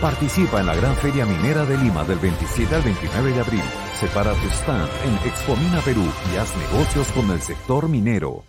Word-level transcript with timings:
Participa 0.00 0.60
en 0.60 0.66
la 0.66 0.76
Gran 0.76 0.94
Feria 0.94 1.26
Minera 1.26 1.64
de 1.64 1.76
Lima 1.76 2.04
del 2.04 2.20
27 2.20 2.72
al 2.72 2.82
29 2.82 3.32
de 3.32 3.40
abril. 3.40 3.62
Separa 3.98 4.32
tu 4.32 4.46
stand 4.46 4.88
en 5.04 5.28
Expomina 5.28 5.80
Perú 5.80 6.04
y 6.32 6.36
haz 6.36 6.56
negocios 6.56 7.10
con 7.10 7.28
el 7.32 7.40
sector 7.40 7.88
minero. 7.88 8.44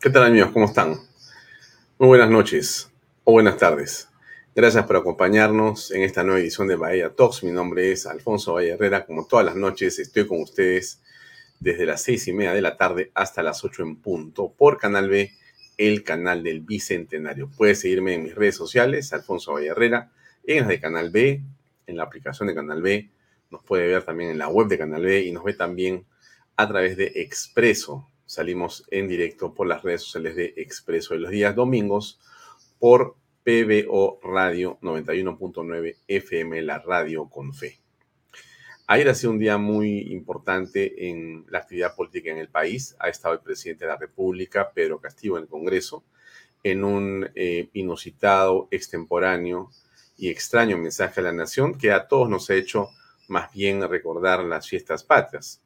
¿Qué 0.00 0.10
tal 0.10 0.24
amigos? 0.24 0.50
¿Cómo 0.52 0.64
están? 0.64 0.96
Muy 2.00 2.08
buenas 2.08 2.30
noches 2.30 2.90
o 3.22 3.30
buenas 3.30 3.56
tardes. 3.56 4.08
Gracias 4.56 4.86
por 4.86 4.96
acompañarnos 4.96 5.92
en 5.92 6.02
esta 6.02 6.24
nueva 6.24 6.40
edición 6.40 6.66
de 6.66 6.74
Bahía 6.74 7.14
Talks. 7.14 7.44
Mi 7.44 7.52
nombre 7.52 7.92
es 7.92 8.06
Alfonso 8.06 8.54
Valle 8.54 8.72
Herrera. 8.72 9.06
Como 9.06 9.24
todas 9.24 9.46
las 9.46 9.54
noches 9.54 10.00
estoy 10.00 10.26
con 10.26 10.40
ustedes 10.42 11.00
desde 11.60 11.86
las 11.86 12.02
seis 12.02 12.26
y 12.26 12.32
media 12.32 12.54
de 12.54 12.60
la 12.60 12.76
tarde 12.76 13.12
hasta 13.14 13.40
las 13.44 13.62
ocho 13.62 13.84
en 13.84 14.02
punto 14.02 14.52
por 14.52 14.78
Canal 14.78 15.08
B 15.08 15.30
el 15.78 16.04
canal 16.04 16.42
del 16.42 16.60
Bicentenario. 16.60 17.50
Puedes 17.56 17.80
seguirme 17.80 18.14
en 18.14 18.24
mis 18.24 18.34
redes 18.34 18.56
sociales, 18.56 19.12
Alfonso 19.12 19.58
Herrera, 19.58 20.12
en 20.44 20.60
las 20.60 20.68
de 20.68 20.80
Canal 20.80 21.10
B, 21.10 21.42
en 21.86 21.96
la 21.96 22.04
aplicación 22.04 22.48
de 22.48 22.54
Canal 22.54 22.82
B, 22.82 23.10
nos 23.54 23.62
puede 23.62 23.86
ver 23.86 24.02
también 24.02 24.30
en 24.30 24.38
la 24.38 24.48
web 24.48 24.66
de 24.66 24.78
Canal 24.78 25.02
B 25.02 25.22
y 25.22 25.32
nos 25.32 25.44
ve 25.44 25.54
también 25.54 26.06
a 26.56 26.66
través 26.68 26.96
de 26.96 27.12
Expreso. 27.16 28.10
Salimos 28.26 28.84
en 28.90 29.06
directo 29.06 29.54
por 29.54 29.66
las 29.66 29.82
redes 29.82 30.02
sociales 30.02 30.34
de 30.34 30.54
Expreso 30.56 31.14
de 31.14 31.20
los 31.20 31.30
días 31.30 31.54
domingos 31.54 32.20
por 32.78 33.16
PBO 33.44 34.18
Radio 34.22 34.78
91.9 34.80 35.98
FM, 36.08 36.62
la 36.62 36.78
radio 36.80 37.28
con 37.28 37.54
fe. 37.54 37.83
Ayer 38.86 39.08
ha 39.08 39.14
sido 39.14 39.32
un 39.32 39.38
día 39.38 39.56
muy 39.56 40.12
importante 40.12 41.08
en 41.08 41.46
la 41.48 41.60
actividad 41.60 41.96
política 41.96 42.30
en 42.30 42.36
el 42.36 42.50
país. 42.50 42.94
Ha 42.98 43.08
estado 43.08 43.32
el 43.32 43.40
presidente 43.40 43.86
de 43.86 43.90
la 43.90 43.96
República, 43.96 44.72
Pedro 44.74 45.00
Castillo, 45.00 45.38
en 45.38 45.44
el 45.44 45.48
Congreso, 45.48 46.04
en 46.62 46.84
un 46.84 47.30
eh, 47.34 47.70
inusitado, 47.72 48.68
extemporáneo 48.70 49.70
y 50.18 50.28
extraño 50.28 50.76
mensaje 50.76 51.20
a 51.20 51.24
la 51.24 51.32
nación 51.32 51.78
que 51.78 51.92
a 51.92 52.06
todos 52.08 52.28
nos 52.28 52.50
ha 52.50 52.56
hecho 52.56 52.90
más 53.28 53.50
bien 53.54 53.88
recordar 53.88 54.44
las 54.44 54.68
fiestas 54.68 55.02
patrias. 55.02 55.62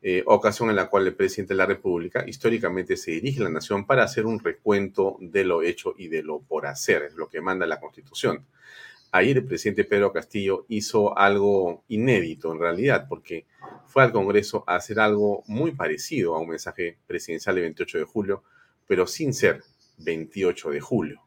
Eh, 0.00 0.22
ocasión 0.26 0.70
en 0.70 0.76
la 0.76 0.88
cual 0.88 1.04
el 1.04 1.16
presidente 1.16 1.54
de 1.54 1.58
la 1.58 1.66
República 1.66 2.24
históricamente 2.28 2.96
se 2.96 3.10
dirige 3.10 3.40
a 3.40 3.44
la 3.44 3.50
nación 3.50 3.86
para 3.86 4.04
hacer 4.04 4.24
un 4.24 4.38
recuento 4.38 5.16
de 5.20 5.42
lo 5.42 5.62
hecho 5.62 5.94
y 5.98 6.06
de 6.06 6.22
lo 6.22 6.42
por 6.42 6.66
hacer, 6.66 7.02
es 7.02 7.14
lo 7.14 7.28
que 7.28 7.40
manda 7.40 7.66
la 7.66 7.80
Constitución 7.80 8.46
ayer 9.16 9.38
el 9.38 9.46
presidente 9.46 9.84
Pedro 9.84 10.12
Castillo 10.12 10.66
hizo 10.68 11.16
algo 11.16 11.84
inédito 11.88 12.52
en 12.52 12.60
realidad, 12.60 13.06
porque 13.08 13.46
fue 13.86 14.02
al 14.02 14.12
Congreso 14.12 14.64
a 14.66 14.76
hacer 14.76 15.00
algo 15.00 15.42
muy 15.46 15.72
parecido 15.72 16.34
a 16.34 16.40
un 16.40 16.48
mensaje 16.48 16.98
presidencial 17.06 17.56
de 17.56 17.62
28 17.62 17.98
de 17.98 18.04
julio, 18.04 18.42
pero 18.86 19.06
sin 19.06 19.32
ser 19.32 19.62
28 19.98 20.70
de 20.70 20.80
julio. 20.80 21.22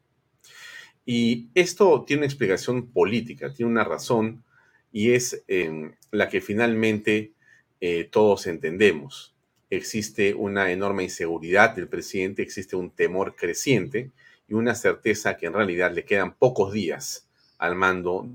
Y 1.04 1.48
esto 1.54 2.04
tiene 2.06 2.20
una 2.20 2.26
explicación 2.26 2.92
política, 2.92 3.52
tiene 3.52 3.72
una 3.72 3.84
razón, 3.84 4.44
y 4.92 5.12
es 5.12 5.42
em, 5.48 5.92
la 6.10 6.28
que 6.28 6.40
finalmente 6.40 7.32
eh, 7.80 8.04
todos 8.04 8.46
entendemos. 8.46 9.34
Existe 9.70 10.34
una 10.34 10.70
enorme 10.70 11.04
inseguridad 11.04 11.74
del 11.74 11.88
presidente, 11.88 12.42
existe 12.42 12.76
un 12.76 12.90
temor 12.90 13.36
creciente 13.36 14.10
y 14.48 14.54
una 14.54 14.74
certeza 14.74 15.36
que 15.36 15.46
en 15.46 15.54
realidad 15.54 15.92
le 15.92 16.04
quedan 16.04 16.34
pocos 16.34 16.72
días 16.72 17.29
al 17.60 17.76
mando. 17.76 18.26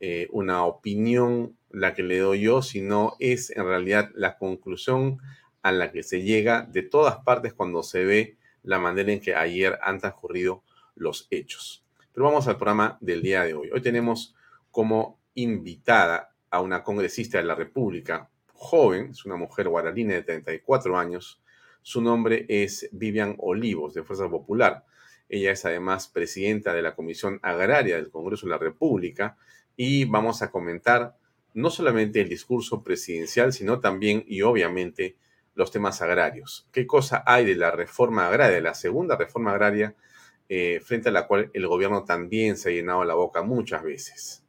Eh, 0.00 0.28
una 0.32 0.64
opinión 0.64 1.56
la 1.70 1.94
que 1.94 2.02
le 2.02 2.18
doy 2.18 2.40
yo, 2.40 2.62
sino 2.62 3.14
es 3.20 3.50
en 3.50 3.64
realidad 3.64 4.10
la 4.14 4.36
conclusión 4.36 5.18
a 5.62 5.72
la 5.72 5.92
que 5.92 6.02
se 6.02 6.22
llega 6.22 6.62
de 6.62 6.82
todas 6.82 7.18
partes 7.18 7.54
cuando 7.54 7.82
se 7.82 8.04
ve 8.04 8.36
la 8.62 8.78
manera 8.78 9.12
en 9.12 9.20
que 9.20 9.34
ayer 9.34 9.78
han 9.82 9.98
transcurrido 9.98 10.62
los 10.94 11.26
hechos. 11.30 11.84
Pero 12.12 12.26
vamos 12.26 12.48
al 12.48 12.56
programa 12.56 12.98
del 13.00 13.22
día 13.22 13.44
de 13.44 13.54
hoy. 13.54 13.70
Hoy 13.72 13.80
tenemos 13.80 14.34
como 14.70 15.20
invitada 15.34 16.34
a 16.50 16.60
una 16.60 16.82
congresista 16.82 17.38
de 17.38 17.44
la 17.44 17.54
República, 17.54 18.30
joven, 18.52 19.10
es 19.10 19.24
una 19.24 19.36
mujer 19.36 19.68
guaralina 19.68 20.14
de 20.14 20.22
34 20.22 20.98
años. 20.98 21.42
Su 21.82 22.00
nombre 22.00 22.46
es 22.48 22.88
Vivian 22.92 23.36
Olivos, 23.38 23.94
de 23.94 24.02
Fuerza 24.02 24.28
Popular. 24.28 24.84
Ella 25.34 25.50
es 25.50 25.64
además 25.64 26.06
presidenta 26.06 26.72
de 26.72 26.80
la 26.80 26.94
Comisión 26.94 27.40
Agraria 27.42 27.96
del 27.96 28.08
Congreso 28.08 28.46
de 28.46 28.50
la 28.50 28.58
República 28.58 29.36
y 29.76 30.04
vamos 30.04 30.42
a 30.42 30.52
comentar 30.52 31.16
no 31.54 31.70
solamente 31.70 32.20
el 32.20 32.28
discurso 32.28 32.84
presidencial, 32.84 33.52
sino 33.52 33.80
también 33.80 34.24
y 34.28 34.42
obviamente 34.42 35.16
los 35.56 35.72
temas 35.72 36.00
agrarios. 36.02 36.68
¿Qué 36.70 36.86
cosa 36.86 37.24
hay 37.26 37.44
de 37.44 37.56
la 37.56 37.72
reforma 37.72 38.28
agraria, 38.28 38.54
de 38.54 38.60
la 38.60 38.74
segunda 38.74 39.16
reforma 39.16 39.50
agraria, 39.50 39.96
eh, 40.48 40.80
frente 40.84 41.08
a 41.08 41.12
la 41.12 41.26
cual 41.26 41.50
el 41.52 41.66
gobierno 41.66 42.04
también 42.04 42.56
se 42.56 42.68
ha 42.68 42.72
llenado 42.72 43.02
la 43.02 43.14
boca 43.14 43.42
muchas 43.42 43.82
veces? 43.82 44.44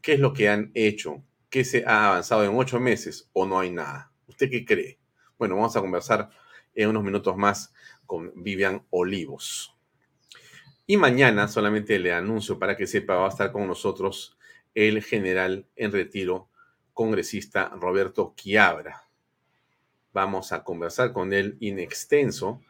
¿Qué 0.00 0.12
es 0.12 0.20
lo 0.20 0.32
que 0.32 0.48
han 0.48 0.70
hecho? 0.74 1.24
¿Qué 1.50 1.64
se 1.64 1.82
ha 1.88 2.06
avanzado 2.06 2.44
en 2.44 2.56
ocho 2.56 2.78
meses 2.78 3.28
o 3.32 3.46
no 3.46 3.58
hay 3.58 3.72
nada? 3.72 4.12
¿Usted 4.28 4.48
qué 4.48 4.64
cree? 4.64 5.00
Bueno, 5.40 5.56
vamos 5.56 5.76
a 5.76 5.80
conversar 5.80 6.30
en 6.72 6.90
unos 6.90 7.02
minutos 7.02 7.36
más 7.36 7.74
con 8.06 8.32
Vivian 8.36 8.86
Olivos. 8.90 9.73
Y 10.86 10.98
mañana, 10.98 11.48
solamente 11.48 11.98
le 11.98 12.12
anuncio 12.12 12.58
para 12.58 12.76
que 12.76 12.86
sepa, 12.86 13.16
va 13.16 13.26
a 13.26 13.30
estar 13.30 13.52
con 13.52 13.66
nosotros 13.66 14.36
el 14.74 15.02
general 15.02 15.66
en 15.76 15.92
retiro, 15.92 16.48
congresista 16.92 17.70
Roberto 17.80 18.34
Quiabra. 18.36 19.04
Vamos 20.12 20.52
a 20.52 20.62
conversar 20.62 21.14
con 21.14 21.32
él 21.32 21.56
in 21.60 21.78
extenso 21.78 22.60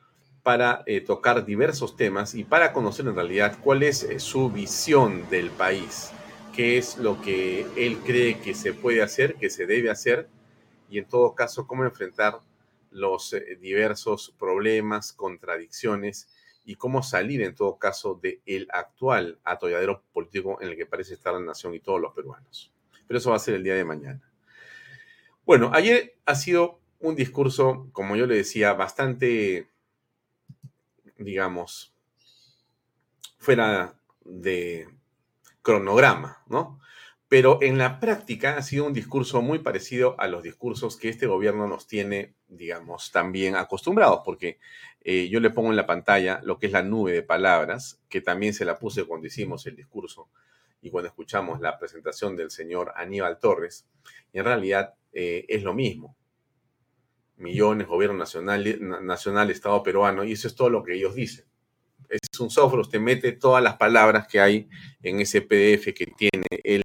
para 0.44 0.84
eh, 0.86 1.00
tocar 1.00 1.44
diversos 1.44 1.96
temas 1.96 2.36
y 2.36 2.44
para 2.44 2.72
conocer 2.72 3.06
en 3.08 3.16
realidad 3.16 3.58
cuál 3.60 3.82
es 3.82 4.04
eh, 4.04 4.20
su 4.20 4.48
visión 4.48 5.28
del 5.28 5.50
país, 5.50 6.12
qué 6.54 6.78
es 6.78 6.98
lo 6.98 7.20
que 7.20 7.66
él 7.76 7.98
cree 8.04 8.38
que 8.38 8.54
se 8.54 8.74
puede 8.74 9.02
hacer, 9.02 9.34
que 9.34 9.50
se 9.50 9.66
debe 9.66 9.90
hacer 9.90 10.28
y 10.88 10.98
en 10.98 11.06
todo 11.06 11.34
caso 11.34 11.66
cómo 11.66 11.84
enfrentar 11.84 12.38
los 12.92 13.32
eh, 13.32 13.58
diversos 13.60 14.32
problemas, 14.38 15.12
contradicciones 15.12 16.28
y 16.64 16.76
cómo 16.76 17.02
salir 17.02 17.42
en 17.42 17.54
todo 17.54 17.78
caso 17.78 18.18
del 18.22 18.40
el 18.46 18.68
actual 18.72 19.38
atolladero 19.44 20.02
político 20.12 20.58
en 20.60 20.68
el 20.68 20.76
que 20.76 20.86
parece 20.86 21.14
estar 21.14 21.34
la 21.34 21.40
nación 21.40 21.74
y 21.74 21.80
todos 21.80 22.00
los 22.00 22.14
peruanos. 22.14 22.72
Pero 23.06 23.18
eso 23.18 23.30
va 23.30 23.36
a 23.36 23.40
ser 23.40 23.54
el 23.54 23.64
día 23.64 23.74
de 23.74 23.84
mañana. 23.84 24.20
Bueno, 25.44 25.70
ayer 25.74 26.16
ha 26.24 26.34
sido 26.34 26.80
un 27.00 27.16
discurso, 27.16 27.88
como 27.92 28.16
yo 28.16 28.26
le 28.26 28.36
decía, 28.36 28.72
bastante, 28.72 29.68
digamos, 31.18 31.92
fuera 33.36 33.94
de 34.24 34.88
cronograma, 35.60 36.42
¿no? 36.46 36.80
Pero 37.34 37.58
en 37.62 37.78
la 37.78 37.98
práctica 37.98 38.56
ha 38.56 38.62
sido 38.62 38.86
un 38.86 38.92
discurso 38.92 39.42
muy 39.42 39.58
parecido 39.58 40.14
a 40.20 40.28
los 40.28 40.44
discursos 40.44 40.96
que 40.96 41.08
este 41.08 41.26
gobierno 41.26 41.66
nos 41.66 41.88
tiene, 41.88 42.36
digamos, 42.46 43.10
también 43.10 43.56
acostumbrados, 43.56 44.20
porque 44.24 44.60
eh, 45.00 45.28
yo 45.28 45.40
le 45.40 45.50
pongo 45.50 45.70
en 45.70 45.74
la 45.74 45.84
pantalla 45.84 46.40
lo 46.44 46.60
que 46.60 46.66
es 46.66 46.72
la 46.72 46.84
nube 46.84 47.10
de 47.10 47.24
palabras, 47.24 48.00
que 48.08 48.20
también 48.20 48.54
se 48.54 48.64
la 48.64 48.78
puse 48.78 49.02
cuando 49.02 49.26
hicimos 49.26 49.66
el 49.66 49.74
discurso 49.74 50.28
y 50.80 50.90
cuando 50.90 51.08
escuchamos 51.08 51.60
la 51.60 51.76
presentación 51.76 52.36
del 52.36 52.52
señor 52.52 52.92
Aníbal 52.94 53.40
Torres. 53.40 53.84
Y 54.32 54.38
en 54.38 54.44
realidad 54.44 54.94
eh, 55.12 55.44
es 55.48 55.64
lo 55.64 55.74
mismo. 55.74 56.16
Millones, 57.34 57.88
gobierno 57.88 58.16
nacional, 58.16 58.78
nacional, 58.80 59.50
Estado 59.50 59.82
peruano, 59.82 60.22
y 60.22 60.30
eso 60.30 60.46
es 60.46 60.54
todo 60.54 60.70
lo 60.70 60.84
que 60.84 60.94
ellos 60.94 61.16
dicen 61.16 61.46
es 62.08 62.40
un 62.40 62.50
software, 62.50 62.80
usted 62.80 63.00
mete 63.00 63.32
todas 63.32 63.62
las 63.62 63.76
palabras 63.76 64.26
que 64.26 64.40
hay 64.40 64.68
en 65.02 65.20
ese 65.20 65.42
PDF 65.42 65.92
que 65.94 66.06
tiene 66.16 66.46
el 66.62 66.82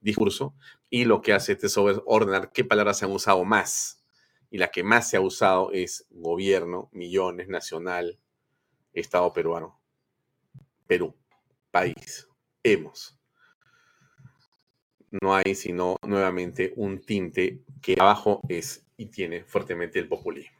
discurso 0.00 0.54
y 0.90 1.04
lo 1.04 1.22
que 1.22 1.32
hace 1.32 1.52
este 1.52 1.68
ordenar 1.76 2.52
qué 2.52 2.64
palabras 2.64 2.98
se 2.98 3.04
han 3.04 3.12
usado 3.12 3.44
más. 3.44 4.04
Y 4.50 4.58
la 4.58 4.70
que 4.70 4.82
más 4.82 5.10
se 5.10 5.16
ha 5.16 5.20
usado 5.20 5.72
es 5.72 6.06
gobierno, 6.10 6.88
millones, 6.92 7.48
nacional, 7.48 8.18
Estado 8.94 9.32
peruano, 9.32 9.78
Perú, 10.86 11.14
país, 11.70 12.26
hemos. 12.62 13.18
No 15.22 15.34
hay 15.34 15.54
sino 15.54 15.96
nuevamente 16.02 16.72
un 16.76 17.00
tinte 17.00 17.62
que 17.80 17.96
abajo 17.98 18.40
es 18.48 18.86
y 18.96 19.06
tiene 19.06 19.44
fuertemente 19.44 19.98
el 19.98 20.08
populismo. 20.08 20.58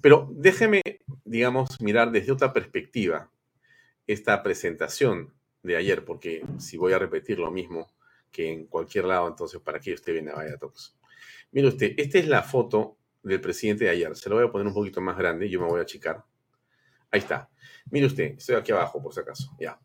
Pero 0.00 0.28
déjeme, 0.30 0.82
digamos, 1.24 1.80
mirar 1.80 2.10
desde 2.12 2.32
otra 2.32 2.52
perspectiva 2.52 3.30
esta 4.06 4.42
presentación 4.42 5.34
de 5.62 5.76
ayer, 5.76 6.04
porque 6.04 6.44
si 6.58 6.76
voy 6.76 6.92
a 6.92 6.98
repetir 6.98 7.38
lo 7.38 7.50
mismo 7.50 7.88
que 8.36 8.52
en 8.52 8.66
cualquier 8.66 9.06
lado, 9.06 9.26
entonces, 9.28 9.58
¿para 9.62 9.80
qué 9.80 9.94
usted 9.94 10.12
viene 10.12 10.30
a 10.30 10.34
Vaya 10.34 10.58
Mire 11.52 11.68
usted, 11.68 11.94
esta 11.96 12.18
es 12.18 12.28
la 12.28 12.42
foto 12.42 12.98
del 13.22 13.40
presidente 13.40 13.84
de 13.84 13.90
ayer. 13.90 14.14
Se 14.14 14.28
lo 14.28 14.36
voy 14.36 14.44
a 14.44 14.52
poner 14.52 14.66
un 14.66 14.74
poquito 14.74 15.00
más 15.00 15.16
grande, 15.16 15.48
yo 15.48 15.58
me 15.58 15.66
voy 15.66 15.78
a 15.78 15.84
achicar. 15.84 16.22
Ahí 17.10 17.20
está. 17.20 17.48
Mire 17.90 18.04
usted, 18.04 18.34
estoy 18.36 18.56
aquí 18.56 18.72
abajo 18.72 19.02
por 19.02 19.14
si 19.14 19.20
acaso. 19.20 19.56
Ya. 19.58 19.80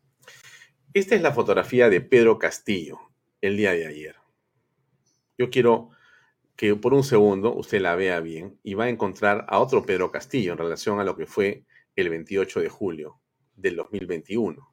Esta 0.92 1.14
es 1.14 1.22
la 1.22 1.32
fotografía 1.32 1.88
de 1.88 2.02
Pedro 2.02 2.38
Castillo 2.38 2.98
el 3.40 3.56
día 3.56 3.72
de 3.72 3.86
ayer. 3.86 4.16
Yo 5.38 5.48
quiero 5.48 5.88
que 6.54 6.76
por 6.76 6.92
un 6.92 7.04
segundo 7.04 7.54
usted 7.54 7.80
la 7.80 7.96
vea 7.96 8.20
bien 8.20 8.58
y 8.62 8.74
va 8.74 8.84
a 8.84 8.90
encontrar 8.90 9.46
a 9.48 9.60
otro 9.60 9.82
Pedro 9.86 10.10
Castillo 10.10 10.52
en 10.52 10.58
relación 10.58 11.00
a 11.00 11.04
lo 11.04 11.16
que 11.16 11.24
fue 11.24 11.64
el 11.96 12.10
28 12.10 12.60
de 12.60 12.68
julio 12.68 13.18
del 13.56 13.76
2021. 13.76 14.70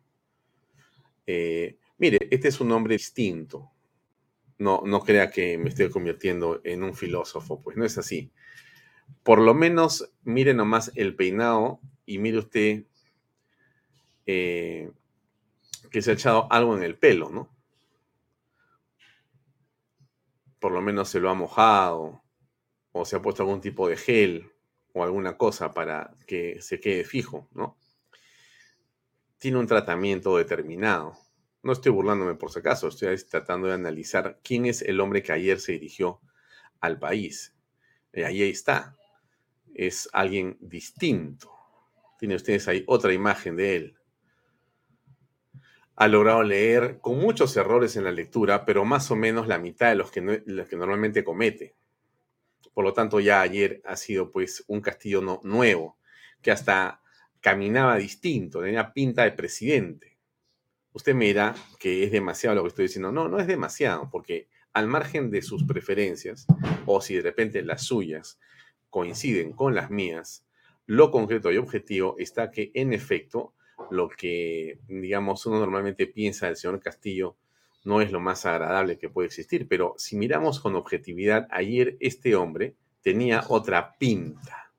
Eh, 1.28 1.78
mire, 2.00 2.28
este 2.32 2.48
es 2.48 2.60
un 2.60 2.72
hombre 2.72 2.96
distinto. 2.96 3.72
No, 4.58 4.82
no 4.86 5.02
crea 5.02 5.30
que 5.30 5.58
me 5.58 5.70
estoy 5.70 5.90
convirtiendo 5.90 6.60
en 6.64 6.84
un 6.84 6.96
filósofo, 6.96 7.62
pues 7.62 7.78
no 7.78 7.86
es 7.86 7.98
así. 7.98 8.32
Por 9.24 9.40
lo 9.40 9.54
menos 9.54 10.12
mire 10.24 10.54
nomás 10.54 10.92
el 10.96 11.16
peinado 11.16 11.80
y 12.06 12.18
mire 12.18 12.40
usted 12.40 12.84
eh, 14.26 14.92
que 15.92 16.02
se 16.02 16.12
ha 16.12 16.14
echado 16.16 16.52
algo 16.52 16.76
en 16.76 16.84
el 16.84 16.98
pelo, 16.98 17.30
¿no? 17.30 17.50
por 20.60 20.72
lo 20.72 20.82
menos 20.82 21.10
se 21.10 21.20
lo 21.20 21.30
ha 21.30 21.34
mojado 21.34 22.22
o 22.92 23.06
se 23.06 23.16
ha 23.16 23.22
puesto 23.22 23.44
algún 23.44 23.62
tipo 23.62 23.88
de 23.88 23.98
gel 23.98 24.52
o 24.94 25.04
alguna 25.04 25.38
cosa 25.38 25.74
para 25.74 26.14
que 26.28 26.62
se 26.62 26.80
quede 26.80 27.04
fijo, 27.04 27.48
¿no? 27.54 27.78
Tiene 29.38 29.58
un 29.58 29.68
tratamiento 29.68 30.36
determinado. 30.38 31.18
No 31.62 31.74
estoy 31.74 31.92
burlándome 31.92 32.36
por 32.36 32.52
si 32.52 32.60
acaso, 32.60 32.88
estoy 32.88 33.16
tratando 33.30 33.68
de 33.68 33.74
analizar 33.74 34.40
quién 34.44 34.66
es 34.66 34.82
el 34.82 35.00
hombre 35.02 35.22
que 35.24 35.34
ayer 35.34 35.60
se 35.60 35.74
dirigió 35.74 36.22
al 36.80 37.00
país. 37.00 37.56
Y 38.14 38.22
ahí 38.22 38.44
está. 38.44 38.96
Es 39.74 40.10
alguien 40.14 40.58
distinto. 40.62 41.52
Tiene 42.18 42.36
ustedes 42.36 42.68
ahí 42.68 42.84
otra 42.88 43.14
imagen 43.14 43.56
de 43.56 43.76
él 43.76 44.00
ha 46.00 46.08
logrado 46.08 46.44
leer 46.44 47.00
con 47.02 47.20
muchos 47.20 47.58
errores 47.58 47.98
en 47.98 48.06
la 48.06 48.12
lectura, 48.14 48.64
pero 48.64 48.86
más 48.86 49.12
o 49.12 49.18
menos 49.18 49.48
la 49.50 49.58
mitad 49.58 49.90
de 49.90 49.96
los 49.96 50.10
que, 50.10 50.22
normalmente 50.22 51.26
comete. 51.26 51.76
Por 52.74 52.86
lo 52.86 52.94
tanto, 52.94 53.20
ya 53.20 53.42
ayer 53.42 53.82
ha 53.84 53.98
sido 53.98 54.32
pues 54.32 54.64
un 54.68 54.80
Castillo 54.80 55.42
nuevo, 55.44 55.98
que 56.42 56.52
hasta 56.52 57.02
caminaba 57.42 57.98
distinto, 57.98 58.62
tenía 58.62 58.94
pinta 58.94 59.24
de 59.24 59.34
presidente. 59.34 60.18
Usted 60.94 61.14
me 61.14 61.26
dirá 61.26 61.56
que 61.80 62.04
es 62.04 62.12
demasiado 62.12 62.56
lo 62.56 62.64
que 62.64 62.70
estoy 62.70 62.86
diciendo. 62.86 63.12
No, 63.12 63.28
no 63.28 63.40
es 63.40 63.48
demasiado, 63.48 64.10
porque 64.12 64.48
al 64.74 64.88
margen 64.88 65.30
de 65.30 65.42
sus 65.42 65.64
preferencias, 65.64 66.48
o 66.86 67.02
si 67.02 67.16
de 67.16 67.22
repente 67.22 67.62
las 67.62 67.84
suyas 67.84 68.40
coinciden 68.90 69.54
con 69.54 69.76
las 69.76 69.92
mías, 69.92 70.46
lo 70.86 71.12
concreto 71.12 71.52
y 71.52 71.58
objetivo 71.58 72.16
está 72.18 72.50
que 72.50 72.72
en 72.74 72.94
efecto 72.94 73.54
lo 73.92 74.10
que, 74.10 74.80
digamos, 74.88 75.46
uno 75.46 75.60
normalmente 75.60 76.08
piensa 76.08 76.48
del 76.48 76.56
señor 76.56 76.80
Castillo 76.80 77.38
no 77.86 78.02
es 78.02 78.12
lo 78.12 78.20
más 78.20 78.46
agradable 78.46 78.98
que 78.98 79.10
puede 79.10 79.28
existir, 79.28 79.68
pero 79.68 79.96
si 79.98 80.18
miramos 80.18 80.60
con 80.60 80.76
objetividad, 80.76 81.48
ayer 81.50 81.98
este 82.00 82.36
hombre 82.36 82.76
tenía 83.02 83.44
otra 83.48 83.98
pinta. 83.98 84.74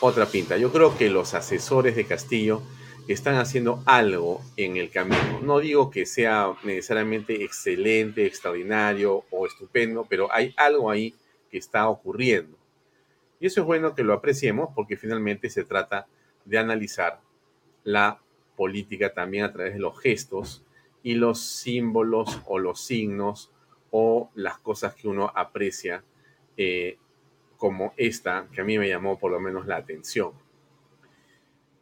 Otra 0.00 0.26
pinta. 0.26 0.58
Yo 0.58 0.70
creo 0.72 0.96
que 0.98 1.08
los 1.08 1.34
asesores 1.34 1.96
de 1.96 2.04
Castillo 2.04 2.62
están 3.08 3.36
haciendo 3.36 3.82
algo 3.86 4.42
en 4.56 4.76
el 4.76 4.90
camino. 4.90 5.40
No 5.42 5.58
digo 5.58 5.90
que 5.90 6.06
sea 6.06 6.54
necesariamente 6.62 7.44
excelente, 7.44 8.26
extraordinario 8.26 9.24
o 9.30 9.46
estupendo, 9.46 10.06
pero 10.08 10.32
hay 10.32 10.54
algo 10.56 10.90
ahí 10.90 11.14
que 11.50 11.58
está 11.58 11.88
ocurriendo. 11.88 12.56
Y 13.40 13.46
eso 13.46 13.60
es 13.60 13.66
bueno 13.66 13.94
que 13.94 14.04
lo 14.04 14.14
apreciemos 14.14 14.70
porque 14.74 14.96
finalmente 14.96 15.50
se 15.50 15.64
trata 15.64 16.06
de 16.44 16.58
analizar 16.58 17.20
la 17.84 18.20
política 18.56 19.12
también 19.12 19.44
a 19.44 19.52
través 19.52 19.74
de 19.74 19.80
los 19.80 19.98
gestos 20.00 20.62
y 21.02 21.14
los 21.14 21.40
símbolos 21.40 22.40
o 22.46 22.58
los 22.58 22.80
signos 22.84 23.50
o 23.90 24.30
las 24.34 24.58
cosas 24.58 24.94
que 24.94 25.08
uno 25.08 25.32
aprecia 25.34 26.04
eh, 26.56 26.98
como 27.56 27.94
esta, 27.96 28.46
que 28.52 28.60
a 28.60 28.64
mí 28.64 28.78
me 28.78 28.88
llamó 28.88 29.18
por 29.18 29.32
lo 29.32 29.40
menos 29.40 29.66
la 29.66 29.76
atención. 29.76 30.32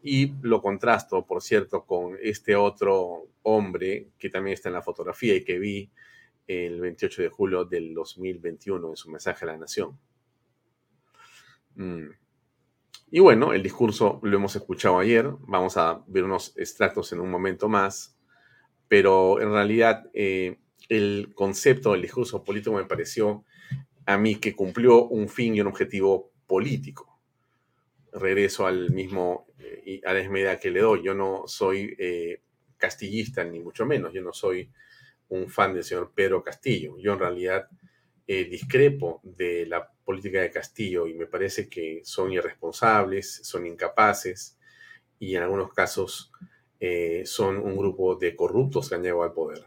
Y 0.03 0.35
lo 0.43 0.63
contrasto, 0.63 1.27
por 1.27 1.43
cierto, 1.43 1.85
con 1.85 2.17
este 2.23 2.57
otro 2.57 3.29
hombre 3.43 4.09
que 4.19 4.31
también 4.31 4.55
está 4.55 4.69
en 4.69 4.75
la 4.75 4.83
fotografía 4.83 5.35
y 5.35 5.45
que 5.45 5.59
vi 5.59 5.91
el 6.47 6.81
28 6.81 7.23
de 7.23 7.29
julio 7.29 7.65
del 7.65 7.95
2021 7.95 8.89
en 8.89 8.97
su 8.97 9.11
mensaje 9.11 9.45
a 9.45 9.49
la 9.49 9.57
nación. 9.57 9.99
Mm. 11.75 12.09
Y 13.13 13.21
bueno, 13.21 13.53
el 13.53 13.63
discurso 13.63 14.21
lo 14.23 14.37
hemos 14.37 14.55
escuchado 14.55 14.99
ayer, 14.99 15.29
vamos 15.41 15.77
a 15.77 16.03
ver 16.07 16.25
unos 16.25 16.57
extractos 16.57 17.13
en 17.13 17.21
un 17.21 17.31
momento 17.31 17.69
más, 17.69 18.17
pero 18.87 19.41
en 19.41 19.51
realidad 19.51 20.09
eh, 20.15 20.61
el 20.89 21.33
concepto 21.35 21.93
del 21.93 22.03
discurso 22.03 22.45
político 22.45 22.77
me 22.77 22.85
pareció 22.85 23.45
a 24.07 24.17
mí 24.17 24.37
que 24.37 24.55
cumplió 24.55 25.07
un 25.07 25.29
fin 25.29 25.55
y 25.55 25.61
un 25.61 25.67
objetivo 25.67 26.33
político. 26.47 27.10
Regreso 28.13 28.67
al 28.67 28.91
mismo 28.91 29.47
eh, 29.59 30.01
a 30.05 30.13
la 30.13 30.29
medida 30.29 30.59
que 30.59 30.71
le 30.71 30.81
doy. 30.81 31.03
Yo 31.03 31.15
no 31.15 31.45
soy 31.47 31.95
eh, 31.99 32.43
castillista, 32.77 33.45
ni 33.45 33.61
mucho 33.61 33.87
menos. 33.87 34.13
Yo 34.13 34.23
no 34.23 34.33
soy 34.33 34.71
un 35.29 35.49
fan 35.49 35.75
del 35.75 35.85
señor 35.85 36.13
Pedro 36.15 36.43
Castillo. 36.43 36.97
Yo 36.99 37.13
en 37.13 37.19
realidad 37.19 37.69
discrepo 38.27 39.21
de 39.25 39.67
la 39.67 39.91
política 40.05 40.41
de 40.41 40.53
Castillo 40.53 41.09
y 41.09 41.15
me 41.15 41.27
parece 41.27 41.69
que 41.69 42.01
son 42.05 42.33
irresponsables, 42.33 43.41
son 43.43 43.67
incapaces 43.67 44.57
y 45.21 45.37
en 45.37 45.43
algunos 45.43 45.73
casos 45.73 46.33
eh, 46.81 47.23
son 47.27 47.59
un 47.59 47.77
grupo 47.77 48.17
de 48.17 48.35
corruptos 48.35 48.89
que 48.89 48.95
han 48.97 49.03
llegado 49.03 49.23
al 49.23 49.35
poder. 49.35 49.65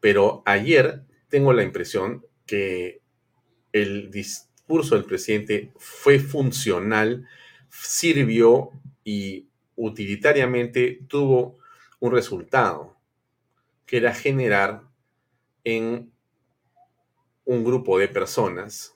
Pero 0.00 0.42
ayer 0.44 1.04
tengo 1.28 1.52
la 1.52 1.62
impresión 1.62 2.26
que 2.44 3.00
el 3.72 4.10
discurso 4.70 4.94
del 4.94 5.04
presidente 5.04 5.72
fue 5.78 6.20
funcional, 6.20 7.26
sirvió 7.70 8.70
y 9.02 9.48
utilitariamente 9.74 11.00
tuvo 11.08 11.58
un 11.98 12.12
resultado, 12.12 12.96
que 13.84 13.96
era 13.96 14.14
generar 14.14 14.82
en 15.64 16.12
un 17.44 17.64
grupo 17.64 17.98
de 17.98 18.06
personas 18.06 18.94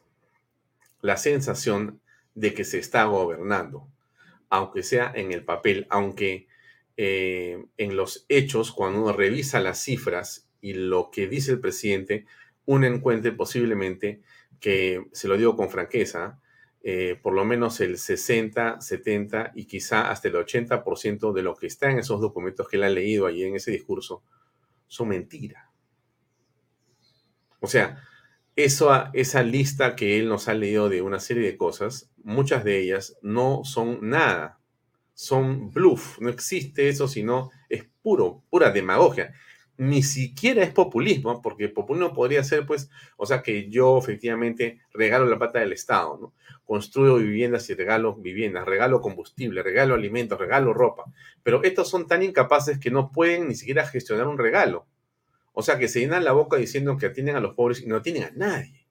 la 1.01 1.17
sensación 1.17 2.01
de 2.37 2.55
que 2.55 2.63
se 2.63 2.79
está 2.79 3.07
gobernando, 3.07 3.89
aunque 4.51 4.85
sea 4.85 5.11
en 5.13 5.33
el 5.33 5.45
papel, 5.45 5.89
aunque 5.91 6.47
eh, 6.97 7.65
en 7.79 7.97
los 7.97 8.27
hechos, 8.29 8.71
cuando 8.71 9.03
uno 9.03 9.13
revisa 9.13 9.59
las 9.59 9.83
cifras 9.83 10.49
y 10.61 10.75
lo 10.75 11.11
que 11.11 11.27
dice 11.27 11.51
el 11.51 11.61
presidente, 11.61 12.27
uno 12.65 12.87
encuentre 12.87 13.33
posiblemente 13.33 14.23
que, 14.65 15.05
se 15.13 15.29
lo 15.29 15.37
digo 15.37 15.57
con 15.57 15.69
franqueza, 15.69 16.41
eh, 16.83 17.21
por 17.23 17.35
lo 17.35 17.45
menos 17.45 17.83
el 17.83 17.99
60, 17.99 18.81
70 18.81 19.53
y 19.55 19.67
quizá 19.67 20.11
hasta 20.11 20.29
el 20.29 20.37
80% 20.37 21.35
de 21.35 21.43
lo 21.43 21.55
que 21.55 21.67
está 21.67 21.91
en 21.91 21.99
esos 21.99 22.19
documentos 22.19 22.67
que 22.67 22.79
él 22.79 22.85
ha 22.85 22.89
leído 22.89 23.27
allí 23.27 23.45
en 23.45 23.57
ese 23.57 23.71
discurso 23.73 24.23
son 24.87 25.09
mentira. 25.09 25.71
O 27.61 27.67
sea, 27.67 28.03
eso, 28.57 28.91
esa 29.13 29.43
lista 29.43 29.95
que 29.97 30.19
él 30.19 30.31
nos 30.31 30.49
ha 30.49 30.55
leído 30.55 30.89
de 30.89 31.03
una 31.03 31.21
serie 31.21 31.43
de 31.43 31.59
cosas, 31.59 32.11
muchas 32.23 32.65
de 32.65 32.81
ellas 32.81 33.19
no 33.21 33.65
son 33.65 33.99
nada, 34.01 34.61
son 35.13 35.73
bluff, 35.73 36.19
no 36.21 36.31
existe 36.31 36.89
eso, 36.89 37.07
sino 37.07 37.51
es 37.69 37.85
puro, 38.01 38.43
pura 38.49 38.71
demagogia. 38.71 39.35
Ni 39.77 40.03
siquiera 40.03 40.63
es 40.63 40.73
populismo, 40.73 41.43
porque 41.43 41.69
populismo 41.69 42.15
podría 42.15 42.45
ser, 42.45 42.65
pues, 42.65 42.91
o 43.17 43.27
sea, 43.27 43.43
que 43.43 43.69
yo 43.69 43.99
efectivamente 43.99 44.81
regalo 44.93 45.27
la 45.27 45.39
pata 45.39 45.59
del 45.59 45.73
Estado, 45.73 46.19
¿no? 46.21 46.33
Construyo 46.65 47.17
viviendas 47.17 47.69
y 47.71 47.75
regalo 47.75 48.15
viviendas, 48.15 48.65
regalo 48.65 49.01
combustible, 49.01 49.63
regalo 49.63 49.95
alimentos, 49.95 50.39
regalo 50.39 50.73
ropa. 50.73 51.05
Pero 51.43 51.63
estos 51.65 51.89
son 51.89 52.07
tan 52.07 52.23
incapaces 52.23 52.79
que 52.79 52.91
no 52.91 53.11
pueden 53.11 53.49
ni 53.49 53.55
siquiera 53.57 53.87
gestionar 53.87 54.29
un 54.29 54.39
regalo. 54.39 54.87
O 55.53 55.63
sea, 55.63 55.79
que 55.79 55.89
se 55.89 56.01
llenan 56.01 56.25
la 56.25 56.33
boca 56.33 56.57
diciendo 56.57 56.97
que 56.97 57.07
atienden 57.07 57.37
a 57.37 57.41
los 57.41 57.55
pobres 57.55 57.81
y 57.83 57.87
no 57.87 57.97
atienden 57.97 58.25
a 58.25 58.31
nadie. 58.35 58.87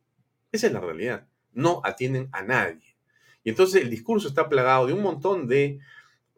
Esa 0.52 0.68
es 0.68 0.74
la 0.74 0.80
realidad. 0.80 1.28
No 1.54 1.82
atienden 1.84 2.30
a 2.32 2.44
nadie. 2.44 2.96
Y 3.44 3.50
entonces 3.50 3.82
el 3.82 3.90
discurso 3.90 4.28
está 4.28 4.50
plagado 4.50 4.88
de 4.88 4.94
un 4.94 5.02
montón 5.02 5.48
de 5.48 5.80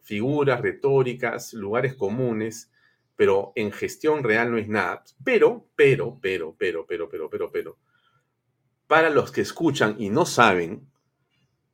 figuras 0.01 0.61
retóricas, 0.61 1.53
lugares 1.53 1.95
comunes, 1.95 2.71
pero 3.15 3.53
en 3.55 3.71
gestión 3.71 4.23
real 4.23 4.51
no 4.51 4.57
es 4.57 4.67
nada. 4.67 5.03
Pero, 5.23 5.69
pero, 5.75 6.19
pero, 6.21 6.55
pero, 6.57 6.85
pero, 6.85 7.09
pero, 7.09 7.29
pero, 7.29 7.51
pero. 7.51 7.77
Para 8.87 9.09
los 9.09 9.31
que 9.31 9.41
escuchan 9.41 9.95
y 9.99 10.09
no 10.09 10.25
saben, 10.25 10.87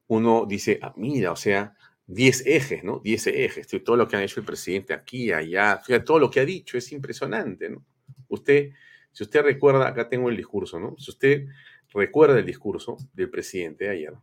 uno 0.07 0.45
dice, 0.47 0.79
ah, 0.81 0.93
mira, 0.95 1.31
o 1.31 1.35
sea, 1.35 1.75
10 2.07 2.45
ejes, 2.45 2.83
¿no? 2.83 2.99
10 3.03 3.27
ejes, 3.27 3.67
todo 3.83 3.95
lo 3.95 4.07
que 4.07 4.17
ha 4.17 4.23
hecho 4.23 4.39
el 4.39 4.45
presidente 4.45 4.93
aquí, 4.93 5.31
allá, 5.31 5.77
fíjate, 5.77 6.05
todo 6.05 6.19
lo 6.19 6.29
que 6.29 6.41
ha 6.41 6.45
dicho 6.45 6.77
es 6.77 6.91
impresionante, 6.91 7.69
¿no? 7.69 7.85
Usted, 8.27 8.71
si 9.11 9.23
usted 9.23 9.41
recuerda, 9.41 9.87
acá 9.87 10.07
tengo 10.09 10.29
el 10.29 10.37
discurso, 10.37 10.79
¿no? 10.79 10.95
Si 10.97 11.11
usted 11.11 11.47
recuerda 11.93 12.39
el 12.39 12.45
discurso 12.45 12.97
del 13.13 13.29
presidente 13.29 13.85
de 13.85 13.91
ayer, 13.91 14.13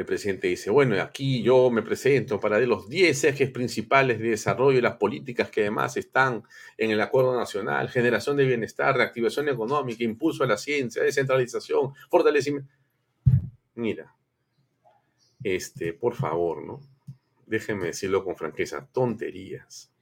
el 0.00 0.06
presidente 0.06 0.48
dice, 0.48 0.70
bueno, 0.70 1.00
aquí 1.02 1.42
yo 1.42 1.70
me 1.70 1.82
presento 1.82 2.40
para 2.40 2.58
de 2.58 2.66
los 2.66 2.88
10 2.88 3.24
ejes 3.24 3.50
principales 3.50 4.18
de 4.18 4.30
desarrollo 4.30 4.78
y 4.78 4.80
las 4.80 4.96
políticas 4.96 5.50
que 5.50 5.60
además 5.60 5.96
están 5.98 6.42
en 6.78 6.90
el 6.90 7.02
Acuerdo 7.02 7.36
Nacional, 7.36 7.90
generación 7.90 8.38
de 8.38 8.46
bienestar, 8.46 8.96
reactivación 8.96 9.50
económica, 9.50 10.02
impulso 10.02 10.42
a 10.42 10.46
la 10.46 10.56
ciencia, 10.56 11.02
descentralización, 11.02 11.92
fortalecimiento. 12.08 12.72
Mira, 13.74 14.16
este, 15.44 15.92
por 15.92 16.14
favor, 16.14 16.64
¿no? 16.64 16.80
Déjenme 17.46 17.88
decirlo 17.88 18.24
con 18.24 18.36
franqueza, 18.36 18.88
tonterías. 18.92 19.92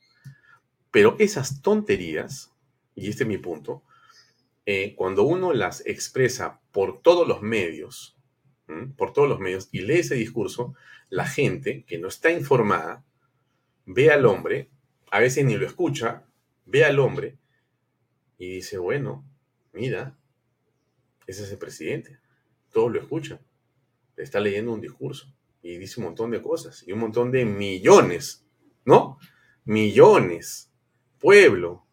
Pero 0.93 1.17
esas 1.19 1.61
tonterías, 1.61 2.53
y 2.95 3.09
este 3.09 3.25
es 3.25 3.29
mi 3.29 3.39
punto, 3.39 3.83
eh, 4.65 4.95
cuando 4.95 5.25
uno 5.25 5.53
las 5.53 5.85
expresa 5.87 6.61
por 6.71 7.03
todos 7.03 7.27
los 7.27 7.43
medios, 7.43 8.18
por 8.97 9.13
todos 9.13 9.29
los 9.29 9.41
medios, 9.41 9.69
y 9.73 9.81
lee 9.81 10.01
ese 10.01 10.15
discurso, 10.15 10.75
la 11.09 11.27
gente 11.27 11.85
que 11.85 11.99
no 11.99 12.09
está 12.09 12.31
informada 12.31 13.05
ve 13.87 14.11
al 14.11 14.27
hombre, 14.27 14.69
a 15.11 15.21
veces 15.21 15.45
ni 15.45 15.57
lo 15.57 15.67
escucha, 15.67 16.25
ve 16.67 16.85
al 16.85 16.99
hombre 16.99 17.39
y 18.37 18.51
dice, 18.51 18.79
bueno, 18.79 19.25
mira, 19.73 20.17
ese 21.27 21.45
es 21.45 21.53
el 21.53 21.59
presidente, 21.59 22.19
todos 22.73 22.93
lo 22.93 23.01
escuchan, 23.01 23.41
está 24.17 24.41
leyendo 24.41 24.73
un 24.73 24.81
discurso 24.81 25.33
y 25.63 25.77
dice 25.79 26.01
un 26.01 26.07
montón 26.07 26.31
de 26.31 26.43
cosas, 26.43 26.87
y 26.87 26.93
un 26.93 27.01
montón 27.01 27.31
de 27.31 27.45
millones, 27.45 28.45
¿no? 28.85 29.19
Millones 29.65 30.69
pueblo. 31.19 31.85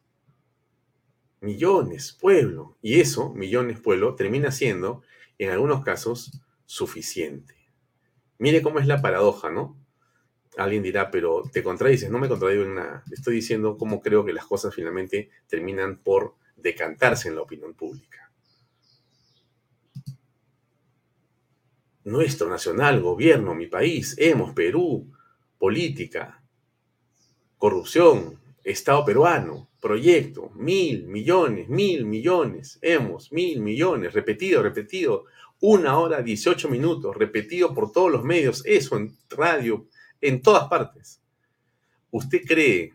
Millones, 1.41 2.17
pueblo. 2.19 2.77
Y 2.81 2.99
eso, 2.99 3.33
millones, 3.33 3.79
pueblo, 3.79 4.15
termina 4.15 4.51
siendo, 4.51 5.03
en 5.37 5.49
algunos 5.51 5.83
casos, 5.83 6.31
suficiente. 6.65 7.55
Mire 8.37 8.61
cómo 8.61 8.79
es 8.79 8.87
la 8.87 9.01
paradoja, 9.01 9.49
¿no? 9.49 9.77
Alguien 10.57 10.83
dirá, 10.83 11.11
pero 11.11 11.43
te 11.51 11.63
contradices. 11.63 12.09
No 12.09 12.19
me 12.19 12.29
contradigo 12.29 12.63
en 12.63 12.75
nada. 12.75 13.03
Estoy 13.11 13.35
diciendo 13.35 13.77
cómo 13.77 14.01
creo 14.01 14.25
que 14.25 14.33
las 14.33 14.45
cosas 14.45 14.73
finalmente 14.73 15.29
terminan 15.47 15.97
por 15.97 16.35
decantarse 16.55 17.27
en 17.27 17.35
la 17.35 17.41
opinión 17.41 17.73
pública. 17.73 18.31
Nuestro 22.05 22.49
nacional, 22.49 23.01
gobierno, 23.01 23.55
mi 23.55 23.67
país, 23.67 24.15
hemos, 24.19 24.53
Perú, 24.53 25.11
política, 25.57 26.43
corrupción, 27.57 28.39
Estado 28.63 29.05
peruano, 29.05 29.69
proyecto, 29.79 30.49
mil 30.55 31.05
millones, 31.05 31.69
mil 31.69 32.05
millones, 32.05 32.79
hemos, 32.81 33.31
mil 33.31 33.61
millones, 33.61 34.13
repetido, 34.13 34.63
repetido, 34.63 35.25
una 35.65 35.97
hora, 35.97 36.21
18 36.21 36.69
minutos, 36.69 37.15
repetido 37.15 37.73
por 37.73 37.91
todos 37.91 38.11
los 38.11 38.23
medios, 38.23 38.61
eso 38.65 38.97
en 38.97 39.17
radio, 39.29 39.87
en 40.21 40.41
todas 40.41 40.67
partes. 40.67 41.21
¿Usted 42.11 42.41
cree 42.45 42.93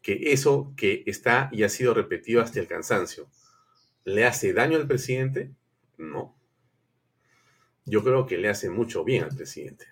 que 0.00 0.32
eso 0.32 0.72
que 0.76 1.02
está 1.06 1.50
y 1.52 1.62
ha 1.62 1.68
sido 1.68 1.92
repetido 1.92 2.40
hasta 2.40 2.58
el 2.58 2.66
cansancio 2.66 3.28
le 4.04 4.24
hace 4.24 4.52
daño 4.52 4.76
al 4.76 4.86
presidente? 4.86 5.50
No. 5.98 6.34
Yo 7.84 8.02
creo 8.02 8.26
que 8.26 8.38
le 8.38 8.48
hace 8.48 8.70
mucho 8.70 9.04
bien 9.04 9.24
al 9.24 9.36
presidente. 9.36 9.86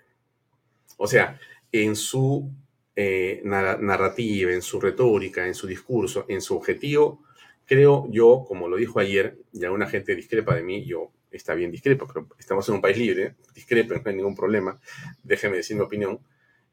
O 0.97 1.07
sea, 1.07 1.39
en 1.71 1.95
su 1.95 2.51
eh, 2.95 3.41
narrativa, 3.43 4.51
en 4.51 4.61
su 4.61 4.79
retórica, 4.79 5.45
en 5.45 5.53
su 5.53 5.67
discurso, 5.67 6.25
en 6.27 6.41
su 6.41 6.55
objetivo, 6.55 7.23
creo 7.65 8.07
yo, 8.09 8.45
como 8.47 8.67
lo 8.67 8.77
dijo 8.77 8.99
ayer, 8.99 9.37
y 9.51 9.63
alguna 9.63 9.87
gente 9.87 10.15
discrepa 10.15 10.55
de 10.55 10.63
mí, 10.63 10.85
yo 10.85 11.11
está 11.33 11.53
bien 11.53 11.71
discrepa, 11.71 12.07
pero 12.07 12.27
estamos 12.37 12.67
en 12.69 12.75
un 12.75 12.81
país 12.81 12.97
libre, 12.97 13.35
discrepa, 13.53 13.95
no 13.95 14.01
hay 14.05 14.15
ningún 14.15 14.35
problema, 14.35 14.79
déjeme 15.23 15.57
decir 15.57 15.75
mi 15.75 15.83
opinión, 15.83 16.19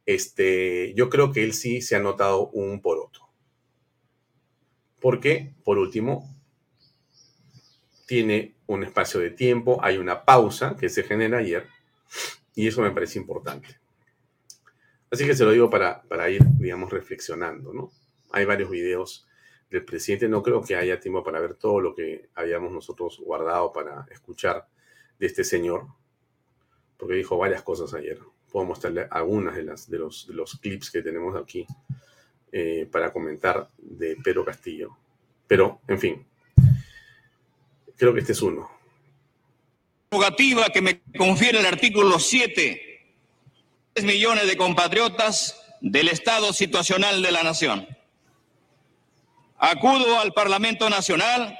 este, 0.07 0.93
yo 0.95 1.09
creo 1.09 1.33
que 1.33 1.43
él 1.43 1.53
sí 1.53 1.81
se 1.81 1.97
ha 1.97 2.01
notado 2.01 2.49
un 2.49 2.81
poroto. 2.81 3.29
Porque, 5.01 5.55
por 5.65 5.79
último, 5.79 6.37
tiene 8.07 8.57
un 8.67 8.85
espacio 8.85 9.21
de 9.21 9.31
tiempo, 9.31 9.79
hay 9.83 9.97
una 9.97 10.25
pausa 10.25 10.77
que 10.79 10.89
se 10.89 11.03
genera 11.03 11.39
ayer, 11.39 11.67
y 12.55 12.67
eso 12.67 12.83
me 12.83 12.91
parece 12.91 13.19
importante. 13.19 13.81
Así 15.11 15.27
que 15.27 15.35
se 15.35 15.45
lo 15.45 15.53
digo 15.53 15.71
para, 15.71 16.03
para 16.03 16.29
ir, 16.31 16.43
digamos, 16.59 16.93
reflexionando, 16.93 17.73
¿no? 17.73 17.91
Hay 18.31 18.45
varios 18.45 18.71
videos 18.71 19.27
del 19.71 19.85
presidente, 19.85 20.29
no 20.29 20.43
creo 20.43 20.63
que 20.63 20.75
haya 20.75 20.99
tiempo 20.99 21.23
para 21.23 21.41
ver 21.41 21.55
todo 21.55 21.81
lo 21.81 21.95
que 21.95 22.29
habíamos 22.35 22.73
nosotros 22.73 23.21
guardado 23.21 23.73
para 23.73 24.07
escuchar 24.11 24.67
de 25.19 25.27
este 25.27 25.45
señor, 25.45 25.87
porque 26.97 27.15
dijo 27.15 27.39
varias 27.39 27.63
cosas 27.63 27.95
ayer. 27.95 28.19
Puedo 28.51 28.67
mostrarle 28.67 29.07
algunas 29.11 29.55
de, 29.55 29.63
las, 29.63 29.89
de, 29.89 29.99
los, 29.99 30.59
clips 30.61 30.91
que 30.91 31.03
tenemos 31.03 31.41
aquí 31.41 31.65
eh, 32.51 32.89
para 32.91 33.13
comentar 33.13 33.69
de 33.79 34.17
Pedro 34.17 34.45
Castillo. 34.45 34.97
Pero, 35.47 35.81
en 35.87 36.01
fin, 36.01 36.27
creo 37.97 38.13
que 38.13 38.21
este 38.21 38.33
es 38.33 38.43
uno. 38.43 38.69
que 40.73 40.83
me 40.83 41.01
confiere 41.17 41.61
el 41.61 41.67
artículo 41.67 42.19
7 42.19 42.89
millones 44.03 44.47
de 44.47 44.57
compatriotas 44.57 45.61
del 45.81 46.09
estado 46.09 46.53
situacional 46.53 47.23
de 47.23 47.33
la 47.33 47.43
nación. 47.43 47.87
Acudo 49.63 50.19
al 50.19 50.33
Parlamento 50.33 50.89
Nacional 50.89 51.59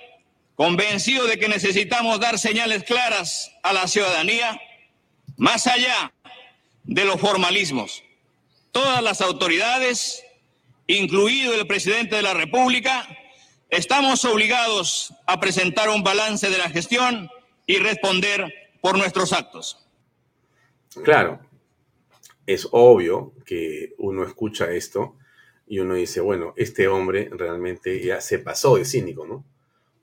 convencido 0.55 1.27
de 1.27 1.39
que 1.39 1.49
necesitamos 1.49 2.19
dar 2.19 2.39
señales 2.39 2.85
claras 2.85 3.53
a 3.63 3.75
la 3.75 3.87
ciudadanía, 3.87 4.59
más 5.37 5.67
allá 5.67 6.13
de 6.85 7.05
los 7.05 7.21
formalismos. 7.21 8.03
Todas 8.73 9.03
las 9.03 9.21
autoridades, 9.21 10.25
incluido 10.87 11.53
el 11.53 11.67
presidente 11.67 12.17
de 12.17 12.23
la 12.23 12.33
República, 12.33 13.07
estamos 13.69 14.25
obligados 14.25 15.13
a 15.27 15.39
presentar 15.39 15.91
un 15.91 16.03
balance 16.03 16.49
de 16.49 16.57
la 16.59 16.71
gestión 16.71 17.31
y 17.67 17.77
responder 17.77 18.51
por 18.81 18.97
nuestros 18.97 19.35
actos. 19.35 19.87
Claro, 21.05 21.39
es 22.47 22.67
obvio 22.71 23.35
que 23.45 23.93
uno 23.99 24.25
escucha 24.25 24.71
esto 24.71 25.17
y 25.71 25.79
uno 25.79 25.95
dice, 25.95 26.21
bueno, 26.21 26.53
este 26.57 26.89
hombre 26.89 27.31
realmente 27.31 28.05
ya 28.05 28.21
se 28.21 28.41
pasó 28.41 28.77
de 28.77 28.85
cínico, 28.85 29.25
¿no? 29.25 29.45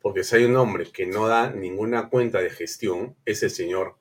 Porque 0.02 0.24
si 0.24 0.38
hay 0.38 0.46
un 0.46 0.56
hombre 0.56 0.90
que 0.94 1.06
no 1.06 1.28
da 1.28 1.52
ninguna 1.52 2.08
cuenta 2.08 2.40
de 2.40 2.50
gestión, 2.50 3.18
es 3.26 3.44
el 3.44 3.50
señor 3.50 3.98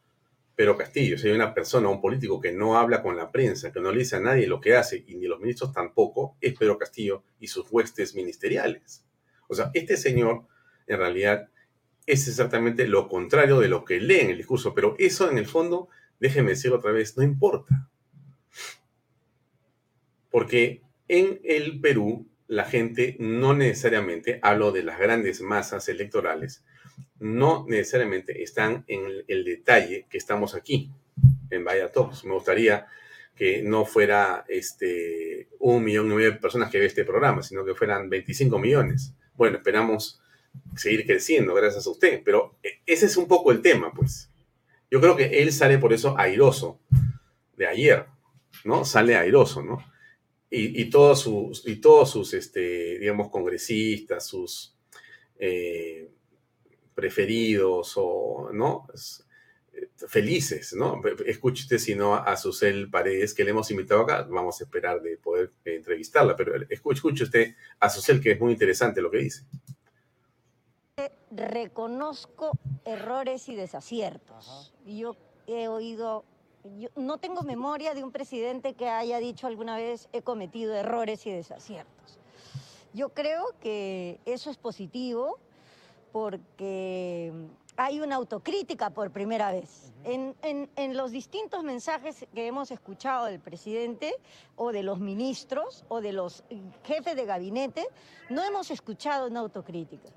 Pedro 0.54 0.76
Castillo. 0.76 1.18
Si 1.18 1.26
hay 1.26 1.34
una 1.34 1.54
persona, 1.54 1.88
un 1.88 2.00
político 2.00 2.40
que 2.40 2.52
no 2.52 2.78
habla 2.78 3.02
con 3.02 3.16
la 3.16 3.32
prensa, 3.32 3.72
que 3.72 3.80
no 3.80 3.90
le 3.90 3.98
dice 3.98 4.14
a 4.14 4.20
nadie 4.20 4.46
lo 4.46 4.60
que 4.60 4.76
hace, 4.76 5.02
y 5.08 5.16
ni 5.16 5.26
los 5.26 5.40
ministros 5.40 5.72
tampoco, 5.72 6.36
es 6.40 6.56
Pedro 6.56 6.78
Castillo 6.78 7.24
y 7.40 7.48
sus 7.48 7.66
huestes 7.68 8.14
ministeriales. 8.14 9.04
O 9.48 9.54
sea, 9.56 9.72
este 9.74 9.96
señor, 9.96 10.46
en 10.86 10.98
realidad, 10.98 11.48
es 12.06 12.28
exactamente 12.28 12.86
lo 12.86 13.08
contrario 13.08 13.58
de 13.58 13.66
lo 13.66 13.84
que 13.84 13.98
lee 13.98 14.20
en 14.20 14.30
el 14.30 14.36
discurso, 14.36 14.72
pero 14.72 14.94
eso 15.00 15.28
en 15.28 15.36
el 15.36 15.46
fondo, 15.46 15.88
déjeme 16.20 16.50
decirlo 16.50 16.76
otra 16.76 16.92
vez, 16.92 17.16
no 17.16 17.24
importa. 17.24 17.90
Porque 20.30 20.85
en 21.08 21.40
el 21.44 21.80
Perú 21.80 22.26
la 22.48 22.64
gente 22.64 23.16
no 23.18 23.54
necesariamente, 23.54 24.38
hablo 24.42 24.72
de 24.72 24.82
las 24.82 24.98
grandes 24.98 25.40
masas 25.40 25.88
electorales, 25.88 26.64
no 27.18 27.64
necesariamente 27.68 28.42
están 28.42 28.84
en 28.86 29.24
el 29.26 29.44
detalle 29.44 30.06
que 30.08 30.18
estamos 30.18 30.54
aquí, 30.54 30.90
en 31.50 31.64
Vaya 31.64 31.90
Talks. 31.90 32.24
Me 32.24 32.34
gustaría 32.34 32.86
que 33.34 33.62
no 33.62 33.84
fuera 33.84 34.44
este, 34.48 35.48
un 35.58 35.84
millón 35.84 36.10
y 36.10 36.14
medio 36.14 36.32
de 36.32 36.38
personas 36.38 36.70
que 36.70 36.78
ve 36.78 36.86
este 36.86 37.04
programa, 37.04 37.42
sino 37.42 37.64
que 37.64 37.74
fueran 37.74 38.08
25 38.08 38.58
millones. 38.58 39.12
Bueno, 39.34 39.58
esperamos 39.58 40.20
seguir 40.74 41.06
creciendo 41.06 41.52
gracias 41.54 41.86
a 41.86 41.90
usted, 41.90 42.22
pero 42.24 42.56
ese 42.86 43.06
es 43.06 43.16
un 43.16 43.28
poco 43.28 43.52
el 43.52 43.60
tema, 43.60 43.92
pues. 43.92 44.30
Yo 44.90 45.00
creo 45.00 45.16
que 45.16 45.42
él 45.42 45.52
sale 45.52 45.78
por 45.78 45.92
eso 45.92 46.16
airoso 46.18 46.78
de 47.56 47.66
ayer, 47.66 48.06
¿no? 48.64 48.84
Sale 48.84 49.16
airoso, 49.16 49.62
¿no? 49.62 49.84
Y, 50.48 50.88
todos 50.90 51.20
sus, 51.20 51.66
y 51.66 51.76
todos 51.76 52.10
sus, 52.10 52.32
este, 52.32 52.98
digamos, 52.98 53.30
congresistas, 53.30 54.26
sus 54.26 54.74
eh, 55.38 56.08
preferidos 56.94 57.94
o, 57.96 58.50
¿no? 58.52 58.86
felices, 60.08 60.74
¿no? 60.74 61.00
Escuche 61.26 61.62
usted 61.62 61.78
si 61.78 61.94
no 61.94 62.14
a 62.14 62.36
Susel 62.36 62.90
Paredes, 62.90 63.34
que 63.34 63.44
le 63.44 63.50
hemos 63.50 63.70
invitado 63.70 64.02
acá, 64.02 64.22
vamos 64.28 64.60
a 64.60 64.64
esperar 64.64 65.00
de 65.00 65.16
poder 65.16 65.50
entrevistarla, 65.64 66.36
pero 66.36 66.54
escuche, 66.68 67.24
usted 67.24 67.54
a 67.80 67.88
Susel, 67.88 68.20
que 68.20 68.32
es 68.32 68.40
muy 68.40 68.52
interesante 68.52 69.00
lo 69.00 69.10
que 69.10 69.18
dice. 69.18 69.44
Reconozco 71.30 72.52
errores 72.84 73.48
y 73.48 73.56
desaciertos. 73.56 74.72
Yo 74.86 75.16
he 75.46 75.68
oído, 75.68 76.24
no 76.96 77.18
tengo 77.18 77.42
memoria 77.42 77.94
de 77.94 78.04
un 78.04 78.12
presidente 78.12 78.74
que 78.74 78.88
haya 78.88 79.18
dicho 79.18 79.46
alguna 79.46 79.76
vez 79.76 80.08
he 80.12 80.22
cometido 80.22 80.74
errores 80.74 81.26
y 81.26 81.30
desaciertos. 81.30 82.18
Yo 82.92 83.10
creo 83.10 83.54
que 83.60 84.20
eso 84.24 84.50
es 84.50 84.56
positivo 84.56 85.38
porque 86.12 87.32
hay 87.76 88.00
una 88.00 88.16
autocrítica 88.16 88.90
por 88.90 89.10
primera 89.10 89.52
vez. 89.52 89.92
En, 90.04 90.96
los 90.96 91.10
distintos 91.10 91.62
mensajes 91.62 92.26
que 92.34 92.46
hemos 92.46 92.70
escuchado 92.70 93.26
del 93.26 93.40
presidente 93.40 94.14
o 94.54 94.72
de 94.72 94.82
los 94.82 94.98
ministros 94.98 95.84
o 95.88 96.00
de 96.00 96.12
los 96.12 96.42
jefes 96.84 97.16
de 97.16 97.26
gabinete, 97.26 97.86
no 98.30 98.42
hemos 98.42 98.70
escuchado 98.70 99.26
una 99.28 99.40
autocrítica. 99.40 100.08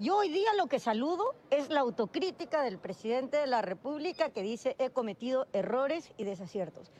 Yo 0.00 0.16
hoy 0.16 0.28
día 0.28 0.48
lo 0.56 0.68
que 0.68 0.78
saludo 0.78 1.34
es 1.50 1.70
la 1.70 1.80
autocrítica 1.80 2.62
del 2.62 2.78
presidente 2.78 3.36
de 3.36 3.48
la 3.48 3.62
República 3.62 4.30
que 4.30 4.42
dice 4.42 4.76
he 4.78 4.90
cometido 4.90 5.48
errores 5.52 6.12
y 6.16 6.22
desaciertos. 6.22 6.92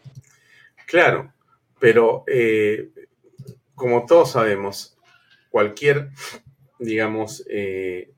Claro, 0.87 1.33
pero 1.79 2.25
eh, 2.27 2.91
como 3.77 4.05
todos 4.05 4.33
sabemos, 4.33 4.99
cualquier, 5.49 6.11
digamos, 6.81 7.45
eh, 7.49 8.13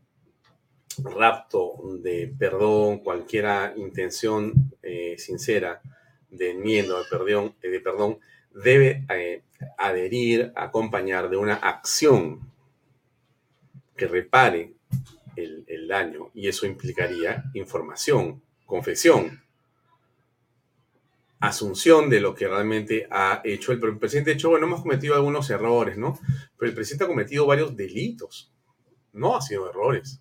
rapto 1.04 1.98
de 2.00 2.34
perdón, 2.38 3.00
cualquier 3.00 3.74
intención 3.76 4.72
eh, 4.82 5.16
sincera 5.18 5.82
de 6.30 6.52
enmienda 6.52 6.98
de 6.98 7.04
perdón, 7.10 7.54
eh, 7.62 7.68
de 7.68 7.80
perdón 7.80 8.18
debe 8.52 9.04
eh, 9.10 9.42
adherir, 9.76 10.52
acompañar 10.56 11.28
de 11.28 11.36
una 11.36 11.54
acción 11.54 12.49
que 14.00 14.08
repare 14.08 14.72
el, 15.36 15.86
daño 15.88 16.30
y 16.34 16.46
eso 16.46 16.66
implicaría 16.66 17.44
información, 17.54 18.40
confesión, 18.64 19.42
asunción 21.40 22.08
de 22.08 22.20
lo 22.20 22.34
que 22.34 22.46
realmente 22.46 23.08
ha 23.10 23.40
hecho 23.44 23.72
el, 23.72 23.82
el 23.82 23.98
presidente. 23.98 24.30
De 24.30 24.36
hecho, 24.36 24.50
bueno, 24.50 24.66
hemos 24.66 24.82
cometido 24.82 25.16
algunos 25.16 25.50
errores, 25.50 25.98
¿no? 25.98 26.18
Pero 26.56 26.68
el 26.68 26.74
presidente 26.74 27.04
ha 27.04 27.08
cometido 27.08 27.44
varios 27.44 27.76
delitos, 27.76 28.52
no 29.12 29.36
ha 29.36 29.42
sido 29.42 29.68
errores 29.68 30.20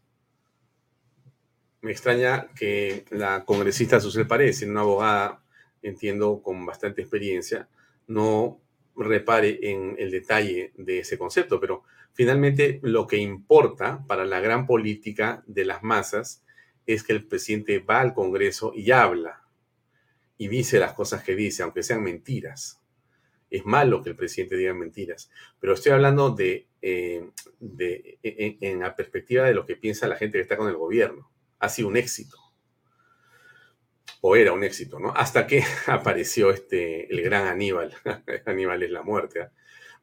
me 1.82 1.92
extraña 1.92 2.48
que 2.56 3.06
la 3.12 3.46
congresista 3.46 4.00
Susel 4.00 4.28
Paredes, 4.28 4.62
una 4.64 4.82
abogada, 4.82 5.42
entiendo, 5.82 6.42
con 6.44 6.66
bastante 6.66 7.02
experiencia, 7.02 7.70
no 8.08 8.60
repare 8.96 9.60
en 9.62 9.96
el 9.98 10.12
detalle 10.12 10.74
de 10.76 11.00
ese 11.00 11.18
concepto, 11.18 11.60
pero 11.60 11.84
finalmente 12.14 12.80
lo 12.84 13.08
que 13.08 13.18
importa 13.18 14.06
para 14.08 14.26
la 14.26 14.40
gran 14.40 14.66
política 14.66 15.44
de 15.48 15.66
las 15.66 15.84
masas 15.84 16.44
es 16.86 17.04
que 17.04 17.14
el 17.14 17.28
presidente 17.28 17.80
va 17.80 18.02
al 18.02 18.14
Congreso 18.14 18.74
y 18.76 18.92
habla 18.92 19.44
y 20.38 20.48
dice 20.48 20.80
las 20.80 20.94
cosas 20.94 21.24
que 21.24 21.36
dice, 21.36 21.64
aunque 21.64 21.84
sean 21.84 22.02
mentiras. 22.02 22.82
Es 23.50 23.66
malo 23.66 24.02
que 24.02 24.10
el 24.10 24.16
presidente 24.16 24.56
diga 24.56 24.74
mentiras, 24.74 25.32
pero 25.60 25.74
estoy 25.74 25.92
hablando 25.92 26.30
de, 26.30 26.68
eh, 26.82 27.30
de 27.60 28.20
en 28.22 28.80
la 28.80 28.96
perspectiva 28.96 29.46
de 29.46 29.56
lo 29.56 29.66
que 29.66 29.76
piensa 29.76 30.08
la 30.08 30.18
gente 30.18 30.38
que 30.38 30.44
está 30.44 30.56
con 30.56 30.70
el 30.70 30.78
gobierno 30.78 31.32
ha 31.60 31.70
sido 31.70 31.90
un 31.90 31.98
éxito. 31.98 32.38
O 34.22 34.36
era 34.36 34.52
un 34.52 34.64
éxito, 34.64 35.00
¿no? 35.00 35.14
Hasta 35.16 35.48
que 35.48 35.64
apareció 35.88 36.52
este, 36.52 37.12
el 37.14 37.22
gran 37.22 37.48
Aníbal. 37.48 37.94
Aníbal 38.46 38.84
es 38.84 38.92
la 38.92 39.04
muerte, 39.04 39.42
¿eh? 39.42 39.50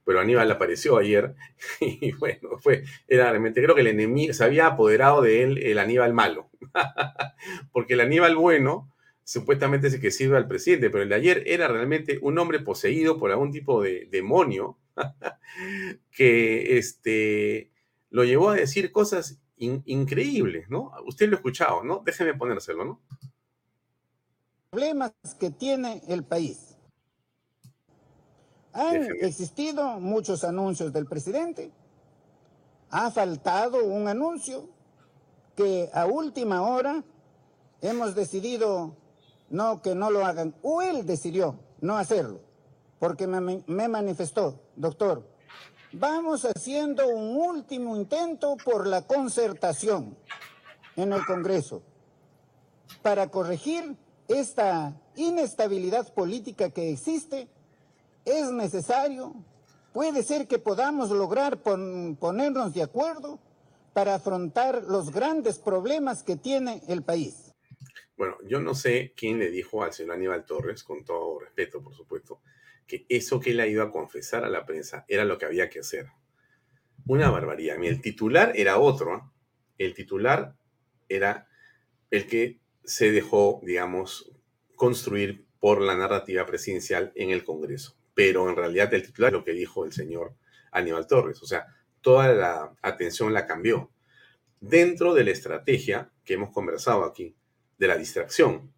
Pero 0.06 0.20
Aníbal 0.20 0.50
apareció 0.50 0.96
ayer 0.96 1.34
y 1.80 2.12
bueno, 2.12 2.58
fue, 2.58 2.84
era 3.08 3.28
realmente, 3.28 3.62
creo 3.62 3.74
que 3.74 3.82
el 3.82 3.88
enemigo, 3.88 4.32
se 4.32 4.44
había 4.44 4.68
apoderado 4.68 5.20
de 5.20 5.42
él 5.42 5.58
el 5.58 5.78
Aníbal 5.78 6.14
malo. 6.14 6.48
Porque 7.72 7.94
el 7.94 8.00
Aníbal 8.00 8.36
bueno 8.36 8.90
supuestamente 9.24 9.88
es 9.88 9.94
el 9.94 10.00
que 10.00 10.12
sirve 10.12 10.36
al 10.36 10.46
presidente, 10.46 10.88
pero 10.88 11.02
el 11.02 11.08
de 11.08 11.16
ayer 11.16 11.42
era 11.46 11.66
realmente 11.66 12.20
un 12.22 12.38
hombre 12.38 12.60
poseído 12.60 13.18
por 13.18 13.32
algún 13.32 13.50
tipo 13.50 13.82
de 13.82 14.06
demonio 14.08 14.78
que 16.12 16.78
este, 16.78 17.72
lo 18.10 18.22
llevó 18.22 18.50
a 18.50 18.54
decir 18.54 18.92
cosas 18.92 19.40
increíbles, 19.56 20.70
¿no? 20.70 20.92
Usted 21.06 21.28
lo 21.28 21.34
ha 21.34 21.38
escuchado, 21.38 21.82
¿no? 21.82 22.02
Déjeme 22.04 22.34
ponérselo, 22.34 22.84
¿no? 22.84 23.00
Problemas 24.70 25.12
que 25.40 25.50
tiene 25.50 26.02
el 26.06 26.22
país. 26.22 26.65
Han 28.76 29.08
existido 29.22 29.98
muchos 30.00 30.44
anuncios 30.44 30.92
del 30.92 31.06
presidente. 31.06 31.72
Ha 32.90 33.10
faltado 33.10 33.84
un 33.84 34.06
anuncio 34.06 34.68
que 35.54 35.90
a 35.94 36.04
última 36.04 36.62
hora 36.62 37.02
hemos 37.80 38.14
decidido 38.14 38.94
no 39.48 39.80
que 39.80 39.94
no 39.94 40.10
lo 40.10 40.26
hagan. 40.26 40.54
O 40.62 40.82
él 40.82 41.06
decidió 41.06 41.58
no 41.80 41.96
hacerlo, 41.96 42.40
porque 42.98 43.26
me, 43.26 43.62
me 43.66 43.88
manifestó, 43.88 44.60
doctor, 44.76 45.26
vamos 45.92 46.44
haciendo 46.44 47.08
un 47.08 47.36
último 47.36 47.96
intento 47.96 48.56
por 48.62 48.86
la 48.86 49.02
concertación 49.02 50.16
en 50.96 51.12
el 51.14 51.24
Congreso 51.24 51.82
para 53.02 53.28
corregir 53.28 53.96
esta 54.28 55.00
inestabilidad 55.14 56.12
política 56.12 56.70
que 56.70 56.90
existe. 56.90 57.48
Es 58.26 58.50
necesario, 58.50 59.34
puede 59.92 60.24
ser 60.24 60.48
que 60.48 60.58
podamos 60.58 61.10
lograr 61.10 61.62
ponernos 61.62 62.74
de 62.74 62.82
acuerdo 62.82 63.38
para 63.94 64.16
afrontar 64.16 64.82
los 64.82 65.12
grandes 65.12 65.60
problemas 65.60 66.24
que 66.24 66.34
tiene 66.34 66.82
el 66.88 67.04
país. 67.04 67.54
Bueno, 68.16 68.36
yo 68.44 68.60
no 68.60 68.74
sé 68.74 69.14
quién 69.16 69.38
le 69.38 69.50
dijo 69.52 69.84
al 69.84 69.92
señor 69.92 70.16
Aníbal 70.16 70.44
Torres, 70.44 70.82
con 70.82 71.04
todo 71.04 71.38
respeto, 71.38 71.80
por 71.80 71.94
supuesto, 71.94 72.40
que 72.84 73.06
eso 73.08 73.38
que 73.38 73.50
él 73.50 73.60
ha 73.60 73.66
ido 73.68 73.84
a 73.84 73.92
confesar 73.92 74.44
a 74.44 74.50
la 74.50 74.66
prensa 74.66 75.04
era 75.06 75.24
lo 75.24 75.38
que 75.38 75.46
había 75.46 75.70
que 75.70 75.78
hacer. 75.78 76.08
Una 77.06 77.30
barbaridad. 77.30 77.76
el 77.84 78.00
titular 78.00 78.52
era 78.56 78.78
otro. 78.78 79.32
El 79.78 79.94
titular 79.94 80.56
era 81.08 81.46
el 82.10 82.26
que 82.26 82.58
se 82.82 83.12
dejó, 83.12 83.60
digamos, 83.62 84.32
construir 84.74 85.46
por 85.60 85.80
la 85.80 85.94
narrativa 85.94 86.44
presidencial 86.44 87.12
en 87.14 87.30
el 87.30 87.44
Congreso. 87.44 87.96
Pero 88.16 88.50
en 88.50 88.56
realidad 88.56 88.92
el 88.92 89.06
titular 89.06 89.28
es 89.28 89.34
lo 89.34 89.44
que 89.44 89.52
dijo 89.52 89.84
el 89.84 89.92
señor 89.92 90.34
Aníbal 90.72 91.06
Torres. 91.06 91.40
O 91.40 91.46
sea, 91.46 91.66
toda 92.00 92.32
la 92.32 92.72
atención 92.82 93.32
la 93.32 93.46
cambió. 93.46 93.92
Dentro 94.58 95.14
de 95.14 95.22
la 95.22 95.30
estrategia 95.30 96.10
que 96.24 96.34
hemos 96.34 96.50
conversado 96.50 97.04
aquí, 97.04 97.36
de 97.78 97.86
la 97.86 97.96
distracción, 97.96 98.72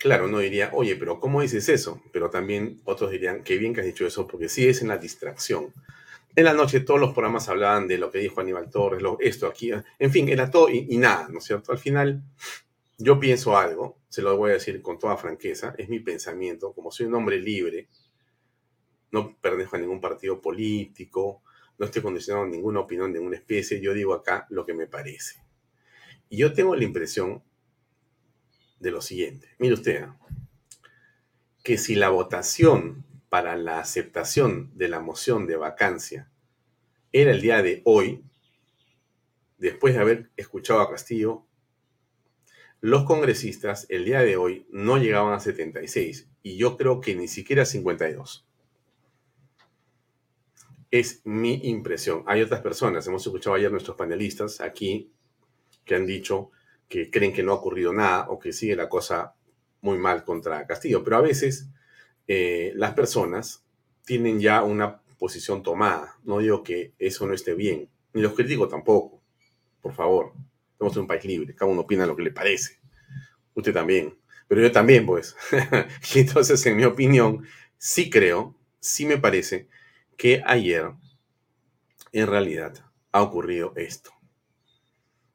Claro, 0.00 0.24
uno 0.24 0.38
diría, 0.38 0.70
oye, 0.72 0.96
pero 0.96 1.20
¿cómo 1.20 1.42
dices 1.42 1.68
eso? 1.68 2.02
Pero 2.10 2.30
también 2.30 2.80
otros 2.84 3.10
dirían, 3.10 3.44
qué 3.44 3.58
bien 3.58 3.74
que 3.74 3.80
has 3.80 3.86
dicho 3.86 4.06
eso, 4.06 4.26
porque 4.26 4.48
sí 4.48 4.66
es 4.66 4.80
en 4.80 4.88
la 4.88 4.96
distracción. 4.96 5.74
En 6.34 6.44
la 6.44 6.54
noche 6.54 6.80
todos 6.80 6.98
los 6.98 7.12
programas 7.12 7.50
hablaban 7.50 7.86
de 7.86 7.98
lo 7.98 8.10
que 8.10 8.18
dijo 8.18 8.40
Aníbal 8.40 8.70
Torres, 8.70 9.02
esto 9.18 9.46
aquí, 9.46 9.70
en 9.98 10.10
fin, 10.10 10.30
era 10.30 10.50
todo 10.50 10.70
y, 10.70 10.96
nada, 10.96 11.28
¿no 11.28 11.38
es 11.38 11.44
cierto? 11.44 11.72
Al 11.72 11.78
final, 11.78 12.22
yo 13.02 13.18
pienso 13.18 13.56
algo, 13.56 13.98
se 14.08 14.20
lo 14.20 14.36
voy 14.36 14.50
a 14.50 14.54
decir 14.54 14.82
con 14.82 14.98
toda 14.98 15.16
franqueza, 15.16 15.74
es 15.78 15.88
mi 15.88 16.00
pensamiento, 16.00 16.74
como 16.74 16.90
soy 16.90 17.06
un 17.06 17.14
hombre 17.14 17.40
libre, 17.40 17.88
no 19.10 19.36
pertenezco 19.40 19.76
a 19.76 19.78
ningún 19.78 20.00
partido 20.00 20.40
político, 20.40 21.42
no 21.78 21.86
estoy 21.86 22.02
condicionado 22.02 22.44
a 22.44 22.48
ninguna 22.48 22.80
opinión 22.80 23.10
de 23.10 23.18
ninguna 23.18 23.38
especie, 23.38 23.80
yo 23.80 23.94
digo 23.94 24.12
acá 24.12 24.46
lo 24.50 24.66
que 24.66 24.74
me 24.74 24.86
parece. 24.86 25.42
Y 26.28 26.36
yo 26.36 26.52
tengo 26.52 26.76
la 26.76 26.84
impresión 26.84 27.42
de 28.78 28.90
lo 28.90 29.00
siguiente. 29.00 29.48
Mire 29.58 29.74
usted, 29.74 30.06
que 31.64 31.78
si 31.78 31.94
la 31.94 32.10
votación 32.10 33.06
para 33.30 33.56
la 33.56 33.78
aceptación 33.78 34.76
de 34.76 34.88
la 34.88 35.00
moción 35.00 35.46
de 35.46 35.56
vacancia 35.56 36.30
era 37.12 37.30
el 37.30 37.40
día 37.40 37.62
de 37.62 37.80
hoy, 37.86 38.22
después 39.56 39.94
de 39.94 40.00
haber 40.00 40.30
escuchado 40.36 40.80
a 40.80 40.90
Castillo, 40.90 41.46
los 42.80 43.04
congresistas 43.04 43.86
el 43.90 44.04
día 44.04 44.20
de 44.20 44.36
hoy 44.36 44.66
no 44.70 44.96
llegaban 44.96 45.34
a 45.34 45.40
76 45.40 46.28
y 46.42 46.56
yo 46.56 46.76
creo 46.76 47.00
que 47.00 47.14
ni 47.14 47.28
siquiera 47.28 47.62
a 47.62 47.66
52. 47.66 48.46
Es 50.90 51.20
mi 51.24 51.60
impresión. 51.64 52.24
Hay 52.26 52.42
otras 52.42 52.62
personas, 52.62 53.06
hemos 53.06 53.24
escuchado 53.24 53.54
ayer 53.54 53.70
nuestros 53.70 53.96
panelistas 53.96 54.60
aquí 54.60 55.12
que 55.84 55.94
han 55.94 56.06
dicho 56.06 56.50
que 56.88 57.10
creen 57.10 57.32
que 57.32 57.42
no 57.42 57.52
ha 57.52 57.56
ocurrido 57.56 57.92
nada 57.92 58.28
o 58.30 58.38
que 58.38 58.52
sigue 58.52 58.74
la 58.74 58.88
cosa 58.88 59.34
muy 59.82 59.98
mal 59.98 60.24
contra 60.24 60.66
Castillo, 60.66 61.04
pero 61.04 61.16
a 61.16 61.20
veces 61.20 61.68
eh, 62.26 62.72
las 62.76 62.94
personas 62.94 63.64
tienen 64.04 64.40
ya 64.40 64.62
una 64.62 65.00
posición 65.18 65.62
tomada. 65.62 66.18
No 66.24 66.38
digo 66.38 66.62
que 66.62 66.94
eso 66.98 67.26
no 67.26 67.34
esté 67.34 67.54
bien, 67.54 67.88
ni 68.12 68.22
los 68.22 68.34
critico 68.34 68.66
tampoco. 68.66 69.22
Por 69.80 69.92
favor, 69.92 70.32
estamos 70.80 70.96
en 70.96 71.02
un 71.02 71.06
país 71.06 71.24
libre, 71.24 71.54
cada 71.54 71.70
uno 71.70 71.82
opina 71.82 72.06
lo 72.06 72.16
que 72.16 72.22
le 72.22 72.32
parece. 72.32 72.80
Usted 73.54 73.72
también, 73.72 74.16
pero 74.48 74.62
yo 74.62 74.72
también, 74.72 75.04
pues. 75.04 75.36
y 76.14 76.20
entonces, 76.20 76.64
en 76.66 76.76
mi 76.76 76.84
opinión, 76.84 77.46
sí 77.76 78.08
creo, 78.08 78.56
sí 78.80 79.04
me 79.04 79.18
parece 79.18 79.68
que 80.16 80.42
ayer, 80.46 80.90
en 82.12 82.26
realidad, 82.26 82.74
ha 83.12 83.22
ocurrido 83.22 83.72
esto. 83.76 84.10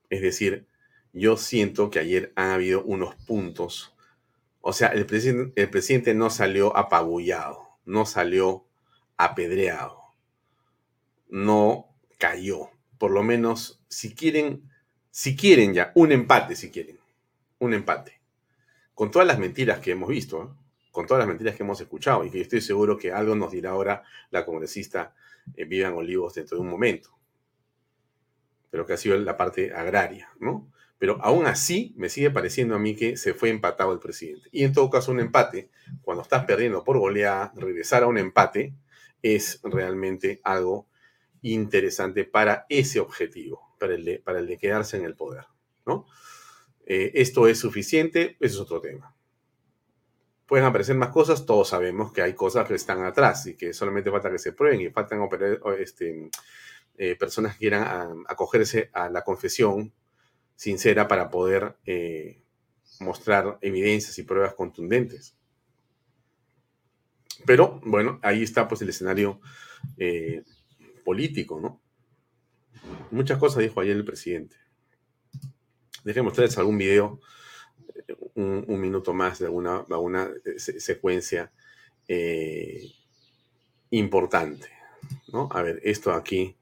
Es 0.09 0.21
decir, 0.21 0.67
yo 1.13 1.37
siento 1.37 1.89
que 1.89 1.99
ayer 1.99 2.33
han 2.35 2.49
habido 2.49 2.83
unos 2.83 3.15
puntos 3.15 3.95
o 4.67 4.73
sea, 4.73 4.87
el, 4.87 5.05
el 5.55 5.69
presidente 5.69 6.15
no 6.15 6.31
salió 6.31 6.75
apabullado, 6.75 7.77
no 7.85 8.07
salió 8.07 8.65
apedreado, 9.15 10.01
no 11.29 11.95
cayó. 12.17 12.71
Por 12.97 13.11
lo 13.11 13.21
menos, 13.21 13.83
si 13.89 14.15
quieren, 14.15 14.67
si 15.17 15.33
quieren 15.33 15.73
ya, 15.73 15.93
un 15.95 16.11
empate, 16.11 16.57
si 16.57 16.69
quieren, 16.69 16.99
un 17.59 17.73
empate. 17.73 18.19
Con 18.93 19.11
todas 19.11 19.25
las 19.25 19.39
mentiras 19.39 19.79
que 19.79 19.91
hemos 19.91 20.09
visto, 20.09 20.43
¿eh? 20.43 20.47
con 20.91 21.07
todas 21.07 21.19
las 21.19 21.27
mentiras 21.29 21.55
que 21.55 21.63
hemos 21.63 21.79
escuchado 21.79 22.25
y 22.25 22.29
que 22.29 22.41
estoy 22.41 22.59
seguro 22.59 22.97
que 22.97 23.13
algo 23.13 23.33
nos 23.33 23.53
dirá 23.53 23.69
ahora 23.69 24.03
la 24.29 24.45
congresista 24.45 25.15
eh, 25.55 25.63
Vivian 25.63 25.93
Olivos 25.93 26.33
dentro 26.33 26.57
de 26.57 26.63
un 26.63 26.69
momento. 26.69 27.17
Pero 28.69 28.85
que 28.85 28.91
ha 28.91 28.97
sido 28.97 29.17
la 29.17 29.37
parte 29.37 29.73
agraria, 29.73 30.29
¿no? 30.41 30.69
Pero 30.97 31.17
aún 31.21 31.45
así 31.45 31.93
me 31.95 32.09
sigue 32.09 32.29
pareciendo 32.29 32.75
a 32.75 32.79
mí 32.79 32.93
que 32.93 33.15
se 33.15 33.33
fue 33.33 33.49
empatado 33.49 33.93
el 33.93 33.99
presidente. 33.99 34.49
Y 34.51 34.65
en 34.65 34.73
todo 34.73 34.89
caso 34.89 35.13
un 35.13 35.21
empate, 35.21 35.69
cuando 36.01 36.23
estás 36.23 36.43
perdiendo 36.43 36.83
por 36.83 36.97
goleada, 36.99 37.53
regresar 37.55 38.03
a 38.03 38.07
un 38.07 38.17
empate 38.17 38.73
es 39.21 39.61
realmente 39.63 40.41
algo 40.43 40.89
interesante 41.41 42.25
para 42.25 42.65
ese 42.67 42.99
objetivo, 42.99 43.64
para 43.77 43.95
el 43.95 44.05
de, 44.05 44.19
para 44.19 44.39
el 44.39 44.47
de 44.47 44.57
quedarse 44.57 44.97
en 44.97 45.05
el 45.05 45.15
poder. 45.15 45.45
¿no? 45.85 46.07
Eh, 46.85 47.11
esto 47.15 47.47
es 47.47 47.59
suficiente, 47.59 48.37
eso 48.39 48.55
es 48.55 48.61
otro 48.61 48.81
tema. 48.81 49.15
Pueden 50.45 50.65
aparecer 50.65 50.95
más 50.95 51.09
cosas, 51.09 51.45
todos 51.45 51.69
sabemos 51.69 52.13
que 52.13 52.21
hay 52.21 52.33
cosas 52.33 52.67
que 52.67 52.75
están 52.75 53.03
atrás 53.03 53.47
y 53.47 53.55
que 53.55 53.73
solamente 53.73 54.11
falta 54.11 54.29
que 54.29 54.37
se 54.37 54.53
prueben 54.53 54.81
y 54.81 54.89
faltan 54.89 55.21
operar, 55.21 55.59
este, 55.79 56.29
eh, 56.97 57.15
personas 57.15 57.53
que 57.53 57.59
quieran 57.59 57.83
ah, 57.83 58.13
acogerse 58.27 58.91
a 58.93 59.09
la 59.09 59.23
confesión 59.23 59.91
sincera 60.55 61.07
para 61.07 61.31
poder 61.31 61.75
eh, 61.85 62.43
mostrar 62.99 63.57
evidencias 63.61 64.17
y 64.19 64.23
pruebas 64.23 64.53
contundentes. 64.53 65.35
Pero 67.45 67.81
bueno, 67.83 68.19
ahí 68.21 68.43
está 68.43 68.67
pues 68.67 68.81
el 68.81 68.89
escenario 68.89 69.41
político, 71.03 71.59
¿no? 71.59 71.81
Muchas 73.11 73.37
cosas 73.37 73.63
dijo 73.63 73.79
ayer 73.79 73.95
el 73.95 74.05
presidente. 74.05 74.57
Déjenme 76.03 76.25
mostrarles 76.25 76.57
algún 76.57 76.77
video, 76.77 77.19
eh, 78.07 78.15
un, 78.35 78.79
minuto 78.79 79.13
más 79.13 79.39
de 79.39 79.45
alguna, 79.45 79.85
alguna 79.89 80.29
secuencia 80.57 81.51
importante, 83.89 84.69
¿no? 85.31 85.49
A 85.51 85.61
ver, 85.61 85.79
esto 85.83 86.13
aquí, 86.13 86.55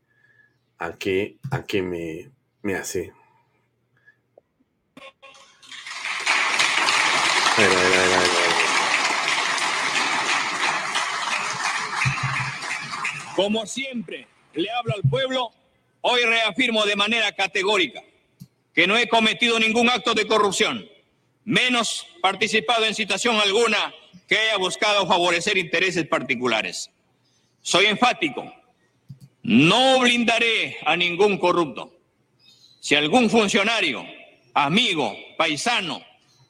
¿a 0.78 0.94
qué, 0.94 1.38
a 1.52 1.64
qué 1.64 1.82
me, 1.82 2.32
me 2.62 2.76
hace? 2.76 3.12
Como 13.36 13.66
siempre 13.66 14.28
le 14.54 14.70
hablo 14.72 14.94
al 14.96 15.02
pueblo, 15.10 15.52
hoy 16.04 16.22
reafirmo 16.24 16.86
de 16.86 16.96
manera 16.96 17.32
categórica 17.32 18.04
que 18.74 18.88
no 18.88 18.98
he 18.98 19.08
cometido 19.08 19.60
ningún 19.60 19.89
acto 19.89 20.13
de 20.13 20.28
corrupción, 20.28 20.86
menos 21.46 22.08
participado 22.22 22.86
en 22.86 22.94
situación 22.94 23.38
alguna 23.38 23.94
que 24.28 24.38
haya 24.38 24.58
buscado 24.58 25.08
favorecer 25.08 25.58
intereses 25.58 26.06
particulares. 26.08 26.89
Soy 27.62 27.86
enfático, 27.86 28.54
no 29.44 30.00
blindaré 30.00 30.78
a 30.86 30.96
ningún 30.98 31.38
corrupto. 31.38 31.94
Si 32.82 32.96
algún 32.96 33.30
funcionario, 33.30 34.06
amigo, 34.54 35.16
paisano, 35.38 36.04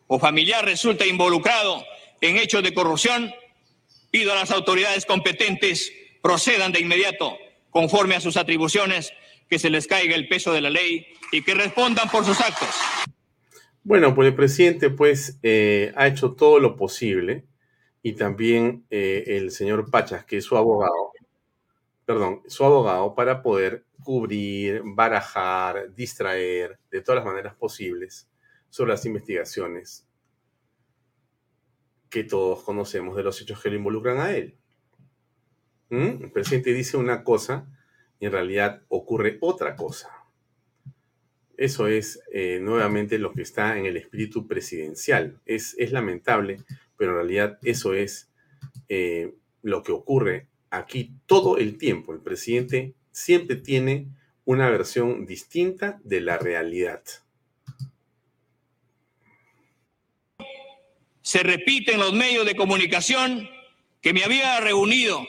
o 0.08 0.18
familiar 0.18 0.66
resulta 0.66 1.06
involucrado 1.06 1.86
en 2.22 2.38
hechos 2.38 2.64
de 2.64 2.74
corrupción, 2.74 3.34
pido 4.10 4.32
a 4.32 4.36
las 4.36 4.52
autoridades 4.52 5.06
competentes 5.06 5.92
procedan 6.22 6.72
de 6.72 6.80
inmediato 6.80 7.38
conforme 7.70 8.16
a 8.16 8.22
sus 8.22 8.38
atribuciones, 8.38 9.12
que 9.50 9.60
se 9.60 9.70
les 9.70 9.88
caiga 9.88 10.16
el 10.16 10.28
peso 10.28 10.54
de 10.54 10.62
la 10.62 10.70
ley 10.70 11.06
y 11.32 11.44
que 11.44 11.54
respondan 11.54 12.10
por 12.10 12.26
sus 12.26 12.40
actos. 12.40 12.70
Bueno, 13.84 14.16
pues 14.16 14.30
el 14.30 14.36
presidente 14.36 14.90
pues 14.90 15.40
eh, 15.44 15.92
ha 15.96 16.08
hecho 16.08 16.34
todo 16.34 16.60
lo 16.60 16.76
posible 16.78 17.46
y 18.02 18.14
también 18.14 18.86
eh, 18.90 19.24
el 19.28 19.52
señor 19.52 19.90
Pachas, 19.90 20.26
que 20.26 20.38
es 20.38 20.46
su 20.46 20.56
abogado, 20.56 21.12
perdón, 22.06 22.42
su 22.48 22.64
abogado 22.64 23.14
para 23.16 23.42
poder 23.42 23.86
cubrir, 24.04 24.82
barajar, 24.86 25.94
distraer 25.94 26.80
de 26.92 27.02
todas 27.02 27.24
las 27.24 27.26
maneras 27.26 27.56
posibles 27.56 28.30
sobre 28.70 28.92
las 28.92 29.06
investigaciones 29.06 30.06
que 32.10 32.24
todos 32.24 32.64
conocemos 32.64 33.16
de 33.16 33.24
los 33.24 33.42
hechos 33.42 33.62
que 33.62 33.70
lo 33.70 33.76
involucran 33.76 34.20
a 34.20 34.32
él. 34.32 34.56
¿Mm? 35.90 36.24
El 36.24 36.32
presidente 36.32 36.74
dice 36.74 36.96
una 36.98 37.24
cosa 37.24 37.68
en 38.26 38.32
realidad 38.32 38.82
ocurre 38.88 39.38
otra 39.42 39.76
cosa. 39.76 40.10
Eso 41.56 41.88
es 41.88 42.20
eh, 42.32 42.60
nuevamente 42.62 43.20
lo 43.20 43.34
que 43.34 43.44
está 43.44 43.78
en 43.78 43.86
el 43.86 43.98
espíritu 43.98 44.48
presidencial. 44.48 45.40
Es, 45.46 45.76
es 45.78 45.92
lamentable, 45.92 46.62
pero 46.98 47.12
en 47.12 47.18
realidad 47.18 47.60
eso 47.64 47.94
es 47.94 48.30
eh, 48.90 49.34
lo 49.62 49.84
que 49.84 49.92
ocurre 49.92 50.48
aquí 50.70 51.12
todo 51.26 51.58
el 51.58 51.78
tiempo. 51.78 52.14
El 52.14 52.22
presidente 52.22 52.96
siempre 53.12 53.56
tiene 53.56 54.08
una 54.46 54.70
versión 54.70 55.26
distinta 55.26 56.00
de 56.04 56.22
la 56.22 56.38
realidad. 56.38 57.04
se 61.24 61.42
repite 61.42 61.94
en 61.94 62.00
los 62.00 62.14
medios 62.14 62.46
de 62.46 62.56
comunicación 62.56 63.50
que 64.02 64.14
me 64.14 64.24
había 64.24 64.60
reunido 64.60 65.26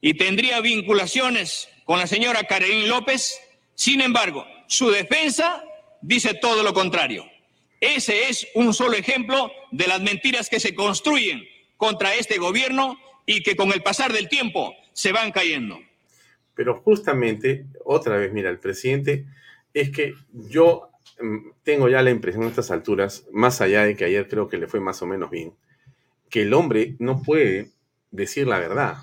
y 0.00 0.14
tendría 0.14 0.60
vinculaciones 0.60 1.68
con 1.84 1.98
la 1.98 2.06
señora 2.06 2.44
Karen 2.44 2.88
López. 2.88 3.38
Sin 3.74 4.00
embargo, 4.00 4.46
su 4.66 4.90
defensa 4.90 5.64
dice 6.00 6.34
todo 6.34 6.62
lo 6.62 6.72
contrario. 6.72 7.24
Ese 7.80 8.28
es 8.28 8.46
un 8.54 8.74
solo 8.74 8.96
ejemplo 8.96 9.50
de 9.70 9.86
las 9.88 10.00
mentiras 10.00 10.48
que 10.48 10.60
se 10.60 10.74
construyen 10.74 11.42
contra 11.76 12.14
este 12.14 12.38
gobierno 12.38 12.96
y 13.26 13.42
que 13.42 13.56
con 13.56 13.72
el 13.72 13.82
pasar 13.82 14.12
del 14.12 14.28
tiempo 14.28 14.74
se 14.92 15.12
van 15.12 15.32
cayendo. 15.32 15.78
Pero 16.54 16.80
justamente, 16.82 17.66
otra 17.84 18.16
vez, 18.16 18.32
mira, 18.32 18.50
el 18.50 18.58
presidente, 18.58 19.26
es 19.72 19.90
que 19.90 20.14
yo 20.32 20.92
Mm, 21.22 21.52
tengo 21.62 21.88
ya 21.88 22.02
la 22.02 22.10
impresión 22.10 22.44
a 22.44 22.48
estas 22.48 22.70
alturas, 22.70 23.26
más 23.32 23.60
allá 23.60 23.84
de 23.84 23.96
que 23.96 24.04
ayer 24.04 24.28
creo 24.28 24.48
que 24.48 24.58
le 24.58 24.66
fue 24.66 24.80
más 24.80 25.02
o 25.02 25.06
menos 25.06 25.30
bien, 25.30 25.54
que 26.30 26.42
el 26.42 26.54
hombre 26.54 26.96
no 26.98 27.22
puede 27.22 27.70
decir 28.10 28.46
la 28.48 28.58
verdad. 28.58 28.96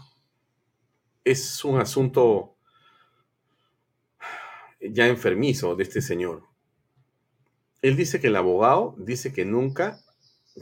Es 1.23 1.63
un 1.63 1.79
asunto 1.79 2.55
ya 4.91 5.07
enfermizo 5.07 5.75
de 5.75 5.83
este 5.83 6.01
señor. 6.01 6.43
Él 7.81 7.95
dice 7.95 8.19
que 8.19 8.27
el 8.27 8.35
abogado 8.35 8.95
dice 8.97 9.31
que 9.31 9.45
nunca, 9.45 9.99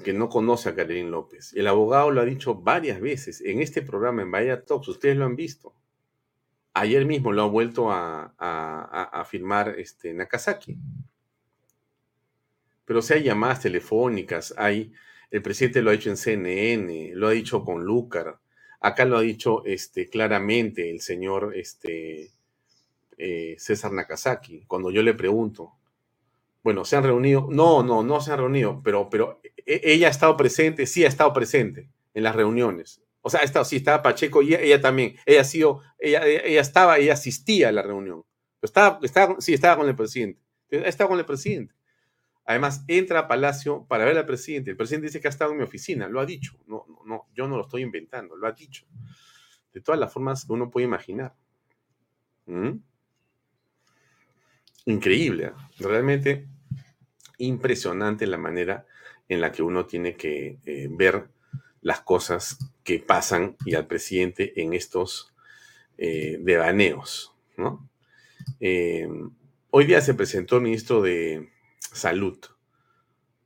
que 0.04 0.14
no 0.14 0.30
conoce 0.30 0.70
a 0.70 0.76
Karenín 0.76 1.12
López. 1.12 1.54
El 1.54 1.68
abogado 1.68 2.12
lo 2.12 2.22
ha 2.22 2.26
dicho 2.26 2.56
varias 2.56 3.02
veces 3.02 3.42
en 3.42 3.62
este 3.62 3.82
programa 3.82 4.22
en 4.22 4.32
Bahía 4.32 4.64
Talks, 4.64 4.88
ustedes 4.88 5.18
lo 5.18 5.26
han 5.26 5.36
visto. 5.36 5.74
Ayer 6.74 7.06
mismo 7.06 7.32
lo 7.32 7.42
ha 7.42 7.48
vuelto 7.48 7.92
a, 7.92 8.36
a, 8.38 9.26
firmar 9.26 9.76
este, 9.80 10.14
Nakazaki 10.14 10.78
pero 12.86 13.02
si 13.02 13.14
hay 13.14 13.24
llamadas 13.24 13.62
telefónicas, 13.62 14.54
hay, 14.58 14.94
el 15.30 15.42
presidente 15.42 15.82
lo 15.82 15.90
ha 15.90 15.94
hecho 15.94 16.10
en 16.10 16.16
CNN, 16.16 17.12
lo 17.16 17.28
ha 17.28 17.32
dicho 17.32 17.66
con 17.66 17.84
Lucar, 17.84 18.40
Acá 18.80 19.06
lo 19.06 19.18
ha 19.18 19.22
dicho 19.22 19.66
este, 19.66 20.08
claramente 20.08 20.90
el 20.92 21.02
señor 21.02 21.54
este, 21.56 22.32
eh, 23.18 23.56
César 23.58 23.92
Nakazaki, 23.92 24.66
cuando 24.66 24.92
yo 24.92 25.02
le 25.02 25.14
pregunto, 25.14 25.74
bueno, 26.64 26.86
¿se 26.86 26.96
han 26.96 27.04
reunido? 27.04 27.48
No, 27.50 27.84
no, 27.84 28.04
no 28.04 28.22
se 28.22 28.32
han 28.32 28.40
reunido, 28.40 28.82
pero, 28.84 29.10
pero 29.10 29.40
e, 29.66 29.82
ella 29.84 30.08
ha 30.08 30.12
estado 30.12 30.38
presente, 30.38 30.86
sí 30.86 31.04
ha 31.04 31.08
estado 31.08 31.34
presente 31.34 31.90
en 32.14 32.24
las 32.24 32.36
reuniones. 32.36 33.02
O 33.22 33.30
sea, 33.30 33.42
ha 33.42 33.66
sí, 33.66 33.76
estaba 33.76 34.02
Pacheco 34.02 34.42
y 34.42 34.56
ella, 34.56 34.80
también. 34.80 35.16
Ella, 35.26 35.42
ha 35.42 35.44
sido, 35.44 35.82
ella, 36.00 36.26
ella, 36.26 36.62
estaba, 36.62 36.98
ella 36.98 37.14
asistía 37.14 37.70
a 37.70 37.72
la 37.74 37.82
reunión. 37.82 38.24
Estaba, 38.62 39.00
estaba, 39.04 39.36
sí, 39.42 39.54
estaba 39.54 39.76
con 39.76 39.90
el 39.90 39.96
presidente. 39.96 40.42
Estaba 40.70 41.10
con 41.10 41.20
el 41.20 41.26
presidente. 41.26 41.76
Además, 42.46 42.86
entra 42.88 43.20
a 43.20 43.28
Palacio 43.28 43.86
para 43.90 44.06
ver 44.06 44.18
al 44.18 44.26
presidente. 44.26 44.72
El 44.72 44.78
presidente 44.78 45.08
dice 45.08 45.20
que 45.20 45.28
ha 45.28 45.30
estado 45.30 45.52
en 45.52 45.58
mi 45.58 45.64
oficina, 45.64 46.08
lo 46.08 46.22
ha 46.22 46.26
dicho. 46.26 46.58
No, 46.68 46.86
no, 47.06 47.28
yo 47.36 47.48
no 47.48 47.58
lo 47.58 47.64
estoy 47.64 47.82
inventando, 47.82 48.38
lo 48.38 48.48
ha 48.48 48.54
dicho. 48.54 48.86
De 49.74 49.82
todas 49.82 50.00
las 50.00 50.14
formas 50.14 50.46
que 50.46 50.54
uno 50.54 50.72
puede 50.72 50.86
imaginar. 50.86 51.36
¿Mm? 52.46 52.78
Increíble, 54.88 55.52
realmente 55.80 56.48
impresionante 57.38 58.26
la 58.26 58.38
manera 58.38 58.86
en 59.30 59.42
la 59.42 59.52
que 59.52 59.62
uno 59.62 59.86
tiene 59.86 60.16
que 60.16 60.58
eh, 60.66 60.88
ver 60.90 61.28
las 61.82 62.02
cosas 62.02 62.58
que 62.84 63.00
pasan 63.00 63.58
y 63.66 63.76
al 63.76 63.86
presidente 63.86 64.60
en 64.62 64.74
estos 64.74 65.34
eh, 65.98 66.38
devaneos. 66.42 67.34
¿no? 67.58 67.90
hoy 69.72 69.86
día 69.86 70.00
se 70.00 70.14
presentó 70.14 70.56
el 70.56 70.64
ministro 70.64 71.02
de 71.02 71.50
salud. 71.92 72.40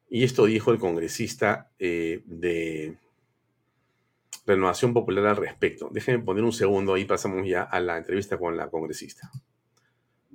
Y 0.09 0.23
esto 0.23 0.45
dijo 0.45 0.71
el 0.71 0.77
congresista 0.77 1.71
eh, 1.79 2.21
de 2.25 2.97
Renovación 4.45 4.93
Popular 4.93 5.25
al 5.25 5.37
respecto. 5.37 5.89
Déjenme 5.91 6.23
poner 6.23 6.43
un 6.43 6.51
segundo 6.51 6.93
ahí, 6.93 7.05
pasamos 7.05 7.47
ya 7.47 7.63
a 7.63 7.79
la 7.79 7.97
entrevista 7.97 8.37
con 8.37 8.57
la 8.57 8.69
congresista. 8.69 9.31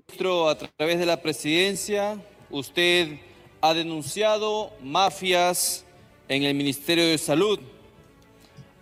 Ministro, 0.09 0.49
a 0.49 0.57
través 0.57 1.01
de 1.01 1.05
la 1.05 1.21
presidencia, 1.21 2.16
usted 2.49 3.19
ha 3.61 3.75
denunciado 3.75 4.73
mafias 4.81 5.85
en 6.29 6.45
el 6.45 6.55
Ministerio 6.55 7.07
de 7.09 7.19
Salud. 7.19 7.59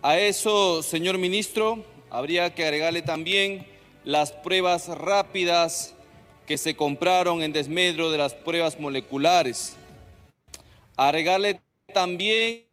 A 0.03 0.19
eso, 0.19 0.83
señor 0.83 1.17
ministro, 1.17 1.83
habría 2.11 2.53
que 2.53 2.63
agregarle 2.63 3.01
también 3.01 3.65
las 4.03 4.31
pruebas 4.31 4.87
rápidas 4.87 5.95
que 6.45 6.59
se 6.59 6.75
compraron 6.75 7.41
en 7.41 7.51
desmedro 7.51 8.11
de 8.11 8.19
las 8.19 8.35
pruebas 8.35 8.79
moleculares. 8.79 9.75
Agregarle 10.95 11.59
también 11.91 12.65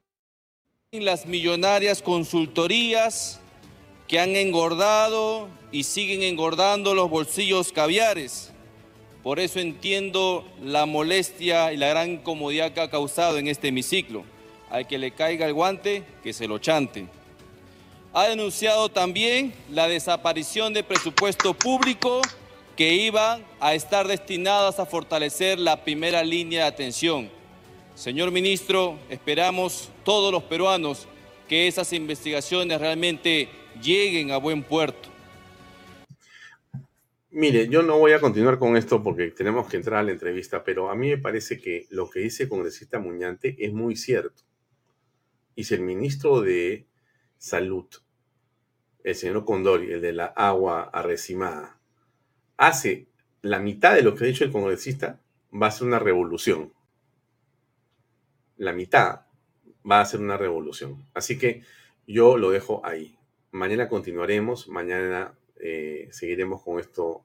las 0.93 1.25
millonarias 1.25 2.03
consultorías 2.03 3.42
que 4.13 4.21
han 4.21 4.37
engordado 4.37 5.49
y 5.71 5.85
siguen 5.85 6.23
engordando 6.23 6.95
los 6.95 7.09
bolsillos 7.09 7.73
caviares. 7.73 8.53
Por 9.23 9.41
eso 9.41 9.59
entiendo 9.59 10.47
la 10.63 10.85
molestia 10.85 11.73
y 11.73 11.79
la 11.79 11.89
gran 11.89 12.11
incomodidad 12.11 12.73
que 12.73 12.83
ha 12.83 12.91
causado 12.91 13.39
en 13.39 13.49
este 13.49 13.69
hemiciclo. 13.69 14.25
Al 14.69 14.87
que 14.87 14.99
le 14.99 15.13
caiga 15.13 15.47
el 15.47 15.55
guante, 15.55 16.03
que 16.23 16.35
se 16.35 16.47
lo 16.47 16.59
chante. 16.59 17.07
Ha 18.13 18.29
denunciado 18.29 18.91
también 18.91 19.55
la 19.71 19.89
desaparición 19.89 20.75
de 20.75 20.85
presupuesto 20.85 21.55
público 21.55 22.21
que 22.77 22.93
iban 22.93 23.43
a 23.61 23.73
estar 23.73 24.07
destinadas 24.07 24.79
a 24.79 24.85
fortalecer 24.85 25.59
la 25.59 25.85
primera 25.85 26.23
línea 26.23 26.65
de 26.65 26.69
atención. 26.69 27.31
Señor 27.95 28.31
ministro, 28.31 28.99
esperamos 29.09 29.89
todos 30.05 30.31
los 30.31 30.43
peruanos 30.43 31.09
que 31.49 31.67
esas 31.67 31.95
investigaciones 31.95 32.79
realmente 32.79 33.49
lleguen 33.83 34.31
a 34.31 34.39
buen 34.39 34.63
puerto. 34.63 35.09
Mire, 37.31 37.69
yo 37.69 37.83
no 37.83 37.99
voy 37.99 38.13
a 38.13 38.21
continuar 38.21 38.59
con 38.59 38.77
esto 38.77 39.03
porque 39.03 39.31
tenemos 39.31 39.67
que 39.67 39.79
entrar 39.79 40.01
a 40.01 40.03
la 40.03 40.13
entrevista, 40.13 40.63
pero 40.65 40.91
a 40.91 40.95
mí 40.95 41.09
me 41.09 41.17
parece 41.19 41.59
que 41.59 41.87
lo 41.89 42.11
que 42.11 42.21
dice 42.21 42.43
el 42.43 42.49
congresista 42.51 42.99
Muñante 42.99 43.57
es 43.59 43.73
muy 43.73 43.97
cierto. 43.97 44.43
Y 45.55 45.65
si 45.65 45.75
el 45.75 45.81
ministro 45.81 46.43
de 46.43 46.87
Salud, 47.39 47.87
el 49.03 49.15
señor 49.15 49.45
Condori, 49.45 49.93
el 49.93 50.03
de 50.03 50.13
la 50.13 50.27
agua 50.27 50.91
arrecimada, 50.93 51.79
hace 52.59 53.07
la 53.41 53.59
mitad 53.59 53.95
de 53.95 54.03
lo 54.03 54.15
que 54.15 54.25
ha 54.25 54.27
dicho 54.27 54.45
el 54.45 54.53
congresista, 54.53 55.19
va 55.51 55.69
a 55.69 55.71
ser 55.71 55.87
una 55.87 55.99
revolución. 55.99 56.73
La 58.59 58.73
mitad 58.73 59.23
va 59.91 60.01
a 60.01 60.05
ser 60.05 60.21
una 60.21 60.37
revolución. 60.37 61.05
Así 61.15 61.39
que 61.39 61.63
yo 62.07 62.37
lo 62.37 62.51
dejo 62.51 62.85
ahí. 62.85 63.19
Mañana 63.53 63.87
continuaremos, 63.87 64.67
mañana 64.69 65.39
eh, 65.61 66.09
seguiremos 66.11 66.63
con 66.63 66.81
esto 66.81 67.25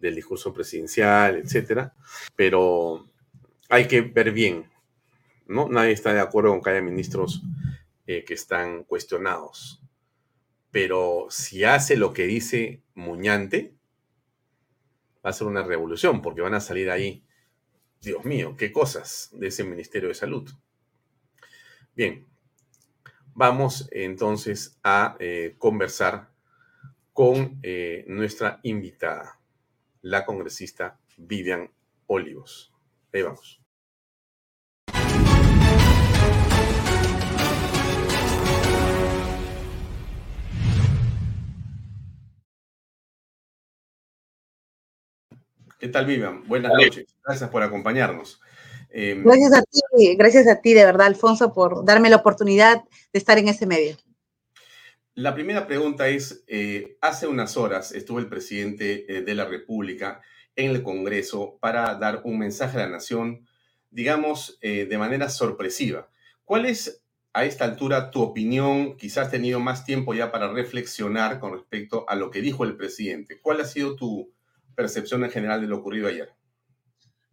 del 0.00 0.16
discurso 0.16 0.52
presidencial, 0.52 1.36
etcétera. 1.36 1.94
Pero 2.34 3.08
hay 3.68 3.86
que 3.86 4.00
ver 4.00 4.32
bien, 4.32 4.70
¿no? 5.46 5.68
Nadie 5.68 5.92
está 5.92 6.12
de 6.12 6.20
acuerdo 6.20 6.50
con 6.50 6.62
que 6.62 6.70
haya 6.70 6.82
ministros 6.82 7.42
eh, 8.06 8.24
que 8.24 8.34
están 8.34 8.84
cuestionados. 8.84 9.80
Pero 10.70 11.28
si 11.30 11.64
hace 11.64 11.96
lo 11.96 12.12
que 12.12 12.26
dice 12.26 12.82
Muñante, 12.94 13.74
va 15.24 15.30
a 15.30 15.32
ser 15.32 15.46
una 15.46 15.62
revolución, 15.62 16.22
porque 16.22 16.40
van 16.40 16.54
a 16.54 16.60
salir 16.60 16.90
ahí, 16.90 17.24
Dios 18.00 18.24
mío, 18.24 18.56
qué 18.56 18.72
cosas 18.72 19.30
de 19.32 19.48
ese 19.48 19.64
Ministerio 19.64 20.08
de 20.08 20.14
Salud. 20.14 20.50
Bien, 21.94 22.27
vamos 23.38 23.88
entonces 23.92 24.80
a 24.82 25.16
eh, 25.20 25.54
conversar 25.58 26.28
con 27.12 27.60
eh, 27.62 28.04
nuestra 28.08 28.58
invitada, 28.64 29.38
la 30.02 30.26
congresista 30.26 30.98
Vivian 31.16 31.70
Olivos. 32.08 32.74
Ahí 33.12 33.22
vamos. 33.22 33.62
¿Qué 45.78 45.86
tal, 45.86 46.06
Vivian? 46.06 46.42
Buenas 46.48 46.72
noches. 46.72 47.06
Gracias 47.24 47.48
por 47.50 47.62
acompañarnos. 47.62 48.40
Em, 48.90 49.22
gracias 49.22 49.52
a 49.52 49.62
ti, 49.62 50.16
gracias 50.16 50.46
a 50.48 50.60
ti, 50.60 50.74
de 50.74 50.84
verdad, 50.84 51.06
Alfonso, 51.06 51.52
por 51.52 51.84
darme 51.84 52.10
la 52.10 52.16
oportunidad 52.16 52.84
de 53.12 53.18
estar 53.18 53.38
en 53.38 53.48
ese 53.48 53.66
medio. 53.66 53.96
La 55.14 55.34
primera 55.34 55.66
pregunta 55.66 56.08
es, 56.08 56.44
eh, 56.46 56.96
hace 57.00 57.26
unas 57.26 57.56
horas 57.56 57.92
estuvo 57.92 58.18
el 58.18 58.28
presidente 58.28 59.04
eh, 59.08 59.22
de 59.22 59.34
la 59.34 59.44
República 59.44 60.20
en 60.54 60.70
el 60.70 60.82
Congreso 60.82 61.58
para 61.60 61.94
dar 61.96 62.22
un 62.24 62.38
mensaje 62.38 62.76
a 62.76 62.86
la 62.86 62.88
nación, 62.88 63.46
digamos, 63.90 64.58
eh, 64.60 64.86
de 64.86 64.98
manera 64.98 65.28
sorpresiva. 65.28 66.08
¿Cuál 66.44 66.66
es 66.66 67.02
a 67.32 67.44
esta 67.44 67.64
altura 67.64 68.10
tu 68.10 68.22
opinión? 68.22 68.96
Quizás 68.96 69.26
has 69.26 69.30
tenido 69.32 69.60
más 69.60 69.84
tiempo 69.84 70.14
ya 70.14 70.30
para 70.30 70.52
reflexionar 70.52 71.40
con 71.40 71.52
respecto 71.52 72.04
a 72.08 72.14
lo 72.14 72.30
que 72.30 72.40
dijo 72.40 72.64
el 72.64 72.76
presidente. 72.76 73.40
¿Cuál 73.40 73.60
ha 73.60 73.64
sido 73.64 73.96
tu, 73.96 74.32
percepción 74.78 75.24
en 75.24 75.30
general 75.32 75.60
de 75.60 75.66
lo 75.66 75.78
ocurrido 75.78 76.06
ayer? 76.06 76.30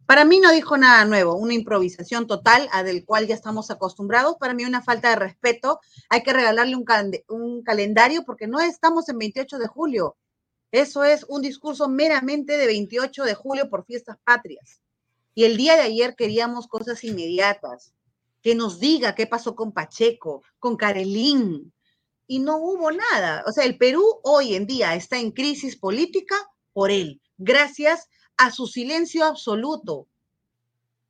Para 0.06 0.24
mí 0.24 0.38
no 0.38 0.52
dijo 0.52 0.76
nada 0.76 1.04
nuevo, 1.04 1.34
una 1.34 1.54
improvisación 1.54 2.26
total 2.26 2.68
a 2.72 2.82
del 2.84 3.04
cual 3.04 3.26
ya 3.26 3.34
estamos 3.34 3.70
acostumbrados. 3.70 4.36
Para 4.38 4.54
mí 4.54 4.64
una 4.64 4.82
falta 4.82 5.10
de 5.10 5.16
respeto. 5.16 5.80
Hay 6.08 6.22
que 6.22 6.32
regalarle 6.32 6.76
un, 6.76 7.62
calendario 7.62 8.24
porque 8.24 8.46
no 8.46 8.60
estamos 8.60 9.08
en 9.08 9.18
28 9.18 9.58
de 9.58 9.66
julio. 9.66 10.16
Eso 10.70 11.04
es 11.04 11.24
un 11.28 11.42
discurso 11.42 11.88
meramente 11.88 12.56
de 12.56 12.66
28 12.66 13.24
de 13.24 13.34
julio 13.34 13.68
por 13.68 13.84
fiestas 13.84 14.16
patrias. 14.24 14.80
Y 15.34 15.44
el 15.44 15.56
día 15.56 15.74
de 15.74 15.82
ayer 15.82 16.14
queríamos 16.16 16.68
cosas 16.68 17.02
inmediatas, 17.04 17.92
que 18.42 18.54
nos 18.54 18.78
diga 18.78 19.14
qué 19.14 19.26
pasó 19.26 19.54
con 19.54 19.72
Pacheco, 19.72 20.42
con 20.58 20.76
Carelín. 20.76 21.72
Y 22.28 22.38
no 22.38 22.58
hubo 22.58 22.90
nada. 22.92 23.44
O 23.46 23.52
sea, 23.52 23.64
el 23.64 23.76
Perú 23.76 24.04
hoy 24.22 24.54
en 24.54 24.66
día 24.66 24.94
está 24.94 25.18
en 25.18 25.32
crisis 25.32 25.76
política 25.76 26.36
por 26.72 26.90
él 26.90 27.20
gracias 27.38 28.08
a 28.36 28.50
su 28.50 28.66
silencio 28.66 29.24
absoluto. 29.24 30.08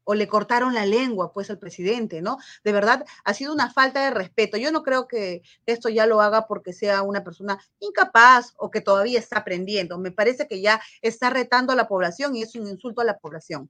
O 0.09 0.15
le 0.15 0.29
cortaron 0.29 0.73
la 0.73 0.87
lengua, 0.87 1.33
pues, 1.33 1.51
al 1.51 1.59
presidente, 1.59 2.23
¿no? 2.23 2.39
De 2.62 2.71
verdad, 2.71 3.05
ha 3.25 3.35
sido 3.35 3.53
una 3.53 3.73
falta 3.73 4.05
de 4.05 4.12
respeto. 4.12 4.57
Yo 4.57 4.71
no 4.71 4.85
creo 4.85 5.09
que 5.09 5.43
esto 5.67 5.89
ya 5.89 6.07
lo 6.07 6.21
haga 6.21 6.47
porque 6.47 6.73
sea 6.73 7.03
una 7.03 7.25
persona 7.25 7.59
incapaz 7.81 8.55
o 8.57 8.71
que 8.71 8.81
todavía 8.81 9.19
está 9.19 9.39
aprendiendo. 9.39 9.99
Me 9.99 10.12
parece 10.12 10.47
que 10.47 10.61
ya 10.61 10.81
está 11.03 11.31
retando 11.31 11.73
a 11.73 11.77
la 11.77 11.89
población 11.89 12.37
y 12.37 12.43
es 12.43 12.55
un 12.55 12.69
insulto 12.69 13.01
a 13.01 13.05
la 13.05 13.19
población. 13.19 13.69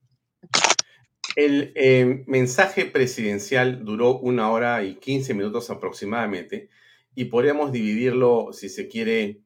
El 1.37 1.73
eh, 1.75 2.25
mensaje 2.27 2.85
presidencial 2.85 3.85
duró 3.85 4.19
una 4.19 4.51
hora 4.51 4.85
y 4.85 4.97
quince 4.97 5.35
minutos 5.35 5.71
aproximadamente 5.71 6.69
y 7.15 7.25
podríamos 7.27 7.73
dividirlo, 7.73 8.51
si 8.53 8.69
se 8.69 8.89
quiere, 8.89 9.41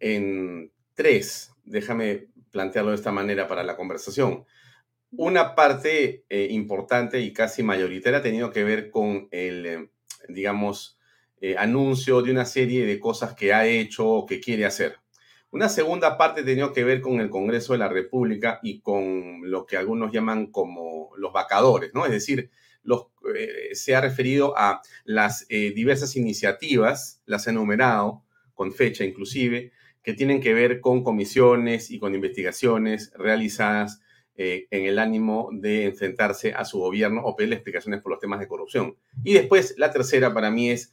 en 0.00 0.72
tres. 0.94 1.52
Déjame 1.64 2.28
plantearlo 2.54 2.92
de 2.92 2.96
esta 2.96 3.10
manera 3.10 3.48
para 3.48 3.64
la 3.64 3.76
conversación. 3.76 4.46
Una 5.10 5.56
parte 5.56 6.24
eh, 6.28 6.48
importante 6.50 7.20
y 7.20 7.32
casi 7.32 7.62
mayoritaria 7.64 8.20
ha 8.20 8.22
tenido 8.22 8.50
que 8.50 8.62
ver 8.62 8.90
con 8.90 9.28
el, 9.32 9.66
eh, 9.66 9.90
digamos, 10.28 10.98
eh, 11.40 11.56
anuncio 11.58 12.22
de 12.22 12.30
una 12.30 12.44
serie 12.44 12.86
de 12.86 13.00
cosas 13.00 13.34
que 13.34 13.52
ha 13.52 13.66
hecho 13.66 14.08
o 14.08 14.24
que 14.24 14.40
quiere 14.40 14.64
hacer. 14.64 14.96
Una 15.50 15.68
segunda 15.68 16.16
parte 16.16 16.44
tenía 16.44 16.72
que 16.72 16.84
ver 16.84 17.00
con 17.00 17.20
el 17.20 17.28
Congreso 17.28 17.72
de 17.72 17.80
la 17.80 17.88
República 17.88 18.60
y 18.62 18.80
con 18.80 19.50
lo 19.50 19.66
que 19.66 19.76
algunos 19.76 20.12
llaman 20.12 20.52
como 20.52 21.10
los 21.16 21.32
vacadores, 21.32 21.90
¿no? 21.92 22.06
Es 22.06 22.12
decir, 22.12 22.50
los, 22.84 23.08
eh, 23.36 23.74
se 23.74 23.94
ha 23.96 24.00
referido 24.00 24.56
a 24.56 24.80
las 25.04 25.46
eh, 25.48 25.72
diversas 25.74 26.16
iniciativas, 26.16 27.20
las 27.26 27.46
ha 27.46 27.50
enumerado 27.50 28.22
con 28.54 28.72
fecha 28.72 29.04
inclusive, 29.04 29.72
que 30.04 30.12
tienen 30.12 30.40
que 30.40 30.54
ver 30.54 30.80
con 30.80 31.02
comisiones 31.02 31.90
y 31.90 31.98
con 31.98 32.14
investigaciones 32.14 33.12
realizadas 33.16 34.00
eh, 34.36 34.66
en 34.70 34.84
el 34.84 34.98
ánimo 34.98 35.48
de 35.52 35.86
enfrentarse 35.86 36.52
a 36.52 36.64
su 36.64 36.78
gobierno 36.78 37.22
o 37.24 37.34
pedirle 37.34 37.56
explicaciones 37.56 38.02
por 38.02 38.12
los 38.12 38.20
temas 38.20 38.38
de 38.38 38.46
corrupción. 38.48 38.96
Y 39.24 39.32
después, 39.32 39.74
la 39.78 39.90
tercera 39.90 40.34
para 40.34 40.50
mí 40.50 40.70
es 40.70 40.92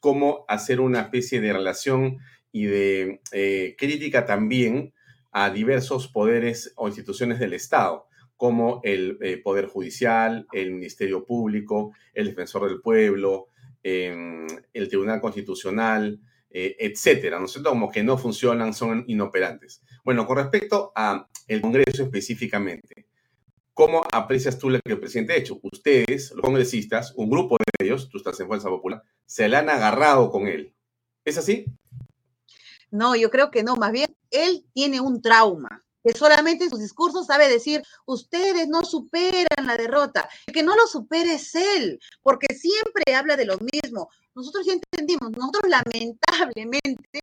cómo 0.00 0.44
hacer 0.48 0.80
una 0.80 1.02
especie 1.02 1.40
de 1.40 1.52
relación 1.52 2.18
y 2.50 2.66
de 2.66 3.20
eh, 3.32 3.76
crítica 3.76 4.24
también 4.24 4.94
a 5.30 5.50
diversos 5.50 6.08
poderes 6.08 6.72
o 6.76 6.88
instituciones 6.88 7.38
del 7.38 7.52
Estado, 7.52 8.06
como 8.36 8.80
el 8.84 9.18
eh, 9.20 9.38
Poder 9.38 9.66
Judicial, 9.66 10.46
el 10.52 10.72
Ministerio 10.72 11.26
Público, 11.26 11.92
el 12.14 12.26
Defensor 12.28 12.68
del 12.68 12.80
Pueblo, 12.80 13.48
em, 13.82 14.46
el 14.72 14.88
Tribunal 14.88 15.20
Constitucional, 15.20 16.20
eh, 16.50 16.76
etcétera, 16.78 17.38
¿no 17.38 17.44
es 17.44 17.52
cierto? 17.52 17.70
Como 17.70 17.90
que 17.90 18.02
no 18.02 18.16
funcionan, 18.16 18.72
son 18.72 19.04
inoperantes. 19.06 19.82
Bueno, 20.04 20.26
con 20.26 20.38
respecto 20.38 20.92
a 20.94 21.28
el 21.46 21.60
Congreso 21.60 22.04
específicamente, 22.04 23.06
¿cómo 23.74 24.02
aprecias 24.10 24.58
tú 24.58 24.70
lo 24.70 24.80
que 24.80 24.92
el 24.92 25.00
presidente 25.00 25.34
ha 25.34 25.36
hecho? 25.36 25.60
Ustedes, 25.62 26.32
los 26.32 26.40
congresistas, 26.40 27.12
un 27.16 27.28
grupo 27.30 27.58
de 27.58 27.86
ellos, 27.86 28.08
tú 28.08 28.18
estás 28.18 28.38
en 28.40 28.46
Fuerza 28.46 28.68
Popular, 28.68 29.02
se 29.26 29.48
la 29.48 29.58
han 29.58 29.68
agarrado 29.68 30.30
con 30.30 30.46
él. 30.48 30.74
¿Es 31.24 31.36
así? 31.36 31.66
No, 32.90 33.14
yo 33.14 33.30
creo 33.30 33.50
que 33.50 33.62
no, 33.62 33.76
más 33.76 33.92
bien 33.92 34.16
él 34.30 34.64
tiene 34.72 35.00
un 35.00 35.20
trauma, 35.20 35.84
que 36.02 36.12
solamente 36.16 36.64
en 36.64 36.70
sus 36.70 36.80
discursos 36.80 37.26
sabe 37.26 37.48
decir, 37.48 37.82
ustedes 38.06 38.68
no 38.68 38.82
superan 38.82 39.66
la 39.66 39.76
derrota. 39.76 40.28
El 40.46 40.54
que 40.54 40.62
no 40.62 40.74
lo 40.74 40.86
supere 40.86 41.34
es 41.34 41.54
él, 41.54 41.98
porque 42.22 42.54
siempre 42.54 43.14
habla 43.14 43.36
de 43.36 43.46
lo 43.46 43.58
mismo. 43.58 44.08
Nosotros 44.38 44.66
ya 44.66 44.74
entendimos, 44.74 45.32
nosotros 45.32 45.64
lamentablemente 45.68 47.20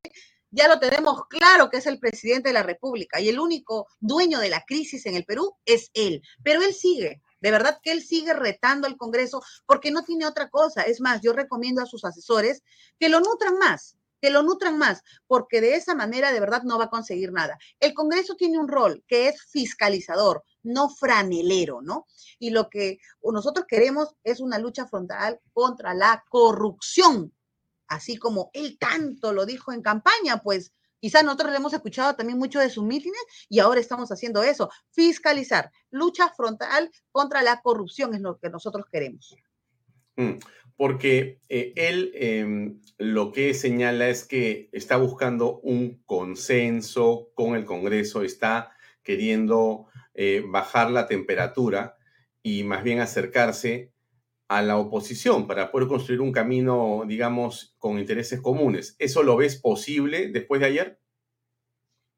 ya 0.51 0.67
lo 0.67 0.79
tenemos 0.79 1.21
claro 1.29 1.69
que 1.69 1.77
es 1.77 1.85
el 1.85 1.97
presidente 1.97 2.49
de 2.49 2.53
la 2.53 2.61
República 2.61 3.21
y 3.21 3.29
el 3.29 3.39
único 3.39 3.87
dueño 4.01 4.39
de 4.39 4.49
la 4.49 4.65
crisis 4.67 5.05
en 5.05 5.15
el 5.15 5.23
Perú 5.23 5.55
es 5.63 5.91
él, 5.93 6.21
pero 6.43 6.61
él 6.61 6.73
sigue. 6.73 7.21
De 7.39 7.51
verdad 7.51 7.79
que 7.81 7.93
él 7.93 8.03
sigue 8.03 8.33
retando 8.33 8.85
al 8.85 8.97
Congreso 8.97 9.41
porque 9.65 9.91
no 9.91 10.03
tiene 10.03 10.25
otra 10.25 10.49
cosa. 10.49 10.81
Es 10.81 10.99
más, 10.99 11.21
yo 11.21 11.31
recomiendo 11.31 11.81
a 11.81 11.85
sus 11.85 12.03
asesores 12.03 12.63
que 12.99 13.07
lo 13.07 13.21
nutran 13.21 13.57
más, 13.59 13.95
que 14.19 14.29
lo 14.29 14.43
nutran 14.43 14.77
más, 14.77 15.01
porque 15.25 15.61
de 15.61 15.75
esa 15.75 15.95
manera 15.95 16.33
de 16.33 16.41
verdad 16.41 16.63
no 16.63 16.77
va 16.77 16.85
a 16.85 16.89
conseguir 16.89 17.31
nada. 17.31 17.57
El 17.79 17.93
Congreso 17.93 18.35
tiene 18.35 18.59
un 18.59 18.67
rol 18.67 19.05
que 19.07 19.29
es 19.29 19.41
fiscalizador, 19.49 20.43
no 20.65 20.89
franelero, 20.89 21.81
¿no? 21.81 22.05
Y 22.39 22.49
lo 22.49 22.69
que 22.69 22.99
nosotros 23.23 23.65
queremos 23.67 24.15
es 24.23 24.39
una 24.39 24.59
lucha 24.59 24.87
frontal 24.87 25.39
contra 25.53 25.93
la 25.93 26.23
corrupción, 26.29 27.33
así 27.87 28.17
como 28.17 28.49
él 28.53 28.77
tanto 28.79 29.33
lo 29.33 29.45
dijo 29.45 29.71
en 29.71 29.81
campaña, 29.81 30.41
pues 30.43 30.73
quizás 30.99 31.23
nosotros 31.23 31.51
le 31.51 31.57
hemos 31.57 31.73
escuchado 31.73 32.15
también 32.15 32.39
mucho 32.39 32.59
de 32.59 32.69
sus 32.69 32.83
mítines 32.83 33.21
y 33.47 33.59
ahora 33.59 33.79
estamos 33.79 34.09
haciendo 34.11 34.43
eso, 34.43 34.69
fiscalizar, 34.91 35.71
lucha 35.91 36.33
frontal 36.35 36.91
contra 37.11 37.41
la 37.41 37.61
corrupción 37.61 38.13
es 38.13 38.21
lo 38.21 38.37
que 38.37 38.49
nosotros 38.49 38.85
queremos. 38.91 39.35
Mm 40.17 40.39
porque 40.77 41.39
eh, 41.47 41.73
él 41.75 42.11
em, 42.15 42.81
lo 42.97 43.31
que 43.31 43.53
señala 43.53 44.09
es 44.09 44.25
que 44.25 44.69
está 44.71 44.97
buscando 44.97 45.59
un 45.61 46.01
consenso 46.05 47.29
con 47.33 47.55
el 47.55 47.65
Congreso, 47.65 48.23
está 48.23 48.71
queriendo 49.03 49.87
eh, 50.15 50.43
bajar 50.47 50.91
la 50.91 51.07
temperatura 51.07 51.97
y 52.41 52.63
más 52.63 52.83
bien 52.83 52.99
acercarse 52.99 53.91
a 54.47 54.61
la 54.61 54.77
oposición 54.77 55.47
para 55.47 55.71
poder 55.71 55.87
construir 55.87 56.21
un 56.21 56.31
camino, 56.31 57.03
digamos, 57.07 57.75
con 57.79 57.99
intereses 57.99 58.41
comunes. 58.41 58.95
¿Eso 58.99 59.23
lo 59.23 59.35
ves 59.37 59.57
posible 59.57 60.29
después 60.29 60.61
de 60.61 60.67
ayer? 60.67 60.99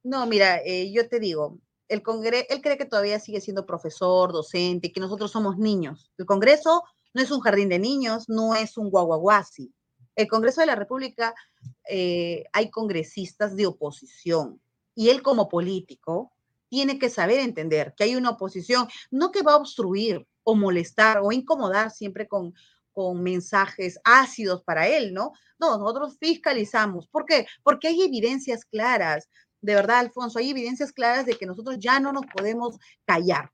No, 0.04 0.26
mira, 0.26 0.62
eh, 0.64 0.92
yo 0.92 1.08
te 1.08 1.20
digo, 1.20 1.60
el 1.88 2.02
Congreso, 2.02 2.46
él 2.50 2.62
cree 2.62 2.78
que 2.78 2.86
todavía 2.86 3.20
sigue 3.20 3.42
siendo 3.42 3.66
profesor, 3.66 4.32
docente, 4.32 4.92
que 4.92 5.00
nosotros 5.00 5.32
somos 5.32 5.58
niños. 5.58 6.12
El 6.18 6.26
Congreso 6.26 6.84
no 7.14 7.22
es 7.22 7.32
un 7.32 7.40
jardín 7.40 7.70
de 7.70 7.80
niños, 7.80 8.26
no 8.28 8.56
es 8.56 8.78
un 8.78 8.90
guaguaguasi. 8.90 9.74
El 10.16 10.28
Congreso 10.28 10.62
de 10.62 10.68
la 10.68 10.76
República 10.76 11.34
eh, 11.90 12.44
hay 12.52 12.70
congresistas 12.70 13.56
de 13.56 13.68
oposición 13.68 14.62
y 14.96 15.10
él 15.10 15.22
como 15.22 15.48
político 15.48 16.32
tiene 16.70 17.00
que 17.00 17.10
saber 17.10 17.40
entender 17.40 17.94
que 17.96 18.06
hay 18.06 18.16
una 18.16 18.32
oposición, 18.32 18.88
no 19.12 19.32
que 19.32 19.42
va 19.42 19.54
a 19.54 19.58
obstruir 19.58 20.26
o 20.44 20.56
molestar 20.56 21.20
o 21.22 21.32
incomodar 21.32 21.92
siempre 21.92 22.28
con, 22.28 22.54
con 22.92 23.22
mensajes 23.22 24.00
ácidos 24.04 24.64
para 24.64 24.88
él, 24.88 25.14
¿no? 25.14 25.34
No, 25.60 25.78
nosotros 25.78 26.18
fiscalizamos. 26.20 27.08
¿Por 27.08 27.26
qué? 27.26 27.48
Porque 27.64 27.90
hay 27.90 28.02
evidencias 28.02 28.66
claras, 28.66 29.30
de 29.62 29.76
verdad, 29.76 30.00
Alfonso, 30.00 30.40
hay 30.40 30.52
evidencias 30.52 30.92
claras 30.92 31.26
de 31.26 31.36
que 31.36 31.46
nosotros 31.46 31.78
ya 31.80 32.00
no 32.00 32.14
nos 32.14 32.26
podemos 32.28 32.78
callar. 33.06 33.52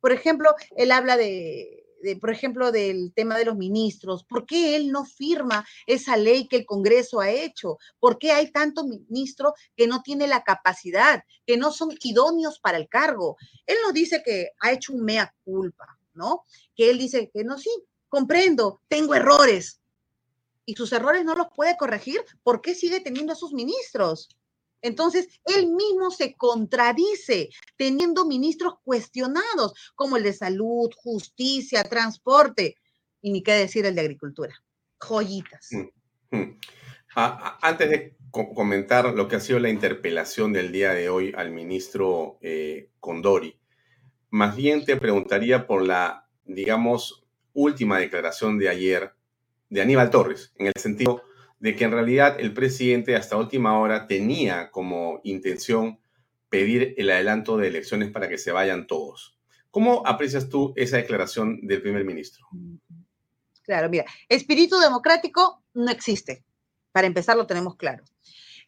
Por 0.00 0.12
ejemplo, 0.12 0.54
él 0.76 0.92
habla 0.92 1.16
de, 1.16 1.81
por 2.20 2.30
ejemplo, 2.30 2.72
del 2.72 3.12
tema 3.14 3.36
de 3.38 3.44
los 3.44 3.56
ministros, 3.56 4.24
¿por 4.24 4.46
qué 4.46 4.76
él 4.76 4.90
no 4.90 5.04
firma 5.04 5.66
esa 5.86 6.16
ley 6.16 6.48
que 6.48 6.56
el 6.56 6.66
Congreso 6.66 7.20
ha 7.20 7.30
hecho? 7.30 7.78
¿Por 8.00 8.18
qué 8.18 8.32
hay 8.32 8.50
tantos 8.50 8.86
ministros 8.86 9.52
que 9.76 9.86
no 9.86 10.02
tienen 10.02 10.30
la 10.30 10.44
capacidad, 10.44 11.22
que 11.46 11.56
no 11.56 11.72
son 11.72 11.90
idóneos 12.02 12.58
para 12.58 12.78
el 12.78 12.88
cargo? 12.88 13.36
Él 13.66 13.76
nos 13.82 13.92
dice 13.92 14.22
que 14.24 14.50
ha 14.60 14.72
hecho 14.72 14.92
un 14.92 15.04
mea 15.04 15.34
culpa, 15.44 15.98
¿no? 16.14 16.44
Que 16.74 16.90
él 16.90 16.98
dice 16.98 17.30
que 17.32 17.44
no, 17.44 17.58
sí, 17.58 17.70
comprendo, 18.08 18.80
tengo 18.88 19.14
errores. 19.14 19.80
Y 20.64 20.74
sus 20.74 20.92
errores 20.92 21.24
no 21.24 21.34
los 21.34 21.48
puede 21.54 21.76
corregir, 21.76 22.22
¿por 22.42 22.60
qué 22.60 22.74
sigue 22.74 23.00
teniendo 23.00 23.32
a 23.32 23.36
sus 23.36 23.52
ministros? 23.52 24.28
Entonces, 24.82 25.28
él 25.44 25.68
mismo 25.68 26.10
se 26.10 26.34
contradice 26.34 27.48
teniendo 27.76 28.26
ministros 28.26 28.74
cuestionados 28.82 29.74
como 29.94 30.16
el 30.16 30.24
de 30.24 30.32
salud, 30.32 30.90
justicia, 30.96 31.84
transporte 31.84 32.76
y 33.20 33.32
ni 33.32 33.42
qué 33.42 33.52
decir 33.52 33.86
el 33.86 33.94
de 33.94 34.00
agricultura. 34.00 34.54
Joyitas. 34.98 35.70
Mm, 35.70 36.36
mm. 36.36 36.58
antes 37.14 37.90
de 37.90 38.16
comentar 38.30 39.12
lo 39.14 39.28
que 39.28 39.36
ha 39.36 39.40
sido 39.40 39.58
la 39.58 39.68
interpelación 39.68 40.52
del 40.52 40.72
día 40.72 40.92
de 40.92 41.08
hoy 41.08 41.32
al 41.36 41.50
ministro 41.50 42.38
eh, 42.40 42.90
Condori, 42.98 43.58
más 44.30 44.56
bien 44.56 44.84
te 44.84 44.96
preguntaría 44.96 45.66
por 45.66 45.86
la, 45.86 46.26
digamos, 46.44 47.24
última 47.52 47.98
declaración 47.98 48.58
de 48.58 48.70
ayer 48.70 49.12
de 49.68 49.82
Aníbal 49.82 50.10
Torres, 50.10 50.52
en 50.56 50.66
el 50.66 50.72
sentido 50.76 51.22
de 51.62 51.76
que 51.76 51.84
en 51.84 51.92
realidad 51.92 52.40
el 52.40 52.52
presidente 52.52 53.14
hasta 53.14 53.36
última 53.36 53.78
hora 53.78 54.08
tenía 54.08 54.72
como 54.72 55.20
intención 55.22 56.00
pedir 56.48 56.92
el 56.98 57.08
adelanto 57.08 57.56
de 57.56 57.68
elecciones 57.68 58.10
para 58.10 58.28
que 58.28 58.36
se 58.36 58.50
vayan 58.50 58.88
todos. 58.88 59.38
¿Cómo 59.70 60.02
aprecias 60.04 60.48
tú 60.48 60.72
esa 60.74 60.96
declaración 60.96 61.64
del 61.64 61.80
primer 61.80 62.04
ministro? 62.04 62.48
Claro, 63.62 63.88
mira, 63.88 64.04
espíritu 64.28 64.76
democrático 64.80 65.62
no 65.74 65.88
existe. 65.92 66.44
Para 66.90 67.06
empezar, 67.06 67.36
lo 67.36 67.46
tenemos 67.46 67.76
claro. 67.76 68.02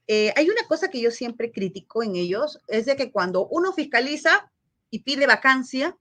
Eh, 0.07 0.33
hay 0.37 0.49
una 0.49 0.65
cosa 0.69 0.89
que 0.89 1.01
yo 1.01 1.11
siempre 1.11 1.51
critico 1.51 2.05
en 2.05 2.15
ellos, 2.15 2.61
es 2.69 2.87
de 2.87 2.95
que 2.95 3.11
cuando 3.11 3.49
uno 3.49 3.73
fiscaliza 3.73 4.53
y 4.89 5.01
pide 5.01 5.27
vacancia, 5.27 5.97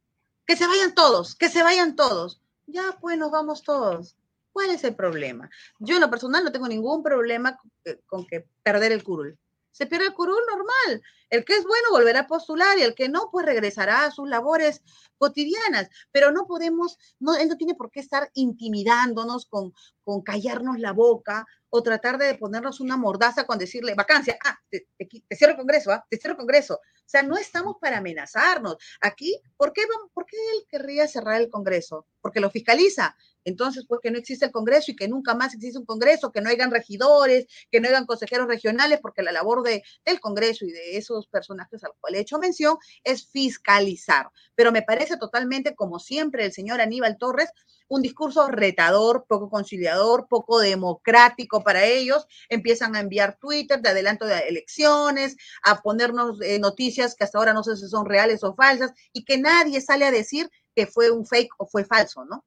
que 0.45 0.55
se 0.55 0.67
vayan 0.67 0.93
todos, 0.93 1.33
que 1.33 1.49
se 1.49 1.63
vayan 1.63 1.95
todos. 1.95 2.39
Ya, 2.67 2.99
pues 3.01 3.17
nos 3.17 3.31
vamos 3.31 3.63
todos. 3.63 4.15
¿Cuál 4.53 4.69
es 4.69 4.83
el 4.83 4.95
problema? 4.95 5.49
Yo 5.79 5.95
en 5.95 6.01
lo 6.01 6.09
personal 6.09 6.43
no 6.43 6.51
tengo 6.51 6.67
ningún 6.67 7.01
problema 7.01 7.59
con 8.05 8.25
que 8.25 8.47
perder 8.61 8.91
el 8.91 9.03
curul. 9.03 9.37
Se 9.71 9.87
pierde 9.87 10.05
el 10.05 10.13
curul 10.13 10.39
normal. 10.47 11.01
El 11.31 11.43
que 11.43 11.57
es 11.57 11.63
bueno 11.63 11.89
volverá 11.89 12.21
a 12.21 12.27
postular 12.27 12.77
y 12.77 12.83
el 12.83 12.93
que 12.93 13.09
no, 13.09 13.29
pues 13.31 13.43
regresará 13.43 14.05
a 14.05 14.11
sus 14.11 14.29
labores 14.29 14.83
cotidianas. 15.17 15.89
Pero 16.11 16.31
no 16.31 16.45
podemos, 16.45 16.99
no, 17.19 17.35
él 17.35 17.49
no 17.49 17.57
tiene 17.57 17.73
por 17.73 17.89
qué 17.89 17.99
estar 17.99 18.29
intimidándonos 18.35 19.47
con, 19.47 19.73
con 20.03 20.21
callarnos 20.21 20.79
la 20.79 20.93
boca 20.93 21.47
o 21.69 21.81
tratar 21.81 22.19
de 22.19 22.35
ponernos 22.35 22.79
una 22.79 22.97
mordaza 22.97 23.47
con 23.47 23.57
decirle 23.57 23.95
vacancia, 23.95 24.37
ah, 24.45 24.59
te, 24.69 24.87
cierro 25.35 25.53
el 25.53 25.57
Congreso, 25.57 25.91
ah, 25.91 26.05
te 26.07 26.17
cierro 26.17 26.33
el 26.33 26.37
Congreso. 26.37 26.79
O 27.05 27.09
sea, 27.13 27.23
no 27.23 27.37
estamos 27.37 27.75
para 27.79 27.97
amenazarnos. 27.97 28.77
Aquí, 29.01 29.39
¿por 29.57 29.73
qué, 29.73 29.83
¿por 30.13 30.25
qué 30.25 30.37
él 30.53 30.65
querría 30.69 31.07
cerrar 31.07 31.41
el 31.41 31.49
Congreso? 31.49 32.07
Porque 32.21 32.39
lo 32.39 32.49
fiscaliza 32.49 33.15
Entonces, 33.45 33.85
pues 33.87 33.99
que 34.01 34.09
no 34.09 34.17
existe 34.17 34.45
el 34.45 34.51
Congreso 34.51 34.91
y 34.91 34.95
que 34.95 35.07
nunca 35.09 35.35
más 35.35 35.53
existe 35.53 35.77
un 35.77 35.85
Congreso, 35.85 36.31
que 36.31 36.41
no 36.41 36.49
hayan 36.49 36.71
regidores, 36.71 37.45
que 37.69 37.81
no 37.81 37.89
hayan 37.89 38.05
consejeros 38.05 38.47
regionales, 38.47 38.99
porque 39.01 39.21
la 39.21 39.33
labor 39.33 39.63
de, 39.63 39.83
del 40.05 40.21
Congreso 40.21 40.65
y 40.65 40.71
de 40.71 40.97
esos 40.97 41.27
personajes 41.27 41.83
al 41.83 41.91
cual 41.99 42.15
he 42.15 42.19
hecho 42.19 42.39
mención 42.39 42.77
es 43.03 43.27
fiscalizar. 43.27 44.29
Pero 44.55 44.71
me 44.71 44.81
parece 44.81 45.17
totalmente, 45.17 45.75
como 45.75 45.99
siempre, 45.99 46.45
el 46.45 46.53
señor 46.53 46.79
Aníbal 46.81 47.17
Torres, 47.17 47.49
un 47.87 48.01
discurso 48.01 48.47
retador, 48.47 49.25
poco 49.27 49.49
conciliador, 49.49 50.27
poco 50.27 50.59
democrático 50.59 51.63
para 51.63 51.85
ellos. 51.85 52.25
Empiezan 52.49 52.95
a 52.95 52.99
enviar 52.99 53.37
Twitter 53.39 53.81
de 53.81 53.89
adelanto 53.89 54.25
de 54.25 54.39
elecciones, 54.39 55.35
a 55.63 55.81
ponernos 55.81 56.41
eh, 56.41 56.59
noticias 56.59 57.15
que 57.15 57.23
hasta 57.23 57.37
ahora 57.37 57.53
no 57.53 57.63
sé 57.63 57.75
si 57.75 57.87
son 57.87 58.05
reales 58.05 58.43
o 58.43 58.55
falsas 58.55 58.91
y 59.11 59.25
que 59.25 59.37
nadie 59.37 59.81
sale 59.81 60.05
a 60.05 60.11
decir 60.11 60.49
que 60.75 60.87
fue 60.87 61.11
un 61.11 61.25
fake 61.25 61.53
o 61.57 61.67
fue 61.67 61.85
falso, 61.85 62.25
¿no? 62.25 62.43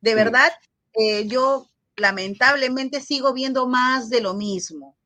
De 0.00 0.14
verdad, 0.14 0.52
eh, 0.94 1.26
yo 1.26 1.66
lamentablemente 1.96 3.00
sigo 3.00 3.32
viendo 3.32 3.66
más 3.66 4.08
de 4.10 4.20
lo 4.20 4.34
mismo. 4.34 4.96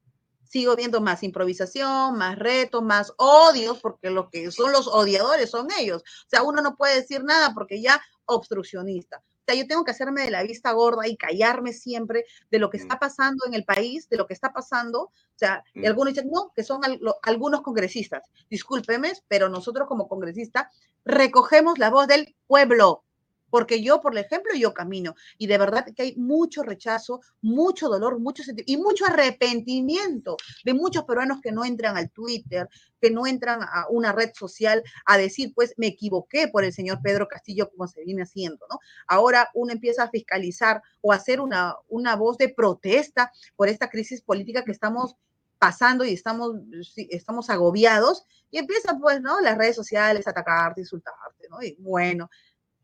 Sigo 0.44 0.74
viendo 0.74 1.00
más 1.00 1.22
improvisación, 1.22 2.16
más 2.18 2.36
retos, 2.36 2.82
más 2.82 3.12
odios, 3.16 3.78
porque 3.80 4.10
lo 4.10 4.28
que 4.30 4.50
son 4.50 4.72
los 4.72 4.88
odiadores 4.88 5.50
son 5.50 5.68
ellos. 5.78 6.02
O 6.02 6.28
sea, 6.28 6.42
uno 6.42 6.60
no 6.60 6.76
puede 6.76 6.96
decir 6.96 7.22
nada 7.22 7.54
porque 7.54 7.80
ya 7.80 8.02
obstruccionista. 8.24 9.22
Sea, 9.46 9.54
yo 9.54 9.66
tengo 9.66 9.84
que 9.84 9.90
hacerme 9.90 10.22
de 10.22 10.30
la 10.30 10.42
vista 10.42 10.72
gorda 10.72 11.08
y 11.08 11.16
callarme 11.16 11.72
siempre 11.72 12.24
de 12.50 12.58
lo 12.58 12.70
que 12.70 12.76
está 12.76 12.98
pasando 12.98 13.46
en 13.46 13.54
el 13.54 13.64
país, 13.64 14.08
de 14.08 14.16
lo 14.16 14.26
que 14.26 14.34
está 14.34 14.52
pasando. 14.52 15.02
O 15.04 15.12
sea, 15.36 15.64
y 15.74 15.86
algunos 15.86 16.14
dicen, 16.14 16.30
no, 16.30 16.52
que 16.54 16.62
son 16.62 16.80
algunos 17.22 17.62
congresistas. 17.62 18.22
Discúlpeme, 18.48 19.12
pero 19.28 19.48
nosotros 19.48 19.88
como 19.88 20.08
congresistas 20.08 20.66
recogemos 21.04 21.78
la 21.78 21.90
voz 21.90 22.06
del 22.06 22.36
pueblo 22.46 23.04
porque 23.50 23.82
yo, 23.82 24.00
por 24.00 24.16
ejemplo, 24.16 24.54
yo 24.54 24.72
camino 24.72 25.14
y 25.38 25.46
de 25.46 25.58
verdad 25.58 25.86
que 25.94 26.02
hay 26.02 26.16
mucho 26.16 26.62
rechazo, 26.62 27.20
mucho 27.42 27.88
dolor, 27.88 28.18
mucho 28.18 28.42
y 28.66 28.76
mucho 28.76 29.04
arrepentimiento 29.06 30.36
de 30.64 30.74
muchos 30.74 31.04
peruanos 31.04 31.40
que 31.40 31.52
no 31.52 31.64
entran 31.64 31.96
al 31.96 32.10
Twitter, 32.10 32.68
que 33.00 33.10
no 33.10 33.26
entran 33.26 33.62
a 33.62 33.86
una 33.90 34.12
red 34.12 34.30
social 34.34 34.82
a 35.06 35.18
decir, 35.18 35.52
pues 35.54 35.74
me 35.76 35.88
equivoqué 35.88 36.48
por 36.48 36.64
el 36.64 36.72
señor 36.72 37.00
Pedro 37.02 37.28
Castillo 37.28 37.70
como 37.70 37.88
se 37.88 38.04
viene 38.04 38.22
haciendo, 38.22 38.66
¿no? 38.70 38.78
Ahora 39.06 39.50
uno 39.54 39.72
empieza 39.72 40.04
a 40.04 40.10
fiscalizar 40.10 40.82
o 41.00 41.12
a 41.12 41.16
hacer 41.16 41.40
una, 41.40 41.76
una 41.88 42.16
voz 42.16 42.38
de 42.38 42.48
protesta 42.48 43.32
por 43.56 43.68
esta 43.68 43.88
crisis 43.88 44.22
política 44.22 44.64
que 44.64 44.72
estamos 44.72 45.16
pasando 45.60 46.06
y 46.06 46.14
estamos, 46.14 46.56
estamos 46.96 47.50
agobiados 47.50 48.24
y 48.50 48.58
empiezan 48.58 48.98
pues, 48.98 49.20
¿no? 49.20 49.40
Las 49.40 49.58
redes 49.58 49.76
sociales 49.76 50.26
a 50.26 50.30
atacarte, 50.30 50.80
insultarte, 50.80 51.48
¿no? 51.50 51.62
Y 51.62 51.76
bueno, 51.78 52.30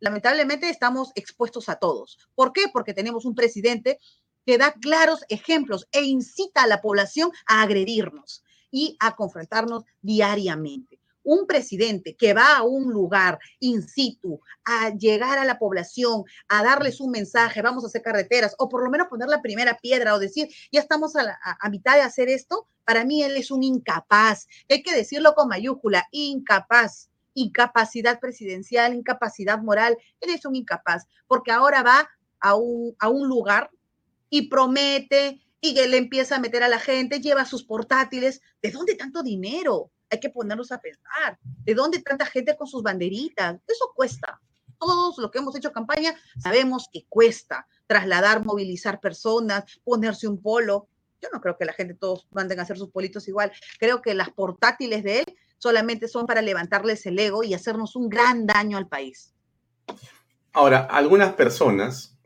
lamentablemente 0.01 0.69
estamos 0.69 1.13
expuestos 1.15 1.69
a 1.69 1.77
todos. 1.77 2.19
¿Por 2.35 2.53
qué? 2.53 2.65
Porque 2.73 2.95
tenemos 2.95 3.25
un 3.25 3.35
presidente 3.35 3.99
que 4.45 4.59
da 4.59 4.73
claros 4.73 5.25
ejemplos 5.29 5.87
e 5.91 6.03
incita 6.05 6.63
a 6.63 6.67
la 6.67 6.81
población 6.81 7.31
a 7.47 7.63
agredirnos 7.63 8.45
y 8.71 8.97
a 9.01 9.17
confrontarnos 9.17 9.85
diariamente. 10.01 11.01
Un 11.25 11.49
presidente 11.49 12.15
que 12.15 12.35
va 12.35 12.57
a 12.57 12.63
un 12.63 12.93
lugar 12.93 13.41
in 13.59 13.83
situ 13.83 14.41
a 14.65 14.91
llegar 14.91 15.39
a 15.39 15.45
la 15.45 15.59
población, 15.59 16.23
a 16.49 16.63
darles 16.63 17.01
un 17.01 17.11
mensaje, 17.11 17.63
vamos 17.63 17.83
a 17.83 17.89
hacer 17.89 18.03
carreteras, 18.03 18.55
o 18.59 18.69
por 18.69 18.85
lo 18.85 18.91
menos 18.91 19.09
poner 19.09 19.29
la 19.29 19.43
primera 19.43 19.77
piedra 19.77 20.15
o 20.15 20.21
decir, 20.21 20.49
ya 20.71 20.81
estamos 20.81 21.17
a, 21.17 21.37
a 21.43 21.69
mitad 21.69 21.97
de 21.97 22.03
hacer 22.03 22.29
esto, 22.29 22.69
para 22.85 23.05
mí 23.05 23.25
él 23.25 23.37
es 23.37 23.51
un 23.51 23.65
incapaz. 23.65 24.47
Hay 24.71 24.85
que 24.85 24.95
decirlo 24.95 25.35
con 25.35 25.49
mayúscula, 25.49 26.07
incapaz 26.13 27.11
incapacidad 27.37 28.19
presidencial, 28.19 28.95
incapacidad 28.95 29.59
moral. 29.59 29.97
Él 30.21 30.31
es 30.31 30.45
un 30.45 30.57
incapaz, 30.57 31.05
porque 31.29 31.53
ahora 31.53 31.83
va 31.83 32.09
a 32.41 32.57
un, 32.57 32.97
a 32.99 33.09
un 33.09 33.29
lugar 33.29 33.71
y 34.29 34.49
promete 34.49 35.47
y 35.61 35.75
le 35.75 35.97
empieza 35.97 36.37
a 36.37 36.41
meter 36.41 36.63
a 36.63 36.69
la 36.69 36.79
gente, 36.79 37.21
lleva 37.21 37.45
sus 37.45 37.65
portátiles. 37.65 38.41
¿De 38.63 38.71
dónde 38.71 38.95
tanto 38.95 39.23
dinero? 39.23 39.91
Hay 40.11 40.19
que 40.19 40.31
ponernos 40.31 40.73
a 40.73 40.81
pensar. 40.81 41.39
¿De 41.65 41.75
dónde 41.75 42.01
tanta 42.01 42.27
gente 42.27 42.57
con 42.57 42.67
sus 42.67 42.83
banderitas? 42.83 43.61
Eso 43.67 43.93
cuesta. 43.95 44.41
Todos 44.79 45.19
los 45.19 45.31
que 45.31 45.39
hemos 45.39 45.57
hecho 45.57 45.73
campaña 45.73 46.15
sabemos 46.39 46.89
que 46.93 47.05
cuesta 47.09 47.67
trasladar, 47.87 48.45
movilizar 48.45 49.01
personas, 49.01 49.65
ponerse 49.85 50.27
un 50.27 50.41
polo. 50.41 50.89
Yo 51.21 51.29
no 51.33 51.41
creo 51.41 51.57
que 51.57 51.65
la 51.65 51.73
gente 51.73 51.95
todos 51.95 52.27
manden 52.31 52.61
a 52.61 52.63
hacer 52.63 52.79
sus 52.79 52.91
politos 52.91 53.29
igual. 53.29 53.53
Creo 53.79 54.01
que 54.01 54.15
las 54.15 54.31
portátiles 54.31 55.03
de 55.03 55.21
él 55.21 55.37
solamente 55.59 56.09
son 56.09 56.27
para 56.27 56.43
levantarles 56.43 57.07
el 57.07 57.19
ego 57.19 57.43
y 57.43 57.55
hacernos 57.55 57.97
un 57.97 58.09
gran 58.09 58.47
daño 58.47 58.77
al 58.77 58.89
país. 58.89 59.35
Ahora, 60.53 60.81
algunas 60.91 61.35
personas 61.35 62.19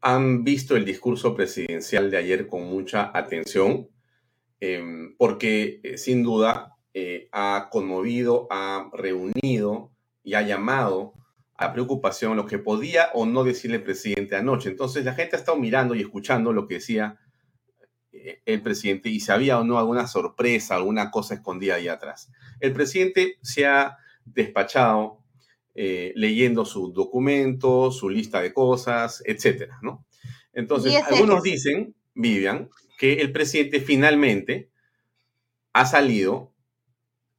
han 0.00 0.44
visto 0.44 0.76
el 0.76 0.84
discurso 0.84 1.34
presidencial 1.34 2.10
de 2.10 2.16
ayer 2.16 2.46
con 2.46 2.64
mucha 2.64 3.10
atención, 3.12 3.88
em, 4.60 5.16
porque 5.16 5.80
eh, 5.82 5.98
sin 5.98 6.22
duda 6.22 6.76
eh, 6.94 7.28
ha 7.32 7.68
conmovido, 7.70 8.46
ha 8.50 8.88
reunido 8.92 9.92
y 10.22 10.34
ha 10.34 10.42
llamado 10.42 11.14
a 11.54 11.72
preocupación 11.72 12.36
lo 12.36 12.46
que 12.46 12.58
podía 12.58 13.10
o 13.14 13.26
no 13.26 13.44
decirle 13.44 13.76
el 13.76 13.82
presidente 13.82 14.36
anoche. 14.36 14.68
Entonces 14.68 15.04
la 15.04 15.14
gente 15.14 15.36
ha 15.36 15.38
estado 15.38 15.58
mirando 15.58 15.94
y 15.94 16.00
escuchando 16.00 16.52
lo 16.52 16.66
que 16.66 16.74
decía 16.74 17.18
el 18.44 18.62
presidente 18.62 19.08
y 19.08 19.20
si 19.20 19.32
había 19.32 19.58
o 19.58 19.64
no 19.64 19.78
alguna 19.78 20.06
sorpresa, 20.06 20.76
alguna 20.76 21.10
cosa 21.10 21.34
escondida 21.34 21.76
ahí 21.76 21.88
atrás. 21.88 22.30
El 22.60 22.72
presidente 22.72 23.38
se 23.42 23.66
ha 23.66 23.98
despachado 24.24 25.22
eh, 25.74 26.12
leyendo 26.16 26.64
su 26.64 26.92
documento, 26.92 27.90
su 27.90 28.08
lista 28.08 28.40
de 28.40 28.52
cosas, 28.52 29.22
etcétera, 29.26 29.78
¿no? 29.82 30.06
Entonces, 30.52 30.94
algunos 31.10 31.42
dicen, 31.42 31.94
Vivian, 32.14 32.70
que 32.98 33.14
el 33.14 33.30
presidente 33.30 33.80
finalmente 33.80 34.70
ha 35.74 35.84
salido, 35.84 36.54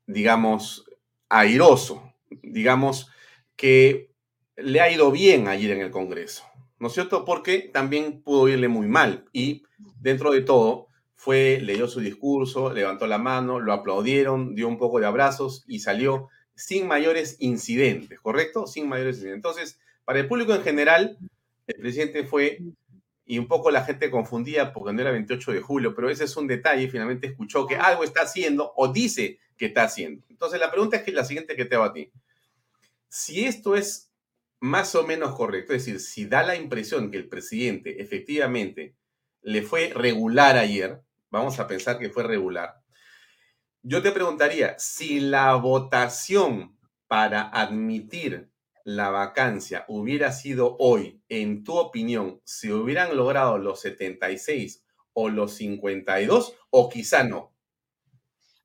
digamos, 0.05 0.85
airoso, 1.29 2.13
digamos, 2.43 3.09
que 3.55 4.11
le 4.55 4.81
ha 4.81 4.91
ido 4.91 5.11
bien 5.11 5.47
ayer 5.47 5.71
en 5.71 5.81
el 5.81 5.89
Congreso, 5.89 6.43
¿no 6.79 6.87
es 6.87 6.93
cierto? 6.93 7.25
Porque 7.25 7.69
también 7.73 8.21
pudo 8.21 8.47
irle 8.47 8.67
muy 8.67 8.87
mal 8.87 9.25
y 9.33 9.63
dentro 9.99 10.31
de 10.31 10.41
todo, 10.41 10.87
fue, 11.17 11.59
leyó 11.61 11.87
su 11.87 11.99
discurso, 11.99 12.71
levantó 12.71 13.07
la 13.07 13.17
mano, 13.17 13.59
lo 13.59 13.73
aplaudieron, 13.73 14.53
dio 14.53 14.67
un 14.67 14.77
poco 14.77 14.99
de 14.99 15.07
abrazos 15.07 15.65
y 15.67 15.79
salió 15.79 16.29
sin 16.55 16.87
mayores 16.87 17.37
incidentes, 17.39 18.19
¿correcto? 18.19 18.67
Sin 18.67 18.87
mayores 18.87 19.17
incidentes. 19.17 19.37
Entonces, 19.37 19.79
para 20.05 20.19
el 20.19 20.27
público 20.27 20.53
en 20.53 20.61
general, 20.61 21.17
el 21.65 21.81
presidente 21.81 22.23
fue, 22.23 22.61
y 23.25 23.39
un 23.39 23.47
poco 23.47 23.71
la 23.71 23.83
gente 23.83 24.11
confundía 24.11 24.71
porque 24.71 24.93
no 24.93 25.01
era 25.01 25.11
28 25.11 25.51
de 25.53 25.61
julio, 25.61 25.95
pero 25.95 26.09
ese 26.09 26.25
es 26.25 26.37
un 26.37 26.47
detalle, 26.47 26.87
finalmente 26.87 27.27
escuchó 27.27 27.65
que 27.65 27.75
algo 27.75 28.03
está 28.03 28.21
haciendo 28.21 28.71
o 28.75 28.87
dice 28.87 29.39
que 29.57 29.65
está 29.65 29.83
haciendo. 29.83 30.23
Entonces, 30.29 30.59
la 30.59 30.71
pregunta 30.71 30.97
es 30.97 31.03
que 31.03 31.11
la 31.11 31.25
siguiente 31.25 31.55
que 31.55 31.65
te 31.65 31.75
hago 31.75 31.85
a 31.85 31.93
ti. 31.93 32.11
Si 33.09 33.43
esto 33.43 33.75
es 33.75 34.06
más 34.59 34.95
o 34.95 35.03
menos 35.05 35.35
correcto, 35.35 35.73
es 35.73 35.85
decir, 35.85 35.99
si 35.99 36.25
da 36.25 36.43
la 36.43 36.55
impresión 36.55 37.11
que 37.11 37.17
el 37.17 37.29
presidente 37.29 38.01
efectivamente 38.01 38.95
le 39.41 39.61
fue 39.61 39.91
regular 39.93 40.57
ayer, 40.57 41.01
vamos 41.29 41.59
a 41.59 41.67
pensar 41.67 41.99
que 41.99 42.09
fue 42.09 42.23
regular, 42.23 42.81
yo 43.89 44.01
te 44.01 44.11
preguntaría, 44.11 44.77
si 44.77 45.21
la 45.21 45.55
votación 45.55 46.77
para 47.07 47.43
admitir 47.43 48.51
la 48.83 49.11
vacancia 49.11 49.85
hubiera 49.87 50.31
sido 50.31 50.75
hoy, 50.79 51.21
en 51.29 51.63
tu 51.63 51.77
opinión, 51.77 52.41
si 52.43 52.71
hubieran 52.71 53.15
logrado 53.15 53.57
los 53.57 53.79
76 53.81 54.83
o 55.13 55.29
los 55.29 55.53
52 55.53 56.55
o 56.69 56.89
quizá 56.89 57.23
no? 57.23 57.53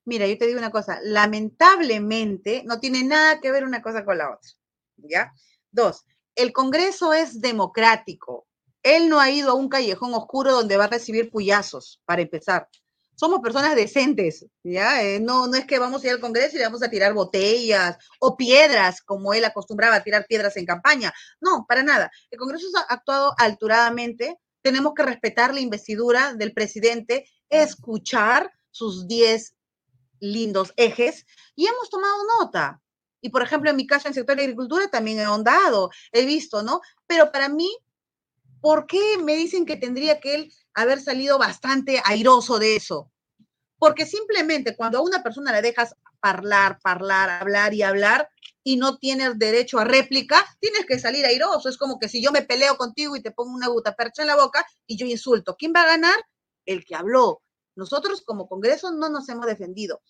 Mira, 0.05 0.27
yo 0.27 0.37
te 0.37 0.47
digo 0.47 0.59
una 0.59 0.71
cosa, 0.71 0.99
lamentablemente 1.05 2.65
no 2.65 2.81
tiene 2.81 3.05
nada 3.05 3.41
que 3.41 3.53
ver 3.53 3.65
una 3.65 3.81
cosa 3.81 4.05
con 4.05 4.19
la 4.19 4.31
otra, 4.31 4.51
¿ya? 4.97 5.33
Dos, 5.73 6.05
el 6.35 6.53
Congreso 6.53 7.13
es 7.13 7.41
democrático, 7.41 8.47
él 8.83 9.09
no 9.09 9.21
ha 9.21 9.31
ido 9.31 9.51
a 9.51 9.55
un 9.55 9.69
callejón 9.69 10.13
oscuro 10.15 10.53
donde 10.53 10.77
va 10.77 10.85
a 10.85 10.89
recibir 10.89 11.31
puyazos, 11.31 12.01
para 12.05 12.23
empezar. 12.23 12.69
Somos 13.15 13.41
personas 13.41 13.77
decentes, 13.77 14.47
¿ya? 14.65 15.03
Eh, 15.03 15.21
no, 15.21 15.47
no 15.47 15.57
es 15.57 15.65
que 15.67 15.79
vamos 15.79 16.03
a 16.03 16.07
ir 16.09 16.13
al 16.15 16.21
Congreso 16.21 16.57
y 16.57 16.59
le 16.59 16.65
vamos 16.65 16.83
a 16.83 16.91
tirar 16.91 17.13
botellas 17.13 17.97
o 18.19 18.37
piedras, 18.37 19.01
como 19.01 19.33
él 19.35 19.45
acostumbraba 19.45 19.97
a 19.97 20.03
tirar 20.03 20.27
piedras 20.27 20.57
en 20.57 20.67
campaña. 20.67 21.13
No, 21.41 21.65
para 21.69 21.83
nada. 21.83 22.11
El 22.31 22.39
Congreso 22.39 22.67
ha 22.77 22.93
actuado 22.93 23.35
alturadamente. 23.39 24.39
Tenemos 24.63 24.95
que 24.95 25.05
respetar 25.05 25.55
la 25.55 25.61
investidura 25.61 26.35
del 26.35 26.53
presidente, 26.53 27.27
escuchar 27.49 28.51
sus 28.71 29.07
10 29.07 29.55
lindos 30.19 30.73
ejes 30.77 31.27
y 31.55 31.67
hemos 31.67 31.91
tomado 31.91 32.17
nota. 32.41 32.82
Y 33.23 33.31
por 33.31 33.43
ejemplo, 33.43 33.71
en 33.71 33.77
mi 33.77 33.87
caso, 33.87 34.09
en 34.09 34.11
el 34.11 34.15
sector 34.17 34.37
de 34.37 34.43
agricultura 34.43 34.89
también 34.89 35.19
he 35.19 35.23
ahondado, 35.23 35.91
he 36.13 36.27
visto, 36.27 36.63
¿no? 36.63 36.83
Pero 37.07 37.33
para 37.33 37.49
mí, 37.49 37.75
¿por 38.61 38.87
qué 38.87 39.17
me 39.23 39.37
dicen 39.37 39.65
que 39.65 39.77
tendría 39.77 40.21
que 40.21 40.35
él 40.35 40.53
haber 40.75 41.01
salido 41.01 41.39
bastante 41.39 42.03
airoso 42.05 42.59
de 42.59 42.77
eso? 42.77 43.11
Porque 43.79 44.05
simplemente 44.05 44.77
cuando 44.77 44.99
a 44.99 45.03
una 45.03 45.23
persona 45.23 45.53
le 45.53 45.63
dejas 45.63 45.95
hablar, 46.21 46.79
hablar, 46.85 47.31
hablar 47.31 47.73
y 47.73 47.83
hablar, 47.83 48.29
y 48.65 48.77
no 48.77 48.99
tienes 48.99 49.39
derecho 49.39 49.79
a 49.79 49.85
réplica, 49.85 50.45
tienes 50.61 50.87
que 50.87 50.99
salir 50.99 51.25
airoso. 51.25 51.69
Es 51.69 51.77
como 51.77 51.99
que 51.99 52.09
si 52.09 52.23
yo 52.23 52.31
me 52.33 52.43
peleo 52.43 52.77
contigo 52.77 53.17
y 53.17 53.23
te 53.23 53.33
pongo 53.33 53.55
una 53.55 53.69
percha 53.97 54.23
en 54.23 54.29
la 54.29 54.37
boca 54.37 54.65
y 54.87 54.97
yo 54.97 55.07
insulto, 55.07 55.57
¿quién 55.57 55.73
va 55.75 55.83
a 55.83 55.87
ganar? 55.87 56.15
El 56.65 56.85
que 56.85 56.95
habló. 56.95 57.43
Nosotros 57.75 58.23
como 58.23 58.49
Congreso 58.49 58.93
no 58.93 59.09
nos 59.09 59.29
hemos 59.29 59.47
defendido, 59.47 60.03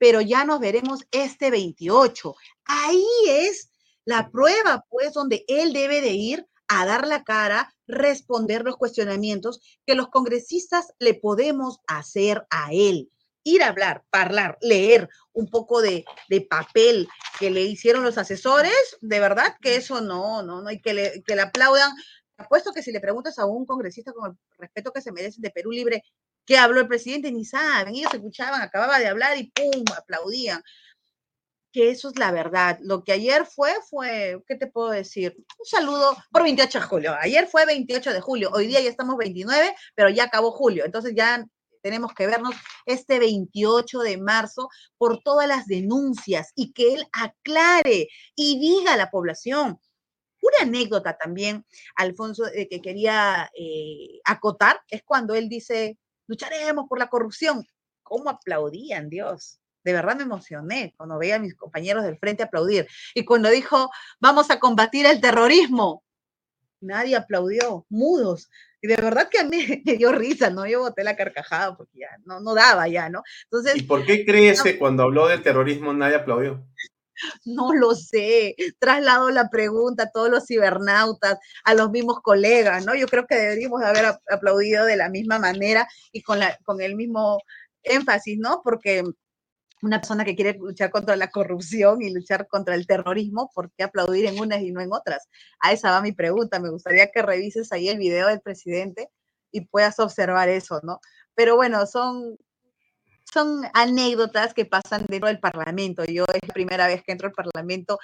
pero 0.00 0.22
ya 0.22 0.44
nos 0.44 0.60
veremos 0.60 1.04
este 1.12 1.50
28. 1.50 2.34
Ahí 2.64 3.06
es 3.28 3.70
la 4.06 4.30
prueba, 4.30 4.86
pues, 4.88 5.12
donde 5.12 5.44
él 5.46 5.74
debe 5.74 6.00
de 6.00 6.14
ir 6.14 6.48
a 6.68 6.86
dar 6.86 7.06
la 7.06 7.22
cara, 7.22 7.72
responder 7.86 8.62
los 8.62 8.76
cuestionamientos 8.76 9.60
que 9.84 9.94
los 9.94 10.08
congresistas 10.08 10.94
le 10.98 11.14
podemos 11.14 11.80
hacer 11.86 12.46
a 12.50 12.70
él 12.72 13.10
ir 13.42 13.62
a 13.62 13.68
hablar, 13.68 14.04
hablar, 14.12 14.58
leer 14.60 15.08
un 15.32 15.48
poco 15.48 15.80
de, 15.80 16.04
papel 16.48 17.08
que 17.38 17.50
le 17.50 17.62
hicieron 17.62 18.04
los 18.04 18.18
asesores, 18.18 18.98
de 19.00 19.18
verdad 19.18 19.56
que 19.60 19.76
eso 19.76 20.00
no, 20.00 20.42
no, 20.42 20.60
no, 20.60 20.70
y 20.70 20.80
que 20.80 20.92
le, 20.94 21.22
que 21.22 21.34
le 21.34 21.42
aplaudan. 21.42 21.92
Apuesto 22.36 22.72
que 22.72 22.82
si 22.82 22.92
le 22.92 23.00
preguntas 23.00 23.38
a 23.38 23.46
un 23.46 23.66
congresista 23.66 24.12
con 24.12 24.30
el 24.30 24.38
respeto 24.58 24.92
que 24.92 25.00
se 25.00 25.12
merece 25.12 25.40
de 25.40 25.50
Perú 25.50 25.70
Libre, 25.70 26.04
¿qué 26.46 26.56
habló 26.56 26.80
el 26.80 26.88
presidente? 26.88 27.32
Ni 27.32 27.44
saben, 27.44 27.94
ellos 27.94 28.12
escuchaban, 28.12 28.60
acababa 28.62 28.98
de 28.98 29.08
hablar 29.08 29.36
y 29.38 29.50
¡pum! 29.50 29.84
aplaudían. 29.96 30.62
Que 31.72 31.90
eso 31.90 32.08
es 32.08 32.18
la 32.18 32.32
verdad. 32.32 32.78
Lo 32.82 33.04
que 33.04 33.12
ayer 33.12 33.46
fue, 33.46 33.72
fue, 33.88 34.42
¿qué 34.48 34.56
te 34.56 34.66
puedo 34.66 34.90
decir? 34.90 35.36
Un 35.36 35.66
saludo 35.66 36.16
por 36.32 36.42
28 36.42 36.80
de 36.80 36.84
julio. 36.84 37.16
Ayer 37.20 37.46
fue 37.46 37.64
28 37.64 38.12
de 38.12 38.20
julio, 38.20 38.50
hoy 38.52 38.66
día 38.66 38.80
ya 38.80 38.90
estamos 38.90 39.16
29, 39.16 39.74
pero 39.94 40.08
ya 40.08 40.24
acabó 40.24 40.50
julio. 40.50 40.84
Entonces 40.84 41.14
ya 41.14 41.46
tenemos 41.82 42.12
que 42.14 42.26
vernos 42.26 42.54
este 42.86 43.18
28 43.18 44.00
de 44.00 44.18
marzo 44.18 44.68
por 44.98 45.22
todas 45.22 45.48
las 45.48 45.66
denuncias 45.66 46.52
y 46.54 46.72
que 46.72 46.94
él 46.94 47.06
aclare 47.12 48.08
y 48.34 48.58
diga 48.58 48.94
a 48.94 48.96
la 48.96 49.10
población. 49.10 49.78
Una 50.42 50.62
anécdota 50.62 51.16
también, 51.18 51.66
Alfonso, 51.96 52.44
que 52.52 52.80
quería 52.80 53.50
eh, 53.54 54.20
acotar, 54.24 54.80
es 54.88 55.02
cuando 55.02 55.34
él 55.34 55.48
dice, 55.48 55.98
lucharemos 56.30 56.86
por 56.88 56.98
la 56.98 57.08
corrupción. 57.08 57.66
¿Cómo 58.04 58.30
aplaudían, 58.30 59.10
Dios? 59.10 59.58
De 59.82 59.92
verdad 59.92 60.16
me 60.16 60.22
emocioné 60.22 60.94
cuando 60.96 61.18
veía 61.18 61.36
a 61.36 61.38
mis 61.40 61.56
compañeros 61.56 62.04
del 62.04 62.18
frente 62.18 62.44
aplaudir. 62.44 62.86
Y 63.14 63.24
cuando 63.24 63.50
dijo, 63.50 63.90
vamos 64.20 64.50
a 64.50 64.60
combatir 64.60 65.06
el 65.06 65.20
terrorismo, 65.20 66.04
nadie 66.80 67.16
aplaudió, 67.16 67.84
mudos. 67.88 68.48
Y 68.80 68.86
de 68.86 68.96
verdad 68.96 69.28
que 69.28 69.40
a 69.40 69.44
mí 69.44 69.58
me 69.84 69.96
dio 69.96 70.12
risa, 70.12 70.50
¿no? 70.50 70.66
Yo 70.66 70.80
boté 70.80 71.02
la 71.02 71.16
carcajada 71.16 71.76
porque 71.76 71.98
ya 71.98 72.16
no, 72.24 72.40
no 72.40 72.54
daba 72.54 72.86
ya, 72.86 73.08
¿no? 73.08 73.22
Entonces, 73.44 73.76
¿Y 73.76 73.82
por 73.82 74.06
qué 74.06 74.24
crees 74.24 74.62
que 74.62 74.78
cuando 74.78 75.02
habló 75.02 75.26
del 75.26 75.42
terrorismo 75.42 75.92
nadie 75.92 76.14
aplaudió? 76.14 76.64
No 77.44 77.72
lo 77.72 77.94
sé. 77.94 78.54
Traslado 78.78 79.30
la 79.30 79.48
pregunta 79.48 80.04
a 80.04 80.10
todos 80.10 80.30
los 80.30 80.46
cibernautas, 80.46 81.38
a 81.64 81.74
los 81.74 81.90
mismos 81.90 82.20
colegas, 82.22 82.84
¿no? 82.84 82.94
Yo 82.94 83.06
creo 83.06 83.26
que 83.26 83.36
deberíamos 83.36 83.82
haber 83.82 84.06
aplaudido 84.30 84.84
de 84.84 84.96
la 84.96 85.08
misma 85.08 85.38
manera 85.38 85.88
y 86.12 86.22
con, 86.22 86.38
la, 86.38 86.56
con 86.64 86.80
el 86.80 86.96
mismo 86.96 87.38
énfasis, 87.82 88.38
¿no? 88.38 88.60
Porque 88.62 89.04
una 89.82 90.00
persona 90.00 90.24
que 90.24 90.36
quiere 90.36 90.58
luchar 90.58 90.90
contra 90.90 91.16
la 91.16 91.30
corrupción 91.30 92.02
y 92.02 92.12
luchar 92.12 92.46
contra 92.48 92.74
el 92.74 92.86
terrorismo, 92.86 93.50
¿por 93.54 93.72
qué 93.72 93.84
aplaudir 93.84 94.26
en 94.26 94.38
unas 94.38 94.60
y 94.60 94.72
no 94.72 94.80
en 94.80 94.92
otras? 94.92 95.28
A 95.60 95.72
esa 95.72 95.90
va 95.90 96.02
mi 96.02 96.12
pregunta. 96.12 96.60
Me 96.60 96.70
gustaría 96.70 97.10
que 97.10 97.22
revises 97.22 97.72
ahí 97.72 97.88
el 97.88 97.98
video 97.98 98.28
del 98.28 98.40
presidente 98.40 99.08
y 99.50 99.62
puedas 99.62 99.98
observar 99.98 100.48
eso, 100.48 100.80
¿no? 100.82 101.00
Pero 101.34 101.56
bueno, 101.56 101.86
son, 101.86 102.36
son 103.24 103.62
anécdotas 103.74 104.54
que 104.54 104.64
pasan 104.64 105.04
dentro 105.08 105.28
del 105.28 105.40
Parlamento. 105.40 106.04
Yo 106.04 106.24
es 106.24 106.40
la 106.46 106.54
primera 106.54 106.86
vez 106.86 107.02
que 107.02 107.12
entro 107.12 107.28
al 107.28 107.34
Parlamento 107.34 107.98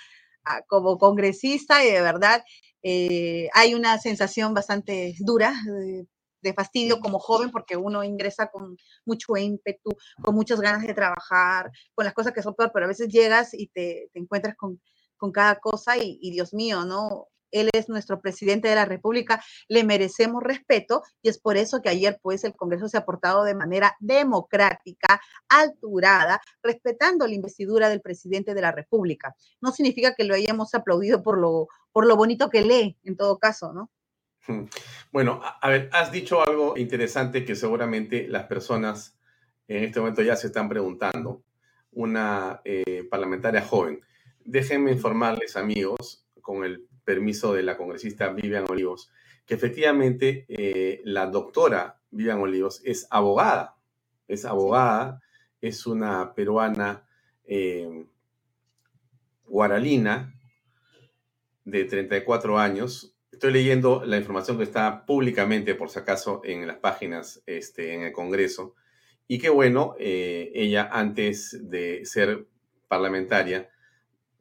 ah, 0.44 0.62
como 0.66 0.98
congresista 0.98 1.84
y 1.84 1.90
de 1.90 2.00
verdad 2.00 2.44
eh, 2.82 3.48
hay 3.52 3.74
una 3.74 3.98
sensación 3.98 4.54
bastante 4.54 5.14
dura 5.20 5.54
eh, 5.82 6.04
de 6.40 6.54
fastidio 6.54 7.00
como 7.00 7.18
joven 7.18 7.50
porque 7.50 7.76
uno 7.76 8.04
ingresa 8.04 8.48
con 8.48 8.76
mucho 9.04 9.36
ímpetu, 9.36 9.90
con 10.22 10.34
muchas 10.34 10.60
ganas 10.60 10.86
de 10.86 10.94
trabajar, 10.94 11.70
con 11.94 12.04
las 12.04 12.14
cosas 12.14 12.32
que 12.32 12.42
son 12.42 12.54
peor, 12.54 12.70
pero 12.72 12.84
a 12.84 12.88
veces 12.88 13.08
llegas 13.08 13.54
y 13.54 13.68
te, 13.68 14.10
encuentras 14.14 14.54
con, 14.56 14.80
cada 15.32 15.56
cosa 15.56 15.96
y, 15.98 16.30
Dios 16.30 16.54
mío, 16.54 16.84
¿no? 16.84 17.26
Él 17.60 17.70
es 17.72 17.88
nuestro 17.88 18.20
presidente 18.20 18.68
de 18.68 18.74
la 18.74 18.84
República, 18.84 19.42
le 19.68 19.84
merecemos 19.84 20.42
respeto 20.42 21.02
y 21.22 21.28
es 21.28 21.38
por 21.38 21.56
eso 21.56 21.80
que 21.82 21.88
ayer 21.88 22.18
pues 22.22 22.44
el 22.44 22.54
Congreso 22.54 22.88
se 22.88 22.98
ha 22.98 23.04
portado 23.04 23.44
de 23.44 23.54
manera 23.54 23.96
democrática, 24.00 25.20
alturada, 25.48 26.40
respetando 26.62 27.26
la 27.26 27.34
investidura 27.34 27.88
del 27.88 28.00
presidente 28.00 28.54
de 28.54 28.60
la 28.60 28.72
República. 28.72 29.34
No 29.60 29.72
significa 29.72 30.14
que 30.14 30.24
lo 30.24 30.34
hayamos 30.34 30.74
aplaudido 30.74 31.22
por 31.22 31.38
lo, 31.38 31.68
por 31.92 32.06
lo 32.06 32.16
bonito 32.16 32.50
que 32.50 32.62
lee, 32.62 32.98
en 33.04 33.16
todo 33.16 33.38
caso, 33.38 33.72
¿no? 33.72 33.90
Bueno, 35.12 35.40
a, 35.42 35.68
ver, 35.68 35.88
has 35.92 36.12
dicho 36.12 36.46
algo 36.46 36.76
interesante 36.76 37.44
que 37.44 37.56
seguramente 37.56 38.28
las 38.28 38.44
personas 38.44 39.18
en 39.68 39.84
este 39.84 40.00
momento 40.00 40.22
ya 40.22 40.36
se 40.36 40.48
están 40.48 40.68
preguntando. 40.68 41.42
Una 41.92 42.60
eh, 42.64 43.08
parlamentaria 43.10 43.62
joven. 43.62 44.02
Déjenme 44.44 44.92
informarles, 44.92 45.56
amigos, 45.56 46.26
con 46.42 46.62
el 46.64 46.86
permiso 47.06 47.54
de 47.54 47.62
la 47.62 47.78
congresista 47.78 48.28
Vivian 48.28 48.66
Olivos, 48.68 49.10
que 49.46 49.54
efectivamente 49.54 50.44
eh, 50.48 51.00
la 51.04 51.26
doctora 51.26 51.98
Vivian 52.10 52.40
Olivos 52.40 52.82
es 52.84 53.06
abogada. 53.10 53.76
Es 54.28 54.44
abogada, 54.44 55.22
es 55.62 55.86
una 55.86 56.34
peruana 56.34 57.08
eh, 57.44 58.04
guaralina 59.46 60.34
de 61.64 61.84
34 61.84 62.58
años, 62.58 63.16
Estoy 63.36 63.52
leyendo 63.52 64.02
la 64.06 64.16
información 64.16 64.56
que 64.56 64.64
está 64.64 65.04
públicamente, 65.04 65.74
por 65.74 65.90
si 65.90 65.98
acaso, 65.98 66.40
en 66.42 66.66
las 66.66 66.78
páginas 66.78 67.42
este, 67.44 67.92
en 67.92 68.00
el 68.00 68.10
Congreso. 68.10 68.74
Y 69.28 69.38
qué 69.38 69.50
bueno, 69.50 69.94
eh, 69.98 70.50
ella 70.54 70.88
antes 70.90 71.68
de 71.68 72.06
ser 72.06 72.46
parlamentaria 72.88 73.68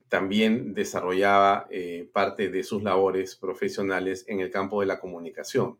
también 0.09 0.73
desarrollaba 0.73 1.67
eh, 1.69 2.09
parte 2.13 2.49
de 2.49 2.63
sus 2.63 2.83
labores 2.83 3.35
profesionales 3.35 4.25
en 4.27 4.39
el 4.39 4.51
campo 4.51 4.81
de 4.81 4.87
la 4.87 4.99
comunicación, 4.99 5.77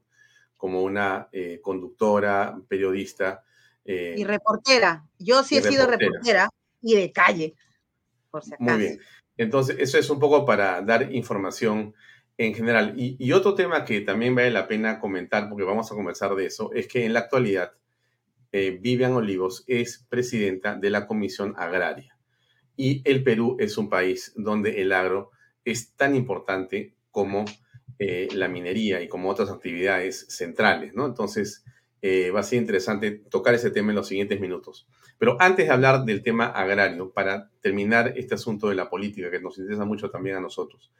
como 0.58 0.84
una 0.84 1.30
eh, 1.32 1.60
conductora, 1.62 2.58
periodista. 2.68 3.44
y 3.84 4.24
reportera. 4.24 5.06
Yo 5.20 5.44
sí 5.44 5.58
he 5.58 5.62
sido 5.62 5.86
reportera 5.86 6.50
y 6.82 6.96
de 6.96 7.12
calle, 7.12 7.56
por 8.32 8.44
si 8.44 8.54
acaso. 8.54 8.72
Muy 8.72 8.80
bien. 8.80 9.00
Entonces, 9.38 9.78
eso 9.80 9.98
es 9.98 10.10
un 10.10 10.20
poco 10.20 10.46
para 10.46 10.82
dar 10.82 11.14
información 11.14 11.94
en 12.38 12.54
general. 12.54 12.94
Y, 12.98 13.32
otro 13.32 13.56
tema 13.56 13.86
que 13.86 14.02
también 14.02 14.36
vale 14.36 14.52
la 14.52 14.68
pena 14.68 15.00
comentar, 15.00 15.50
porque 15.50 15.64
vamos 15.64 15.92
a 15.92 15.96
conversar 15.96 16.36
de 16.36 16.46
eso, 16.46 16.72
es 16.74 16.88
que 16.88 17.06
en 17.06 17.14
la 17.14 17.22
actualidad 17.22 17.74
eh, 18.52 18.78
Vivian 18.82 19.14
Olivos 19.14 19.64
es 19.68 20.06
presidenta 20.10 20.76
de 20.76 20.90
la 20.90 21.08
Comisión 21.08 21.54
Agraria. 21.58 22.15
Y 22.78 23.02
el 23.10 23.24
Perú 23.24 23.58
es 23.60 23.78
un 23.78 23.90
país 23.90 24.34
donde 24.36 24.82
el 24.82 24.92
agro 24.92 25.32
es 25.64 25.94
tan 25.96 26.16
importante 26.16 26.94
como 27.12 27.46
eh, 28.00 28.28
la 28.34 28.48
minería 28.48 29.02
y 29.02 29.08
como 29.08 29.30
otras 29.30 29.50
actividades 29.50 30.26
centrales, 30.30 30.94
¿no? 30.94 31.06
Entonces, 31.06 31.64
eh, 32.02 32.30
va 32.32 32.42
a 32.42 32.44
ser 32.44 32.60
interesante 32.60 33.12
tocar 33.12 33.54
ese 33.54 33.72
tema 33.72 33.92
en 33.92 33.96
los 33.96 34.08
siguientes 34.08 34.40
minutos. 34.40 34.88
Pero 35.18 35.38
antes 35.40 35.68
de 35.68 35.74
hablar 35.74 36.04
del 36.04 36.22
tema 36.22 36.48
agrario, 36.48 37.12
para 37.12 37.50
terminar 37.62 38.14
este 38.18 38.36
asunto 38.36 38.70
de 38.70 38.76
la 38.76 38.90
política, 38.90 39.32
que 39.32 39.40
nos 39.40 39.58
interesa 39.58 39.86
mucho 39.86 40.10
también 40.10 40.36
a 40.36 40.42
nosotros, 40.42 40.92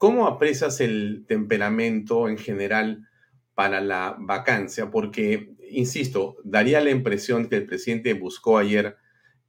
¿Cómo 0.00 0.26
aprecias 0.26 0.80
el 0.80 1.26
temperamento 1.28 2.26
en 2.30 2.38
general 2.38 3.06
para 3.54 3.82
la 3.82 4.16
vacancia? 4.18 4.90
Porque, 4.90 5.52
insisto, 5.70 6.38
daría 6.42 6.80
la 6.80 6.88
impresión 6.88 7.50
que 7.50 7.56
el 7.56 7.66
presidente 7.66 8.14
buscó 8.14 8.56
ayer 8.56 8.96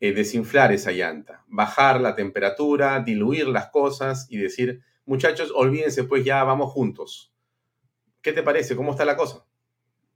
eh, 0.02 0.14
desinflar 0.14 0.72
esa 0.72 0.92
llanta, 0.92 1.46
bajar 1.48 2.02
la 2.02 2.16
temperatura, 2.16 3.02
diluir 3.02 3.48
las 3.48 3.70
cosas 3.70 4.26
y 4.32 4.38
decir, 4.38 4.82
muchachos, 5.06 5.52
olvídense, 5.56 6.06
pues 6.06 6.26
ya 6.26 6.44
vamos 6.44 6.72
juntos. 6.72 7.32
¿Qué 8.24 8.34
te 8.34 8.42
parece? 8.42 8.76
¿Cómo 8.76 8.92
está 8.92 9.06
la 9.06 9.16
cosa? 9.16 9.46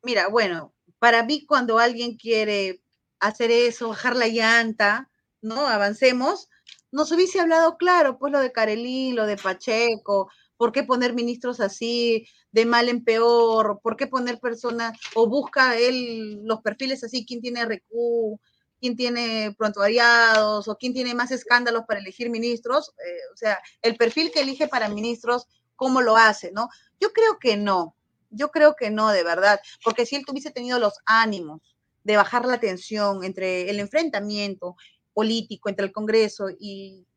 Mira, 0.02 0.28
bueno, 0.28 0.74
para 0.98 1.24
mí 1.24 1.46
cuando 1.46 1.78
alguien 1.78 2.18
quiere 2.18 2.82
hacer 3.20 3.52
eso, 3.52 3.90
bajar 3.90 4.16
la 4.16 4.28
llanta, 4.28 5.12
¿no? 5.44 5.68
Avancemos, 5.68 6.50
nos 6.92 7.12
hubiese 7.12 7.40
hablado 7.40 7.78
claro, 7.78 8.18
pues 8.18 8.34
lo 8.34 8.40
de 8.40 8.52
Carelín, 8.52 9.16
lo 9.16 9.28
de 9.28 9.38
Pacheco, 9.38 10.32
¿por 10.58 10.72
qué 10.72 10.82
poner 10.84 11.14
ministros 11.14 11.60
así 11.60 12.28
de 12.52 12.66
mal 12.66 12.90
en 12.90 13.04
peor? 13.04 13.82
¿Por 13.84 13.98
qué 13.98 14.08
poner 14.08 14.40
personas 14.40 14.98
o 15.14 15.28
busca 15.28 15.78
él 15.78 16.42
los 16.44 16.62
perfiles 16.62 17.04
así, 17.04 17.24
quién 17.24 17.42
tiene 17.42 17.62
RQ, 17.66 18.40
quién 18.80 18.96
tiene 18.96 19.56
prontuariados 19.58 20.68
o 20.68 20.78
quién 20.78 20.94
tiene 20.94 21.14
más 21.14 21.32
escándalos 21.32 21.84
para 21.88 22.00
elegir 22.00 22.30
ministros? 22.30 22.94
Eh, 23.06 23.20
o 23.34 23.38
sea, 23.38 23.60
el 23.82 23.96
perfil 23.96 24.32
que 24.32 24.42
elige 24.42 24.68
para 24.68 24.90
ministros, 24.90 25.48
¿cómo 25.76 26.02
lo 26.02 26.18
hace, 26.18 26.52
no? 26.52 26.70
Yo 27.00 27.12
creo 27.14 27.40
que 27.40 27.58
no, 27.58 27.96
yo 28.30 28.52
creo 28.52 28.76
que 28.76 28.90
no, 28.90 29.10
de 29.10 29.24
verdad, 29.24 29.60
porque 29.84 30.06
si 30.06 30.16
él 30.16 30.26
tuviese 30.26 30.52
tenido 30.52 30.80
los 30.80 31.00
ánimos 31.06 31.62
de 32.04 32.18
bajar 32.18 32.46
la 32.46 32.60
tensión 32.60 33.24
entre 33.24 33.70
el 33.70 33.80
enfrentamiento 33.80 34.76
político 35.14 35.70
entre 35.70 35.86
el 35.86 35.92
Congreso 35.92 36.50
y, 36.50 37.08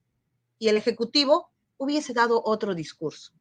y 0.58 0.68
el 0.68 0.76
Ejecutivo 0.76 1.50
hubiese 1.76 2.14
dado 2.14 2.42
otro 2.44 2.74
discurso. 2.74 3.32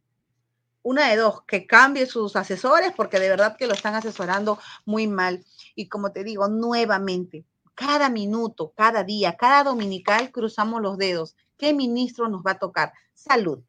Una 0.82 1.10
de 1.10 1.18
dos, 1.18 1.44
que 1.44 1.68
cambie 1.68 2.06
sus 2.06 2.36
asesores 2.36 2.94
porque 2.96 3.20
de 3.20 3.30
verdad 3.30 3.58
que 3.58 3.68
lo 3.68 3.74
están 3.74 3.96
asesorando 3.96 4.58
muy 4.86 5.08
mal. 5.08 5.46
Y 5.76 5.90
como 5.90 6.12
te 6.12 6.24
digo, 6.24 6.48
nuevamente, 6.48 7.46
cada 7.78 8.10
minuto, 8.10 8.74
cada 8.76 9.04
día, 9.04 9.38
cada 9.38 9.64
dominical 9.64 10.32
cruzamos 10.32 10.82
los 10.82 10.98
dedos. 10.98 11.36
¿Qué 11.58 11.76
ministro 11.76 12.28
nos 12.28 12.42
va 12.42 12.52
a 12.54 12.60
tocar? 12.60 12.92
Salud, 13.14 13.60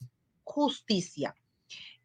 justicia, 0.44 1.34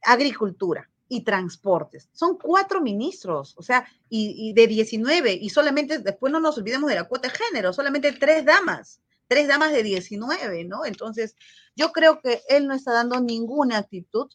agricultura 0.02 0.90
y 1.08 1.22
transportes. 1.22 2.10
Son 2.12 2.38
cuatro 2.38 2.82
ministros, 2.82 3.54
o 3.58 3.64
sea, 3.64 3.88
y, 4.10 4.52
de 4.52 4.68
19, 4.68 5.32
y 5.32 5.50
solamente, 5.50 6.00
después 6.00 6.34
no 6.34 6.42
nos 6.42 6.58
olvidemos 6.58 6.90
de 6.90 6.96
la 6.96 7.06
cuota 7.06 7.30
de 7.30 7.36
género, 7.36 7.72
solamente 7.72 8.12
tres 8.12 8.44
damas 8.44 9.00
tres 9.26 9.48
damas 9.48 9.72
de 9.72 9.82
19, 9.82 10.66
¿no? 10.66 10.86
Entonces, 10.86 11.36
yo 11.76 11.92
creo 11.92 12.20
que 12.20 12.44
él 12.50 12.68
no 12.68 12.76
está 12.76 12.92
dando 12.92 13.20
ninguna 13.20 13.78
actitud 13.80 14.30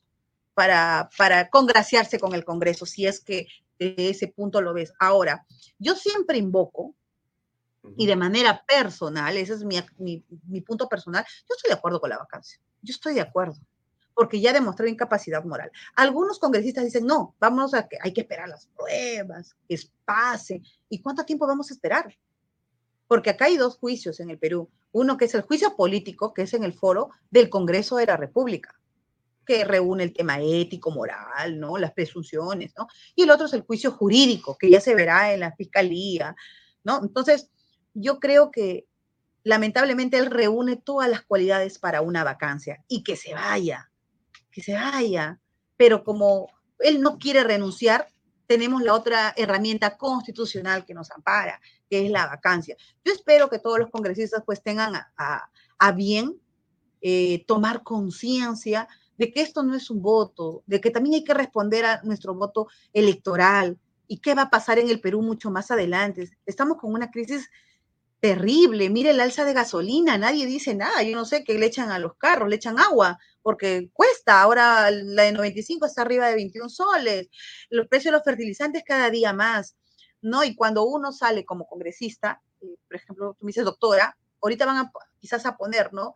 para, 0.54 1.10
para 1.16 1.50
congraciarse 1.50 2.18
con 2.18 2.34
el 2.34 2.44
Congreso, 2.44 2.86
si 2.86 3.06
es 3.06 3.20
que 3.20 3.46
de 3.78 4.08
ese 4.08 4.26
punto 4.26 4.60
lo 4.60 4.74
ves. 4.74 4.92
Ahora, 4.98 5.46
yo 5.78 5.94
siempre 5.94 6.38
invoco, 6.38 6.96
y 7.96 8.06
de 8.06 8.16
manera 8.16 8.64
personal, 8.66 9.36
ese 9.36 9.54
es 9.54 9.64
mi, 9.64 9.78
mi, 9.98 10.24
mi, 10.46 10.60
punto 10.60 10.88
personal, 10.88 11.24
yo 11.48 11.54
estoy 11.54 11.68
de 11.68 11.74
acuerdo 11.74 12.00
con 12.00 12.10
la 12.10 12.18
vacancia. 12.18 12.60
Yo 12.82 12.92
estoy 12.92 13.14
de 13.14 13.20
acuerdo, 13.20 13.56
porque 14.14 14.40
ya 14.40 14.52
demostró 14.52 14.86
incapacidad 14.86 15.44
moral. 15.44 15.70
Algunos 15.94 16.38
congresistas 16.38 16.84
dicen, 16.84 17.06
no, 17.06 17.36
vamos 17.38 17.74
a 17.74 17.86
que 17.86 17.98
hay 18.00 18.12
que 18.12 18.22
esperar 18.22 18.48
las 18.48 18.66
pruebas, 18.66 19.54
que 19.68 19.78
pase. 20.04 20.60
¿Y 20.88 21.00
cuánto 21.00 21.24
tiempo 21.24 21.46
vamos 21.46 21.70
a 21.70 21.74
esperar? 21.74 22.16
Porque 23.06 23.30
acá 23.30 23.46
hay 23.46 23.56
dos 23.56 23.78
juicios 23.78 24.20
en 24.20 24.30
el 24.30 24.38
Perú. 24.38 24.68
Uno 24.92 25.16
que 25.16 25.26
es 25.26 25.34
el 25.34 25.42
juicio 25.42 25.76
político, 25.76 26.34
que 26.34 26.42
es 26.42 26.54
en 26.54 26.64
el 26.64 26.72
foro 26.72 27.10
del 27.30 27.48
Congreso 27.48 27.96
de 27.96 28.06
la 28.06 28.16
República, 28.16 28.78
que 29.46 29.64
reúne 29.64 30.04
el 30.04 30.12
tema 30.12 30.40
ético, 30.40 30.90
moral, 30.90 31.58
¿no? 31.58 31.78
Las 31.78 31.92
presunciones, 31.92 32.72
¿no? 32.76 32.86
Y 33.14 33.22
el 33.22 33.30
otro 33.30 33.46
es 33.46 33.52
el 33.52 33.62
juicio 33.62 33.92
jurídico, 33.92 34.58
que 34.58 34.68
ya 34.68 34.80
se 34.80 34.94
verá 34.94 35.32
en 35.32 35.40
la 35.40 35.52
fiscalía, 35.52 36.34
¿no? 36.84 37.00
Entonces, 37.02 37.50
yo 38.00 38.20
creo 38.20 38.50
que 38.50 38.86
lamentablemente 39.44 40.18
él 40.18 40.26
reúne 40.26 40.76
todas 40.76 41.08
las 41.08 41.22
cualidades 41.22 41.78
para 41.78 42.02
una 42.02 42.24
vacancia 42.24 42.84
y 42.88 43.02
que 43.02 43.16
se 43.16 43.34
vaya, 43.34 43.90
que 44.50 44.62
se 44.62 44.74
vaya. 44.74 45.40
Pero 45.76 46.04
como 46.04 46.48
él 46.80 47.00
no 47.00 47.18
quiere 47.18 47.44
renunciar, 47.44 48.08
tenemos 48.46 48.82
la 48.82 48.94
otra 48.94 49.34
herramienta 49.36 49.96
constitucional 49.96 50.84
que 50.84 50.94
nos 50.94 51.10
ampara, 51.10 51.60
que 51.88 52.06
es 52.06 52.10
la 52.10 52.26
vacancia. 52.26 52.76
Yo 53.04 53.12
espero 53.12 53.48
que 53.48 53.58
todos 53.58 53.78
los 53.78 53.90
congresistas 53.90 54.42
pues 54.44 54.62
tengan 54.62 54.94
a, 55.16 55.92
bien 55.92 56.40
eh, 57.00 57.44
tomar 57.46 57.82
conciencia 57.82 58.88
de 59.18 59.32
que 59.32 59.42
esto 59.42 59.62
no 59.62 59.74
es 59.74 59.90
un 59.90 60.00
voto, 60.00 60.62
de 60.66 60.80
que 60.80 60.90
también 60.90 61.16
hay 61.16 61.24
que 61.24 61.34
responder 61.34 61.84
a 61.84 62.00
nuestro 62.02 62.34
voto 62.34 62.68
electoral 62.92 63.78
y 64.06 64.18
qué 64.18 64.34
va 64.34 64.42
a 64.42 64.50
pasar 64.50 64.78
en 64.78 64.88
el 64.88 65.00
Perú 65.00 65.20
mucho 65.20 65.50
más 65.50 65.70
adelante. 65.70 66.30
Estamos 66.46 66.78
con 66.78 66.94
una 66.94 67.10
crisis 67.10 67.50
terrible. 68.20 68.90
Mire 68.90 69.10
el 69.10 69.20
alza 69.20 69.44
de 69.44 69.52
gasolina, 69.52 70.18
nadie 70.18 70.46
dice 70.46 70.74
nada. 70.74 71.02
Yo 71.02 71.16
no 71.16 71.24
sé 71.24 71.44
qué 71.44 71.58
le 71.58 71.66
echan 71.66 71.90
a 71.90 71.98
los 71.98 72.14
carros, 72.16 72.48
le 72.48 72.56
echan 72.56 72.78
agua, 72.78 73.18
porque 73.42 73.90
cuesta. 73.92 74.42
Ahora 74.42 74.90
la 74.90 75.24
de 75.24 75.32
95 75.32 75.86
está 75.86 76.02
arriba 76.02 76.28
de 76.28 76.34
21 76.34 76.68
soles. 76.68 77.28
Los 77.70 77.88
precios 77.88 78.12
de 78.12 78.18
los 78.18 78.24
fertilizantes 78.24 78.82
cada 78.84 79.10
día 79.10 79.32
más. 79.32 79.76
¿no? 80.22 80.44
Y 80.44 80.54
cuando 80.54 80.84
uno 80.84 81.12
sale 81.12 81.44
como 81.44 81.66
congresista, 81.66 82.42
eh, 82.60 82.76
por 82.86 82.96
ejemplo, 82.96 83.36
tú 83.38 83.44
me 83.44 83.50
dices 83.50 83.64
doctora, 83.64 84.16
ahorita 84.42 84.66
van 84.66 84.76
a 84.78 84.92
quizás 85.20 85.46
a 85.46 85.56
poner, 85.56 85.92
¿no? 85.92 86.14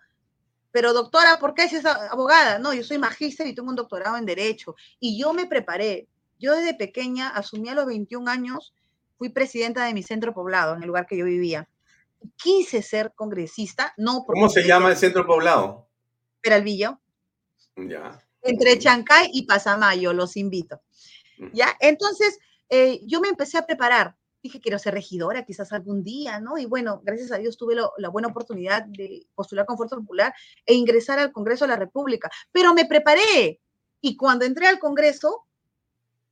Pero 0.70 0.92
doctora, 0.92 1.38
¿por 1.38 1.54
qué 1.54 1.64
es 1.64 1.84
abogada? 1.84 2.58
No, 2.58 2.72
yo 2.72 2.82
soy 2.82 2.98
magíster 2.98 3.46
y 3.46 3.54
tengo 3.54 3.68
un 3.68 3.76
doctorado 3.76 4.16
en 4.16 4.24
Derecho. 4.24 4.74
Y 4.98 5.20
yo 5.20 5.34
me 5.34 5.46
preparé. 5.46 6.08
Yo 6.38 6.54
desde 6.54 6.74
pequeña 6.74 7.28
asumí 7.28 7.68
a 7.68 7.74
los 7.74 7.86
21 7.86 8.30
años, 8.30 8.74
fui 9.18 9.28
presidenta 9.28 9.84
de 9.84 9.94
mi 9.94 10.02
centro 10.02 10.32
poblado, 10.32 10.74
en 10.74 10.82
el 10.82 10.88
lugar 10.88 11.06
que 11.06 11.16
yo 11.16 11.26
vivía. 11.26 11.68
Quise 12.36 12.82
ser 12.82 13.12
congresista, 13.14 13.92
no 13.96 14.24
¿Cómo 14.24 14.48
se 14.48 14.66
llama 14.66 14.90
el 14.90 14.96
centro 14.96 15.26
poblado? 15.26 15.88
Peralvillo. 16.40 17.00
Ya. 17.76 18.20
Entre 18.42 18.78
Chancay 18.78 19.30
y 19.32 19.46
Pasamayo, 19.46 20.12
los 20.12 20.36
invito. 20.36 20.80
Ya, 21.52 21.76
entonces, 21.80 22.38
eh, 22.68 23.00
yo 23.04 23.20
me 23.20 23.28
empecé 23.28 23.58
a 23.58 23.66
preparar. 23.66 24.16
Dije, 24.42 24.60
quiero 24.60 24.78
ser 24.78 24.94
regidora 24.94 25.44
quizás 25.44 25.72
algún 25.72 26.02
día, 26.02 26.40
¿no? 26.40 26.58
Y 26.58 26.66
bueno, 26.66 27.00
gracias 27.04 27.30
a 27.32 27.38
Dios 27.38 27.56
tuve 27.56 27.76
lo, 27.76 27.92
la 27.98 28.08
buena 28.08 28.28
oportunidad 28.28 28.84
de 28.84 29.26
postular 29.34 29.66
con 29.66 29.76
Fuerza 29.76 29.96
Popular 29.96 30.34
e 30.66 30.74
ingresar 30.74 31.18
al 31.18 31.32
Congreso 31.32 31.64
de 31.64 31.70
la 31.70 31.76
República. 31.76 32.30
Pero 32.50 32.74
me 32.74 32.86
preparé. 32.86 33.60
Y 34.00 34.16
cuando 34.16 34.44
entré 34.44 34.66
al 34.66 34.80
Congreso, 34.80 35.46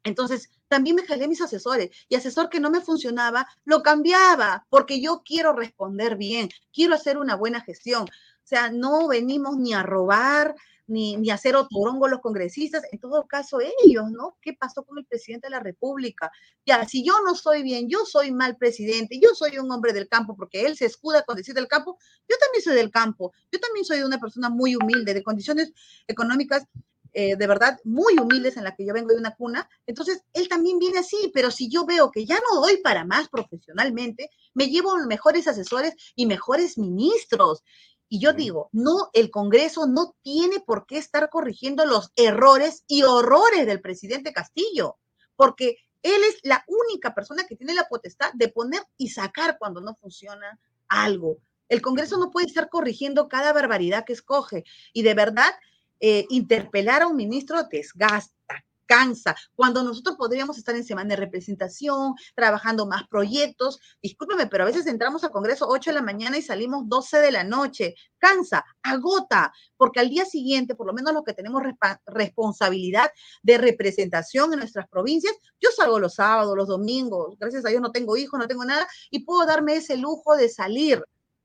entonces 0.04 0.50
también 0.68 0.96
me 0.96 1.06
jalé 1.06 1.28
mis 1.28 1.40
asesores 1.40 1.90
y 2.08 2.14
asesor 2.14 2.48
que 2.48 2.60
no 2.60 2.70
me 2.70 2.80
funcionaba, 2.80 3.46
lo 3.64 3.82
cambiaba 3.82 4.66
porque 4.70 5.00
yo 5.00 5.22
quiero 5.24 5.52
responder 5.52 6.16
bien, 6.16 6.48
quiero 6.72 6.94
hacer 6.94 7.18
una 7.18 7.34
buena 7.36 7.60
gestión. 7.60 8.04
O 8.04 8.46
sea, 8.50 8.70
no 8.70 9.08
venimos 9.08 9.56
ni 9.56 9.74
a 9.74 9.82
robar, 9.82 10.54
ni, 10.90 11.16
ni 11.16 11.30
hacer 11.30 11.54
otorongo 11.54 12.08
los 12.08 12.20
congresistas, 12.20 12.82
en 12.90 12.98
todo 12.98 13.26
caso 13.26 13.58
ellos, 13.84 14.10
¿no? 14.10 14.36
¿Qué 14.42 14.54
pasó 14.54 14.84
con 14.84 14.98
el 14.98 15.06
presidente 15.06 15.46
de 15.46 15.52
la 15.52 15.60
República? 15.60 16.32
Ya, 16.66 16.86
si 16.86 17.04
yo 17.04 17.14
no 17.24 17.36
soy 17.36 17.62
bien, 17.62 17.88
yo 17.88 18.04
soy 18.04 18.32
mal 18.32 18.56
presidente, 18.56 19.20
yo 19.22 19.34
soy 19.34 19.58
un 19.58 19.70
hombre 19.70 19.92
del 19.92 20.08
campo, 20.08 20.36
porque 20.36 20.66
él 20.66 20.76
se 20.76 20.86
escuda 20.86 21.22
con 21.22 21.36
decir 21.36 21.54
del 21.54 21.68
campo, 21.68 21.96
yo 22.28 22.36
también 22.38 22.62
soy 22.62 22.74
del 22.74 22.90
campo, 22.90 23.32
yo 23.52 23.60
también 23.60 23.84
soy 23.84 24.02
una 24.02 24.18
persona 24.18 24.50
muy 24.50 24.74
humilde, 24.74 25.14
de 25.14 25.22
condiciones 25.22 25.72
económicas 26.08 26.64
eh, 27.12 27.36
de 27.36 27.46
verdad 27.46 27.78
muy 27.84 28.18
humildes 28.18 28.56
en 28.56 28.64
la 28.64 28.74
que 28.74 28.86
yo 28.86 28.92
vengo 28.92 29.10
de 29.10 29.18
una 29.18 29.34
cuna, 29.34 29.68
entonces 29.86 30.22
él 30.32 30.48
también 30.48 30.78
viene 30.78 30.98
así, 30.98 31.30
pero 31.34 31.50
si 31.50 31.68
yo 31.68 31.84
veo 31.84 32.10
que 32.10 32.26
ya 32.26 32.36
no 32.36 32.60
doy 32.60 32.78
para 32.78 33.04
más 33.04 33.28
profesionalmente, 33.28 34.30
me 34.54 34.68
llevo 34.68 34.96
mejores 35.06 35.46
asesores 35.48 35.94
y 36.14 36.26
mejores 36.26 36.78
ministros. 36.78 37.62
Y 38.08 38.20
yo 38.20 38.32
digo, 38.32 38.68
no, 38.72 39.10
el 39.12 39.30
Congreso 39.30 39.86
no 39.86 40.16
tiene 40.22 40.60
por 40.60 40.86
qué 40.86 40.98
estar 40.98 41.30
corrigiendo 41.30 41.86
los 41.86 42.10
errores 42.16 42.82
y 42.88 43.04
horrores 43.04 43.66
del 43.66 43.80
presidente 43.80 44.32
Castillo, 44.32 44.98
porque 45.36 45.76
él 46.02 46.20
es 46.28 46.40
la 46.42 46.64
única 46.66 47.14
persona 47.14 47.44
que 47.46 47.56
tiene 47.56 47.74
la 47.74 47.88
potestad 47.88 48.32
de 48.34 48.48
poner 48.48 48.82
y 48.96 49.10
sacar 49.10 49.58
cuando 49.58 49.80
no 49.80 49.94
funciona 49.94 50.58
algo. 50.88 51.38
El 51.68 51.82
Congreso 51.82 52.18
no 52.18 52.30
puede 52.30 52.46
estar 52.46 52.68
corrigiendo 52.68 53.28
cada 53.28 53.52
barbaridad 53.52 54.04
que 54.04 54.12
escoge. 54.12 54.64
Y 54.92 55.02
de 55.02 55.14
verdad, 55.14 55.52
eh, 56.00 56.26
interpelar 56.30 57.02
a 57.02 57.06
un 57.06 57.16
ministro 57.16 57.62
desgasta, 57.64 58.64
cansa, 58.90 59.36
cuando 59.54 59.84
nosotros 59.84 60.16
podríamos 60.16 60.58
estar 60.58 60.74
en 60.74 60.84
semana 60.84 61.10
de 61.10 61.16
representación, 61.16 62.14
trabajando 62.34 62.86
más 62.86 63.06
proyectos. 63.06 63.78
Discúlpeme, 64.02 64.48
pero 64.48 64.64
a 64.64 64.66
veces 64.66 64.84
entramos 64.88 65.22
al 65.22 65.30
Congreso 65.30 65.68
8 65.68 65.90
de 65.90 65.94
la 65.94 66.02
mañana 66.02 66.36
y 66.36 66.42
salimos 66.42 66.88
12 66.88 67.18
de 67.18 67.30
la 67.30 67.44
noche. 67.44 67.94
Cansa, 68.18 68.64
agota, 68.82 69.52
porque 69.76 70.00
al 70.00 70.10
día 70.10 70.24
siguiente, 70.24 70.74
por 70.74 70.88
lo 70.88 70.92
menos 70.92 71.14
los 71.14 71.22
que 71.22 71.34
tenemos 71.34 71.62
responsabilidad 72.04 73.12
de 73.44 73.58
representación 73.58 74.52
en 74.52 74.58
nuestras 74.58 74.88
provincias, 74.88 75.36
yo 75.60 75.70
salgo 75.70 76.00
los 76.00 76.14
sábados, 76.14 76.56
los 76.56 76.66
domingos, 76.66 77.38
gracias 77.38 77.64
a 77.64 77.68
Dios 77.68 77.80
no 77.80 77.92
tengo 77.92 78.16
hijos, 78.16 78.40
no 78.40 78.48
tengo 78.48 78.64
nada, 78.64 78.88
y 79.08 79.20
puedo 79.20 79.46
darme 79.46 79.76
ese 79.76 79.98
lujo 79.98 80.34
de 80.34 80.48
salir 80.48 81.00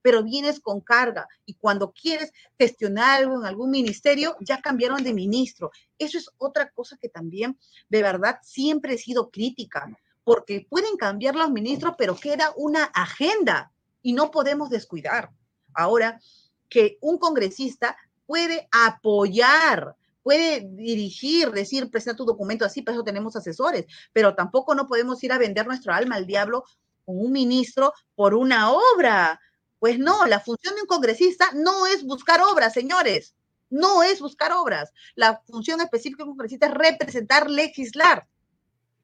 pero 0.05 0.21
vienes 0.21 0.59
con 0.59 0.81
carga 0.81 1.27
y 1.47 1.55
cuando 1.55 1.91
quieres 1.91 2.31
gestionar 2.59 3.21
algo 3.21 3.39
en 3.39 3.45
algún 3.47 3.71
ministerio, 3.71 4.35
ya 4.39 4.61
cambiaron 4.61 5.03
de 5.03 5.15
ministro. 5.15 5.71
Eso 5.97 6.19
es 6.19 6.29
otra 6.37 6.69
cosa 6.69 6.95
que 7.01 7.09
también, 7.09 7.57
de 7.89 8.03
verdad, 8.03 8.37
siempre 8.43 8.93
he 8.93 8.97
sido 8.99 9.31
crítica, 9.31 9.87
porque 10.23 10.67
pueden 10.69 10.95
cambiar 10.97 11.33
los 11.33 11.49
ministros, 11.49 11.95
pero 11.97 12.15
queda 12.15 12.53
una 12.55 12.83
agenda 12.83 13.71
y 14.03 14.13
no 14.13 14.29
podemos 14.29 14.69
descuidar. 14.69 15.31
Ahora, 15.73 16.21
que 16.69 16.99
un 17.01 17.17
congresista 17.17 17.97
puede 18.27 18.69
apoyar, 18.71 19.95
puede 20.21 20.67
dirigir, 20.69 21.49
decir, 21.49 21.89
presenta 21.89 22.17
tu 22.17 22.25
documento 22.25 22.63
así, 22.63 22.83
para 22.83 22.93
eso 22.93 23.03
tenemos 23.03 23.35
asesores, 23.35 23.87
pero 24.13 24.35
tampoco 24.35 24.75
no 24.75 24.85
podemos 24.85 25.23
ir 25.23 25.31
a 25.31 25.39
vender 25.39 25.65
nuestro 25.65 25.95
alma 25.95 26.17
al 26.17 26.27
diablo 26.27 26.63
con 27.05 27.19
un 27.19 27.31
ministro 27.31 27.91
por 28.13 28.35
una 28.35 28.71
obra. 28.71 29.39
Pues 29.79 29.99
no, 29.99 30.25
la 30.25 30.39
función 30.39 30.75
de 30.75 30.81
un 30.81 30.87
congresista 30.87 31.45
no 31.53 31.87
es 31.87 32.03
buscar 32.03 32.41
obras, 32.41 32.73
señores. 32.73 33.35
No 33.69 34.03
es 34.03 34.19
buscar 34.19 34.51
obras. 34.51 34.91
La 35.15 35.41
función 35.47 35.81
específica 35.81 36.23
de 36.23 36.29
un 36.29 36.35
congresista 36.35 36.67
es 36.67 36.73
representar, 36.73 37.49
legislar 37.49 38.27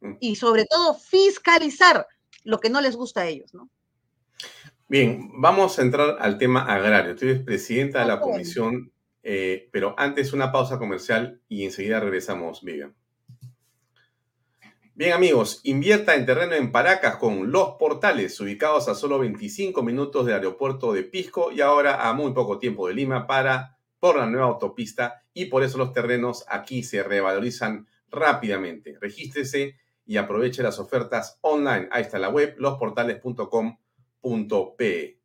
mm. 0.01 0.13
y 0.19 0.35
sobre 0.35 0.65
todo 0.65 0.93
fiscalizar 0.93 2.07
lo 2.43 2.59
que 2.59 2.69
no 2.69 2.81
les 2.81 2.95
gusta 2.95 3.21
a 3.21 3.27
ellos, 3.27 3.53
¿no? 3.53 3.69
Bien, 4.87 5.29
vamos 5.35 5.79
a 5.79 5.83
entrar 5.83 6.17
al 6.19 6.37
tema 6.37 6.65
agrario. 6.65 7.15
Tú 7.15 7.25
eres 7.25 7.41
presidenta 7.43 7.99
de 7.99 8.07
la 8.07 8.19
comisión, 8.19 8.91
eh, 9.23 9.69
pero 9.71 9.95
antes 9.97 10.33
una 10.33 10.51
pausa 10.51 10.77
comercial 10.79 11.41
y 11.47 11.63
enseguida 11.63 12.01
regresamos, 12.01 12.61
Vivian. 12.61 12.93
Bien 15.01 15.13
amigos, 15.13 15.61
invierta 15.63 16.13
en 16.13 16.27
terreno 16.27 16.53
en 16.53 16.71
Paracas 16.71 17.15
con 17.15 17.51
Los 17.51 17.69
Portales, 17.79 18.39
ubicados 18.39 18.87
a 18.87 18.93
solo 18.93 19.17
25 19.17 19.81
minutos 19.81 20.27
del 20.27 20.35
aeropuerto 20.35 20.93
de 20.93 21.01
Pisco 21.01 21.51
y 21.51 21.59
ahora 21.59 22.07
a 22.07 22.13
muy 22.13 22.33
poco 22.33 22.59
tiempo 22.59 22.87
de 22.87 22.93
Lima 22.93 23.25
para 23.25 23.79
por 23.99 24.17
la 24.17 24.27
nueva 24.27 24.45
autopista 24.45 25.23
y 25.33 25.45
por 25.45 25.63
eso 25.63 25.79
los 25.79 25.91
terrenos 25.91 26.45
aquí 26.47 26.83
se 26.83 27.01
revalorizan 27.01 27.87
rápidamente. 28.11 28.95
Regístrese 29.01 29.75
y 30.05 30.17
aproveche 30.17 30.61
las 30.61 30.77
ofertas 30.77 31.39
online. 31.41 31.87
Ahí 31.89 32.03
está 32.03 32.19
la 32.19 32.29
web, 32.29 32.53
losportales.com.pe. 32.59 35.19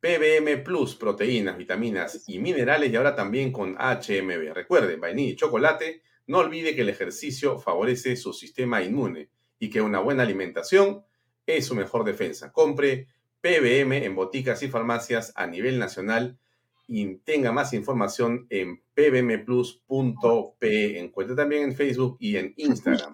PBM 0.00 0.62
Plus, 0.62 0.96
proteínas, 0.96 1.56
vitaminas 1.56 2.28
y 2.28 2.38
minerales 2.40 2.92
y 2.92 2.96
ahora 2.96 3.14
también 3.14 3.52
con 3.52 3.74
HMB. 3.74 4.52
Recuerde, 4.52 4.96
vainilla 4.96 5.32
y 5.32 5.36
chocolate. 5.36 6.02
No 6.26 6.38
olvide 6.38 6.74
que 6.74 6.82
el 6.82 6.88
ejercicio 6.88 7.58
favorece 7.58 8.16
su 8.16 8.32
sistema 8.32 8.82
inmune 8.82 9.28
y 9.58 9.70
que 9.70 9.80
una 9.80 10.00
buena 10.00 10.22
alimentación 10.22 11.04
es 11.46 11.66
su 11.66 11.74
mejor 11.74 12.04
defensa. 12.04 12.52
Compre 12.52 13.08
PBM 13.40 14.04
en 14.04 14.14
boticas 14.14 14.62
y 14.62 14.68
farmacias 14.68 15.32
a 15.34 15.46
nivel 15.46 15.78
nacional 15.78 16.38
y 16.86 17.16
tenga 17.16 17.52
más 17.52 17.72
información 17.72 18.46
en 18.50 18.82
pbmplus.pe. 18.94 20.98
Encuentre 20.98 21.36
también 21.36 21.64
en 21.64 21.74
Facebook 21.74 22.16
y 22.20 22.36
en 22.36 22.54
Instagram. 22.56 23.12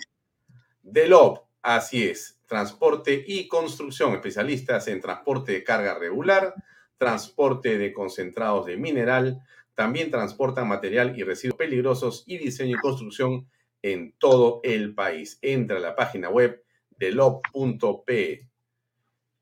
Delop, 0.83 1.47
así 1.63 2.05
es, 2.05 2.41
transporte 2.47 3.25
y 3.27 3.47
construcción, 3.47 4.15
especialistas 4.15 4.89
en 4.89 5.01
transporte 5.01 5.53
de 5.53 5.65
carga 5.65 5.99
regular, 5.99 6.55
transporte 6.97 7.79
de 7.79 7.93
concentrados 7.93 8.67
de 8.67 8.77
mineral, 8.77 9.43
también 9.79 10.11
transportan 10.11 10.67
material 10.67 11.17
y 11.17 11.23
residuos 11.23 11.57
peligrosos 11.57 12.25
y 12.27 12.37
diseño 12.37 12.77
y 12.77 12.81
construcción 12.81 13.49
en 13.81 14.13
todo 14.19 14.59
el 14.65 14.93
país. 14.93 15.39
Entra 15.41 15.77
a 15.77 15.81
la 15.81 15.95
página 15.95 16.31
web 16.31 16.65
de 16.91 17.13
lo.p. 17.13 18.49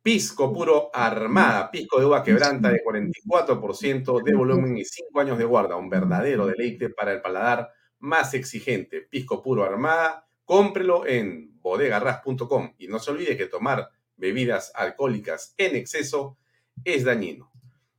Pisco 0.03 0.53
puro 0.53 0.91
armada, 0.93 1.71
pisco 1.71 1.99
de 1.99 2.05
uva 2.05 2.23
quebranta 2.23 2.69
de 2.69 2.83
44% 2.85 4.23
de 4.23 4.35
volumen 4.35 4.77
y 4.77 4.85
5 4.85 5.21
años 5.21 5.39
de 5.39 5.47
guarda, 5.47 5.77
un 5.77 5.89
verdadero 5.89 6.47
deleite 6.47 6.91
para 6.91 7.15
el 7.15 7.23
paladar 7.23 7.71
más 8.01 8.35
exigente. 8.35 9.01
Pisco 9.01 9.43
puro 9.43 9.65
armada, 9.65 10.29
cómprelo 10.45 11.07
en 11.07 11.59
bodegarras.com 11.63 12.75
y 12.77 12.89
no 12.89 12.99
se 12.99 13.11
olvide 13.11 13.39
que 13.39 13.47
tomar 13.47 13.89
bebidas 14.19 14.71
alcohólicas 14.75 15.55
en 15.57 15.77
exceso 15.77 16.37
es 16.85 17.05
dañino. 17.05 17.51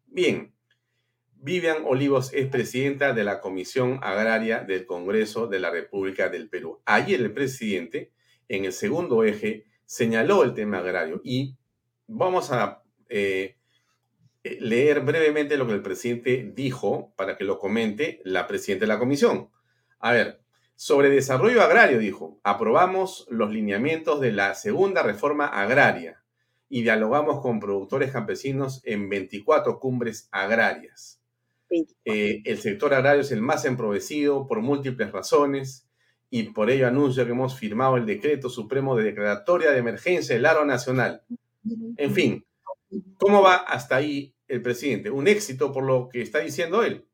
Bien, 0.05 0.53
Vivian 1.39 1.83
Olivos 1.85 2.33
es 2.33 2.47
presidenta 2.47 3.13
de 3.13 3.23
la 3.23 3.39
Comisión 3.41 3.99
Agraria 4.01 4.61
del 4.61 4.85
Congreso 4.85 5.47
de 5.47 5.59
la 5.59 5.69
República 5.69 6.29
del 6.29 6.49
Perú. 6.49 6.81
Ayer 6.85 7.21
el 7.21 7.31
presidente, 7.31 8.11
en 8.49 8.65
el 8.65 8.73
segundo 8.73 9.23
eje, 9.23 9.65
señaló 9.85 10.43
el 10.43 10.53
tema 10.53 10.79
agrario 10.79 11.21
y 11.23 11.55
vamos 12.07 12.51
a 12.51 12.83
eh, 13.07 13.55
eh, 14.43 14.57
leer 14.59 15.01
brevemente 15.01 15.57
lo 15.57 15.67
que 15.67 15.73
el 15.73 15.81
presidente 15.81 16.51
dijo 16.55 17.13
para 17.15 17.37
que 17.37 17.43
lo 17.43 17.59
comente 17.59 18.19
la 18.23 18.47
presidenta 18.47 18.85
de 18.85 18.93
la 18.93 18.99
comisión. 18.99 19.49
A 19.99 20.13
ver, 20.13 20.41
sobre 20.75 21.09
desarrollo 21.09 21.61
agrario, 21.61 21.99
dijo, 21.99 22.39
aprobamos 22.43 23.27
los 23.29 23.51
lineamientos 23.51 24.19
de 24.21 24.31
la 24.31 24.55
segunda 24.55 25.03
reforma 25.03 25.47
agraria 25.47 26.23
y 26.67 26.81
dialogamos 26.81 27.41
con 27.41 27.59
productores 27.59 28.11
campesinos 28.11 28.81
en 28.83 29.07
24 29.07 29.79
cumbres 29.79 30.27
agrarias. 30.31 31.21
Eh, 31.69 32.41
el 32.45 32.57
sector 32.59 32.93
agrario 32.93 33.21
es 33.21 33.31
el 33.31 33.41
más 33.41 33.65
empobrecido 33.65 34.47
por 34.47 34.61
múltiples 34.61 35.11
razones 35.11 35.87
y 36.29 36.43
por 36.43 36.69
ello 36.69 36.87
anuncio 36.87 37.25
que 37.25 37.31
hemos 37.31 37.55
firmado 37.57 37.97
el 37.97 38.05
decreto 38.05 38.49
supremo 38.49 38.95
de 38.95 39.03
declaratoria 39.03 39.71
de 39.71 39.77
emergencia 39.77 40.35
del 40.35 40.45
aro 40.45 40.65
nacional. 40.65 41.23
En 41.97 42.13
fin, 42.13 42.45
¿cómo 43.17 43.41
va 43.41 43.55
hasta 43.55 43.97
ahí 43.97 44.35
el 44.47 44.61
presidente? 44.61 45.09
Un 45.09 45.27
éxito 45.27 45.71
por 45.71 45.83
lo 45.83 46.09
que 46.09 46.21
está 46.21 46.39
diciendo 46.39 46.83
él. 46.83 47.05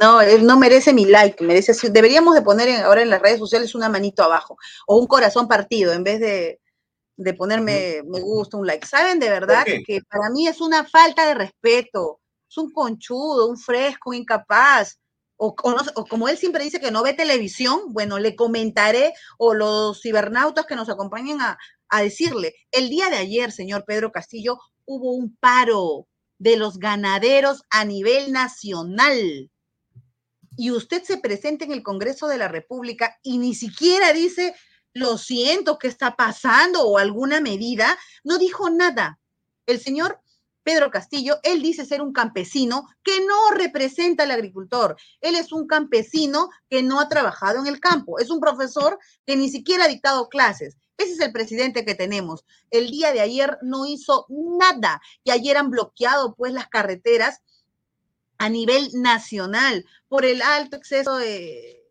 No, 0.00 0.20
él 0.20 0.44
no 0.44 0.58
merece 0.58 0.92
mi 0.92 1.04
like, 1.04 1.44
merece 1.44 1.90
deberíamos 1.90 2.34
de 2.34 2.42
poner 2.42 2.82
ahora 2.82 3.02
en 3.02 3.10
las 3.10 3.22
redes 3.22 3.38
sociales 3.38 3.74
una 3.74 3.88
manito 3.88 4.22
abajo 4.22 4.56
o 4.86 4.98
un 4.98 5.06
corazón 5.06 5.46
partido 5.46 5.92
en 5.92 6.02
vez 6.02 6.20
de, 6.20 6.60
ponerme 7.34 8.02
me 8.06 8.20
gusta, 8.20 8.56
un 8.56 8.66
like. 8.66 8.86
¿Saben 8.86 9.18
de 9.18 9.28
verdad 9.28 9.64
que 9.64 10.00
para 10.08 10.30
mí 10.30 10.46
es 10.46 10.60
una 10.60 10.84
falta 10.84 11.26
de 11.26 11.34
respeto? 11.34 12.20
Es 12.48 12.58
un 12.58 12.70
conchudo, 12.72 13.48
un 13.48 13.58
fresco, 13.58 14.14
incapaz. 14.14 14.98
O, 15.36 15.54
como 15.54 16.28
él 16.28 16.36
siempre 16.36 16.64
dice 16.64 16.80
que 16.80 16.90
no 16.90 17.04
ve 17.04 17.12
televisión, 17.14 17.92
bueno, 17.92 18.18
le 18.18 18.34
comentaré, 18.34 19.12
o 19.38 19.54
los 19.54 20.00
cibernautas 20.02 20.66
que 20.66 20.74
nos 20.74 20.88
acompañen 20.88 21.40
a, 21.40 21.58
a 21.88 22.02
decirle, 22.02 22.54
el 22.72 22.88
día 22.88 23.08
de 23.08 23.18
ayer, 23.18 23.52
señor 23.52 23.84
Pedro 23.84 24.10
Castillo, 24.10 24.58
hubo 24.84 25.12
un 25.12 25.36
paro 25.36 26.08
de 26.38 26.56
los 26.56 26.78
ganaderos 26.78 27.62
a 27.70 27.84
nivel 27.84 28.32
nacional. 28.32 29.50
Y 30.56 30.72
usted 30.72 31.04
se 31.04 31.18
presenta 31.18 31.64
en 31.64 31.72
el 31.72 31.84
Congreso 31.84 32.26
de 32.26 32.38
la 32.38 32.48
República 32.48 33.16
y 33.22 33.38
ni 33.38 33.54
siquiera 33.54 34.12
dice, 34.12 34.56
lo 34.92 35.18
siento, 35.18 35.78
¿qué 35.78 35.86
está 35.86 36.16
pasando? 36.16 36.82
o 36.82 36.98
alguna 36.98 37.40
medida. 37.40 37.96
No 38.24 38.38
dijo 38.38 38.70
nada. 38.70 39.20
El 39.66 39.78
señor 39.80 40.20
Pedro 40.68 40.90
Castillo, 40.90 41.38
él 41.44 41.62
dice 41.62 41.86
ser 41.86 42.02
un 42.02 42.12
campesino 42.12 42.86
que 43.02 43.24
no 43.24 43.52
representa 43.52 44.24
al 44.24 44.32
agricultor. 44.32 44.98
Él 45.22 45.34
es 45.34 45.50
un 45.50 45.66
campesino 45.66 46.50
que 46.68 46.82
no 46.82 47.00
ha 47.00 47.08
trabajado 47.08 47.58
en 47.58 47.66
el 47.68 47.80
campo. 47.80 48.18
Es 48.18 48.28
un 48.28 48.38
profesor 48.38 48.98
que 49.24 49.34
ni 49.34 49.48
siquiera 49.48 49.84
ha 49.84 49.88
dictado 49.88 50.28
clases. 50.28 50.76
Ese 50.98 51.12
es 51.12 51.20
el 51.20 51.32
presidente 51.32 51.86
que 51.86 51.94
tenemos. 51.94 52.44
El 52.70 52.90
día 52.90 53.14
de 53.14 53.22
ayer 53.22 53.56
no 53.62 53.86
hizo 53.86 54.26
nada 54.28 55.00
y 55.24 55.30
ayer 55.30 55.56
han 55.56 55.70
bloqueado 55.70 56.34
pues 56.34 56.52
las 56.52 56.68
carreteras 56.68 57.40
a 58.36 58.50
nivel 58.50 58.90
nacional 58.92 59.86
por 60.06 60.26
el 60.26 60.42
alto 60.42 60.76
exceso 60.76 61.16
de, 61.16 61.82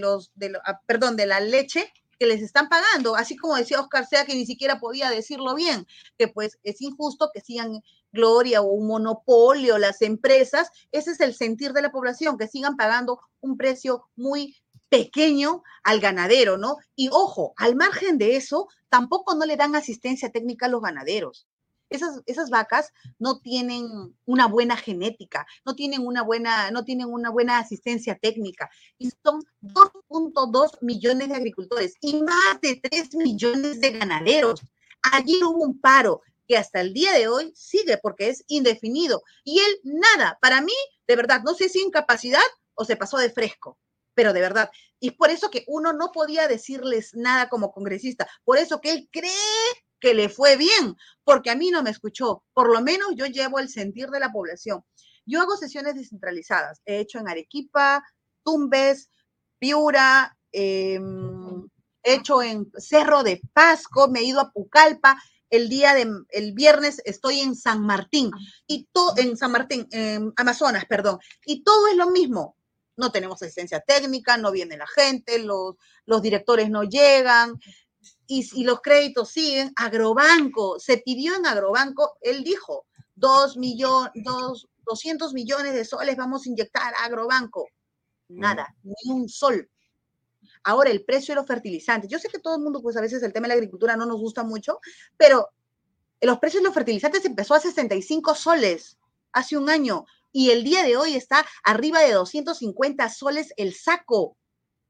los, 0.00 0.32
de 0.34 0.58
ah, 0.64 0.80
perdón, 0.86 1.14
de 1.14 1.26
la 1.26 1.38
leche 1.38 1.92
que 2.18 2.26
les 2.26 2.42
están 2.42 2.68
pagando, 2.68 3.14
así 3.14 3.36
como 3.36 3.54
decía 3.56 3.80
Oscar 3.80 4.06
Sea 4.06 4.24
que 4.24 4.34
ni 4.34 4.46
siquiera 4.46 4.80
podía 4.80 5.10
decirlo 5.10 5.54
bien, 5.54 5.86
que 6.18 6.26
pues 6.26 6.58
es 6.64 6.80
injusto 6.80 7.30
que 7.32 7.40
sigan 7.40 7.80
gloria 8.14 8.62
o 8.62 8.72
un 8.72 8.86
monopolio 8.86 9.76
las 9.76 10.00
empresas, 10.00 10.70
ese 10.92 11.10
es 11.10 11.20
el 11.20 11.34
sentir 11.34 11.72
de 11.72 11.82
la 11.82 11.92
población, 11.92 12.38
que 12.38 12.48
sigan 12.48 12.76
pagando 12.76 13.20
un 13.40 13.58
precio 13.58 14.04
muy 14.16 14.56
pequeño 14.88 15.62
al 15.82 16.00
ganadero, 16.00 16.56
¿no? 16.56 16.76
Y 16.94 17.08
ojo, 17.12 17.52
al 17.56 17.74
margen 17.74 18.16
de 18.16 18.36
eso, 18.36 18.68
tampoco 18.88 19.34
no 19.34 19.44
le 19.44 19.56
dan 19.56 19.74
asistencia 19.74 20.30
técnica 20.30 20.66
a 20.66 20.68
los 20.68 20.80
ganaderos. 20.80 21.46
Esas, 21.90 22.22
esas, 22.26 22.48
vacas 22.48 22.92
no 23.18 23.40
tienen 23.40 23.86
una 24.24 24.46
buena 24.46 24.76
genética, 24.76 25.46
no 25.64 25.74
tienen 25.74 26.06
una 26.06 26.22
buena, 26.22 26.70
no 26.70 26.84
tienen 26.84 27.08
una 27.08 27.30
buena 27.30 27.58
asistencia 27.58 28.16
técnica. 28.18 28.70
Y 28.98 29.10
son 29.22 29.42
2.2 29.62 30.78
millones 30.80 31.28
de 31.28 31.34
agricultores 31.34 31.94
y 32.00 32.22
más 32.22 32.60
de 32.62 32.80
3 32.82 33.14
millones 33.16 33.80
de 33.80 33.92
ganaderos. 33.92 34.62
Allí 35.12 35.42
hubo 35.44 35.62
un 35.64 35.78
paro 35.78 36.22
que 36.46 36.56
hasta 36.56 36.80
el 36.80 36.92
día 36.92 37.12
de 37.12 37.28
hoy 37.28 37.52
sigue 37.54 37.98
porque 37.98 38.28
es 38.28 38.44
indefinido. 38.48 39.22
Y 39.44 39.60
él 39.60 39.80
nada, 39.84 40.38
para 40.40 40.60
mí, 40.60 40.74
de 41.06 41.16
verdad, 41.16 41.42
no 41.44 41.54
sé 41.54 41.68
si 41.68 41.80
incapacidad 41.80 42.42
o 42.74 42.84
se 42.84 42.96
pasó 42.96 43.18
de 43.18 43.30
fresco, 43.30 43.78
pero 44.14 44.32
de 44.32 44.40
verdad. 44.40 44.70
Y 45.00 45.12
por 45.12 45.30
eso 45.30 45.50
que 45.50 45.64
uno 45.66 45.92
no 45.92 46.10
podía 46.12 46.48
decirles 46.48 47.10
nada 47.14 47.48
como 47.48 47.72
congresista, 47.72 48.28
por 48.44 48.58
eso 48.58 48.80
que 48.80 48.90
él 48.90 49.08
cree 49.10 49.30
que 50.00 50.14
le 50.14 50.28
fue 50.28 50.56
bien, 50.56 50.96
porque 51.24 51.50
a 51.50 51.56
mí 51.56 51.70
no 51.70 51.82
me 51.82 51.90
escuchó. 51.90 52.44
Por 52.52 52.70
lo 52.72 52.82
menos 52.82 53.08
yo 53.16 53.26
llevo 53.26 53.58
el 53.58 53.68
sentir 53.68 54.08
de 54.10 54.20
la 54.20 54.30
población. 54.32 54.84
Yo 55.24 55.40
hago 55.40 55.56
sesiones 55.56 55.94
descentralizadas. 55.94 56.82
He 56.84 56.98
hecho 56.98 57.18
en 57.18 57.28
Arequipa, 57.28 58.04
Tumbes, 58.42 59.10
Piura, 59.58 60.36
em, 60.52 61.66
he 62.02 62.14
hecho 62.16 62.42
en 62.42 62.70
Cerro 62.76 63.22
de 63.22 63.40
Pasco, 63.54 64.08
me 64.08 64.20
he 64.20 64.24
ido 64.24 64.40
a 64.40 64.50
Pucallpa 64.50 65.16
el 65.50 65.68
día 65.68 65.94
de 65.94 66.06
el 66.30 66.52
viernes 66.52 67.00
estoy 67.04 67.40
en 67.40 67.54
San 67.54 67.82
Martín 67.82 68.30
y 68.66 68.88
todo 68.92 69.14
en 69.16 69.36
San 69.36 69.52
Martín, 69.52 69.86
en 69.90 70.32
Amazonas, 70.36 70.84
perdón, 70.86 71.18
y 71.44 71.62
todo 71.62 71.88
es 71.88 71.96
lo 71.96 72.10
mismo. 72.10 72.56
No 72.96 73.10
tenemos 73.10 73.42
asistencia 73.42 73.80
técnica, 73.80 74.36
no 74.36 74.52
viene 74.52 74.76
la 74.76 74.86
gente, 74.86 75.38
los, 75.38 75.74
los 76.06 76.22
directores 76.22 76.70
no 76.70 76.84
llegan 76.84 77.58
y, 78.26 78.48
y 78.52 78.64
los 78.64 78.80
créditos 78.80 79.30
siguen. 79.30 79.72
Agrobanco, 79.76 80.78
se 80.78 80.98
pidió 80.98 81.34
en 81.34 81.46
Agrobanco, 81.46 82.16
él 82.20 82.44
dijo, 82.44 82.86
dos 83.14 83.56
millones, 83.56 84.12
dos, 84.14 84.68
200 84.86 85.32
millones 85.32 85.74
de 85.74 85.84
soles 85.84 86.16
vamos 86.16 86.46
a 86.46 86.48
inyectar 86.48 86.94
a 86.94 87.04
Agrobanco. 87.04 87.68
Nada, 88.28 88.74
ni 88.82 89.12
un 89.12 89.28
sol. 89.28 89.68
Ahora, 90.64 90.90
el 90.90 91.04
precio 91.04 91.34
de 91.34 91.40
los 91.40 91.46
fertilizantes. 91.46 92.10
Yo 92.10 92.18
sé 92.18 92.28
que 92.28 92.38
todo 92.38 92.56
el 92.56 92.62
mundo, 92.62 92.82
pues 92.82 92.96
a 92.96 93.00
veces 93.00 93.22
el 93.22 93.32
tema 93.32 93.44
de 93.44 93.48
la 93.48 93.54
agricultura 93.54 93.96
no 93.96 94.06
nos 94.06 94.18
gusta 94.18 94.42
mucho, 94.42 94.80
pero 95.16 95.50
los 96.20 96.38
precios 96.38 96.62
de 96.62 96.68
los 96.68 96.74
fertilizantes 96.74 97.24
empezó 97.24 97.54
a 97.54 97.60
65 97.60 98.34
soles 98.34 98.96
hace 99.32 99.56
un 99.56 99.68
año 99.68 100.06
y 100.32 100.50
el 100.50 100.64
día 100.64 100.82
de 100.82 100.96
hoy 100.96 101.14
está 101.14 101.46
arriba 101.62 102.00
de 102.00 102.12
250 102.12 103.08
soles 103.10 103.52
el 103.56 103.74
saco. 103.74 104.36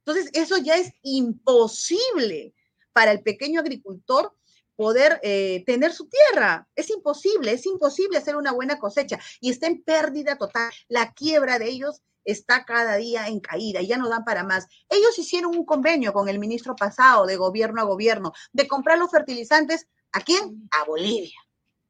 Entonces, 0.07 0.31
eso 0.33 0.59
ya 0.59 0.77
es 0.77 0.93
imposible 1.03 2.55
para 2.93 3.11
el 3.11 3.23
pequeño 3.23 3.61
agricultor 3.61 4.33
poder 4.77 5.21
eh, 5.23 5.63
tener 5.67 5.93
su 5.93 6.09
tierra. 6.09 6.69
Es 6.75 6.91
imposible, 6.91 7.53
es 7.53 7.67
imposible 7.67 8.19
hacer 8.19 8.37
una 8.37 8.53
buena 8.53 8.79
cosecha 8.79 9.19
y 9.41 9.51
está 9.51 9.67
en 9.67 9.83
pérdida 9.83 10.37
total. 10.37 10.73
La 10.89 11.13
quiebra 11.13 11.59
de 11.59 11.69
ellos 11.69 12.03
está 12.25 12.65
cada 12.65 12.97
día 12.97 13.29
en 13.29 13.41
caída, 13.41 13.83
ya 13.83 13.97
no 13.97 14.09
dan 14.09 14.25
para 14.25 14.45
más. 14.45 14.67
Ellos 14.89 15.19
hicieron 15.19 15.57
un 15.57 15.65
convenio 15.65 16.13
con 16.13 16.29
el 16.29 16.39
ministro 16.39 16.75
pasado 16.77 17.27
de 17.27 17.37
gobierno 17.37 17.81
a 17.81 17.85
gobierno 17.85 18.33
de 18.53 18.67
comprar 18.69 18.99
los 18.99 19.11
fertilizantes 19.11 19.87
a 20.13 20.21
quién? 20.21 20.69
A 20.71 20.85
Bolivia. 20.85 21.39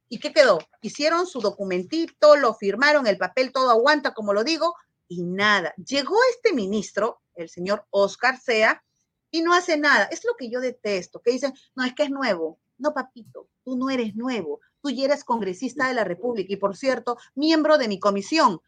¿Y 0.08 0.18
qué 0.18 0.32
quedó? 0.32 0.58
Hicieron 0.80 1.26
su 1.26 1.40
documentito, 1.40 2.36
lo 2.36 2.54
firmaron, 2.54 3.06
el 3.06 3.18
papel 3.18 3.52
todo 3.52 3.70
aguanta, 3.70 4.14
como 4.14 4.32
lo 4.32 4.44
digo, 4.44 4.74
y 5.08 5.22
nada. 5.22 5.74
Llegó 5.76 6.16
este 6.30 6.52
ministro, 6.52 7.20
el 7.34 7.48
señor 7.48 7.86
Oscar 7.90 8.38
Sea, 8.40 8.82
y 9.30 9.42
no 9.42 9.52
hace 9.52 9.76
nada. 9.76 10.04
Es 10.04 10.24
lo 10.24 10.34
que 10.36 10.48
yo 10.48 10.60
detesto, 10.60 11.20
que 11.20 11.32
dicen, 11.32 11.52
no, 11.74 11.84
es 11.84 11.94
que 11.94 12.04
es 12.04 12.10
nuevo. 12.10 12.60
No, 12.78 12.94
papito, 12.94 13.48
tú 13.64 13.76
no 13.76 13.90
eres 13.90 14.14
nuevo, 14.14 14.60
tú 14.80 14.90
ya 14.90 15.04
eres 15.04 15.24
congresista 15.24 15.88
de 15.88 15.94
la 15.94 16.04
República 16.04 16.52
y, 16.52 16.56
por 16.56 16.76
cierto, 16.76 17.16
miembro 17.34 17.78
de 17.78 17.88
mi 17.88 17.98
comisión. 17.98 18.60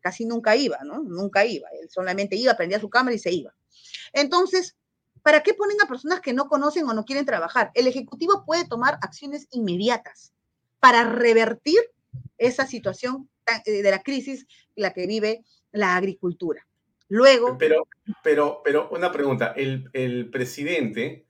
Casi 0.00 0.24
nunca 0.24 0.56
iba, 0.56 0.78
¿no? 0.84 1.02
Nunca 1.02 1.44
iba. 1.44 1.68
Él 1.80 1.88
solamente 1.90 2.36
iba, 2.36 2.56
prendía 2.56 2.80
su 2.80 2.90
cámara 2.90 3.14
y 3.14 3.18
se 3.18 3.32
iba. 3.32 3.54
Entonces, 4.12 4.76
¿para 5.22 5.42
qué 5.42 5.54
ponen 5.54 5.80
a 5.82 5.88
personas 5.88 6.20
que 6.20 6.32
no 6.32 6.48
conocen 6.48 6.86
o 6.88 6.94
no 6.94 7.04
quieren 7.04 7.26
trabajar? 7.26 7.70
El 7.74 7.86
Ejecutivo 7.86 8.44
puede 8.46 8.66
tomar 8.66 8.98
acciones 9.02 9.48
inmediatas 9.50 10.32
para 10.80 11.04
revertir 11.04 11.78
esa 12.38 12.66
situación 12.66 13.28
eh, 13.66 13.82
de 13.82 13.90
la 13.90 14.02
crisis 14.02 14.46
la 14.74 14.92
que 14.92 15.06
vive 15.06 15.44
la 15.72 15.96
agricultura. 15.96 16.66
Luego. 17.08 17.58
Pero, 17.58 17.86
pero, 18.22 18.60
pero 18.64 18.88
una 18.90 19.12
pregunta. 19.12 19.52
El, 19.56 19.88
el 19.92 20.30
presidente 20.30 21.26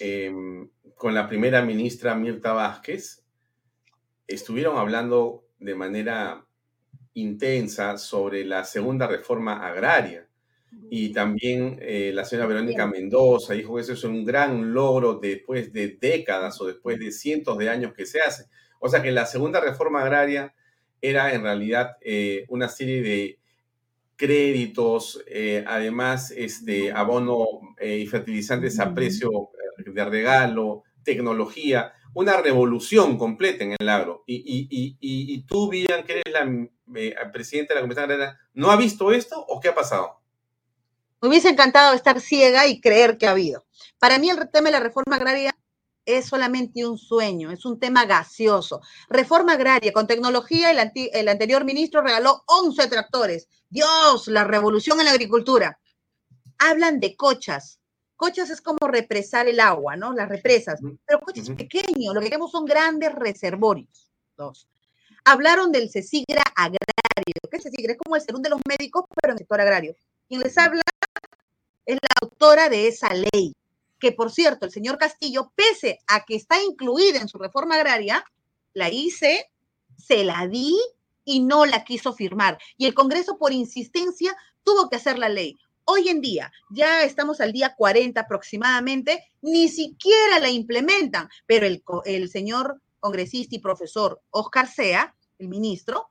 em, 0.00 0.68
con 0.98 1.14
la 1.14 1.28
primera 1.28 1.62
ministra 1.62 2.14
Mirta 2.14 2.52
Vázquez, 2.52 3.22
estuvieron 4.26 4.76
hablando 4.76 5.46
de 5.58 5.74
manera 5.74 6.44
intensa 7.20 7.98
sobre 7.98 8.44
la 8.44 8.64
segunda 8.64 9.06
reforma 9.06 9.66
agraria. 9.66 10.26
Y 10.90 11.12
también 11.12 11.78
eh, 11.80 12.12
la 12.14 12.24
señora 12.24 12.46
Verónica 12.48 12.86
Mendoza 12.86 13.54
dijo 13.54 13.76
que 13.76 13.82
eso 13.82 13.94
es 13.94 14.04
un 14.04 14.24
gran 14.24 14.72
logro 14.72 15.14
después 15.14 15.72
de 15.72 15.96
décadas 16.00 16.60
o 16.60 16.66
después 16.66 16.98
de 16.98 17.10
cientos 17.10 17.56
de 17.58 17.70
años 17.70 17.92
que 17.94 18.06
se 18.06 18.20
hace. 18.20 18.44
O 18.78 18.88
sea 18.88 19.02
que 19.02 19.10
la 19.10 19.26
segunda 19.26 19.60
reforma 19.60 20.02
agraria 20.02 20.54
era 21.00 21.32
en 21.32 21.42
realidad 21.42 21.96
eh, 22.00 22.44
una 22.48 22.68
serie 22.68 23.02
de 23.02 23.38
créditos, 24.16 25.22
eh, 25.26 25.64
además 25.66 26.32
este, 26.36 26.92
abono 26.92 27.46
y 27.80 28.06
fertilizantes 28.06 28.78
a 28.80 28.92
precio 28.92 29.30
de 29.78 30.04
regalo, 30.04 30.82
tecnología, 31.04 31.92
una 32.14 32.40
revolución 32.40 33.16
completa 33.16 33.64
en 33.64 33.76
el 33.78 33.88
agro. 33.88 34.24
Y, 34.26 34.68
y, 34.70 34.96
y, 35.00 35.42
tú, 35.42 35.70
Vivian, 35.70 36.04
que 36.04 36.20
eres 36.20 36.32
la 36.32 36.68
eh, 36.94 37.14
presidenta 37.32 37.74
de 37.74 37.80
la 37.80 37.82
Comisión 37.82 38.10
Agraria, 38.10 38.38
¿no 38.54 38.70
ha 38.70 38.76
visto 38.76 39.12
esto 39.12 39.44
o 39.48 39.60
qué 39.60 39.68
ha 39.68 39.74
pasado? 39.74 40.20
Me 41.20 41.28
hubiese 41.28 41.48
encantado 41.48 41.94
estar 41.94 42.20
ciega 42.20 42.66
y 42.66 42.80
creer 42.80 43.18
que 43.18 43.26
ha 43.26 43.32
habido. 43.32 43.66
Para 43.98 44.18
mí 44.18 44.30
el 44.30 44.36
tema 44.50 44.68
de 44.68 44.72
la 44.72 44.80
reforma 44.80 45.16
agraria 45.16 45.54
es 46.04 46.26
solamente 46.26 46.86
un 46.86 46.96
sueño, 46.96 47.50
es 47.50 47.64
un 47.64 47.78
tema 47.78 48.06
gaseoso. 48.06 48.80
Reforma 49.08 49.54
agraria 49.54 49.92
con 49.92 50.06
tecnología, 50.06 50.70
el, 50.70 50.92
el 51.12 51.28
anterior 51.28 51.64
ministro 51.64 52.02
regaló 52.02 52.44
11 52.46 52.86
tractores. 52.86 53.48
Dios, 53.68 54.28
la 54.28 54.44
revolución 54.44 55.00
en 55.00 55.06
la 55.06 55.12
agricultura. 55.12 55.78
Hablan 56.58 57.00
de 57.00 57.14
cochas, 57.16 57.78
Cochas 58.18 58.50
es 58.50 58.60
como 58.60 58.88
represar 58.88 59.46
el 59.46 59.60
agua, 59.60 59.94
¿no? 59.94 60.12
Las 60.12 60.28
represas. 60.28 60.80
Pero 61.06 61.20
coches 61.20 61.50
pequeños, 61.50 62.12
lo 62.12 62.20
que 62.20 62.26
queremos 62.26 62.50
son 62.50 62.64
grandes 62.64 63.14
reservorios. 63.14 64.10
Dos. 64.36 64.68
Hablaron 65.30 65.70
del 65.72 65.90
CECIGRA 65.90 66.42
agrario. 66.56 66.78
¿Qué 67.50 67.58
es 67.58 67.62
CECIGRA? 67.62 67.92
Es 67.92 67.98
como 67.98 68.16
el 68.16 68.22
segundo 68.22 68.48
de 68.48 68.54
los 68.56 68.62
médicos, 68.66 69.04
pero 69.14 69.32
en 69.32 69.34
el 69.34 69.38
sector 69.40 69.60
agrario. 69.60 69.94
Quien 70.26 70.40
les 70.40 70.56
habla 70.56 70.80
es 71.84 71.98
la 72.00 72.08
autora 72.22 72.70
de 72.70 72.88
esa 72.88 73.12
ley, 73.12 73.52
que 73.98 74.12
por 74.12 74.32
cierto, 74.32 74.64
el 74.64 74.72
señor 74.72 74.96
Castillo, 74.96 75.52
pese 75.54 75.98
a 76.06 76.24
que 76.24 76.34
está 76.34 76.62
incluida 76.62 77.20
en 77.20 77.28
su 77.28 77.36
reforma 77.36 77.74
agraria, 77.74 78.24
la 78.72 78.88
hice, 78.88 79.50
se 79.98 80.24
la 80.24 80.46
di 80.46 80.74
y 81.26 81.40
no 81.40 81.66
la 81.66 81.84
quiso 81.84 82.14
firmar. 82.14 82.58
Y 82.78 82.86
el 82.86 82.94
Congreso, 82.94 83.36
por 83.36 83.52
insistencia, 83.52 84.34
tuvo 84.62 84.88
que 84.88 84.96
hacer 84.96 85.18
la 85.18 85.28
ley. 85.28 85.58
Hoy 85.84 86.08
en 86.08 86.22
día, 86.22 86.50
ya 86.70 87.04
estamos 87.04 87.42
al 87.42 87.52
día 87.52 87.74
40 87.76 88.18
aproximadamente, 88.18 89.30
ni 89.42 89.68
siquiera 89.68 90.38
la 90.38 90.48
implementan, 90.48 91.28
pero 91.44 91.66
el, 91.66 92.30
señor 92.30 92.80
congresista 92.98 93.56
y 93.56 93.58
profesor 93.58 94.22
Oscar 94.30 94.66
Sea, 94.66 95.14
el 95.38 95.48
ministro, 95.48 96.08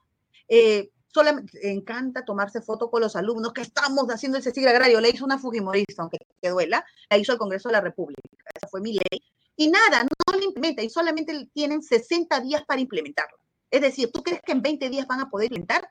eh, 0.47 0.91
solamente 1.07 1.71
encanta 1.71 2.23
tomarse 2.23 2.61
foto 2.61 2.89
con 2.89 3.01
los 3.01 3.15
alumnos 3.15 3.53
que 3.53 3.61
estamos 3.61 4.07
haciendo 4.07 4.37
el 4.37 4.43
CECIGRA 4.43 4.71
agrario. 4.71 5.01
Le 5.01 5.09
hizo 5.09 5.25
una 5.25 5.39
Fujimorista, 5.39 6.01
aunque 6.01 6.19
te 6.39 6.49
duela, 6.49 6.85
la 7.09 7.17
hizo 7.17 7.33
el 7.33 7.37
Congreso 7.37 7.69
de 7.69 7.73
la 7.73 7.81
República. 7.81 8.21
Esa 8.53 8.67
fue 8.67 8.81
mi 8.81 8.93
ley. 8.93 9.23
Y 9.55 9.69
nada, 9.69 10.03
no 10.03 10.37
la 10.37 10.43
implementa 10.43 10.83
y 10.83 10.89
solamente 10.89 11.49
tienen 11.53 11.81
60 11.81 12.39
días 12.41 12.63
para 12.65 12.79
implementarlo. 12.79 13.37
Es 13.71 13.81
decir, 13.81 14.11
¿tú 14.11 14.21
crees 14.21 14.41
que 14.41 14.51
en 14.51 14.61
20 14.61 14.89
días 14.89 15.07
van 15.07 15.19
a 15.19 15.29
poder 15.29 15.45
implementar? 15.45 15.89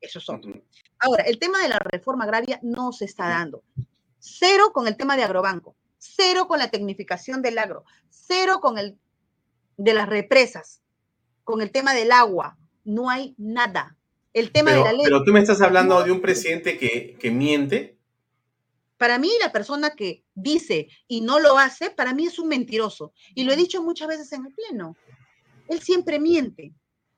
Eso 0.00 0.18
es 0.18 0.28
otro. 0.28 0.52
Ahora, 0.98 1.24
el 1.24 1.38
tema 1.38 1.60
de 1.62 1.68
la 1.68 1.78
reforma 1.78 2.24
agraria 2.24 2.58
no 2.62 2.92
se 2.92 3.04
está 3.04 3.28
dando. 3.28 3.62
Cero 4.18 4.72
con 4.72 4.88
el 4.88 4.96
tema 4.96 5.16
de 5.16 5.22
agrobanco, 5.22 5.76
cero 5.98 6.48
con 6.48 6.58
la 6.58 6.70
tecnificación 6.70 7.42
del 7.42 7.58
agro, 7.58 7.84
cero 8.10 8.58
con 8.60 8.78
el 8.78 8.98
de 9.76 9.94
las 9.94 10.08
represas, 10.08 10.82
con 11.44 11.60
el 11.60 11.70
tema 11.70 11.94
del 11.94 12.12
agua. 12.12 12.58
No 12.86 13.10
hay 13.10 13.34
nada. 13.36 13.96
El 14.32 14.52
tema 14.52 14.70
pero, 14.70 14.84
de 14.84 14.84
la 14.84 14.92
ley. 14.92 15.04
Pero 15.04 15.22
tú 15.22 15.32
me 15.32 15.40
estás 15.40 15.60
hablando 15.60 16.02
de 16.02 16.12
un 16.12 16.20
presidente 16.20 16.78
que, 16.78 17.16
que 17.20 17.30
miente. 17.30 17.98
Para 18.96 19.18
mí, 19.18 19.30
la 19.40 19.52
persona 19.52 19.90
que 19.90 20.24
dice 20.34 20.88
y 21.06 21.20
no 21.20 21.38
lo 21.38 21.58
hace, 21.58 21.90
para 21.90 22.14
mí 22.14 22.26
es 22.26 22.38
un 22.38 22.48
mentiroso. 22.48 23.12
Y 23.34 23.44
lo 23.44 23.52
he 23.52 23.56
dicho 23.56 23.82
muchas 23.82 24.08
veces 24.08 24.32
en 24.32 24.46
el 24.46 24.52
Pleno. 24.52 24.96
Él 25.68 25.80
siempre 25.82 26.18
miente 26.18 26.72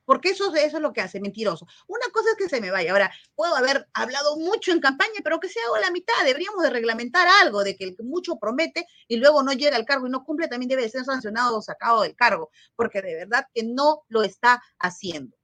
porque 0.09 0.29
eso, 0.29 0.51
eso 0.55 0.77
es 0.77 0.81
lo 0.81 0.91
que 0.91 1.01
hace, 1.01 1.19
mentiroso. 1.19 1.67
Una 1.85 2.07
cosa 2.11 2.31
es 2.31 2.35
que 2.35 2.49
se 2.49 2.59
me 2.59 2.71
vaya. 2.71 2.93
Ahora, 2.93 3.11
puedo 3.35 3.55
haber 3.55 3.87
hablado 3.93 4.37
mucho 4.37 4.71
en 4.71 4.79
campaña, 4.79 5.19
pero 5.23 5.39
que 5.39 5.49
sea 5.49 5.61
la 5.79 5.91
mitad. 5.91 6.15
Deberíamos 6.25 6.63
de 6.63 6.71
reglamentar 6.71 7.27
algo 7.43 7.63
de 7.63 7.75
que 7.75 7.83
el 7.83 7.95
que 7.95 8.01
mucho 8.01 8.39
promete 8.39 8.87
y 9.07 9.17
luego 9.17 9.43
no 9.43 9.53
llega 9.53 9.75
al 9.75 9.85
cargo 9.85 10.07
y 10.07 10.09
no 10.09 10.23
cumple, 10.23 10.47
también 10.47 10.67
debe 10.67 10.81
de 10.81 10.89
ser 10.89 11.05
sancionado 11.05 11.55
o 11.55 11.61
sacado 11.61 12.01
del 12.01 12.15
cargo, 12.15 12.49
porque 12.75 13.03
de 13.03 13.17
verdad 13.17 13.45
que 13.53 13.61
no 13.61 14.01
lo 14.07 14.23
está 14.23 14.63
haciendo. 14.79 15.37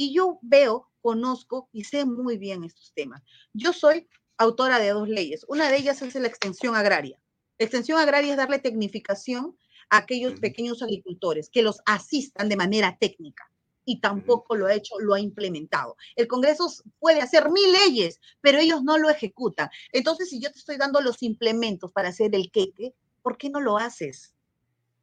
Y 0.00 0.14
yo 0.14 0.38
veo, 0.40 0.88
conozco 1.02 1.68
y 1.72 1.84
sé 1.84 2.06
muy 2.06 2.38
bien 2.38 2.64
estos 2.64 2.94
temas. 2.94 3.22
Yo 3.52 3.74
soy 3.74 4.08
autora 4.38 4.78
de 4.78 4.88
dos 4.94 5.10
leyes. 5.10 5.44
Una 5.46 5.70
de 5.70 5.76
ellas 5.76 6.00
es 6.00 6.14
la 6.14 6.26
extensión 6.26 6.74
agraria. 6.74 7.20
La 7.58 7.66
extensión 7.66 7.98
agraria 7.98 8.30
es 8.30 8.38
darle 8.38 8.60
tecnificación 8.60 9.58
a 9.90 9.98
aquellos 9.98 10.40
pequeños 10.40 10.80
agricultores 10.80 11.50
que 11.50 11.60
los 11.60 11.82
asistan 11.84 12.48
de 12.48 12.56
manera 12.56 12.96
técnica 12.98 13.52
y 13.84 14.00
tampoco 14.00 14.56
lo 14.56 14.68
ha 14.68 14.74
hecho, 14.74 14.98
lo 15.00 15.12
ha 15.12 15.20
implementado. 15.20 15.98
El 16.16 16.28
Congreso 16.28 16.72
puede 16.98 17.20
hacer 17.20 17.50
mil 17.50 17.70
leyes, 17.70 18.22
pero 18.40 18.58
ellos 18.58 18.82
no 18.82 18.96
lo 18.96 19.10
ejecutan. 19.10 19.68
Entonces, 19.92 20.30
si 20.30 20.40
yo 20.40 20.50
te 20.50 20.60
estoy 20.60 20.78
dando 20.78 21.02
los 21.02 21.22
implementos 21.22 21.92
para 21.92 22.08
hacer 22.08 22.34
el 22.34 22.50
queque, 22.50 22.94
¿por 23.20 23.36
qué 23.36 23.50
no 23.50 23.60
lo 23.60 23.76
haces? 23.76 24.32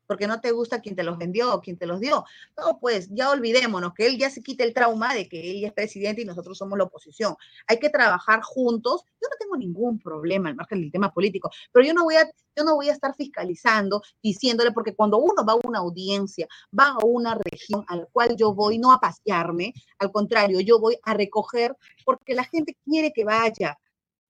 Porque 0.08 0.28
no 0.28 0.42
te 0.42 0.52
gusta 0.52 0.82
quien 0.82 0.96
te 0.96 1.04
los 1.04 1.18
vendió 1.18 1.54
o 1.54 1.62
quien 1.62 1.78
te 1.78 1.86
los 1.86 2.00
dio. 2.00 2.26
No, 2.58 2.80
pues 2.80 3.10
ya 3.12 3.30
olvidémonos 3.30 3.94
que 3.94 4.08
él 4.08 4.18
ya 4.18 4.30
se 4.30 4.42
quite 4.42 4.64
el 4.64 4.74
trauma 4.74 5.14
de 5.14 5.28
que 5.28 5.52
él 5.52 5.64
es 5.64 5.74
presidente 5.74 6.22
y 6.22 6.26
nosotros 6.26 6.58
somos 6.58 6.78
la 6.78 6.86
oposición. 6.86 7.36
Hay 7.68 7.80
que 7.80 7.90
trabajar 7.90 8.42
juntos. 8.42 9.04
Yo 9.22 9.28
no 9.30 9.36
tengo 9.40 9.58
ningún 9.58 10.00
problema 10.00 10.50
al 10.50 10.56
margen 10.56 10.82
del 10.82 10.92
tema 10.92 11.14
político, 11.14 11.52
pero 11.72 11.86
yo 11.86 11.94
no 11.94 12.04
voy 12.04 12.16
a, 12.16 12.26
yo 12.56 12.64
no 12.64 12.76
voy 12.76 12.90
a 12.90 12.94
estar 12.94 13.16
fiscalizando, 13.16 14.02
diciéndole, 14.24 14.72
porque 14.72 14.96
cuando 14.96 15.18
uno 15.18 15.46
va 15.46 15.54
a 15.54 15.68
una 15.68 15.80
audiencia, 15.80 16.48
va 16.78 16.90
a 16.90 17.06
una 17.06 17.36
región 17.36 17.84
a 17.88 17.98
la 17.98 18.06
cual 18.06 18.36
yo 18.38 18.54
voy 18.54 18.78
no 18.78 18.92
a 18.92 19.00
pasearme, 19.00 19.74
al 20.00 20.12
contrario, 20.12 20.60
yo 20.62 20.80
voy 20.80 20.98
a 21.04 21.14
recoger 21.14 21.76
porque 22.06 22.34
la 22.34 22.44
gente 22.44 22.78
quiere 22.86 23.12
que 23.12 23.26
vaya, 23.26 23.78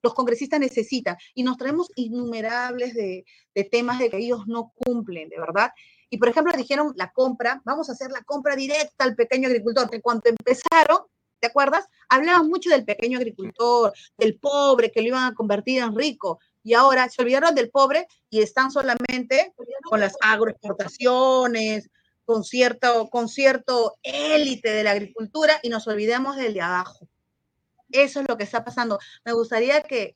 los 0.05 0.13
congresistas 0.13 0.59
necesitan 0.59 1.17
y 1.33 1.41
nos 1.41 1.57
traemos 1.57 1.91
innumerables 1.95 2.93
de, 2.93 3.25
temas 3.71 3.97
de 3.97 4.11
que 4.11 4.17
ellos 4.17 4.45
no 4.45 4.71
cumplen, 4.75 5.29
de 5.29 5.39
verdad. 5.39 5.71
Y 6.11 6.17
por 6.17 6.29
ejemplo, 6.29 6.53
dijeron 6.55 6.93
la 6.95 7.11
compra, 7.11 7.59
vamos 7.65 7.89
a 7.89 7.93
hacer 7.93 8.11
la 8.11 8.23
compra 8.23 8.55
directa 8.55 9.03
al 9.03 9.15
pequeño 9.15 9.47
agricultor, 9.47 9.89
que 9.89 10.01
cuando 10.01 10.29
empezaron, 10.29 10.99
¿te 11.39 11.47
acuerdas? 11.47 11.87
Hablaban 12.07 12.47
mucho 12.47 12.69
del 12.69 12.85
pequeño 12.85 13.17
agricultor, 13.17 13.93
del 14.15 14.37
pobre, 14.37 14.91
que 14.91 15.01
lo 15.01 15.07
iban 15.07 15.31
a 15.31 15.33
convertir 15.33 15.81
en 15.81 15.95
rico. 15.95 16.39
Y 16.63 16.75
ahora 16.75 17.09
se 17.09 17.23
olvidaron 17.23 17.55
del 17.55 17.71
pobre 17.71 18.07
y 18.29 18.41
están 18.41 18.69
solamente 18.69 19.53
con 19.89 19.99
las 19.99 20.15
agroexportaciones, 20.21 21.89
con 22.25 22.43
cierto, 22.43 23.09
con 23.09 23.27
cierto 23.27 23.95
élite 24.03 24.69
de 24.69 24.83
la 24.83 24.91
agricultura 24.91 25.59
y 25.63 25.69
nos 25.69 25.87
olvidamos 25.87 26.35
del 26.35 26.53
de 26.53 26.61
abajo. 26.61 27.07
Eso 27.95 28.19
es 28.19 28.25
lo 28.27 28.37
que 28.37 28.43
está 28.43 28.63
pasando. 28.63 28.99
Me 29.23 29.33
gustaría 29.33 29.81
que 29.81 30.15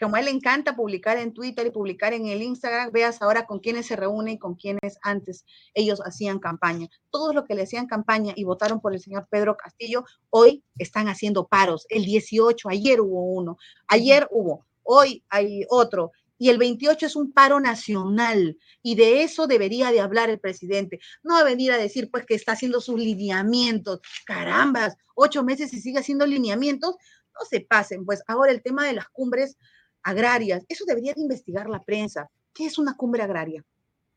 como 0.00 0.16
a 0.16 0.20
él 0.20 0.26
le 0.26 0.30
encanta 0.30 0.76
publicar 0.76 1.18
en 1.18 1.34
Twitter 1.34 1.66
y 1.66 1.70
publicar 1.70 2.12
en 2.12 2.26
el 2.26 2.42
Instagram, 2.42 2.92
veas 2.92 3.20
ahora 3.20 3.46
con 3.46 3.58
quiénes 3.58 3.86
se 3.86 3.96
reúnen 3.96 4.34
y 4.34 4.38
con 4.38 4.54
quiénes 4.54 4.98
antes 5.02 5.44
ellos 5.74 6.00
hacían 6.04 6.38
campaña. 6.38 6.88
Todos 7.10 7.34
los 7.34 7.44
que 7.44 7.54
le 7.54 7.62
hacían 7.62 7.86
campaña 7.86 8.32
y 8.36 8.44
votaron 8.44 8.80
por 8.80 8.94
el 8.94 9.00
señor 9.00 9.26
Pedro 9.28 9.56
Castillo, 9.56 10.04
hoy 10.30 10.62
están 10.78 11.08
haciendo 11.08 11.48
paros. 11.48 11.84
El 11.88 12.04
18, 12.04 12.68
ayer 12.68 13.00
hubo 13.00 13.24
uno, 13.24 13.58
ayer 13.88 14.28
hubo, 14.30 14.66
hoy 14.84 15.24
hay 15.28 15.64
otro. 15.68 16.12
Y 16.38 16.50
el 16.50 16.58
28 16.58 17.06
es 17.06 17.16
un 17.16 17.32
paro 17.32 17.60
nacional 17.60 18.56
y 18.82 18.94
de 18.94 19.22
eso 19.24 19.46
debería 19.46 19.90
de 19.90 20.00
hablar 20.00 20.30
el 20.30 20.38
presidente. 20.38 21.00
No 21.22 21.36
a 21.36 21.44
venir 21.44 21.72
a 21.72 21.78
decir 21.78 22.10
pues 22.10 22.24
que 22.24 22.34
está 22.34 22.52
haciendo 22.52 22.80
sus 22.80 22.98
lineamientos. 22.98 24.00
Carambas, 24.24 24.96
ocho 25.14 25.42
meses 25.42 25.72
y 25.74 25.80
sigue 25.80 25.98
haciendo 25.98 26.26
lineamientos. 26.26 26.96
No 27.34 27.46
se 27.48 27.60
pasen, 27.60 28.06
pues 28.06 28.22
ahora 28.26 28.52
el 28.52 28.62
tema 28.62 28.86
de 28.86 28.94
las 28.94 29.08
cumbres 29.08 29.56
agrarias. 30.02 30.64
Eso 30.68 30.84
debería 30.86 31.12
de 31.14 31.20
investigar 31.20 31.68
la 31.68 31.82
prensa. 31.82 32.30
¿Qué 32.54 32.66
es 32.66 32.78
una 32.78 32.96
cumbre 32.96 33.22
agraria? 33.22 33.64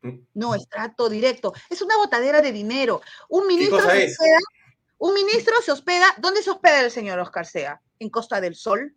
Mm. 0.01 0.19
No, 0.34 0.55
es 0.55 0.67
trato 0.67 1.09
directo. 1.09 1.53
Es 1.69 1.82
una 1.82 1.97
botadera 1.97 2.41
de 2.41 2.51
dinero. 2.51 3.01
Un 3.30 3.47
ministro 3.47 3.80
se 3.82 4.05
hospeda, 4.05 4.39
un 4.97 5.13
ministro 5.13 5.55
se 5.63 5.72
hospeda, 5.72 6.05
¿dónde 6.19 6.43
se 6.43 6.51
hospeda 6.51 6.82
el 6.82 6.91
señor 6.91 7.19
Oscar 7.19 7.45
Sea? 7.45 7.82
En 7.99 8.09
Costa 8.09 8.41
del 8.41 8.55
Sol. 8.55 8.95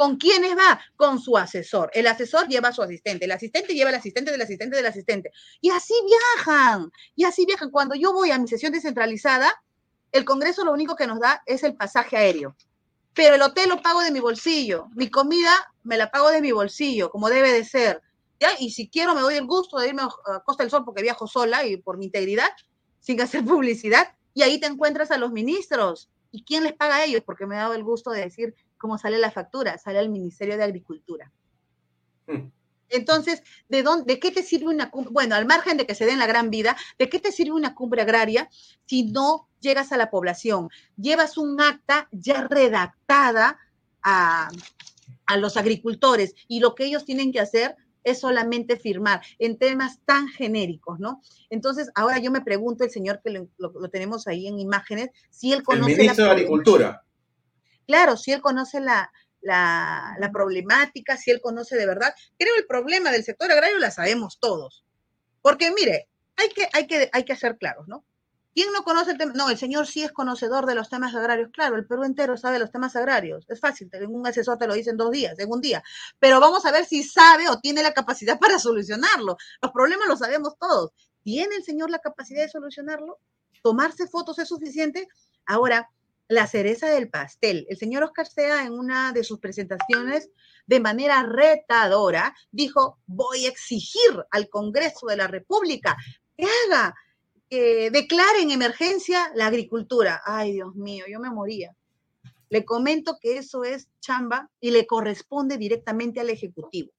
¿Con 0.00 0.16
quiénes 0.16 0.56
va? 0.56 0.80
Con 0.96 1.20
su 1.20 1.36
asesor. 1.36 1.90
El 1.92 2.06
asesor 2.06 2.48
lleva 2.48 2.68
a 2.68 2.72
su 2.72 2.80
asistente, 2.80 3.26
el 3.26 3.32
asistente 3.32 3.74
lleva 3.74 3.90
al 3.90 3.96
asistente 3.96 4.30
del 4.30 4.40
asistente 4.40 4.74
del 4.74 4.86
asistente. 4.86 5.30
Y 5.60 5.68
así 5.68 5.92
viajan, 6.06 6.90
y 7.14 7.24
así 7.24 7.44
viajan. 7.44 7.70
Cuando 7.70 7.94
yo 7.94 8.14
voy 8.14 8.30
a 8.30 8.38
mi 8.38 8.48
sesión 8.48 8.72
descentralizada, 8.72 9.62
el 10.10 10.24
Congreso 10.24 10.64
lo 10.64 10.72
único 10.72 10.96
que 10.96 11.06
nos 11.06 11.20
da 11.20 11.42
es 11.44 11.64
el 11.64 11.76
pasaje 11.76 12.16
aéreo 12.16 12.56
pero 13.12 13.34
el 13.34 13.42
hotel 13.42 13.68
lo 13.68 13.82
pago 13.82 14.00
de 14.00 14.10
mi 14.10 14.20
bolsillo, 14.20 14.86
mi 14.94 15.10
comida 15.10 15.52
me 15.82 15.98
la 15.98 16.10
pago 16.10 16.30
de 16.30 16.40
mi 16.40 16.52
bolsillo, 16.52 17.10
como 17.10 17.28
debe 17.28 17.52
de 17.52 17.64
ser. 17.64 18.00
Y 18.58 18.70
si 18.70 18.88
quiero 18.88 19.14
me 19.14 19.20
doy 19.20 19.34
el 19.34 19.46
gusto 19.46 19.78
de 19.78 19.88
irme 19.88 20.02
a 20.02 20.40
Costa 20.40 20.62
del 20.62 20.70
Sol 20.70 20.86
porque 20.86 21.02
viajo 21.02 21.26
sola 21.26 21.66
y 21.66 21.76
por 21.76 21.98
mi 21.98 22.06
integridad, 22.06 22.48
sin 23.00 23.20
hacer 23.20 23.44
publicidad, 23.44 24.14
y 24.32 24.40
ahí 24.40 24.58
te 24.58 24.66
encuentras 24.66 25.10
a 25.10 25.18
los 25.18 25.32
ministros. 25.32 26.08
¿Y 26.32 26.44
quién 26.44 26.64
les 26.64 26.72
paga 26.72 26.96
a 26.96 27.04
ellos? 27.04 27.22
Porque 27.26 27.44
me 27.44 27.56
he 27.56 27.58
dado 27.58 27.74
el 27.74 27.84
gusto 27.84 28.10
de 28.10 28.22
decir 28.22 28.54
cómo 28.80 28.98
sale 28.98 29.18
la 29.18 29.30
factura, 29.30 29.78
sale 29.78 29.98
al 29.98 30.08
Ministerio 30.08 30.56
de 30.56 30.64
Agricultura. 30.64 31.30
Hmm. 32.26 32.50
Entonces, 32.88 33.42
¿de, 33.68 33.84
dónde, 33.84 34.14
¿de 34.14 34.18
qué 34.18 34.32
te 34.32 34.42
sirve 34.42 34.66
una 34.66 34.90
cumbre? 34.90 35.12
Bueno, 35.12 35.36
al 35.36 35.46
margen 35.46 35.76
de 35.76 35.86
que 35.86 35.94
se 35.94 36.06
den 36.06 36.18
la 36.18 36.26
gran 36.26 36.50
vida, 36.50 36.76
¿de 36.98 37.08
qué 37.08 37.20
te 37.20 37.30
sirve 37.30 37.52
una 37.52 37.74
cumbre 37.74 38.02
agraria 38.02 38.48
si 38.86 39.04
no 39.04 39.48
llegas 39.60 39.92
a 39.92 39.96
la 39.96 40.10
población? 40.10 40.70
Llevas 40.96 41.38
un 41.38 41.60
acta 41.60 42.08
ya 42.10 42.48
redactada 42.48 43.58
a, 44.02 44.50
a 45.26 45.36
los 45.36 45.56
agricultores 45.56 46.34
y 46.48 46.58
lo 46.58 46.74
que 46.74 46.86
ellos 46.86 47.04
tienen 47.04 47.30
que 47.30 47.40
hacer 47.40 47.76
es 48.02 48.20
solamente 48.20 48.76
firmar 48.76 49.20
en 49.38 49.58
temas 49.58 50.00
tan 50.04 50.28
genéricos, 50.28 50.98
¿no? 50.98 51.22
Entonces, 51.50 51.90
ahora 51.94 52.18
yo 52.18 52.30
me 52.30 52.40
pregunto, 52.40 52.82
el 52.82 52.90
señor 52.90 53.20
que 53.22 53.46
lo, 53.58 53.88
tenemos 53.90 54.26
ahí 54.26 54.46
en 54.46 54.58
imágenes, 54.58 55.10
si 55.28 55.52
él 55.52 55.62
conoce... 55.62 55.92
El 55.92 55.98
ministro 55.98 56.24
de 56.24 56.30
Agricultura. 56.30 57.04
Claro, 57.90 58.16
si 58.16 58.30
él 58.30 58.40
conoce 58.40 58.78
la, 58.78 59.10
la, 59.40 60.30
problemática, 60.32 61.16
si 61.16 61.32
él 61.32 61.40
conoce 61.40 61.76
de 61.76 61.86
verdad. 61.86 62.14
Creo 62.38 62.54
el 62.54 62.64
problema 62.64 63.10
del 63.10 63.24
sector 63.24 63.50
agrario 63.50 63.80
la 63.80 63.90
sabemos 63.90 64.38
todos. 64.38 64.84
Porque 65.42 65.72
mire, 65.72 66.08
hay 66.36 66.50
que, 66.50 66.68
hay 66.72 66.86
que, 66.86 67.10
hay 67.12 67.24
que 67.24 67.34
ser 67.34 67.58
claros, 67.58 67.88
¿no? 67.88 68.04
¿Quién 68.54 68.72
no 68.72 68.84
conoce 68.84 69.10
el 69.10 69.18
tema? 69.18 69.32
No, 69.34 69.50
el 69.50 69.58
señor 69.58 69.88
sí 69.88 70.04
es 70.04 70.12
conocedor 70.12 70.66
de 70.66 70.76
los 70.76 70.88
temas 70.88 71.16
agrarios. 71.16 71.50
Claro, 71.52 71.74
el 71.74 71.84
Perú 71.84 72.04
entero 72.04 72.36
sabe 72.36 72.60
los 72.60 72.70
temas 72.70 72.94
agrarios. 72.94 73.44
Es 73.48 73.58
fácil, 73.58 73.90
un 74.08 74.24
asesor 74.24 74.56
te 74.56 74.68
lo 74.68 74.74
dice 74.74 74.90
en 74.90 74.96
dos 74.96 75.10
días, 75.10 75.36
en 75.40 75.50
un 75.50 75.60
día. 75.60 75.82
Pero 76.20 76.38
vamos 76.38 76.64
a 76.66 76.70
ver 76.70 76.84
si 76.84 77.02
sabe 77.02 77.48
o 77.48 77.58
tiene 77.58 77.82
la 77.82 77.92
capacidad 77.92 78.38
para 78.38 78.60
solucionarlo. 78.60 79.36
Los 79.60 79.72
problemas 79.72 80.06
los 80.06 80.20
sabemos 80.20 80.56
todos. 80.60 80.92
¿Tiene 81.24 81.56
el 81.56 81.64
señor 81.64 81.90
la 81.90 81.98
capacidad 81.98 82.42
de 82.42 82.48
solucionarlo? 82.48 83.18
¿Tomarse 83.64 84.06
fotos 84.06 84.38
es 84.38 84.46
suficiente? 84.46 85.08
Ahora, 85.44 85.90
la 86.30 86.46
cereza 86.46 86.88
del 86.88 87.10
pastel. 87.10 87.66
El 87.68 87.76
señor 87.76 88.04
Oscar 88.04 88.26
Sea 88.26 88.64
en 88.64 88.72
una 88.72 89.12
de 89.12 89.24
sus 89.24 89.40
presentaciones 89.40 90.30
de 90.64 90.78
manera 90.78 91.24
retadora 91.24 92.32
dijo, 92.52 93.00
voy 93.06 93.46
a 93.46 93.48
exigir 93.48 94.24
al 94.30 94.48
Congreso 94.48 95.06
de 95.08 95.16
la 95.16 95.26
República 95.26 95.96
que 96.36 96.46
haga, 96.46 96.94
que 97.48 97.90
declare 97.90 98.42
en 98.42 98.52
emergencia 98.52 99.32
la 99.34 99.48
agricultura. 99.48 100.22
Ay, 100.24 100.52
Dios 100.52 100.76
mío, 100.76 101.04
yo 101.10 101.18
me 101.18 101.30
moría. 101.30 101.74
Le 102.48 102.64
comento 102.64 103.18
que 103.20 103.36
eso 103.36 103.64
es 103.64 103.88
chamba 103.98 104.48
y 104.60 104.70
le 104.70 104.86
corresponde 104.86 105.58
directamente 105.58 106.20
al 106.20 106.30
Ejecutivo. 106.30 106.92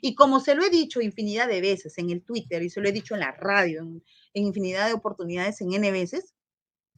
Y 0.00 0.14
como 0.14 0.38
se 0.38 0.54
lo 0.54 0.64
he 0.64 0.70
dicho 0.70 1.00
infinidad 1.00 1.48
de 1.48 1.60
veces 1.60 1.98
en 1.98 2.10
el 2.10 2.22
Twitter 2.22 2.62
y 2.62 2.70
se 2.70 2.80
lo 2.80 2.88
he 2.88 2.92
dicho 2.92 3.14
en 3.14 3.20
la 3.20 3.32
radio, 3.32 3.82
en, 3.82 4.04
en 4.34 4.44
infinidad 4.44 4.86
de 4.86 4.92
oportunidades 4.92 5.60
en 5.62 5.72
N 5.72 5.90
veces, 5.90 6.36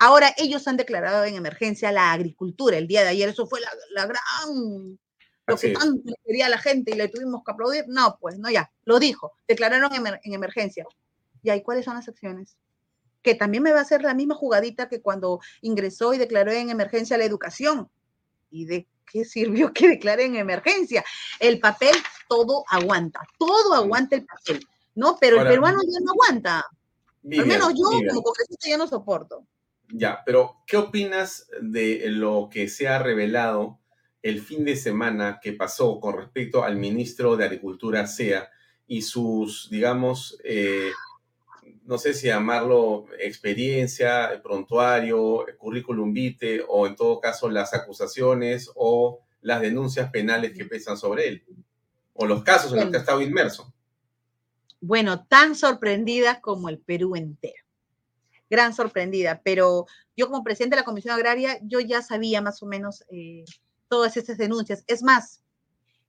Ahora 0.03 0.35
ellos 0.39 0.67
han 0.67 0.79
declarado 0.79 1.25
en 1.25 1.35
emergencia 1.35 1.93
la 1.93 2.13
agricultura 2.13 2.79
el 2.79 2.89
día 2.89 3.03
de 3.03 3.09
ayer. 3.09 3.29
Eso 3.29 3.47
fue 3.47 3.61
la, 3.61 4.07
gran, 4.07 4.99
lo 5.47 5.57
que 5.59 5.69
tanto 5.73 6.15
quería 6.25 6.49
la 6.49 6.57
gente 6.57 6.93
y 6.93 6.95
le 6.95 7.09
tuvimos 7.09 7.43
que 7.45 7.53
aplaudir. 7.53 7.85
No, 7.87 8.17
pues 8.19 8.39
no, 8.39 8.49
ya, 8.49 8.73
lo 8.87 8.99
dijo. 8.99 9.35
Declararon 9.47 9.93
en, 9.95 10.33
emergencia. 10.33 10.87
¿Y 11.43 11.51
ahí 11.51 11.63
cuáles 11.63 11.85
son 11.85 11.97
las 11.97 12.09
acciones? 12.09 12.57
Que 13.21 13.35
también 13.35 13.63
me 13.63 13.73
va 13.73 13.81
a 13.81 13.83
hacer 13.83 14.01
la 14.01 14.15
misma 14.15 14.35
jugadita 14.35 14.89
que 14.89 15.03
cuando 15.03 15.41
ingresó 15.61 16.15
y 16.15 16.19
declaró 16.19 16.51
en 16.51 16.71
emergencia 16.71 17.19
la 17.19 17.27
educación. 17.27 17.91
¿Y 18.51 18.65
de 18.65 18.89
qué 19.05 19.27
sirvió 19.27 19.71
que 19.75 19.87
declare 19.87 20.25
en 20.25 20.37
emergencia? 20.37 21.05
El 21.41 21.61
papel 21.61 21.95
todo 22.27 22.65
aguanta, 22.69 23.21
todo 23.39 23.75
aguanta 23.75 24.17
el 24.17 24.25
papel, 24.25 24.67
¿no? 24.95 25.19
Pero 25.21 25.43
el 25.43 25.47
peruano 25.47 25.81
ya 25.83 25.99
no 26.03 26.13
aguanta. 26.13 26.65
Al 27.23 27.47
menos 27.47 27.75
yo 27.75 27.85
como 27.85 28.23
congresista 28.23 28.67
ya 28.67 28.79
no 28.79 28.87
soporto. 28.87 29.45
Ya, 29.93 30.23
pero 30.25 30.57
¿qué 30.67 30.77
opinas 30.77 31.49
de 31.61 32.09
lo 32.11 32.49
que 32.51 32.69
se 32.69 32.89
ha 32.89 32.99
revelado 32.99 33.81
el 34.23 34.41
fin 34.41 34.65
de 34.65 34.77
semana 34.77 35.41
que 35.43 35.53
pasó 35.53 35.99
con 35.99 36.17
respecto 36.17 36.63
al 36.63 36.77
ministro 36.77 37.37
de 37.37 37.45
Agricultura, 37.45 38.07
SEA, 38.07 38.51
y 38.87 39.03
sus, 39.03 39.71
digamos, 39.71 40.39
eh, 40.45 40.91
no 41.85 41.97
sé 41.97 42.13
si 42.13 42.27
llamarlo 42.27 43.07
experiencia, 43.19 44.41
prontuario, 44.43 45.47
currículum 45.59 46.13
vitae, 46.13 46.63
o 46.69 46.87
en 46.87 46.97
todo 46.97 47.21
caso 47.21 47.49
las 47.49 47.73
acusaciones 47.73 48.71
o 48.75 49.21
las 49.43 49.61
denuncias 49.61 50.11
penales 50.11 50.53
que 50.53 50.67
pesan 50.67 50.97
sobre 50.97 51.29
él, 51.29 51.45
o 52.15 52.27
los 52.27 52.43
casos 52.43 52.73
en 52.73 52.81
los 52.81 52.91
que 52.91 52.97
ha 52.97 53.01
estado 53.01 53.23
inmerso? 53.23 53.73
Bueno, 54.81 55.25
tan 55.27 55.55
sorprendida 55.55 56.41
como 56.41 56.69
el 56.69 56.79
Perú 56.79 57.17
entero 57.17 57.60
gran 58.51 58.75
sorprendida, 58.75 59.41
pero 59.45 59.87
yo 60.17 60.29
como 60.29 60.45
presidente 60.45 60.75
de 60.77 60.81
la 60.81 60.85
Comisión 60.85 61.15
Agraria, 61.15 61.59
yo 61.63 61.81
ya 61.81 62.03
sabía 62.03 62.43
más 62.43 62.63
o 62.63 62.67
menos 62.67 63.05
eh, 63.09 63.45
todas 63.89 64.17
estas 64.17 64.37
denuncias. 64.37 64.85
Es 64.89 65.03
más, 65.03 65.43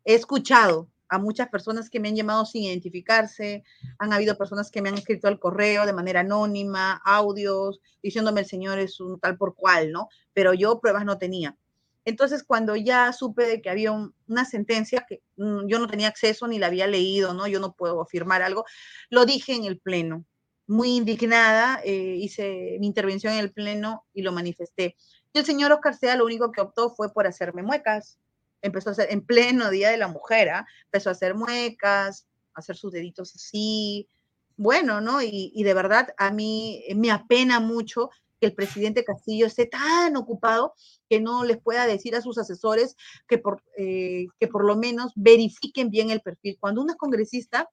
he 0.04 0.16
escuchado 0.16 0.90
a 1.08 1.20
muchas 1.20 1.50
personas 1.50 1.90
que 1.90 2.00
me 2.00 2.08
han 2.08 2.16
llamado 2.16 2.46
sin 2.46 2.64
identificarse, 2.64 3.64
han 4.00 4.14
habido 4.14 4.38
personas 4.38 4.72
que 4.72 4.82
me 4.82 4.90
han 4.90 4.96
escrito 4.96 5.28
al 5.28 5.40
correo 5.40 5.86
de 5.86 5.94
manera 5.94 6.22
anónima, 6.22 7.02
audios, 7.04 7.82
diciéndome 8.02 8.42
el 8.42 8.48
señor 8.48 8.80
es 8.80 9.00
un 9.00 9.20
tal 9.20 9.38
por 9.38 9.56
cual, 9.56 9.92
¿no? 9.92 10.08
Pero 10.34 10.54
yo 10.54 10.80
pruebas 10.80 11.06
no 11.06 11.18
tenía. 11.18 11.58
Entonces, 12.06 12.44
cuando 12.44 12.76
ya 12.76 13.14
supe 13.14 13.46
de 13.46 13.62
que 13.62 13.70
había 13.70 13.92
una 13.92 14.46
sentencia 14.46 15.06
que 15.08 15.22
mm, 15.36 15.68
yo 15.68 15.80
no 15.80 15.88
tenía 15.88 16.08
acceso 16.08 16.48
ni 16.48 16.58
la 16.58 16.68
había 16.68 16.88
leído, 16.88 17.34
¿no? 17.34 17.46
Yo 17.46 17.60
no 17.60 17.74
puedo 17.74 18.02
afirmar 18.02 18.42
algo, 18.42 18.66
lo 19.10 19.26
dije 19.26 19.54
en 19.54 19.66
el 19.66 19.80
pleno 19.80 20.26
muy 20.72 20.96
indignada, 20.96 21.82
eh, 21.84 22.16
hice 22.18 22.78
mi 22.80 22.88
intervención 22.88 23.34
en 23.34 23.40
el 23.40 23.52
Pleno 23.52 24.06
y 24.14 24.22
lo 24.22 24.32
manifesté. 24.32 24.96
Y 25.34 25.40
el 25.40 25.46
señor 25.46 25.74
Oscar 25.74 25.98
Sea 25.98 26.16
lo 26.16 26.24
único 26.24 26.50
que 26.54 26.62
optó 26.62 26.92
fue 26.96 27.12
por 27.12 27.28
hacerme 27.28 27.62
muecas. 27.62 28.18
Empezó 28.62 28.88
a 28.88 28.92
hacer, 28.94 29.12
en 29.12 29.26
pleno 29.26 29.70
Día 29.70 29.90
de 29.90 29.98
la 29.98 30.08
Mujer, 30.08 30.48
¿ah? 30.48 30.66
empezó 30.86 31.10
a 31.10 31.12
hacer 31.12 31.36
muecas, 31.36 32.26
a 32.54 32.62
hacer 32.62 32.78
sus 32.78 32.94
deditos 32.94 33.36
así. 33.36 34.08
Bueno, 34.56 35.02
¿no? 35.02 35.22
Y, 35.22 35.62
de 35.62 35.74
verdad 35.74 36.14
a 36.18 36.32
mí 36.32 36.86
me 36.96 37.12
apena 37.12 37.60
mucho 37.60 38.10
que 38.40 38.48
el 38.48 38.54
presidente 38.54 39.04
Castillo 39.04 39.48
esté 39.48 39.66
tan 39.66 40.16
ocupado 40.16 40.74
que 41.10 41.20
no 41.20 41.44
les 41.44 41.62
pueda 41.62 41.86
decir 41.86 42.16
a 42.16 42.22
sus 42.22 42.38
asesores 42.38 42.96
que 43.28 43.38
por, 43.38 43.62
eh, 43.78 44.28
que 44.40 44.48
por 44.48 44.64
lo 44.64 44.78
menos 44.78 45.12
verifiquen 45.16 45.90
bien 45.90 46.12
el 46.12 46.22
perfil. 46.22 46.58
Cuando 46.62 46.82
uno 46.82 46.94
es 46.94 46.98
congresista, 46.98 47.70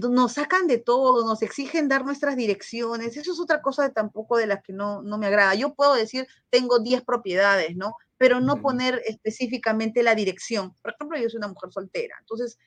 nos 0.00 0.32
sacan 0.32 0.66
de 0.66 0.78
todo, 0.78 1.26
nos 1.26 1.42
exigen 1.42 1.88
dar 1.88 2.04
nuestras 2.04 2.36
direcciones. 2.36 3.16
Eso 3.16 3.32
es 3.32 3.40
otra 3.40 3.60
cosa 3.60 3.82
de 3.82 3.90
tampoco 3.90 4.36
de 4.36 4.46
las 4.46 4.62
que 4.62 4.72
no, 4.72 5.02
no 5.02 5.18
me 5.18 5.26
agrada. 5.26 5.54
Yo 5.54 5.74
puedo 5.74 5.94
decir, 5.94 6.26
tengo 6.50 6.78
10 6.78 7.02
propiedades, 7.02 7.76
¿no? 7.76 7.94
Pero 8.16 8.40
no 8.40 8.60
poner 8.62 9.02
específicamente 9.06 10.02
la 10.02 10.14
dirección. 10.14 10.74
Por 10.82 10.92
ejemplo, 10.92 11.18
yo 11.18 11.28
soy 11.28 11.38
una 11.38 11.48
mujer 11.48 11.72
soltera, 11.72 12.16
entonces 12.20 12.58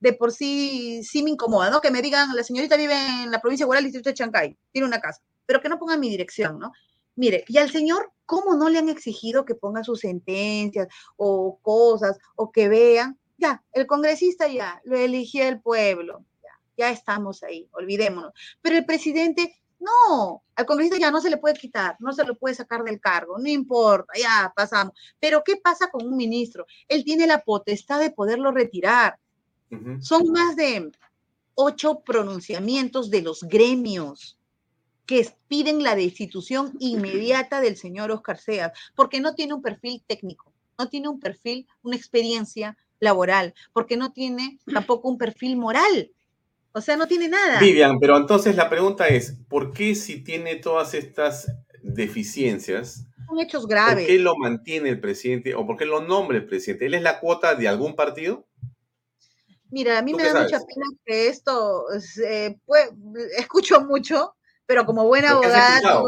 de 0.00 0.12
por 0.12 0.32
sí 0.32 1.02
sí 1.02 1.22
me 1.22 1.30
incomoda, 1.30 1.70
¿no? 1.70 1.80
Que 1.80 1.90
me 1.90 2.02
digan, 2.02 2.34
la 2.36 2.42
señorita 2.42 2.76
vive 2.76 2.94
en 3.22 3.30
la 3.30 3.40
provincia 3.40 3.66
de 3.66 3.80
distrito 3.80 4.10
de 4.10 4.14
Chancay, 4.14 4.58
tiene 4.70 4.86
una 4.86 5.00
casa, 5.00 5.22
pero 5.46 5.62
que 5.62 5.68
no 5.70 5.78
pongan 5.78 6.00
mi 6.00 6.10
dirección, 6.10 6.58
¿no? 6.58 6.72
Mire, 7.16 7.44
y 7.48 7.58
al 7.58 7.70
señor, 7.70 8.12
¿cómo 8.26 8.54
no 8.54 8.68
le 8.68 8.78
han 8.78 8.88
exigido 8.88 9.44
que 9.44 9.54
ponga 9.54 9.84
sus 9.84 10.00
sentencias 10.00 10.88
o 11.16 11.58
cosas 11.62 12.18
o 12.36 12.50
que 12.52 12.68
vean 12.68 13.18
Ya, 13.38 13.64
el 13.72 13.86
congresista 13.86 14.46
ya, 14.48 14.80
lo 14.84 14.96
eligió 14.96 15.44
el 15.48 15.60
pueblo, 15.60 16.24
ya, 16.76 16.90
estamos 16.90 17.42
ahí, 17.42 17.68
olvidémonos. 17.72 18.32
Pero 18.60 18.76
el 18.76 18.84
presidente, 18.84 19.60
no, 19.80 20.42
al 20.54 20.66
congresista 20.66 20.98
ya 20.98 21.10
no 21.10 21.20
se 21.20 21.30
le 21.30 21.36
puede 21.36 21.54
quitar, 21.54 21.96
no 22.00 22.12
se 22.12 22.24
lo 22.24 22.34
puede 22.34 22.54
sacar 22.54 22.84
del 22.84 23.00
cargo, 23.00 23.38
no 23.38 23.48
importa, 23.48 24.12
ya 24.18 24.52
pasamos. 24.54 24.94
Pero 25.20 25.42
¿qué 25.44 25.56
pasa 25.56 25.90
con 25.90 26.06
un 26.06 26.16
ministro? 26.16 26.66
Él 26.88 27.04
tiene 27.04 27.26
la 27.26 27.42
potestad 27.42 28.00
de 28.00 28.10
poderlo 28.10 28.52
retirar. 28.52 29.18
Son 30.00 30.28
más 30.30 30.54
de 30.54 30.92
ocho 31.54 32.00
pronunciamientos 32.00 33.10
de 33.10 33.22
los 33.22 33.42
gremios 33.42 34.38
que 35.06 35.28
piden 35.48 35.82
la 35.82 35.94
destitución 35.94 36.72
inmediata 36.78 37.60
del 37.60 37.76
señor 37.76 38.10
Oscar 38.10 38.38
Seas, 38.38 38.72
porque 38.94 39.20
no 39.20 39.34
tiene 39.34 39.54
un 39.54 39.62
perfil 39.62 40.02
técnico, 40.06 40.52
no 40.78 40.88
tiene 40.88 41.08
un 41.08 41.20
perfil, 41.20 41.66
una 41.82 41.96
experiencia 41.96 42.76
laboral, 43.00 43.54
porque 43.72 43.96
no 43.96 44.12
tiene 44.12 44.58
tampoco 44.72 45.08
un 45.08 45.18
perfil 45.18 45.56
moral. 45.56 46.10
O 46.76 46.80
sea, 46.80 46.96
no 46.96 47.06
tiene 47.06 47.28
nada. 47.28 47.60
Vivian, 47.60 48.00
pero 48.00 48.16
entonces 48.16 48.56
la 48.56 48.68
pregunta 48.68 49.06
es, 49.06 49.38
¿por 49.48 49.72
qué 49.72 49.94
si 49.94 50.24
tiene 50.24 50.56
todas 50.56 50.92
estas 50.94 51.46
deficiencias? 51.82 53.06
Son 53.28 53.38
hechos 53.38 53.68
graves. 53.68 54.04
¿Por 54.04 54.06
qué 54.06 54.18
lo 54.18 54.36
mantiene 54.36 54.88
el 54.88 55.00
presidente 55.00 55.54
o 55.54 55.64
por 55.64 55.76
qué 55.76 55.86
lo 55.86 56.00
nombra 56.00 56.36
el 56.36 56.46
presidente? 56.46 56.86
¿Él 56.86 56.94
es 56.94 57.02
la 57.02 57.20
cuota 57.20 57.54
de 57.54 57.68
algún 57.68 57.94
partido? 57.94 58.48
Mira, 59.70 59.98
a 59.98 60.02
mí 60.02 60.14
me 60.14 60.24
da 60.24 60.42
mucha 60.42 60.58
pena 60.58 60.86
que 61.06 61.28
esto, 61.28 61.84
eh, 62.26 62.56
pues, 62.66 62.90
escucho 63.38 63.80
mucho, 63.80 64.34
pero 64.66 64.86
como 64.86 65.04
buena 65.04 65.30
abogada... 65.30 66.02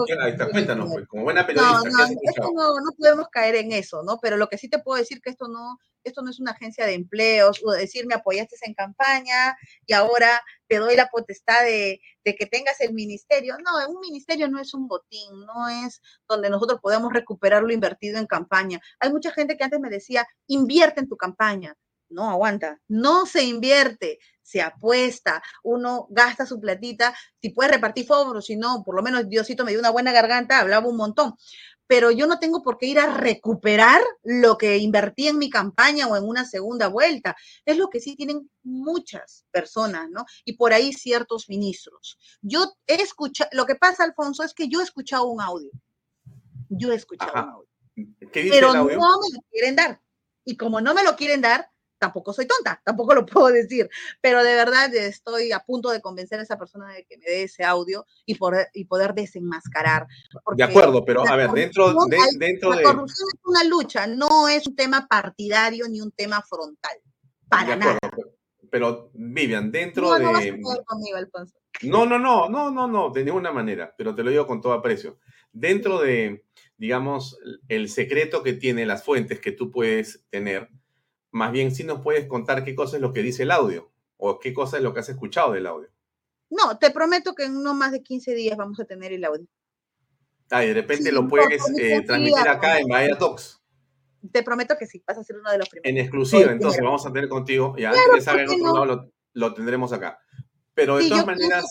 cuéntanos, 0.50 0.90
pues, 0.92 1.06
como 1.06 1.24
buena 1.24 1.46
periodista. 1.46 1.90
No, 1.90 2.52
no, 2.52 2.80
no, 2.80 2.92
podemos 2.96 3.28
caer 3.28 3.56
en 3.56 3.72
eso, 3.72 4.02
¿no? 4.02 4.18
Pero 4.20 4.36
lo 4.36 4.48
que 4.48 4.58
sí 4.58 4.68
te 4.68 4.78
puedo 4.78 4.98
decir 4.98 5.20
que 5.20 5.30
esto 5.30 5.48
no, 5.48 5.78
esto 6.04 6.22
no 6.22 6.30
es 6.30 6.40
una 6.40 6.52
agencia 6.52 6.86
de 6.86 6.94
empleos, 6.94 7.60
o 7.64 7.72
decir 7.72 8.06
me 8.06 8.14
apoyaste 8.14 8.56
en 8.62 8.74
campaña 8.74 9.56
y 9.84 9.92
ahora 9.92 10.42
te 10.68 10.76
doy 10.78 10.96
la 10.96 11.08
potestad 11.08 11.62
de, 11.64 12.00
de, 12.24 12.34
que 12.34 12.46
tengas 12.46 12.80
el 12.80 12.94
ministerio. 12.94 13.56
No, 13.58 13.92
un 13.92 14.00
ministerio 14.00 14.48
no 14.48 14.60
es 14.60 14.72
un 14.72 14.88
botín, 14.88 15.44
no 15.44 15.68
es 15.68 16.00
donde 16.28 16.50
nosotros 16.50 16.80
podemos 16.80 17.12
recuperar 17.12 17.62
lo 17.62 17.72
invertido 17.72 18.18
en 18.18 18.26
campaña. 18.26 18.80
Hay 19.00 19.12
mucha 19.12 19.30
gente 19.32 19.56
que 19.56 19.64
antes 19.64 19.80
me 19.80 19.90
decía, 19.90 20.26
invierte 20.46 21.00
en 21.00 21.08
tu 21.08 21.16
campaña. 21.16 21.76
No, 22.08 22.30
aguanta, 22.30 22.80
no 22.88 23.26
se 23.26 23.42
invierte, 23.42 24.18
se 24.42 24.62
apuesta, 24.62 25.42
uno 25.64 26.06
gasta 26.10 26.46
su 26.46 26.60
platita, 26.60 27.14
si 27.40 27.50
puede 27.50 27.72
repartir 27.72 28.06
fondos, 28.06 28.46
si 28.46 28.56
no, 28.56 28.84
por 28.84 28.94
lo 28.94 29.02
menos 29.02 29.28
Diosito 29.28 29.64
me 29.64 29.72
dio 29.72 29.80
una 29.80 29.90
buena 29.90 30.12
garganta, 30.12 30.60
hablaba 30.60 30.86
un 30.86 30.96
montón, 30.96 31.34
pero 31.86 32.10
yo 32.10 32.26
no 32.26 32.38
tengo 32.38 32.62
por 32.62 32.78
qué 32.78 32.86
ir 32.86 32.98
a 32.98 33.14
recuperar 33.14 34.00
lo 34.22 34.58
que 34.58 34.76
invertí 34.78 35.28
en 35.28 35.38
mi 35.38 35.50
campaña 35.50 36.06
o 36.06 36.16
en 36.16 36.24
una 36.24 36.44
segunda 36.44 36.88
vuelta. 36.88 37.36
Es 37.64 37.76
lo 37.76 37.88
que 37.88 38.00
sí 38.00 38.16
tienen 38.16 38.50
muchas 38.62 39.44
personas, 39.50 40.08
¿no? 40.10 40.24
Y 40.44 40.54
por 40.54 40.72
ahí 40.72 40.92
ciertos 40.92 41.48
ministros. 41.48 42.18
Yo 42.42 42.74
he 42.86 43.00
escuchado, 43.00 43.50
lo 43.52 43.66
que 43.66 43.76
pasa, 43.76 44.04
Alfonso, 44.04 44.42
es 44.42 44.52
que 44.52 44.68
yo 44.68 44.80
he 44.80 44.84
escuchado 44.84 45.26
un 45.26 45.40
audio. 45.40 45.70
Yo 46.68 46.90
he 46.90 46.96
escuchado 46.96 47.32
un 47.32 47.50
audio. 47.50 47.68
pero 48.32 48.72
no 48.72 48.84
me 48.84 48.92
lo 48.92 49.40
quieren 49.50 49.76
dar. 49.76 50.00
Y 50.44 50.56
como 50.56 50.80
no 50.80 50.94
me 50.94 51.04
lo 51.04 51.16
quieren 51.16 51.40
dar, 51.40 51.70
tampoco 51.98 52.32
soy 52.32 52.46
tonta, 52.46 52.80
tampoco 52.84 53.14
lo 53.14 53.26
puedo 53.26 53.48
decir, 53.48 53.88
pero 54.20 54.42
de 54.42 54.54
verdad 54.54 54.94
estoy 54.94 55.52
a 55.52 55.60
punto 55.60 55.90
de 55.90 56.00
convencer 56.00 56.40
a 56.40 56.42
esa 56.42 56.58
persona 56.58 56.92
de 56.92 57.04
que 57.04 57.18
me 57.18 57.24
dé 57.24 57.44
ese 57.44 57.64
audio 57.64 58.06
y 58.24 58.34
poder, 58.34 58.68
y 58.74 58.84
poder 58.84 59.14
desenmascarar. 59.14 60.06
De 60.54 60.64
acuerdo, 60.64 61.04
pero 61.04 61.26
a 61.26 61.36
ver, 61.36 61.50
dentro, 61.50 61.92
de, 62.06 62.18
dentro 62.38 62.74
la 62.74 62.82
corrupción 62.82 63.28
es 63.34 63.40
una 63.44 63.64
lucha, 63.64 64.06
no 64.06 64.48
es 64.48 64.66
un 64.66 64.76
tema 64.76 65.06
partidario 65.08 65.88
ni 65.88 66.00
un 66.00 66.12
tema 66.12 66.42
frontal, 66.42 66.96
para 67.48 67.76
nada. 67.76 67.98
Pero, 68.70 69.10
Vivian, 69.14 69.70
dentro 69.70 70.12
de... 70.14 70.60
No, 71.82 72.06
no, 72.06 72.18
no, 72.18 72.48
no, 72.48 72.70
no, 72.70 72.88
no, 72.88 73.10
de 73.10 73.24
ninguna 73.24 73.52
manera, 73.52 73.94
pero 73.96 74.14
te 74.14 74.22
lo 74.22 74.30
digo 74.30 74.46
con 74.46 74.60
todo 74.60 74.72
aprecio. 74.72 75.18
Dentro 75.52 76.00
de, 76.00 76.44
digamos, 76.76 77.38
el 77.68 77.88
secreto 77.88 78.42
que 78.42 78.54
tiene 78.54 78.86
las 78.86 79.04
fuentes 79.04 79.40
que 79.40 79.52
tú 79.52 79.70
puedes 79.70 80.24
tener, 80.30 80.70
más 81.36 81.52
bien, 81.52 81.74
si 81.74 81.84
nos 81.84 82.00
puedes 82.00 82.26
contar 82.26 82.64
qué 82.64 82.74
cosa 82.74 82.96
es 82.96 83.02
lo 83.02 83.12
que 83.12 83.22
dice 83.22 83.42
el 83.42 83.50
audio 83.50 83.92
o 84.16 84.40
qué 84.40 84.54
cosa 84.54 84.78
es 84.78 84.82
lo 84.82 84.94
que 84.94 85.00
has 85.00 85.08
escuchado 85.08 85.52
del 85.52 85.66
audio. 85.66 85.88
No, 86.48 86.78
te 86.78 86.90
prometo 86.90 87.34
que 87.34 87.44
en 87.44 87.62
no 87.62 87.74
más 87.74 87.92
de 87.92 88.02
15 88.02 88.34
días 88.34 88.56
vamos 88.56 88.80
a 88.80 88.84
tener 88.84 89.12
el 89.12 89.24
audio. 89.24 89.46
Ah, 90.50 90.64
y 90.64 90.68
de 90.68 90.74
repente 90.74 91.12
lo 91.12 91.28
puedes 91.28 91.62
eh, 91.78 92.02
transmitir 92.02 92.48
acá 92.48 92.78
en 92.78 92.88
Bahía 92.88 93.18
Talks. 93.18 93.60
Te 94.32 94.42
prometo 94.42 94.76
que 94.78 94.86
sí, 94.86 95.02
vas 95.06 95.18
a 95.18 95.24
ser 95.24 95.36
uno 95.36 95.50
de 95.50 95.58
los 95.58 95.68
primeros. 95.68 95.90
En 95.90 95.98
exclusiva, 95.98 96.50
entonces 96.50 96.80
vamos 96.82 97.04
a 97.04 97.12
tener 97.12 97.28
contigo. 97.28 97.74
Y 97.76 97.84
antes 97.84 98.02
de 98.14 98.20
salga 98.22 98.42
en 98.42 98.50
otro 98.50 98.84
lado, 98.84 99.10
lo, 99.34 99.54
tendremos 99.54 99.92
acá. 99.92 100.18
Pero 100.72 100.96
de 100.96 101.08
todas 101.08 101.26
maneras. 101.26 101.64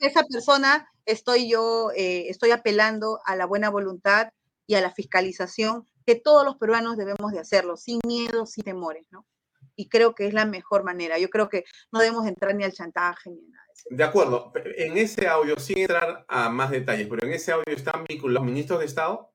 esa 0.00 0.24
persona 0.24 0.88
estoy 1.06 1.48
yo, 1.48 1.90
eh, 1.96 2.28
estoy 2.28 2.50
apelando 2.50 3.20
a 3.24 3.34
la 3.34 3.46
buena 3.46 3.70
voluntad 3.70 4.28
y 4.66 4.74
a 4.74 4.80
la 4.80 4.90
fiscalización 4.90 5.86
que 6.06 6.14
todos 6.14 6.44
los 6.44 6.56
peruanos 6.56 6.96
debemos 6.96 7.32
de 7.32 7.40
hacerlo, 7.40 7.76
sin 7.76 7.98
miedo, 8.06 8.46
sin 8.46 8.64
temores, 8.64 9.06
¿no? 9.10 9.26
Y 9.74 9.88
creo 9.88 10.14
que 10.14 10.26
es 10.26 10.32
la 10.32 10.46
mejor 10.46 10.84
manera. 10.84 11.18
Yo 11.18 11.28
creo 11.28 11.48
que 11.48 11.64
no 11.92 11.98
debemos 11.98 12.26
entrar 12.26 12.54
ni 12.54 12.64
al 12.64 12.72
chantaje 12.72 13.30
ni 13.30 13.42
nada. 13.48 13.66
De 13.90 14.04
acuerdo. 14.04 14.52
En 14.76 14.96
ese 14.96 15.26
audio, 15.26 15.58
sin 15.58 15.78
entrar 15.78 16.24
a 16.28 16.48
más 16.48 16.70
detalles, 16.70 17.08
pero 17.08 17.26
en 17.26 17.32
ese 17.34 17.52
audio 17.52 17.74
están 17.74 18.04
vinculados 18.08 18.40
los 18.40 18.44
ministros 18.44 18.78
de 18.78 18.86
Estado. 18.86 19.32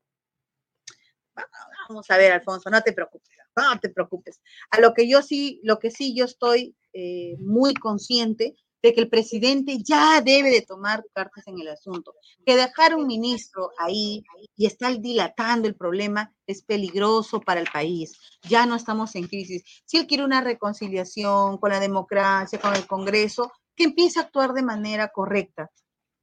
Vamos 1.90 2.10
a 2.10 2.18
ver, 2.18 2.32
Alfonso, 2.32 2.70
no 2.70 2.82
te 2.82 2.94
preocupes, 2.94 3.30
no 3.56 3.80
te 3.80 3.90
preocupes. 3.90 4.42
A 4.70 4.80
lo 4.80 4.94
que 4.94 5.08
yo 5.10 5.22
sí, 5.22 5.60
lo 5.64 5.78
que 5.78 5.92
sí 5.92 6.16
yo 6.16 6.26
estoy 6.26 6.76
eh, 6.94 7.36
muy 7.40 7.74
consciente 7.74 8.56
de 8.82 8.94
que 8.94 9.02
el 9.02 9.10
presidente 9.10 9.78
ya 9.84 10.22
debe 10.22 10.50
de 10.50 10.62
tomar 10.62 11.04
cartas 11.14 11.48
en 11.48 11.60
el 11.60 11.68
asunto, 11.68 12.14
que 12.46 12.56
dejar 12.56 12.96
un 12.96 13.08
ministro 13.08 13.72
ahí 13.78 14.24
y 14.56 14.66
estar 14.66 15.00
dilatando 15.00 15.68
el 15.68 15.76
problema 15.76 16.34
es 16.48 16.64
peligroso 16.64 17.42
para 17.42 17.60
el 17.60 17.68
país. 17.72 18.18
Ya 18.44 18.66
no 18.66 18.76
estamos 18.76 19.16
en 19.16 19.28
crisis. 19.28 19.64
Si 19.86 19.98
él 19.98 20.08
quiere 20.08 20.24
una 20.26 20.42
reconciliación 20.42 21.58
con 21.58 21.72
la 21.72 21.80
democracia, 21.80 22.60
con 22.60 22.76
el 22.76 22.88
Congreso, 22.88 23.52
que 23.76 23.86
empiece 23.86 24.20
a 24.20 24.24
actuar 24.24 24.54
de 24.54 24.64
manera 24.64 25.10
correcta. 25.10 25.70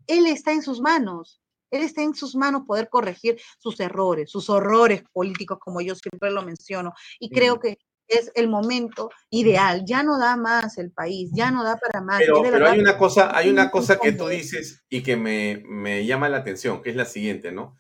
Él 0.07 0.27
está 0.27 0.53
en 0.53 0.63
sus 0.63 0.81
manos. 0.81 1.41
Él 1.71 1.83
está 1.83 2.03
en 2.03 2.15
sus 2.15 2.35
manos 2.35 2.63
poder 2.67 2.89
corregir 2.89 3.39
sus 3.59 3.79
errores, 3.81 4.31
sus 4.31 4.49
horrores 4.49 5.03
políticos, 5.13 5.59
como 5.61 5.81
yo 5.81 5.95
siempre 5.95 6.31
lo 6.31 6.43
menciono. 6.43 6.93
Y 7.21 7.29
creo 7.31 7.61
que 7.61 7.79
es 8.09 8.33
el 8.35 8.49
momento 8.49 9.11
ideal. 9.31 9.85
Ya 9.87 10.03
no 10.03 10.19
da 10.19 10.37
más 10.37 10.79
el 10.79 10.91
país, 10.91 11.31
ya 11.33 11.51
no 11.51 11.63
da 11.63 11.77
para 11.77 12.01
más. 12.01 12.19
Pero, 12.19 12.67
hay 12.67 12.81
una 12.81 12.99
cosa, 12.99 13.37
hay 13.37 13.51
una 13.51 13.71
cosa 13.71 13.99
que 13.99 14.13
tú 14.13 14.29
dices 14.29 14.85
y 14.89 15.03
que 15.03 15.17
me, 15.17 16.07
llama 16.07 16.29
la 16.29 16.39
atención, 16.39 16.83
que 16.83 16.91
es 16.91 16.97
la 16.97 17.05
siguiente, 17.05 17.53
¿no? 17.53 17.77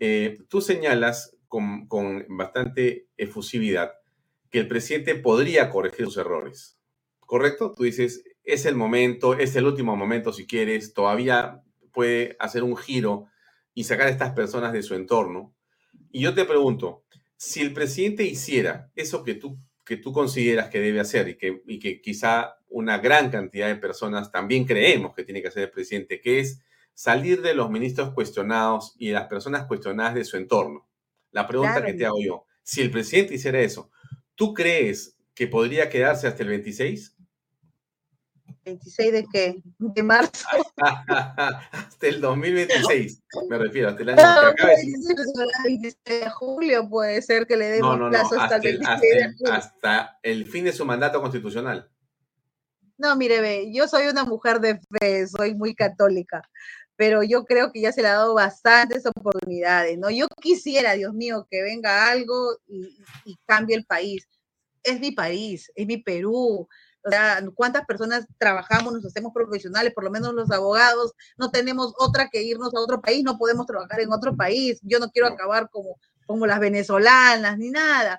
Eh, 0.00 0.38
tú 0.48 0.60
señalas 0.60 1.36
con, 1.48 1.86
con, 1.88 2.24
bastante 2.28 3.08
efusividad 3.16 3.92
que 4.50 4.60
el 4.60 4.68
presidente 4.68 5.14
podría 5.14 5.70
corregir 5.70 6.06
sus 6.06 6.18
errores, 6.18 6.78
¿correcto? 7.20 7.72
Tú 7.76 7.82
dices, 7.82 8.24
es 8.44 8.66
el 8.66 8.76
momento, 8.76 9.34
es 9.34 9.56
el 9.56 9.66
último 9.66 9.96
momento 9.96 10.32
si 10.32 10.46
quieres, 10.46 10.94
todavía 10.94 11.62
puede 11.92 12.36
hacer 12.38 12.62
un 12.62 12.76
giro 12.76 13.26
y 13.72 13.84
sacar 13.84 14.06
a 14.06 14.10
estas 14.10 14.32
personas 14.32 14.72
de 14.72 14.82
su 14.82 14.94
entorno. 14.94 15.54
Y 16.10 16.20
yo 16.20 16.34
te 16.34 16.44
pregunto, 16.44 17.03
si 17.36 17.60
el 17.60 17.72
presidente 17.72 18.24
hiciera 18.24 18.90
eso 18.94 19.24
que 19.24 19.34
tú, 19.34 19.58
que 19.84 19.96
tú 19.96 20.12
consideras 20.12 20.68
que 20.68 20.80
debe 20.80 21.00
hacer 21.00 21.28
y 21.28 21.36
que, 21.36 21.62
y 21.66 21.78
que 21.78 22.00
quizá 22.00 22.56
una 22.68 22.98
gran 22.98 23.30
cantidad 23.30 23.68
de 23.68 23.76
personas 23.76 24.32
también 24.32 24.64
creemos 24.64 25.14
que 25.14 25.24
tiene 25.24 25.42
que 25.42 25.48
hacer 25.48 25.64
el 25.64 25.70
presidente, 25.70 26.20
que 26.20 26.40
es 26.40 26.60
salir 26.94 27.42
de 27.42 27.54
los 27.54 27.70
ministros 27.70 28.12
cuestionados 28.14 28.94
y 28.98 29.08
de 29.08 29.14
las 29.14 29.26
personas 29.26 29.66
cuestionadas 29.66 30.14
de 30.14 30.24
su 30.24 30.36
entorno. 30.36 30.88
La 31.32 31.46
pregunta 31.46 31.84
que 31.84 31.94
te 31.94 32.06
hago 32.06 32.20
yo, 32.20 32.46
si 32.62 32.80
el 32.80 32.90
presidente 32.90 33.34
hiciera 33.34 33.60
eso, 33.60 33.90
¿tú 34.34 34.54
crees 34.54 35.16
que 35.34 35.48
podría 35.48 35.90
quedarse 35.90 36.26
hasta 36.26 36.42
el 36.42 36.48
26? 36.48 37.13
26 38.64 39.12
de 39.12 39.26
qué? 39.32 39.62
De 39.78 40.02
marzo. 40.02 40.46
hasta 40.76 42.06
el 42.06 42.20
2026, 42.20 43.22
me 43.48 43.58
refiero, 43.58 43.90
hasta 43.90 44.02
el 44.02 44.08
año 44.10 44.22
no, 44.22 44.40
que 44.40 44.62
acabe. 44.62 44.74
El 44.74 44.92
26 45.64 45.98
de 46.04 46.30
julio 46.30 46.88
puede 46.88 47.20
ser 47.22 47.46
que 47.46 47.56
le 47.56 47.66
demos 47.66 47.98
no, 47.98 48.04
no, 48.04 48.10
plazo 48.10 48.40
hasta, 48.40 48.56
hasta, 48.56 48.68
el 48.68 48.78
26 48.78 48.88
hasta, 48.88 49.16
de 49.16 49.34
julio. 49.34 49.52
Hasta 49.52 50.18
el 50.22 50.46
fin 50.46 50.64
de 50.64 50.72
su 50.72 50.84
mandato 50.84 51.20
constitucional. 51.20 51.90
No, 52.96 53.16
mire, 53.16 53.40
ve, 53.40 53.72
yo 53.72 53.88
soy 53.88 54.06
una 54.06 54.24
mujer 54.24 54.60
de 54.60 54.80
fe, 55.00 55.26
soy 55.26 55.54
muy 55.54 55.74
católica, 55.74 56.48
pero 56.96 57.22
yo 57.22 57.44
creo 57.44 57.72
que 57.72 57.80
ya 57.80 57.92
se 57.92 58.02
le 58.02 58.08
ha 58.08 58.14
dado 58.14 58.34
bastantes 58.34 59.04
oportunidades, 59.04 59.98
¿no? 59.98 60.10
Yo 60.10 60.28
quisiera, 60.40 60.92
Dios 60.92 61.12
mío, 61.12 61.46
que 61.50 61.62
venga 61.62 62.08
algo 62.08 62.56
y, 62.66 62.96
y 63.24 63.36
cambie 63.46 63.76
el 63.76 63.84
país. 63.84 64.28
Es 64.84 65.00
mi 65.00 65.10
país, 65.10 65.72
es 65.74 65.86
mi 65.86 65.96
Perú, 65.96 66.68
o 67.04 67.10
sea, 67.10 67.42
cuántas 67.54 67.84
personas 67.84 68.26
trabajamos, 68.38 68.94
nos 68.94 69.04
hacemos 69.04 69.32
profesionales, 69.32 69.92
por 69.92 70.04
lo 70.04 70.10
menos 70.10 70.32
los 70.32 70.50
abogados, 70.50 71.12
no 71.36 71.50
tenemos 71.50 71.92
otra 71.98 72.30
que 72.30 72.42
irnos 72.42 72.74
a 72.74 72.80
otro 72.80 73.00
país, 73.02 73.22
no 73.22 73.36
podemos 73.36 73.66
trabajar 73.66 74.00
en 74.00 74.12
otro 74.12 74.34
país. 74.34 74.80
Yo 74.82 74.98
no 74.98 75.10
quiero 75.10 75.28
acabar 75.28 75.68
como, 75.70 75.98
como 76.26 76.46
las 76.46 76.60
venezolanas 76.60 77.58
ni 77.58 77.70
nada. 77.70 78.18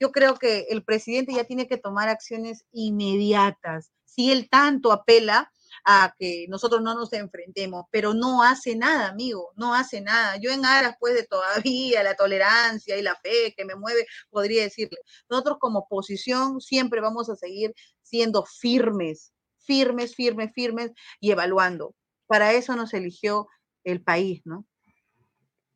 yo 0.00 0.12
creo 0.12 0.36
que 0.36 0.66
el 0.70 0.84
presidente 0.84 1.32
ya 1.32 1.44
tiene 1.44 1.66
que 1.66 1.78
tomar 1.78 2.08
acciones 2.08 2.64
inmediatas. 2.72 3.90
Si 4.04 4.30
él 4.30 4.48
tanto 4.50 4.92
apela 4.92 5.50
a 5.84 6.14
que 6.18 6.46
nosotros 6.48 6.82
no 6.82 6.94
nos 6.94 7.12
enfrentemos, 7.12 7.84
pero 7.90 8.14
no 8.14 8.42
hace 8.42 8.76
nada, 8.76 9.08
amigo, 9.08 9.52
no 9.56 9.74
hace 9.74 10.00
nada. 10.00 10.36
Yo 10.40 10.50
en 10.50 10.64
aras, 10.64 10.96
pues, 10.98 11.14
de 11.14 11.24
todavía 11.24 12.02
la 12.02 12.14
tolerancia 12.14 12.96
y 12.96 13.02
la 13.02 13.16
fe 13.16 13.54
que 13.56 13.64
me 13.64 13.74
mueve, 13.74 14.06
podría 14.30 14.62
decirle, 14.62 14.98
nosotros 15.28 15.58
como 15.60 15.80
oposición 15.80 16.60
siempre 16.60 17.00
vamos 17.00 17.28
a 17.30 17.36
seguir 17.36 17.74
siendo 18.02 18.44
firmes, 18.44 19.32
firmes, 19.58 20.14
firmes, 20.14 20.50
firmes 20.54 20.92
y 21.20 21.30
evaluando. 21.30 21.94
Para 22.26 22.52
eso 22.52 22.76
nos 22.76 22.94
eligió 22.94 23.48
el 23.84 24.02
país, 24.02 24.42
¿no? 24.44 24.66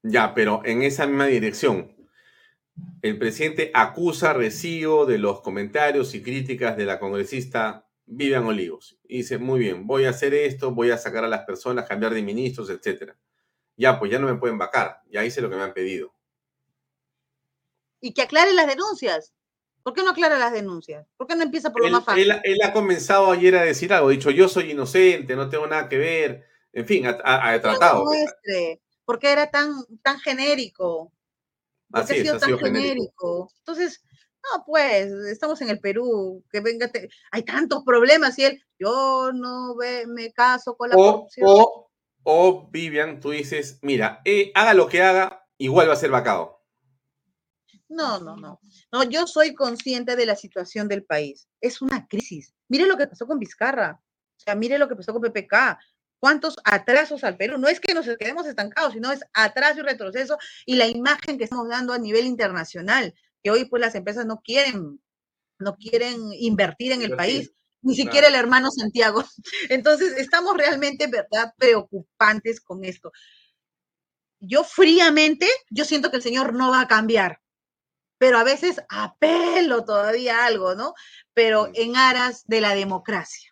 Ya, 0.03 0.35
pero 0.35 0.63
en 0.65 0.83
esa 0.83 1.07
misma 1.07 1.27
dirección, 1.27 1.95
el 3.03 3.19
presidente 3.19 3.71
acusa 3.75 4.33
recibo 4.33 5.07
de 5.07 5.19
los 5.19 5.41
comentarios 5.41 6.15
y 6.15 6.23
críticas 6.23 6.77
de 6.77 6.87
la 6.87 6.99
congresista 6.99 7.87
Vivian 8.07 8.45
Olivos. 8.45 8.99
Y 9.05 9.19
dice, 9.19 9.39
muy 9.39 9.61
bien, 9.61 9.87
voy 9.87 10.05
a 10.05 10.11
hacer 10.11 10.35
esto, 10.35 10.73
voy 10.73 10.91
a 10.91 10.99
sacar 10.99 11.25
a 11.25 11.29
las 11.29 11.45
personas, 11.45 11.89
cambiar 11.89 12.15
de 12.15 12.23
ministros, 12.23 12.71
etcétera. 12.71 13.17
Ya, 13.77 13.99
pues 13.99 14.11
ya 14.11 14.19
no 14.19 14.27
me 14.27 14.39
pueden 14.39 14.59
vacar, 14.59 15.01
ya 15.11 15.25
hice 15.25 15.41
lo 15.41 15.49
que 15.49 15.57
me 15.57 15.63
han 15.63 15.73
pedido. 15.73 16.15
Y 18.01 18.13
que 18.13 18.23
aclare 18.23 18.53
las 18.53 18.67
denuncias. 18.67 19.33
¿Por 19.83 19.95
qué 19.95 20.03
no 20.03 20.11
aclara 20.11 20.39
las 20.39 20.53
denuncias? 20.53 21.07
¿Por 21.17 21.27
qué 21.27 21.35
no 21.35 21.43
empieza 21.43 21.73
por 21.73 21.83
lo 21.83 21.91
más 21.91 22.05
fácil? 22.05 22.31
Él, 22.45 22.59
ha 22.63 22.73
comenzado 22.73 23.33
ayer 23.33 23.57
a 23.57 23.63
decir 23.63 23.93
algo, 23.93 24.09
ha 24.09 24.13
dicho, 24.13 24.31
yo 24.31 24.49
soy 24.49 24.71
inocente, 24.71 25.35
no 25.35 25.49
tengo 25.49 25.67
nada 25.67 25.89
que 25.89 25.99
ver. 25.99 26.47
En 26.73 26.87
fin, 26.87 27.07
ha, 27.07 27.61
tratado. 27.61 28.05
¿Por 29.05 29.19
qué 29.19 29.33
era 29.33 29.51
tan, 29.51 29.73
tan 30.03 30.21
genérico? 30.21 31.13
¿Por 31.91 32.07
qué 32.07 32.13
ha 32.15 32.17
sido 32.17 32.39
tan 32.39 32.59
genérico? 32.59 33.51
Entonces, 33.59 34.03
no, 34.43 34.65
pues, 34.67 35.07
estamos 35.31 35.61
en 35.63 35.71
el 35.71 35.79
Perú, 35.79 36.45
que 36.51 36.61
venga, 36.61 36.91
hay 37.31 37.43
tantos 37.45 37.83
problemas 37.85 38.39
y 38.39 38.45
él, 38.45 38.63
yo 38.79 39.31
no 39.33 39.75
me 40.09 40.33
caso 40.33 40.77
con 40.77 40.91
la 40.91 40.97
corrupción. 40.97 41.47
O, 42.25 42.69
Vivian, 42.71 43.21
tú 43.21 43.31
dices, 43.31 43.79
mira, 43.83 44.21
eh, 44.25 44.53
haga 44.55 44.75
lo 44.75 44.89
que 44.89 45.03
haga, 45.03 45.45
igual 45.59 45.89
va 45.89 45.95
a 45.95 45.97
ser 45.97 46.11
vacado. 46.11 46.63
No, 47.89 48.21
no, 48.21 48.37
no. 48.37 48.61
No, 48.91 49.03
yo 49.05 49.27
soy 49.27 49.55
consciente 49.55 50.17
de 50.17 50.27
la 50.27 50.37
situación 50.37 50.89
del 50.89 51.05
país. 51.05 51.49
Es 51.61 51.83
una 51.83 52.07
crisis. 52.09 52.55
Mire 52.69 52.87
lo 52.87 52.97
que 52.97 53.07
pasó 53.07 53.27
con 53.27 53.39
Vizcarra. 53.39 54.01
O 54.37 54.41
sea, 54.41 54.55
mire 54.55 54.79
lo 54.79 54.89
que 54.89 54.97
pasó 54.97 55.13
con 55.13 55.23
PPK. 55.23 55.79
¿Cuántos 56.19 56.57
atrasos 56.65 57.25
al 57.25 57.37
Perú? 57.37 57.59
No 57.59 57.69
es 57.69 57.81
que 57.81 57.93
nos 57.93 58.07
quedemos 58.17 58.47
estancados, 58.47 58.95
sino 58.95 59.13
es 59.13 59.25
atraso 59.35 59.81
y 59.81 59.83
retroceso 59.83 60.39
y 60.65 60.77
la 60.77 60.87
imagen 60.87 61.37
que 61.37 61.45
estamos 61.45 61.69
dando 61.69 61.93
a 61.93 61.99
nivel 61.99 62.27
internacional 62.27 63.15
que 63.43 63.51
hoy 63.51 63.65
pues 63.65 63.81
las 63.81 63.95
empresas 63.95 64.27
no 64.27 64.41
quieren, 64.41 65.01
no 65.59 65.77
quieren 65.77 66.17
invertir 66.35 66.93
en 66.93 67.03
el 67.03 67.17
país, 67.17 67.53
ni 67.83 67.95
siquiera 67.95 68.29
el 68.29 68.35
hermano 68.35 68.71
Santiago. 68.71 69.25
Entonces, 69.69 70.15
estamos 70.17 70.57
realmente, 70.57 71.07
¿verdad?, 71.09 71.53
preocupantes 71.57 72.61
con 72.61 72.85
esto. 72.85 73.13
Yo 74.41 74.65
fríamente, 74.65 75.49
yo 75.71 75.85
siento 75.85 76.11
que 76.11 76.17
el 76.17 76.23
Señor 76.23 76.55
no 76.55 76.71
va 76.71 76.81
a 76.81 76.89
cambiar, 76.89 77.41
pero 78.19 78.39
a 78.39 78.45
veces 78.45 78.81
apelo 78.89 79.85
todavía 79.85 80.45
algo, 80.45 80.75
¿no? 80.75 80.95
Pero 81.35 81.71
en 81.75 81.97
aras 81.97 82.45
de 82.47 82.61
la 82.61 82.75
democracia. 82.75 83.51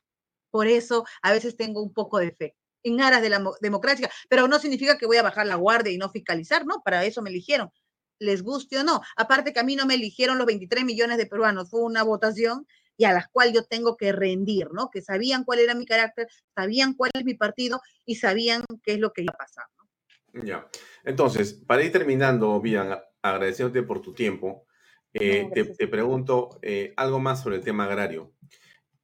Por 0.51 0.67
eso 0.67 1.05
a 1.23 1.33
veces 1.33 1.57
tengo 1.57 1.83
un 1.83 1.93
poco 1.93 2.19
de 2.19 2.33
fe 2.33 2.57
en 2.83 3.01
aras 3.01 3.23
de 3.23 3.29
la 3.29 3.45
democracia, 3.61 4.11
pero 4.29 4.49
no 4.49 4.59
significa 4.59 4.97
que 4.97 5.07
voy 5.07 5.19
a 5.19 5.23
bajar 5.23 5.47
la 5.47 5.57
guardia 5.57 5.93
y 5.93 5.99
no 5.99 6.11
fiscalizar, 6.11 6.65
¿no? 6.65 6.81
Para 6.83 7.05
eso 7.05 7.21
me 7.21 7.31
eligieron 7.31 7.71
les 8.21 8.43
guste 8.43 8.79
o 8.79 8.85
no. 8.85 9.01
Aparte 9.17 9.53
que 9.53 9.59
a 9.59 9.65
mí 9.65 9.75
no 9.75 9.87
me 9.87 9.95
eligieron 9.95 10.39
los 10.39 10.47
23 10.47 10.85
millones 10.85 11.19
de 11.19 11.27
peruanos, 11.27 11.71
fue 11.71 11.83
una 11.83 12.05
votación 12.05 12.67
y 12.97 13.05
a 13.05 13.13
la 13.13 13.29
cual 13.33 13.53
yo 13.53 13.65
tengo 13.65 13.97
que 13.97 14.13
rendir, 14.13 14.69
¿no? 14.73 14.91
Que 14.91 15.03
sabían 15.03 15.45
cuál 15.45 15.59
era 15.59 15.75
mi 15.75 15.87
carácter, 15.87 16.29
sabían 16.55 16.95
cuál 16.95 17.11
es 17.15 17.25
mi 17.25 17.35
partido 17.35 17.81
y 18.05 18.17
sabían 18.17 18.63
qué 18.85 18.93
es 18.93 18.99
lo 19.01 19.13
que 19.13 19.23
iba 19.23 19.33
a 19.35 19.39
pasar, 19.39 19.65
¿no? 19.77 20.45
Ya. 20.45 20.69
Entonces, 21.03 21.55
para 21.55 21.83
ir 21.83 21.91
terminando, 21.91 22.61
Bian, 22.61 22.97
agradeciéndote 23.23 23.83
por 23.83 24.01
tu 24.01 24.13
tiempo, 24.13 24.67
eh, 25.13 25.49
te, 25.53 25.89
pregunto 25.89 26.61
eh, 26.63 26.93
algo 26.97 27.19
más 27.19 27.43
sobre 27.43 27.57
el 27.57 27.65
tema 27.65 27.85
agrario. 27.85 28.33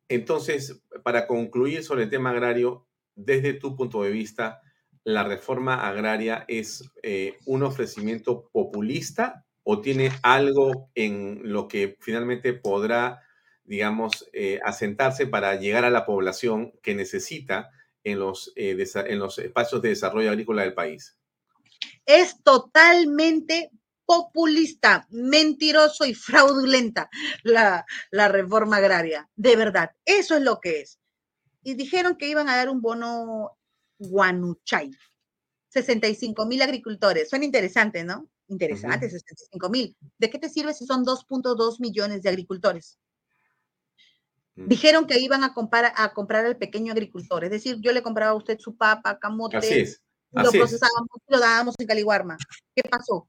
Entonces, 0.09 0.84
para 1.02 1.26
concluir 1.26 1.82
sobre 1.82 2.05
el 2.05 2.10
tema 2.10 2.30
agrario, 2.30 2.86
desde 3.14 3.55
tu 3.55 3.74
punto 3.74 4.02
de 4.02 4.10
vista, 4.10 4.60
la 5.07 5.23
reforma 5.23 5.87
agraria 5.87 6.45
es 6.49 6.91
eh, 7.01 7.39
un 7.47 7.62
ofrecimiento 7.62 8.51
populista 8.51 9.47
o 9.62 9.81
tiene 9.81 10.11
algo 10.23 10.91
en 10.97 11.43
lo 11.45 11.69
que 11.69 11.97
finalmente 12.01 12.55
podrá, 12.55 13.23
digamos, 13.62 14.28
eh, 14.33 14.59
asentarse 14.65 15.28
para 15.28 15.55
llegar 15.55 15.85
a 15.85 15.91
la 15.91 16.05
población 16.07 16.73
que 16.83 16.97
necesita 16.97 17.70
en 18.03 18.19
los, 18.19 18.53
eh, 18.57 18.77
en 19.07 19.19
los 19.20 19.39
espacios 19.39 19.81
de 19.81 19.91
desarrollo 19.91 20.28
agrícola 20.28 20.62
del 20.62 20.74
país? 20.74 21.16
Es 22.05 22.43
totalmente 22.43 23.70
populista, 24.07 25.07
mentiroso 25.11 26.05
y 26.05 26.15
fraudulenta 26.15 27.09
la 27.45 27.85
reforma 28.28 28.78
agraria. 28.78 29.28
De 29.37 29.55
verdad, 29.55 29.93
eso 30.05 30.35
es 30.35 30.43
lo 30.43 30.59
que 30.59 30.81
es. 30.81 30.99
Y 31.62 31.74
dijeron 31.74 32.16
que 32.16 32.28
iban 32.28 32.49
a 32.49 32.57
dar 32.57 32.69
un 32.69 32.81
bono 32.81 33.57
Guanuchay. 33.98 34.90
65 35.68 36.47
mil 36.47 36.62
agricultores. 36.62 37.28
Suena 37.28 37.44
interesante, 37.44 38.05
¿no? 38.05 38.28
Interesante, 38.48 39.10
65 39.10 39.68
mil. 39.68 39.97
¿De 40.18 40.31
qué 40.31 40.39
te 40.39 40.48
sirve 40.48 40.73
si 40.73 40.86
son 40.86 41.05
2.2 41.05 41.81
millones 41.81 42.23
de 42.23 42.28
agricultores? 42.28 42.98
Mm. 44.55 44.68
Dijeron 44.68 45.06
que 45.06 45.18
iban 45.18 45.44
a 45.44 45.52
comprar, 45.52 45.93
a 45.97 46.14
comprar 46.14 46.47
al 46.47 46.56
pequeño 46.56 46.93
agricultor, 46.93 47.44
es 47.44 47.51
decir, 47.51 47.77
yo 47.81 47.93
le 47.93 48.02
compraba 48.02 48.32
a 48.32 48.36
usted 48.36 48.59
su 48.59 48.77
papa, 48.77 49.18
camote, 49.18 49.56
lo 50.32 50.51
procesábamos 50.51 51.09
y 51.28 51.32
lo 51.32 51.40
dábamos 51.40 51.74
en 51.78 51.86
Caliguarma. 51.86 52.36
¿Qué 52.74 52.82
pasó? 52.89 53.28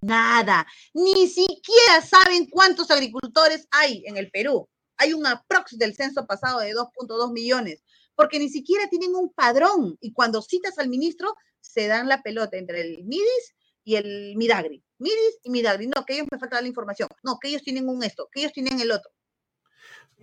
Nada. 0.00 0.66
Ni 0.94 1.26
siquiera 1.26 2.00
saben 2.04 2.46
cuántos 2.48 2.90
agricultores 2.90 3.66
hay 3.70 4.04
en 4.06 4.16
el 4.16 4.30
Perú. 4.30 4.68
Hay 4.96 5.12
un 5.12 5.26
aprox 5.26 5.76
del 5.76 5.94
censo 5.94 6.26
pasado 6.26 6.60
de 6.60 6.72
2.2 6.72 7.32
millones 7.32 7.82
porque 8.14 8.38
ni 8.38 8.48
siquiera 8.48 8.88
tienen 8.88 9.14
un 9.14 9.32
padrón. 9.32 9.96
Y 10.00 10.12
cuando 10.12 10.42
citas 10.42 10.78
al 10.78 10.88
ministro, 10.88 11.34
se 11.60 11.86
dan 11.86 12.08
la 12.08 12.22
pelota 12.22 12.56
entre 12.56 12.80
el 12.80 13.04
MIDIS 13.04 13.54
y 13.84 13.96
el 13.96 14.34
Midagri. 14.36 14.82
MIDIS 14.98 15.40
y 15.42 15.50
Midagri. 15.50 15.86
No, 15.86 16.04
que 16.04 16.14
ellos 16.14 16.26
me 16.30 16.38
falta 16.38 16.60
la 16.60 16.68
información. 16.68 17.08
No, 17.22 17.38
que 17.40 17.48
ellos 17.48 17.62
tienen 17.62 17.88
un 17.88 18.02
esto, 18.02 18.28
que 18.32 18.40
ellos 18.40 18.52
tienen 18.52 18.80
el 18.80 18.90
otro. 18.90 19.10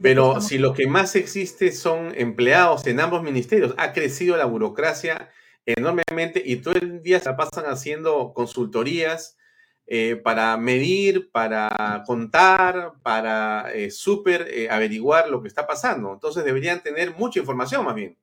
Pero 0.01 0.39
si 0.39 0.57
lo 0.57 0.73
que 0.73 0.87
más 0.87 1.15
existe 1.15 1.71
son 1.73 2.13
empleados 2.15 2.87
en 2.87 3.01
ambos 3.01 3.21
ministerios, 3.21 3.73
ha 3.77 3.91
crecido 3.91 4.37
la 4.37 4.45
burocracia 4.45 5.29
enormemente 5.65 6.41
y 6.43 6.57
todo 6.57 6.75
el 6.75 7.01
día 7.01 7.19
se 7.19 7.33
pasan 7.33 7.65
haciendo 7.65 8.33
consultorías 8.33 9.37
eh, 9.91 10.17
para 10.17 10.55
medir, 10.55 11.31
para 11.31 12.03
contar, 12.05 12.93
para 13.01 13.73
eh, 13.73 13.89
súper 13.89 14.47
eh, 14.47 14.69
averiguar 14.69 15.27
lo 15.29 15.41
que 15.41 15.47
está 15.47 15.65
pasando. 15.65 16.13
Entonces 16.13 16.45
deberían 16.45 16.83
tener 16.83 17.15
mucha 17.17 17.39
información 17.39 17.83
más 17.83 17.95
bien. 17.95 18.15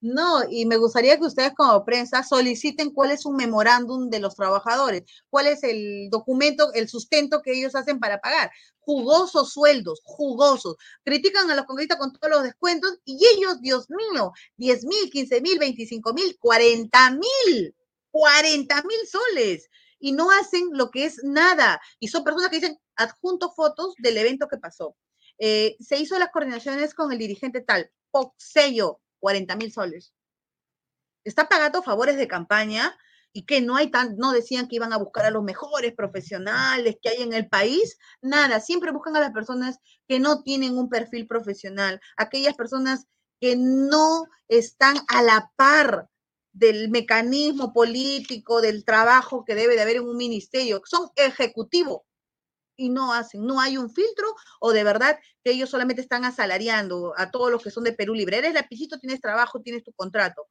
No, 0.00 0.40
y 0.48 0.64
me 0.64 0.78
gustaría 0.78 1.18
que 1.18 1.26
ustedes 1.26 1.52
como 1.54 1.84
prensa 1.84 2.22
soliciten 2.22 2.90
cuál 2.90 3.10
es 3.10 3.26
un 3.26 3.36
memorándum 3.36 4.08
de 4.08 4.18
los 4.18 4.34
trabajadores, 4.34 5.02
cuál 5.28 5.48
es 5.48 5.62
el 5.62 6.08
documento, 6.08 6.72
el 6.72 6.88
sustento 6.88 7.42
que 7.42 7.52
ellos 7.52 7.74
hacen 7.74 8.00
para 8.00 8.22
pagar. 8.22 8.50
Jugosos 8.78 9.52
sueldos, 9.52 10.00
jugosos. 10.04 10.76
Critican 11.04 11.50
a 11.50 11.54
los 11.54 11.66
congresistas 11.66 11.98
con 11.98 12.14
todos 12.14 12.30
los 12.32 12.42
descuentos 12.44 12.98
y 13.04 13.18
ellos, 13.36 13.60
Dios 13.60 13.88
mío, 13.90 14.32
10 14.56 14.84
mil, 14.86 15.10
15 15.10 15.42
mil, 15.42 15.58
25 15.58 16.14
mil, 16.14 16.38
40 16.38 17.10
mil, 17.10 17.74
40 18.10 18.82
mil 18.84 19.06
soles 19.06 19.68
y 19.98 20.12
no 20.12 20.30
hacen 20.30 20.68
lo 20.72 20.90
que 20.90 21.04
es 21.04 21.22
nada. 21.24 21.80
Y 21.98 22.08
son 22.08 22.24
personas 22.24 22.50
que 22.50 22.56
dicen, 22.56 22.78
adjunto 22.96 23.52
fotos 23.52 23.94
del 23.98 24.16
evento 24.16 24.48
que 24.48 24.58
pasó. 24.58 24.96
Eh, 25.38 25.76
se 25.80 25.98
hizo 25.98 26.18
las 26.18 26.30
coordinaciones 26.30 26.94
con 26.94 27.12
el 27.12 27.18
dirigente 27.18 27.60
tal, 27.60 27.90
sello, 28.36 29.00
40 29.20 29.56
mil 29.56 29.72
soles. 29.72 30.12
Está 31.24 31.48
pagando 31.48 31.82
favores 31.82 32.16
de 32.16 32.28
campaña 32.28 32.96
y 33.32 33.44
que 33.44 33.60
no 33.60 33.76
hay 33.76 33.90
tan, 33.90 34.16
no 34.16 34.32
decían 34.32 34.68
que 34.68 34.76
iban 34.76 34.92
a 34.92 34.98
buscar 34.98 35.26
a 35.26 35.30
los 35.30 35.44
mejores 35.44 35.94
profesionales 35.94 36.96
que 37.00 37.10
hay 37.10 37.22
en 37.22 37.32
el 37.32 37.48
país, 37.48 37.98
nada, 38.22 38.60
siempre 38.60 38.90
buscan 38.90 39.16
a 39.16 39.20
las 39.20 39.32
personas 39.32 39.78
que 40.08 40.18
no 40.18 40.42
tienen 40.42 40.78
un 40.78 40.88
perfil 40.88 41.26
profesional, 41.26 42.00
aquellas 42.16 42.54
personas 42.54 43.06
que 43.40 43.54
no 43.56 44.24
están 44.48 44.96
a 45.08 45.22
la 45.22 45.52
par 45.56 46.08
del 46.58 46.90
mecanismo 46.90 47.72
político, 47.72 48.60
del 48.60 48.84
trabajo 48.84 49.44
que 49.44 49.54
debe 49.54 49.76
de 49.76 49.82
haber 49.82 49.96
en 49.96 50.08
un 50.08 50.16
ministerio, 50.16 50.82
son 50.84 51.08
ejecutivos 51.14 52.02
y 52.76 52.90
no 52.90 53.12
hacen, 53.12 53.44
no 53.44 53.60
hay 53.60 53.76
un 53.76 53.90
filtro 53.90 54.34
o 54.60 54.72
de 54.72 54.84
verdad 54.84 55.18
que 55.42 55.52
ellos 55.52 55.70
solamente 55.70 56.02
están 56.02 56.24
asalariando 56.24 57.14
a 57.16 57.30
todos 57.30 57.50
los 57.50 57.62
que 57.62 57.70
son 57.70 57.84
de 57.84 57.92
Perú 57.92 58.14
Libre. 58.14 58.38
Eres 58.38 58.54
lapicito, 58.54 58.98
tienes 58.98 59.20
trabajo, 59.20 59.60
tienes 59.60 59.84
tu 59.84 59.92
contrato. 59.92 60.46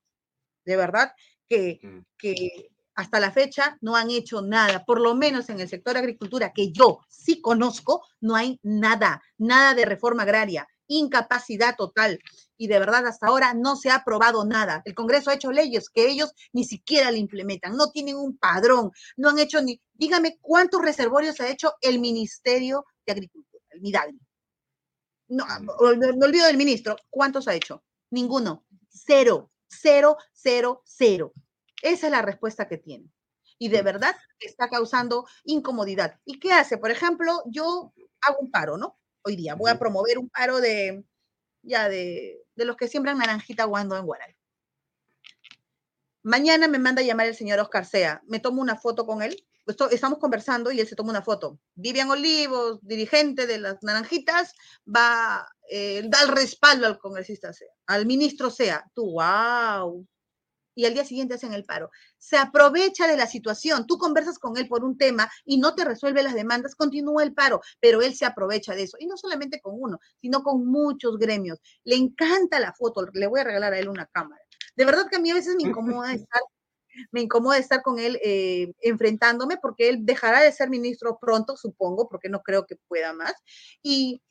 De 0.66 0.76
verdad 0.76 1.12
que, 1.48 1.80
mm. 1.82 2.00
que 2.18 2.70
hasta 2.96 3.20
la 3.20 3.32
fecha 3.32 3.78
no 3.82 3.96
han 3.96 4.10
hecho 4.10 4.42
nada, 4.42 4.84
por 4.86 5.00
lo 5.00 5.16
menos 5.16 5.50
en 5.50 5.60
el 5.60 5.70
sector 5.70 5.98
agricultura 5.98 6.52
que 6.54 6.72
yo 6.72 7.00
sí 7.10 7.42
conozco, 7.42 8.06
no 8.20 8.36
hay 8.36 8.60
nada, 8.64 9.22
nada 9.38 9.74
de 9.74 9.86
reforma 9.86 10.24
agraria, 10.24 10.68
incapacidad 10.88 11.76
total. 11.76 12.20
Y 12.58 12.68
de 12.68 12.80
verdad 12.80 13.06
hasta 13.06 13.28
ahora 13.28 13.54
no 13.54 13.76
se 13.76 13.90
ha 13.90 13.96
aprobado 13.96 14.46
nada. 14.46 14.82
El 14.86 14.96
Congreso 14.96 15.30
ha 15.30 15.36
hecho 15.36 15.52
leyes 15.52 15.90
que 15.90 16.10
ellos 16.10 16.34
ni 16.54 16.64
siquiera 16.64 17.12
le 17.12 17.20
implementan, 17.20 17.76
no 17.76 17.92
tienen 17.92 18.16
un 18.16 18.38
padrón, 18.38 18.92
no 19.16 19.30
han 19.30 19.40
hecho 19.40 19.62
ni, 19.62 19.82
dígame 19.94 20.38
cuántos 20.42 20.82
reservorios 20.82 21.40
ha 21.40 21.50
hecho 21.50 21.74
el 21.82 22.00
Ministerio 22.00 22.86
de 23.06 23.14
Agricultura, 23.14 23.64
el 23.70 23.82
MIDAGRI. 23.82 24.20
No, 25.30 25.46
me 25.60 26.26
olvido 26.26 26.48
del 26.48 26.58
ministro, 26.58 26.96
¿cuántos 27.10 27.48
ha 27.48 27.54
hecho? 27.54 27.84
Ninguno, 28.12 28.66
cero, 28.90 29.52
cero, 29.68 30.18
cero, 30.32 30.82
cero. 30.86 31.34
Esa 31.82 32.08
es 32.08 32.12
la 32.12 32.22
respuesta 32.22 32.68
que 32.68 32.78
tiene. 32.78 33.12
Y 33.60 33.70
de 33.70 33.82
verdad 33.82 34.16
está 34.40 34.70
causando 34.70 35.28
incomodidad. 35.44 36.20
¿Y 36.26 36.40
qué 36.40 36.54
hace? 36.54 36.78
Por 36.78 36.92
ejemplo, 36.92 37.44
yo 37.48 37.94
hago 38.22 38.38
un 38.40 38.52
paro, 38.52 38.78
¿no? 38.78 38.98
Hoy 39.28 39.36
día 39.36 39.56
voy 39.56 39.70
a 39.70 39.78
promover 39.78 40.18
un 40.20 40.30
paro 40.30 40.62
de, 40.62 41.04
ya 41.62 41.90
de, 41.90 42.46
de 42.56 42.64
los 42.64 42.78
que 42.78 42.88
siembran 42.88 43.18
naranjita 43.18 43.66
guando 43.66 43.98
en 43.98 44.06
Guaral. 44.06 44.34
Mañana 46.24 46.70
me 46.70 46.80
manda 46.80 47.02
a 47.02 47.06
llamar 47.06 47.28
el 47.28 47.36
señor 47.36 47.60
Oscar 47.60 47.86
Sea. 47.86 48.22
Me 48.26 48.40
tomo 48.40 48.62
una 48.62 48.78
foto 48.78 49.06
con 49.06 49.22
él. 49.22 49.46
estamos 49.92 50.20
conversando 50.20 50.72
y 50.72 50.80
él 50.80 50.88
se 50.88 50.96
toma 50.96 51.10
una 51.10 51.24
foto. 51.24 51.60
Vivian 51.76 52.10
Olivos, 52.10 52.80
dirigente 52.84 53.48
de 53.48 53.58
las 53.58 53.84
Naranjitas, 53.84 54.54
va, 54.88 55.46
eh, 55.70 56.04
da 56.08 56.22
el 56.22 56.30
respaldo 56.30 56.88
al 56.88 56.98
congresista 56.98 57.52
Sea, 57.52 57.74
al 57.86 58.06
ministro 58.06 58.50
Sea. 58.50 58.90
Tú, 58.96 59.12
wow, 59.12 60.08
y 60.78 60.86
al 60.86 60.94
día 60.94 61.04
siguiente 61.04 61.34
hacen 61.34 61.54
el 61.54 61.66
paro. 61.66 61.90
Se 62.20 62.38
aprovecha 62.38 63.08
de 63.08 63.18
la 63.18 63.26
situación. 63.26 63.88
Tú 63.88 63.98
conversas 63.98 64.38
con 64.38 64.58
él 64.58 64.68
por 64.68 64.84
un 64.84 64.96
tema 64.96 65.28
y 65.44 65.58
no 65.58 65.74
te 65.74 65.84
resuelve 65.84 66.22
las 66.22 66.36
demandas, 66.36 66.76
continúa 66.76 67.24
el 67.24 67.34
paro, 67.34 67.62
pero 67.80 68.04
él 68.04 68.14
se 68.14 68.26
aprovecha 68.26 68.76
de 68.76 68.84
eso. 68.84 68.96
Y 69.00 69.08
no 69.08 69.18
solamente 69.18 69.60
con 69.60 69.74
uno, 69.76 70.00
sino 70.22 70.44
con 70.44 70.68
muchos 70.68 71.18
gremios. 71.18 71.60
Le 71.84 71.96
encanta 71.96 72.60
la 72.60 72.74
foto, 72.74 73.08
le 73.12 73.26
voy 73.26 73.40
a 73.40 73.46
regalar 73.46 73.74
a 73.74 73.80
él 73.80 73.90
una 73.90 74.06
cámara. 74.06 74.40
De 74.76 74.86
verdad 74.86 75.08
que 75.10 75.16
a 75.16 75.20
mí 75.20 75.32
a 75.32 75.34
veces 75.34 75.56
me 75.56 75.68
incomoda 75.68 76.14
estar 76.14 76.42
me 77.12 77.22
incomoda 77.22 77.58
estar 77.58 77.82
con 77.84 78.00
él 78.00 78.20
eh, 78.24 78.74
enfrentándome 78.82 79.58
porque 79.58 79.90
él 79.90 80.06
dejará 80.06 80.42
de 80.42 80.52
ser 80.52 80.70
ministro 80.70 81.18
pronto, 81.20 81.56
supongo, 81.56 82.08
porque 82.08 82.30
no 82.30 82.42
creo 82.42 82.66
que 82.68 82.76
pueda 82.88 83.14
más. 83.14 83.34
Y, 83.82 84.22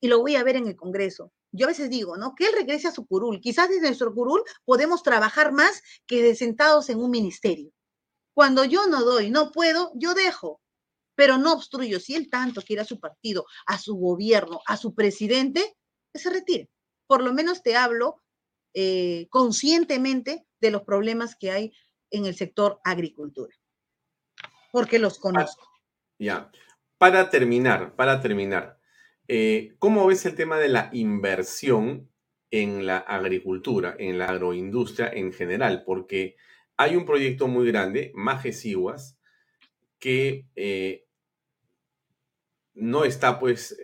y 0.00 0.06
lo 0.06 0.20
voy 0.20 0.36
a 0.36 0.44
ver 0.44 0.56
en 0.56 0.68
el 0.68 0.76
Congreso 0.76 1.32
yo 1.54 1.66
a 1.66 1.68
veces 1.68 1.88
digo, 1.88 2.16
¿no? 2.16 2.34
Que 2.34 2.46
él 2.46 2.52
regrese 2.56 2.88
a 2.88 2.92
su 2.92 3.06
curul. 3.06 3.40
Quizás 3.40 3.68
desde 3.68 3.86
nuestro 3.86 4.12
curul 4.12 4.42
podemos 4.64 5.02
trabajar 5.02 5.52
más 5.52 5.82
que 6.06 6.22
de 6.22 6.34
sentados 6.34 6.90
en 6.90 6.98
un 6.98 7.10
ministerio. 7.10 7.70
Cuando 8.34 8.64
yo 8.64 8.88
no 8.88 9.04
doy, 9.04 9.30
no 9.30 9.52
puedo, 9.52 9.92
yo 9.94 10.14
dejo, 10.14 10.60
pero 11.14 11.38
no 11.38 11.52
obstruyo. 11.52 12.00
Si 12.00 12.16
él 12.16 12.28
tanto 12.28 12.60
quiere 12.60 12.82
a 12.82 12.86
su 12.86 12.98
partido, 12.98 13.46
a 13.66 13.78
su 13.78 13.94
gobierno, 13.94 14.60
a 14.66 14.76
su 14.76 14.94
presidente, 14.94 15.76
que 16.12 16.18
se 16.18 16.30
retire. 16.30 16.68
Por 17.06 17.22
lo 17.22 17.32
menos 17.32 17.62
te 17.62 17.76
hablo 17.76 18.20
eh, 18.74 19.28
conscientemente 19.30 20.44
de 20.60 20.70
los 20.72 20.82
problemas 20.82 21.36
que 21.36 21.52
hay 21.52 21.72
en 22.10 22.26
el 22.26 22.34
sector 22.34 22.80
agricultura, 22.82 23.54
porque 24.72 24.98
los 24.98 25.18
conozco. 25.18 25.68
Ya, 26.18 26.50
para 26.98 27.30
terminar, 27.30 27.94
para 27.94 28.20
terminar, 28.20 28.80
eh, 29.26 29.74
¿Cómo 29.78 30.06
ves 30.06 30.26
el 30.26 30.34
tema 30.34 30.58
de 30.58 30.68
la 30.68 30.90
inversión 30.92 32.10
en 32.50 32.86
la 32.86 32.98
agricultura, 32.98 33.96
en 33.98 34.18
la 34.18 34.26
agroindustria 34.26 35.08
en 35.08 35.32
general? 35.32 35.82
Porque 35.84 36.36
hay 36.76 36.96
un 36.96 37.06
proyecto 37.06 37.48
muy 37.48 37.66
grande, 37.66 38.12
Majesiguas, 38.14 39.18
que 39.98 40.46
eh, 40.56 41.06
no 42.74 43.04
está 43.04 43.38
pues 43.38 43.76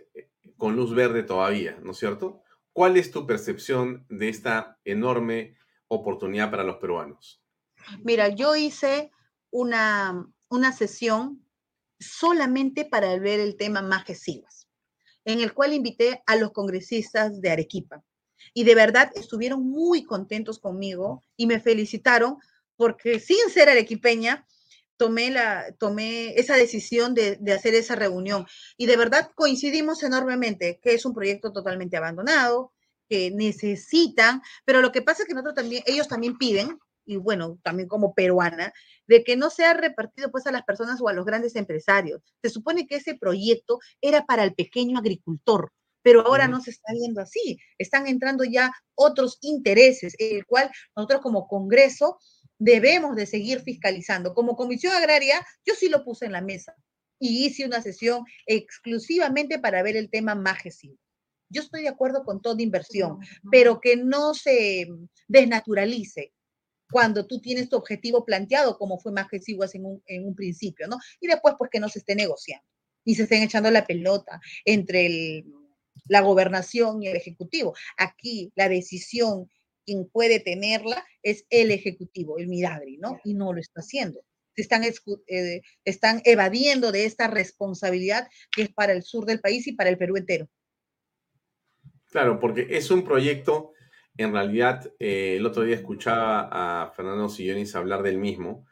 con 0.57 0.75
luz 0.75 0.93
verde 0.93 1.23
todavía, 1.23 1.79
¿no 1.81 1.91
es 1.91 1.97
cierto? 1.97 2.43
¿Cuál 2.71 2.97
es 2.97 3.11
tu 3.11 3.25
percepción 3.25 4.05
de 4.09 4.29
esta 4.29 4.79
enorme 4.85 5.57
oportunidad 5.87 6.51
para 6.51 6.63
los 6.63 6.77
peruanos? 6.77 7.43
Mira, 8.03 8.29
yo 8.29 8.55
hice 8.55 9.11
una, 9.49 10.27
una 10.49 10.71
sesión 10.71 11.43
solamente 11.99 12.85
para 12.85 13.17
ver 13.17 13.39
el 13.39 13.57
tema 13.57 13.81
Majesiguas 13.81 14.61
en 15.25 15.39
el 15.39 15.53
cual 15.53 15.73
invité 15.73 16.21
a 16.25 16.35
los 16.35 16.51
congresistas 16.51 17.41
de 17.41 17.49
Arequipa. 17.51 18.03
Y 18.53 18.63
de 18.63 18.75
verdad 18.75 19.11
estuvieron 19.15 19.69
muy 19.69 20.03
contentos 20.03 20.59
conmigo 20.59 21.23
y 21.37 21.45
me 21.45 21.59
felicitaron 21.59 22.37
porque 22.75 23.19
sin 23.19 23.49
ser 23.51 23.69
arequipeña, 23.69 24.47
tomé, 24.97 25.29
la, 25.29 25.73
tomé 25.77 26.33
esa 26.35 26.55
decisión 26.55 27.13
de, 27.13 27.39
hacer 27.53 27.75
esa 27.75 27.95
reunión. 27.95 28.45
Y 28.77 28.85
de 28.85 28.97
verdad 28.97 29.31
coincidimos 29.35 30.03
enormemente 30.03 30.79
que 30.81 30.93
es 30.93 31.05
un 31.05 31.13
proyecto 31.13 31.51
totalmente 31.51 31.97
abandonado, 31.97 32.73
que 33.09 33.29
necesitan, 33.31 34.41
pero 34.63 34.81
lo 34.81 34.91
que 34.91 35.01
pasa 35.01 35.23
es 35.23 35.27
que 35.27 35.33
nosotros 35.33 35.55
también, 35.55 35.83
ellos 35.85 36.07
también 36.07 36.37
piden 36.37 36.79
y 37.05 37.17
bueno, 37.17 37.59
también 37.63 37.87
como 37.87 38.13
peruana, 38.13 38.73
de 39.07 39.23
que 39.23 39.35
no 39.35 39.49
sea 39.49 39.73
repartido 39.73 40.31
pues 40.31 40.47
a 40.47 40.51
las 40.51 40.63
personas 40.63 40.99
o 41.01 41.09
a 41.09 41.13
los 41.13 41.25
grandes 41.25 41.55
empresarios. 41.55 42.21
Se 42.41 42.49
supone 42.49 42.87
que 42.87 42.95
ese 42.95 43.15
proyecto 43.15 43.79
era 44.01 44.25
para 44.25 44.43
el 44.43 44.53
pequeño 44.53 44.97
agricultor, 44.99 45.71
pero 46.01 46.21
ahora 46.21 46.47
no 46.47 46.61
se 46.61 46.71
está 46.71 46.93
viendo 46.93 47.21
así. 47.21 47.59
Están 47.77 48.07
entrando 48.07 48.43
ya 48.43 48.71
otros 48.95 49.37
intereses, 49.41 50.15
el 50.19 50.45
cual 50.45 50.69
nosotros 50.95 51.21
como 51.21 51.47
Congreso 51.47 52.17
debemos 52.57 53.15
de 53.15 53.25
seguir 53.25 53.61
fiscalizando. 53.61 54.33
Como 54.33 54.55
Comisión 54.55 54.93
Agraria, 54.93 55.45
yo 55.65 55.73
sí 55.75 55.89
lo 55.89 56.03
puse 56.03 56.25
en 56.25 56.31
la 56.31 56.41
mesa 56.41 56.75
y 57.19 57.45
hice 57.45 57.65
una 57.65 57.81
sesión 57.81 58.23
exclusivamente 58.45 59.59
para 59.59 59.83
ver 59.83 59.95
el 59.95 60.09
tema 60.09 60.35
magesivo. 60.35 60.97
Yo 61.49 61.61
estoy 61.61 61.83
de 61.83 61.89
acuerdo 61.89 62.23
con 62.23 62.41
toda 62.41 62.61
inversión, 62.61 63.19
pero 63.51 63.81
que 63.81 63.97
no 63.97 64.33
se 64.33 64.87
desnaturalice, 65.27 66.33
cuando 66.91 67.25
tú 67.25 67.39
tienes 67.39 67.69
tu 67.69 67.77
objetivo 67.77 68.25
planteado, 68.25 68.77
como 68.77 68.99
fue 68.99 69.11
más 69.11 69.27
en 69.31 69.85
un, 69.85 70.03
en 70.05 70.25
un 70.25 70.35
principio, 70.35 70.87
¿no? 70.87 70.97
Y 71.19 71.27
después, 71.27 71.55
pues 71.57 71.69
que 71.71 71.79
no 71.79 71.89
se 71.89 71.99
esté 71.99 72.15
negociando, 72.15 72.65
ni 73.05 73.15
se 73.15 73.23
estén 73.23 73.43
echando 73.43 73.71
la 73.71 73.85
pelota 73.85 74.39
entre 74.65 75.05
el, 75.05 75.45
la 76.07 76.21
gobernación 76.21 77.01
y 77.01 77.07
el 77.07 77.15
ejecutivo. 77.15 77.73
Aquí 77.97 78.51
la 78.55 78.69
decisión, 78.69 79.49
quien 79.85 80.07
puede 80.09 80.39
tenerla 80.39 81.05
es 81.23 81.45
el 81.49 81.71
ejecutivo, 81.71 82.37
el 82.37 82.47
Midagri, 82.47 82.97
¿no? 82.97 83.19
Y 83.23 83.33
no 83.33 83.53
lo 83.53 83.59
está 83.59 83.81
haciendo. 83.81 84.21
Se 84.55 84.61
están, 84.63 84.83
eh, 84.83 85.61
están 85.85 86.21
evadiendo 86.25 86.91
de 86.91 87.05
esta 87.05 87.27
responsabilidad 87.27 88.27
que 88.53 88.63
es 88.63 88.69
para 88.73 88.93
el 88.93 89.03
sur 89.03 89.25
del 89.25 89.39
país 89.39 89.65
y 89.67 89.73
para 89.73 89.89
el 89.89 89.97
Perú 89.97 90.17
entero. 90.17 90.49
Claro, 92.09 92.39
porque 92.39 92.67
es 92.69 92.91
un 92.91 93.05
proyecto 93.05 93.71
en 94.17 94.33
realidad, 94.33 94.91
eh, 94.99 95.35
el 95.37 95.45
otro 95.45 95.63
día 95.63 95.75
escuchaba 95.75 96.49
a 96.51 96.91
Fernando 96.91 97.29
Sillonis 97.29 97.75
hablar 97.75 98.03
del 98.03 98.17
mismo, 98.17 98.65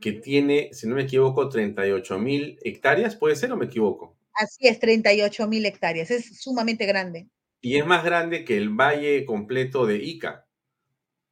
que 0.00 0.12
tiene, 0.12 0.70
si 0.72 0.86
no 0.86 0.94
me 0.94 1.02
equivoco, 1.02 1.48
38 1.48 2.18
mil 2.18 2.58
hectáreas, 2.62 3.16
¿puede 3.16 3.36
ser 3.36 3.52
o 3.52 3.56
me 3.56 3.66
equivoco? 3.66 4.16
Así 4.32 4.68
es, 4.68 4.78
38 4.78 5.48
mil 5.48 5.66
hectáreas, 5.66 6.10
es 6.10 6.40
sumamente 6.40 6.86
grande. 6.86 7.28
Y 7.60 7.76
es 7.76 7.86
más 7.86 8.04
grande 8.04 8.44
que 8.44 8.56
el 8.56 8.70
valle 8.70 9.24
completo 9.24 9.84
de 9.84 9.96
Ica. 9.96 10.46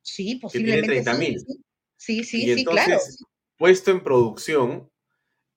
Sí, 0.02 0.36
posiblemente. 0.36 0.82
Que 0.82 0.92
tiene 0.92 1.04
30 1.04 1.18
mil. 1.18 1.38
Sí, 1.96 2.24
sí, 2.24 2.54
sí, 2.54 2.64
claro. 2.64 2.98
Puesto 3.56 3.90
en 3.90 4.02
producción, 4.02 4.90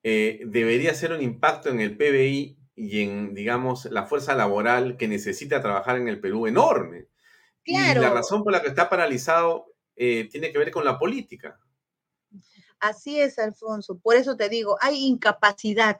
eh, 0.02 0.40
debería 0.46 0.94
ser 0.94 1.12
un 1.12 1.22
impacto 1.22 1.68
en 1.68 1.80
el 1.80 1.96
PBI 1.96 2.58
y 2.74 3.00
en, 3.02 3.34
digamos, 3.34 3.84
la 3.86 4.06
fuerza 4.06 4.34
laboral 4.34 4.96
que 4.96 5.08
necesita 5.08 5.60
trabajar 5.60 5.98
en 5.98 6.08
el 6.08 6.20
Perú 6.20 6.46
enorme. 6.46 7.08
Y 7.64 7.76
la 7.76 8.10
razón 8.10 8.42
por 8.42 8.52
la 8.52 8.62
que 8.62 8.68
está 8.68 8.88
paralizado 8.88 9.66
eh, 9.96 10.28
tiene 10.30 10.50
que 10.50 10.58
ver 10.58 10.70
con 10.70 10.84
la 10.84 10.98
política. 10.98 11.58
Así 12.78 13.20
es, 13.20 13.38
Alfonso. 13.38 13.98
Por 13.98 14.16
eso 14.16 14.36
te 14.36 14.48
digo, 14.48 14.78
hay 14.80 15.04
incapacidad 15.04 15.98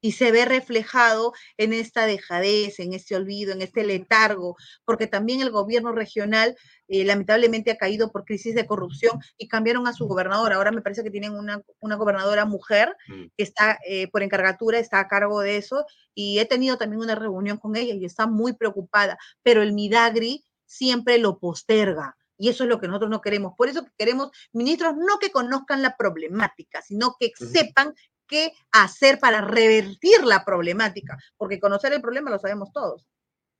y 0.00 0.12
se 0.12 0.30
ve 0.30 0.44
reflejado 0.44 1.32
en 1.56 1.72
esta 1.72 2.06
dejadez, 2.06 2.78
en 2.78 2.92
este 2.92 3.16
olvido, 3.16 3.52
en 3.52 3.62
este 3.62 3.84
letargo, 3.84 4.56
porque 4.84 5.06
también 5.06 5.40
el 5.40 5.50
gobierno 5.50 5.92
regional 5.92 6.56
eh, 6.86 7.04
lamentablemente 7.04 7.70
ha 7.70 7.76
caído 7.76 8.12
por 8.12 8.24
crisis 8.24 8.54
de 8.54 8.66
corrupción 8.66 9.18
y 9.36 9.48
cambiaron 9.48 9.88
a 9.88 9.92
su 9.92 10.06
gobernadora. 10.06 10.56
Ahora 10.56 10.70
me 10.70 10.82
parece 10.82 11.02
que 11.02 11.10
tienen 11.10 11.32
una, 11.32 11.62
gobernadora 11.80 12.44
mujer 12.44 12.94
mm. 13.08 13.24
que 13.36 13.42
está 13.42 13.78
eh, 13.86 14.08
por 14.08 14.22
encargatura, 14.22 14.78
está 14.78 15.00
a 15.00 15.08
cargo 15.08 15.40
de 15.40 15.56
eso 15.56 15.84
y 16.14 16.38
he 16.38 16.44
tenido 16.44 16.78
también 16.78 17.02
una 17.02 17.14
reunión 17.14 17.58
con 17.58 17.76
ella 17.76 17.94
y 17.94 18.04
está 18.04 18.26
muy 18.26 18.52
preocupada, 18.52 19.18
pero 19.42 19.62
el 19.62 19.72
Midagri 19.72 20.44
siempre 20.68 21.18
lo 21.18 21.40
posterga. 21.40 22.16
Y 22.36 22.50
eso 22.50 22.62
es 22.62 22.70
lo 22.70 22.78
que 22.78 22.86
nosotros 22.86 23.10
no 23.10 23.20
queremos. 23.20 23.54
Por 23.56 23.68
eso 23.68 23.84
queremos 23.96 24.30
ministros 24.52 24.94
no 24.94 25.18
que 25.18 25.32
conozcan 25.32 25.82
la 25.82 25.96
problemática, 25.96 26.80
sino 26.82 27.16
que 27.18 27.32
sepan 27.34 27.94
qué 28.28 28.52
hacer 28.70 29.18
para 29.18 29.40
revertir 29.40 30.22
la 30.24 30.44
problemática, 30.44 31.18
porque 31.36 31.58
conocer 31.58 31.92
el 31.92 32.00
problema 32.00 32.30
lo 32.30 32.38
sabemos 32.38 32.70
todos. 32.72 33.04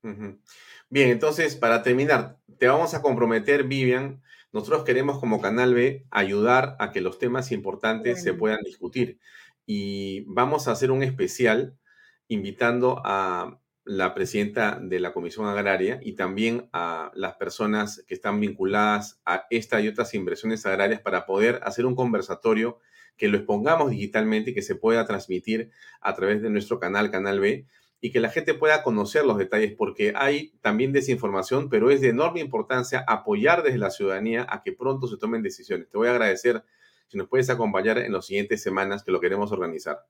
Bien, 0.03 1.11
entonces, 1.11 1.57
para 1.57 1.83
terminar, 1.83 2.37
te 2.59 2.69
vamos 2.69 2.95
a 2.95 3.03
comprometer, 3.03 3.65
Vivian, 3.65 4.23
Nosotros 4.53 4.85
queremos 4.85 5.19
como 5.19 5.41
Canal 5.41 5.75
B 5.75 6.07
ayudar 6.11 6.77
a 6.79 6.91
que 6.91 7.01
los 7.01 7.19
temas 7.19 7.53
importantes 7.53 8.23
se 8.23 8.33
puedan 8.33 8.63
discutir 8.63 9.19
y 9.67 10.23
vamos 10.27 10.69
a 10.69 10.73
hacer 10.73 10.91
un 10.91 11.03
especial 11.03 11.77
invitando 12.29 13.03
a 13.05 13.59
la 13.89 14.13
presidenta 14.13 14.79
de 14.83 15.01
la 15.01 15.15
Comisión 15.15 15.47
Agraria 15.47 15.99
y 16.03 16.13
también 16.13 16.69
a 16.75 17.11
las 17.15 17.37
personas 17.37 18.05
que 18.07 18.13
están 18.13 18.39
vinculadas 18.39 19.19
a 19.25 19.47
esta 19.49 19.81
y 19.81 19.89
otras 19.89 20.13
inversiones 20.13 20.67
agrarias 20.67 21.01
para 21.01 21.25
poder 21.25 21.61
hacer 21.63 21.87
un 21.87 21.95
conversatorio 21.95 22.81
que 23.17 23.29
lo 23.29 23.39
expongamos 23.39 23.91
digitalmente 23.91 24.51
y 24.51 24.55
que 24.55 24.61
se 24.61 24.75
pueda 24.75 25.07
transmitir 25.07 25.71
a 26.03 26.15
través 26.15 26.43
de 26.43 26.51
nuestro 26.51 26.79
canal, 26.79 27.11
Canal 27.11 27.41
B, 27.41 27.67
y 28.03 28.13
que 28.13 28.21
la 28.21 28.29
gente 28.29 28.53
pueda 28.53 28.83
conocer 28.83 29.25
los 29.25 29.39
detalles, 29.39 29.73
porque 29.73 30.13
hay 30.15 30.53
también 30.61 30.93
desinformación, 30.93 31.71
pero 31.71 31.91
es 31.91 32.03
de 32.03 32.11
enorme 32.11 32.41
importancia 32.41 33.05
apoyar 33.09 33.63
desde 33.63 33.79
la 33.79 33.91
ciudadanía 33.91 34.47
a 34.51 34.63
que 34.63 34.73
pronto 34.73 35.09
se 35.09 35.17
tomen 35.17 35.43
decisiones. 35.43 35.89
Te 35.89 35.97
voy 35.97 36.09
a 36.09 36.11
agradecer 36.11 36.63
si 37.07 37.17
nos 37.17 37.27
puedes 37.27 37.49
acompañar 37.49 37.97
en 37.97 38.13
las 38.13 38.27
siguientes 38.27 38.63
semanas 38.63 39.03
que 39.03 39.13
lo 39.13 39.21
queremos 39.21 39.51
organizar. 39.51 40.05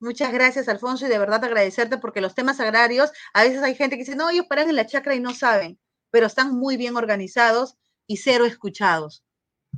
Muchas 0.00 0.32
gracias, 0.32 0.66
Alfonso, 0.68 1.04
y 1.06 1.10
de 1.10 1.18
verdad 1.18 1.44
agradecerte 1.44 1.98
porque 1.98 2.22
los 2.22 2.34
temas 2.34 2.58
agrarios, 2.58 3.12
a 3.34 3.42
veces 3.44 3.62
hay 3.62 3.74
gente 3.74 3.96
que 3.96 4.04
dice, 4.04 4.16
no, 4.16 4.30
ellos 4.30 4.46
paran 4.48 4.70
en 4.70 4.76
la 4.76 4.86
chacra 4.86 5.14
y 5.14 5.20
no 5.20 5.34
saben, 5.34 5.78
pero 6.10 6.26
están 6.26 6.56
muy 6.56 6.78
bien 6.78 6.96
organizados 6.96 7.76
y 8.06 8.16
cero 8.16 8.46
escuchados. 8.46 9.22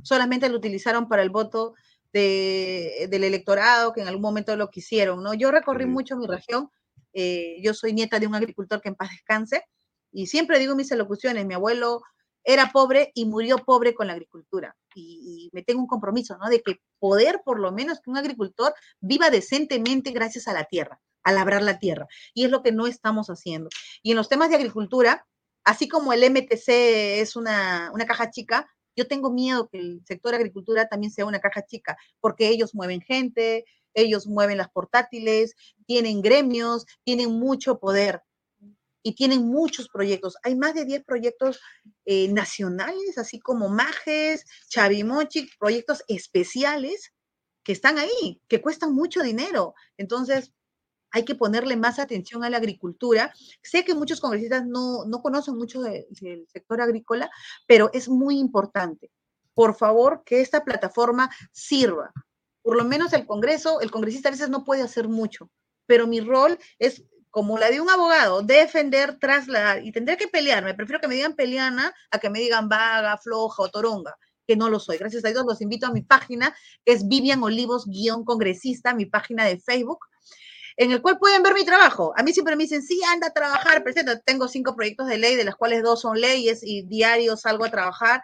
Solamente 0.01 0.47
lo 0.47 0.55
utilizaron 0.55 1.09
para 1.09 1.23
el 1.23 1.29
voto 1.29 1.73
de, 2.13 3.07
del 3.09 3.25
electorado, 3.25 3.91
que 3.91 3.99
en 3.99 4.07
algún 4.07 4.21
momento 4.21 4.55
lo 4.55 4.69
quisieron, 4.69 5.21
¿no? 5.23 5.33
Yo 5.33 5.51
recorrí 5.51 5.85
mucho 5.87 6.15
mi 6.15 6.25
región, 6.25 6.69
eh, 7.11 7.57
yo 7.61 7.73
soy 7.73 7.91
nieta 7.91 8.17
de 8.17 8.27
un 8.27 8.35
agricultor 8.35 8.81
que 8.81 8.89
en 8.89 8.95
paz 8.95 9.09
descanse, 9.11 9.65
y 10.13 10.27
siempre 10.27 10.57
digo 10.57 10.73
mis 10.73 10.91
elocuciones, 10.91 11.45
mi 11.45 11.55
abuelo 11.55 12.01
era 12.45 12.71
pobre 12.71 13.11
y 13.13 13.25
murió 13.25 13.57
pobre 13.57 13.93
con 13.93 14.07
la 14.07 14.13
agricultura. 14.13 14.77
Y, 14.95 15.49
me 15.53 15.63
tengo 15.63 15.81
un 15.81 15.87
compromiso, 15.87 16.37
¿no? 16.37 16.49
De 16.49 16.61
que 16.61 16.79
poder, 16.99 17.41
por 17.43 17.59
lo 17.59 17.71
menos, 17.71 17.99
que 18.01 18.09
un 18.09 18.17
agricultor 18.17 18.73
viva 18.99 19.29
decentemente 19.29 20.11
gracias 20.11 20.47
a 20.47 20.53
la 20.53 20.65
tierra, 20.65 21.01
a 21.23 21.31
labrar 21.31 21.61
la 21.61 21.79
tierra. 21.79 22.07
Y 22.33 22.45
es 22.45 22.51
lo 22.51 22.63
que 22.63 22.71
no 22.71 22.87
estamos 22.87 23.27
haciendo. 23.27 23.69
Y 24.01 24.11
en 24.11 24.17
los 24.17 24.29
temas 24.29 24.49
de 24.49 24.55
agricultura, 24.55 25.25
así 25.63 25.87
como 25.87 26.13
el 26.13 26.29
MTC 26.29 26.67
es 27.21 27.35
una, 27.35 27.91
una 27.93 28.05
caja 28.05 28.29
chica, 28.31 28.67
yo 28.95 29.07
tengo 29.07 29.31
miedo 29.31 29.69
que 29.69 29.79
el 29.79 30.01
sector 30.05 30.35
agricultura 30.35 30.87
también 30.87 31.11
sea 31.11 31.25
una 31.25 31.39
caja 31.39 31.65
chica, 31.65 31.97
porque 32.19 32.49
ellos 32.49 32.75
mueven 32.75 33.01
gente, 33.01 33.65
ellos 33.93 34.27
mueven 34.27 34.57
las 34.57 34.69
portátiles, 34.69 35.55
tienen 35.85 36.21
gremios, 36.21 36.85
tienen 37.03 37.31
mucho 37.39 37.79
poder 37.79 38.21
y 39.03 39.13
tienen 39.15 39.45
muchos 39.45 39.89
proyectos. 39.89 40.37
Hay 40.43 40.55
más 40.55 40.73
de 40.73 40.85
10 40.85 41.03
proyectos 41.03 41.59
eh, 42.05 42.29
nacionales, 42.29 43.17
así 43.17 43.39
como 43.39 43.69
Majes, 43.69 44.45
Chavimochi, 44.69 45.49
proyectos 45.59 46.03
especiales 46.07 47.13
que 47.63 47.73
están 47.73 47.97
ahí, 47.97 48.41
que 48.47 48.61
cuestan 48.61 48.93
mucho 48.93 49.21
dinero. 49.21 49.75
Entonces, 49.97 50.53
hay 51.11 51.25
que 51.25 51.35
ponerle 51.35 51.75
más 51.75 51.99
atención 51.99 52.43
a 52.43 52.49
la 52.49 52.57
agricultura. 52.57 53.31
Sé 53.61 53.85
que 53.85 53.93
muchos 53.93 54.19
congresistas 54.19 54.65
no, 54.65 55.05
conocen 55.21 55.55
mucho 55.55 55.81
del 55.81 56.47
sector 56.51 56.81
agrícola, 56.81 57.29
pero 57.67 57.91
es 57.93 58.09
muy 58.09 58.39
importante. 58.39 59.11
Por 59.53 59.75
favor, 59.75 60.23
que 60.25 60.41
esta 60.41 60.65
plataforma 60.65 61.29
sirva. 61.51 62.11
Por 62.63 62.77
lo 62.77 62.83
menos 62.83 63.13
el 63.13 63.27
Congreso, 63.27 63.79
el 63.81 63.91
congresista 63.91 64.29
a 64.29 64.31
veces 64.31 64.49
no 64.49 64.63
puede 64.63 64.81
hacer 64.81 65.07
mucho, 65.07 65.51
pero 65.85 66.07
mi 66.07 66.21
rol 66.21 66.57
es 66.79 67.03
como 67.33 67.57
la 67.57 67.71
de 67.71 67.81
un 67.81 67.89
abogado, 67.89 68.43
defender, 68.43 69.17
trasladar 69.17 69.83
y 69.83 69.91
tendré 69.91 70.17
que 70.17 70.27
pelearme. 70.27 70.75
Prefiero 70.75 71.01
que 71.01 71.07
me 71.07 71.15
digan 71.15 71.33
peleana 71.33 71.91
a 72.11 72.19
que 72.19 72.29
me 72.29 72.37
digan 72.37 72.69
vaga, 72.69 73.17
floja 73.17 73.63
o 73.63 73.71
toronga, 73.71 74.15
que 74.45 74.55
no 74.55 74.69
lo 74.69 74.79
soy. 74.79 74.99
Gracias 74.99 75.25
a 75.25 75.29
Dios 75.29 75.43
los 75.43 75.59
invito 75.59 75.87
a 75.87 75.91
mi 75.91 76.03
página, 76.03 76.55
que 76.85 76.93
es 76.93 77.07
Vivian 77.07 77.41
Olivos-congresista, 77.41 78.93
mi 78.93 79.07
página 79.07 79.45
de 79.45 79.57
Facebook, 79.57 80.05
en 80.77 80.91
el 80.91 81.01
cual 81.01 81.17
pueden 81.17 81.41
ver 81.41 81.55
mi 81.55 81.65
trabajo. 81.65 82.13
A 82.15 82.21
mí 82.21 82.33
siempre 82.33 82.55
me 82.55 82.65
dicen, 82.65 82.83
sí, 82.83 83.01
anda 83.11 83.29
a 83.29 83.33
trabajar, 83.33 83.83
presento. 83.83 84.11
Tengo 84.23 84.47
cinco 84.47 84.75
proyectos 84.75 85.07
de 85.07 85.17
ley, 85.17 85.35
de 85.35 85.43
las 85.43 85.55
cuales 85.55 85.81
dos 85.81 86.01
son 86.01 86.21
leyes 86.21 86.59
y 86.61 86.83
diario 86.83 87.35
salgo 87.35 87.65
a 87.65 87.71
trabajar. 87.71 88.21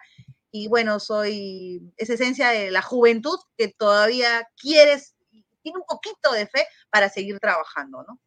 Y 0.52 0.68
bueno, 0.68 1.00
soy, 1.00 1.82
es 1.96 2.10
esencia 2.10 2.50
de 2.50 2.70
la 2.70 2.82
juventud 2.82 3.40
que 3.58 3.74
todavía 3.76 4.48
quieres, 4.56 5.16
tiene 5.62 5.78
un 5.78 5.84
poquito 5.88 6.30
de 6.30 6.46
fe 6.46 6.64
para 6.90 7.08
seguir 7.08 7.40
trabajando, 7.40 8.04
¿no? 8.06 8.20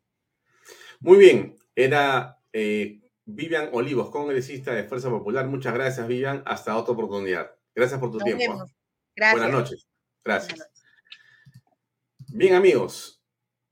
Muy 1.04 1.18
bien, 1.18 1.58
era 1.76 2.40
eh, 2.54 3.02
Vivian 3.26 3.68
Olivos, 3.74 4.10
congresista 4.10 4.74
de 4.74 4.86
Fuerza 4.86 5.10
Popular. 5.10 5.46
Muchas 5.48 5.74
gracias, 5.74 6.08
Vivian. 6.08 6.42
Hasta 6.46 6.78
otra 6.78 6.94
oportunidad. 6.94 7.52
Gracias 7.76 8.00
por 8.00 8.10
tu 8.10 8.20
tiempo. 8.20 8.66
Gracias. 9.14 9.42
Buenas 9.42 9.52
noches. 9.52 9.88
Gracias. 10.24 10.66
Bien, 12.30 12.56
amigos, 12.56 13.22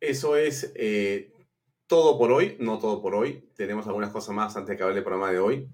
eso 0.02 0.36
es 0.36 0.74
eh, 0.76 1.32
todo 1.88 2.18
por 2.18 2.34
hoy. 2.34 2.58
No 2.60 2.80
todo 2.80 3.02
por 3.02 3.16
hoy. 3.16 3.50
Tenemos 3.56 3.88
algunas 3.88 4.10
cosas 4.10 4.36
más 4.36 4.58
antes 4.58 4.68
de 4.68 4.76
acabar 4.76 4.98
el 4.98 5.02
programa 5.02 5.32
de 5.32 5.40
hoy. 5.40 5.70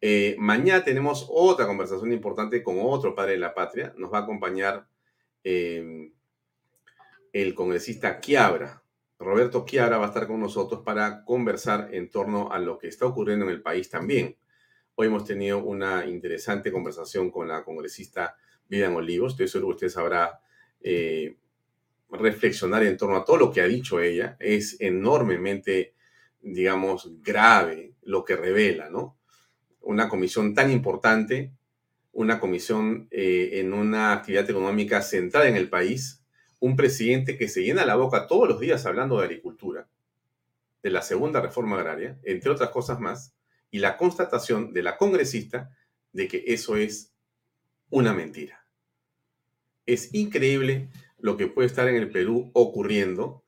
Eh, 0.00 0.34
mañana 0.40 0.82
tenemos 0.82 1.24
otra 1.30 1.68
conversación 1.68 2.10
importante 2.10 2.64
con 2.64 2.78
otro 2.80 3.14
padre 3.14 3.34
de 3.34 3.38
la 3.38 3.54
patria. 3.54 3.94
Nos 3.96 4.12
va 4.12 4.18
a 4.18 4.22
acompañar 4.22 4.88
el 5.44 6.10
congresista 7.54 8.18
Quiabra. 8.18 8.82
Roberto 9.18 9.64
Chiara 9.64 9.96
va 9.98 10.04
a 10.04 10.08
estar 10.08 10.26
con 10.26 10.40
nosotros 10.40 10.82
para 10.84 11.24
conversar 11.24 11.88
en 11.92 12.10
torno 12.10 12.52
a 12.52 12.58
lo 12.58 12.78
que 12.78 12.88
está 12.88 13.06
ocurriendo 13.06 13.46
en 13.46 13.50
el 13.50 13.62
país 13.62 13.88
también. 13.88 14.36
Hoy 14.94 15.06
hemos 15.06 15.24
tenido 15.24 15.64
una 15.64 16.06
interesante 16.06 16.70
conversación 16.70 17.30
con 17.30 17.48
la 17.48 17.64
congresista 17.64 18.36
Vivian 18.68 18.94
Olivos. 18.94 19.32
Estoy 19.32 19.48
seguro 19.48 19.76
que 19.76 19.86
usted 19.86 20.00
sabrá 20.00 20.40
eh, 20.82 21.36
reflexionar 22.10 22.82
en 22.82 22.96
torno 22.96 23.16
a 23.16 23.24
todo 23.24 23.38
lo 23.38 23.52
que 23.52 23.62
ha 23.62 23.66
dicho 23.66 24.00
ella. 24.00 24.36
Es 24.38 24.78
enormemente, 24.80 25.94
digamos, 26.40 27.10
grave 27.22 27.94
lo 28.02 28.22
que 28.24 28.36
revela, 28.36 28.90
¿no? 28.90 29.18
Una 29.80 30.08
comisión 30.08 30.54
tan 30.54 30.70
importante, 30.70 31.52
una 32.12 32.38
comisión 32.38 33.08
eh, 33.10 33.60
en 33.60 33.72
una 33.72 34.12
actividad 34.12 34.48
económica 34.48 35.00
centrada 35.00 35.48
en 35.48 35.56
el 35.56 35.70
país, 35.70 36.22
un 36.66 36.74
presidente 36.74 37.38
que 37.38 37.48
se 37.48 37.62
llena 37.62 37.86
la 37.86 37.94
boca 37.94 38.26
todos 38.26 38.48
los 38.48 38.58
días 38.58 38.86
hablando 38.86 39.18
de 39.18 39.24
agricultura, 39.24 39.86
de 40.82 40.90
la 40.90 41.00
segunda 41.00 41.40
reforma 41.40 41.78
agraria, 41.78 42.18
entre 42.24 42.50
otras 42.50 42.70
cosas 42.70 42.98
más, 42.98 43.34
y 43.70 43.78
la 43.78 43.96
constatación 43.96 44.72
de 44.72 44.82
la 44.82 44.96
congresista 44.96 45.70
de 46.12 46.26
que 46.26 46.42
eso 46.48 46.76
es 46.76 47.12
una 47.88 48.12
mentira. 48.12 48.66
Es 49.86 50.12
increíble 50.12 50.88
lo 51.18 51.36
que 51.36 51.46
puede 51.46 51.68
estar 51.68 51.86
en 51.86 51.94
el 51.94 52.10
Perú 52.10 52.50
ocurriendo 52.52 53.44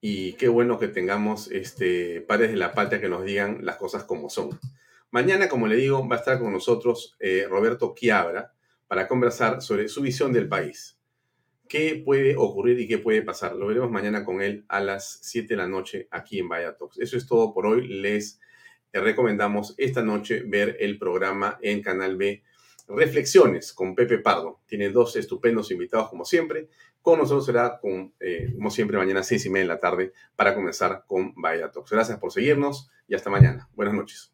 y 0.00 0.32
qué 0.34 0.48
bueno 0.48 0.78
que 0.78 0.88
tengamos 0.88 1.50
este, 1.50 2.22
padres 2.22 2.52
de 2.52 2.56
la 2.56 2.72
patria 2.72 3.02
que 3.02 3.08
nos 3.10 3.24
digan 3.24 3.58
las 3.66 3.76
cosas 3.76 4.04
como 4.04 4.30
son. 4.30 4.58
Mañana, 5.10 5.50
como 5.50 5.66
le 5.66 5.76
digo, 5.76 6.08
va 6.08 6.16
a 6.16 6.18
estar 6.20 6.38
con 6.38 6.52
nosotros 6.52 7.16
eh, 7.20 7.46
Roberto 7.50 7.94
Quiabra 7.94 8.54
para 8.88 9.06
conversar 9.08 9.60
sobre 9.60 9.88
su 9.88 10.00
visión 10.00 10.32
del 10.32 10.48
país 10.48 10.98
qué 11.72 12.02
puede 12.04 12.36
ocurrir 12.36 12.78
y 12.80 12.86
qué 12.86 12.98
puede 12.98 13.22
pasar. 13.22 13.56
Lo 13.56 13.68
veremos 13.68 13.90
mañana 13.90 14.26
con 14.26 14.42
él 14.42 14.66
a 14.68 14.78
las 14.78 15.20
7 15.22 15.48
de 15.48 15.56
la 15.56 15.66
noche 15.66 16.06
aquí 16.10 16.38
en 16.38 16.46
Vaya 16.46 16.76
Talks. 16.76 16.98
Eso 16.98 17.16
es 17.16 17.26
todo 17.26 17.54
por 17.54 17.64
hoy. 17.64 17.88
Les 17.88 18.38
recomendamos 18.92 19.74
esta 19.78 20.02
noche 20.02 20.42
ver 20.44 20.76
el 20.80 20.98
programa 20.98 21.58
en 21.62 21.80
Canal 21.80 22.18
B 22.18 22.42
Reflexiones 22.88 23.72
con 23.72 23.94
Pepe 23.94 24.18
Pardo. 24.18 24.60
Tiene 24.66 24.90
dos 24.90 25.16
estupendos 25.16 25.70
invitados 25.70 26.10
como 26.10 26.26
siempre. 26.26 26.68
Con 27.00 27.18
nosotros 27.18 27.46
será, 27.46 27.78
con, 27.80 28.12
eh, 28.20 28.52
como 28.54 28.70
siempre, 28.70 28.98
mañana 28.98 29.20
a 29.20 29.24
6 29.24 29.46
y 29.46 29.48
media 29.48 29.64
de 29.64 29.68
la 29.68 29.80
tarde 29.80 30.12
para 30.36 30.54
comenzar 30.54 31.04
con 31.06 31.32
Vaya 31.36 31.70
Talks. 31.70 31.90
Gracias 31.90 32.18
por 32.18 32.32
seguirnos 32.32 32.90
y 33.08 33.14
hasta 33.14 33.30
mañana. 33.30 33.70
Buenas 33.74 33.94
noches. 33.94 34.30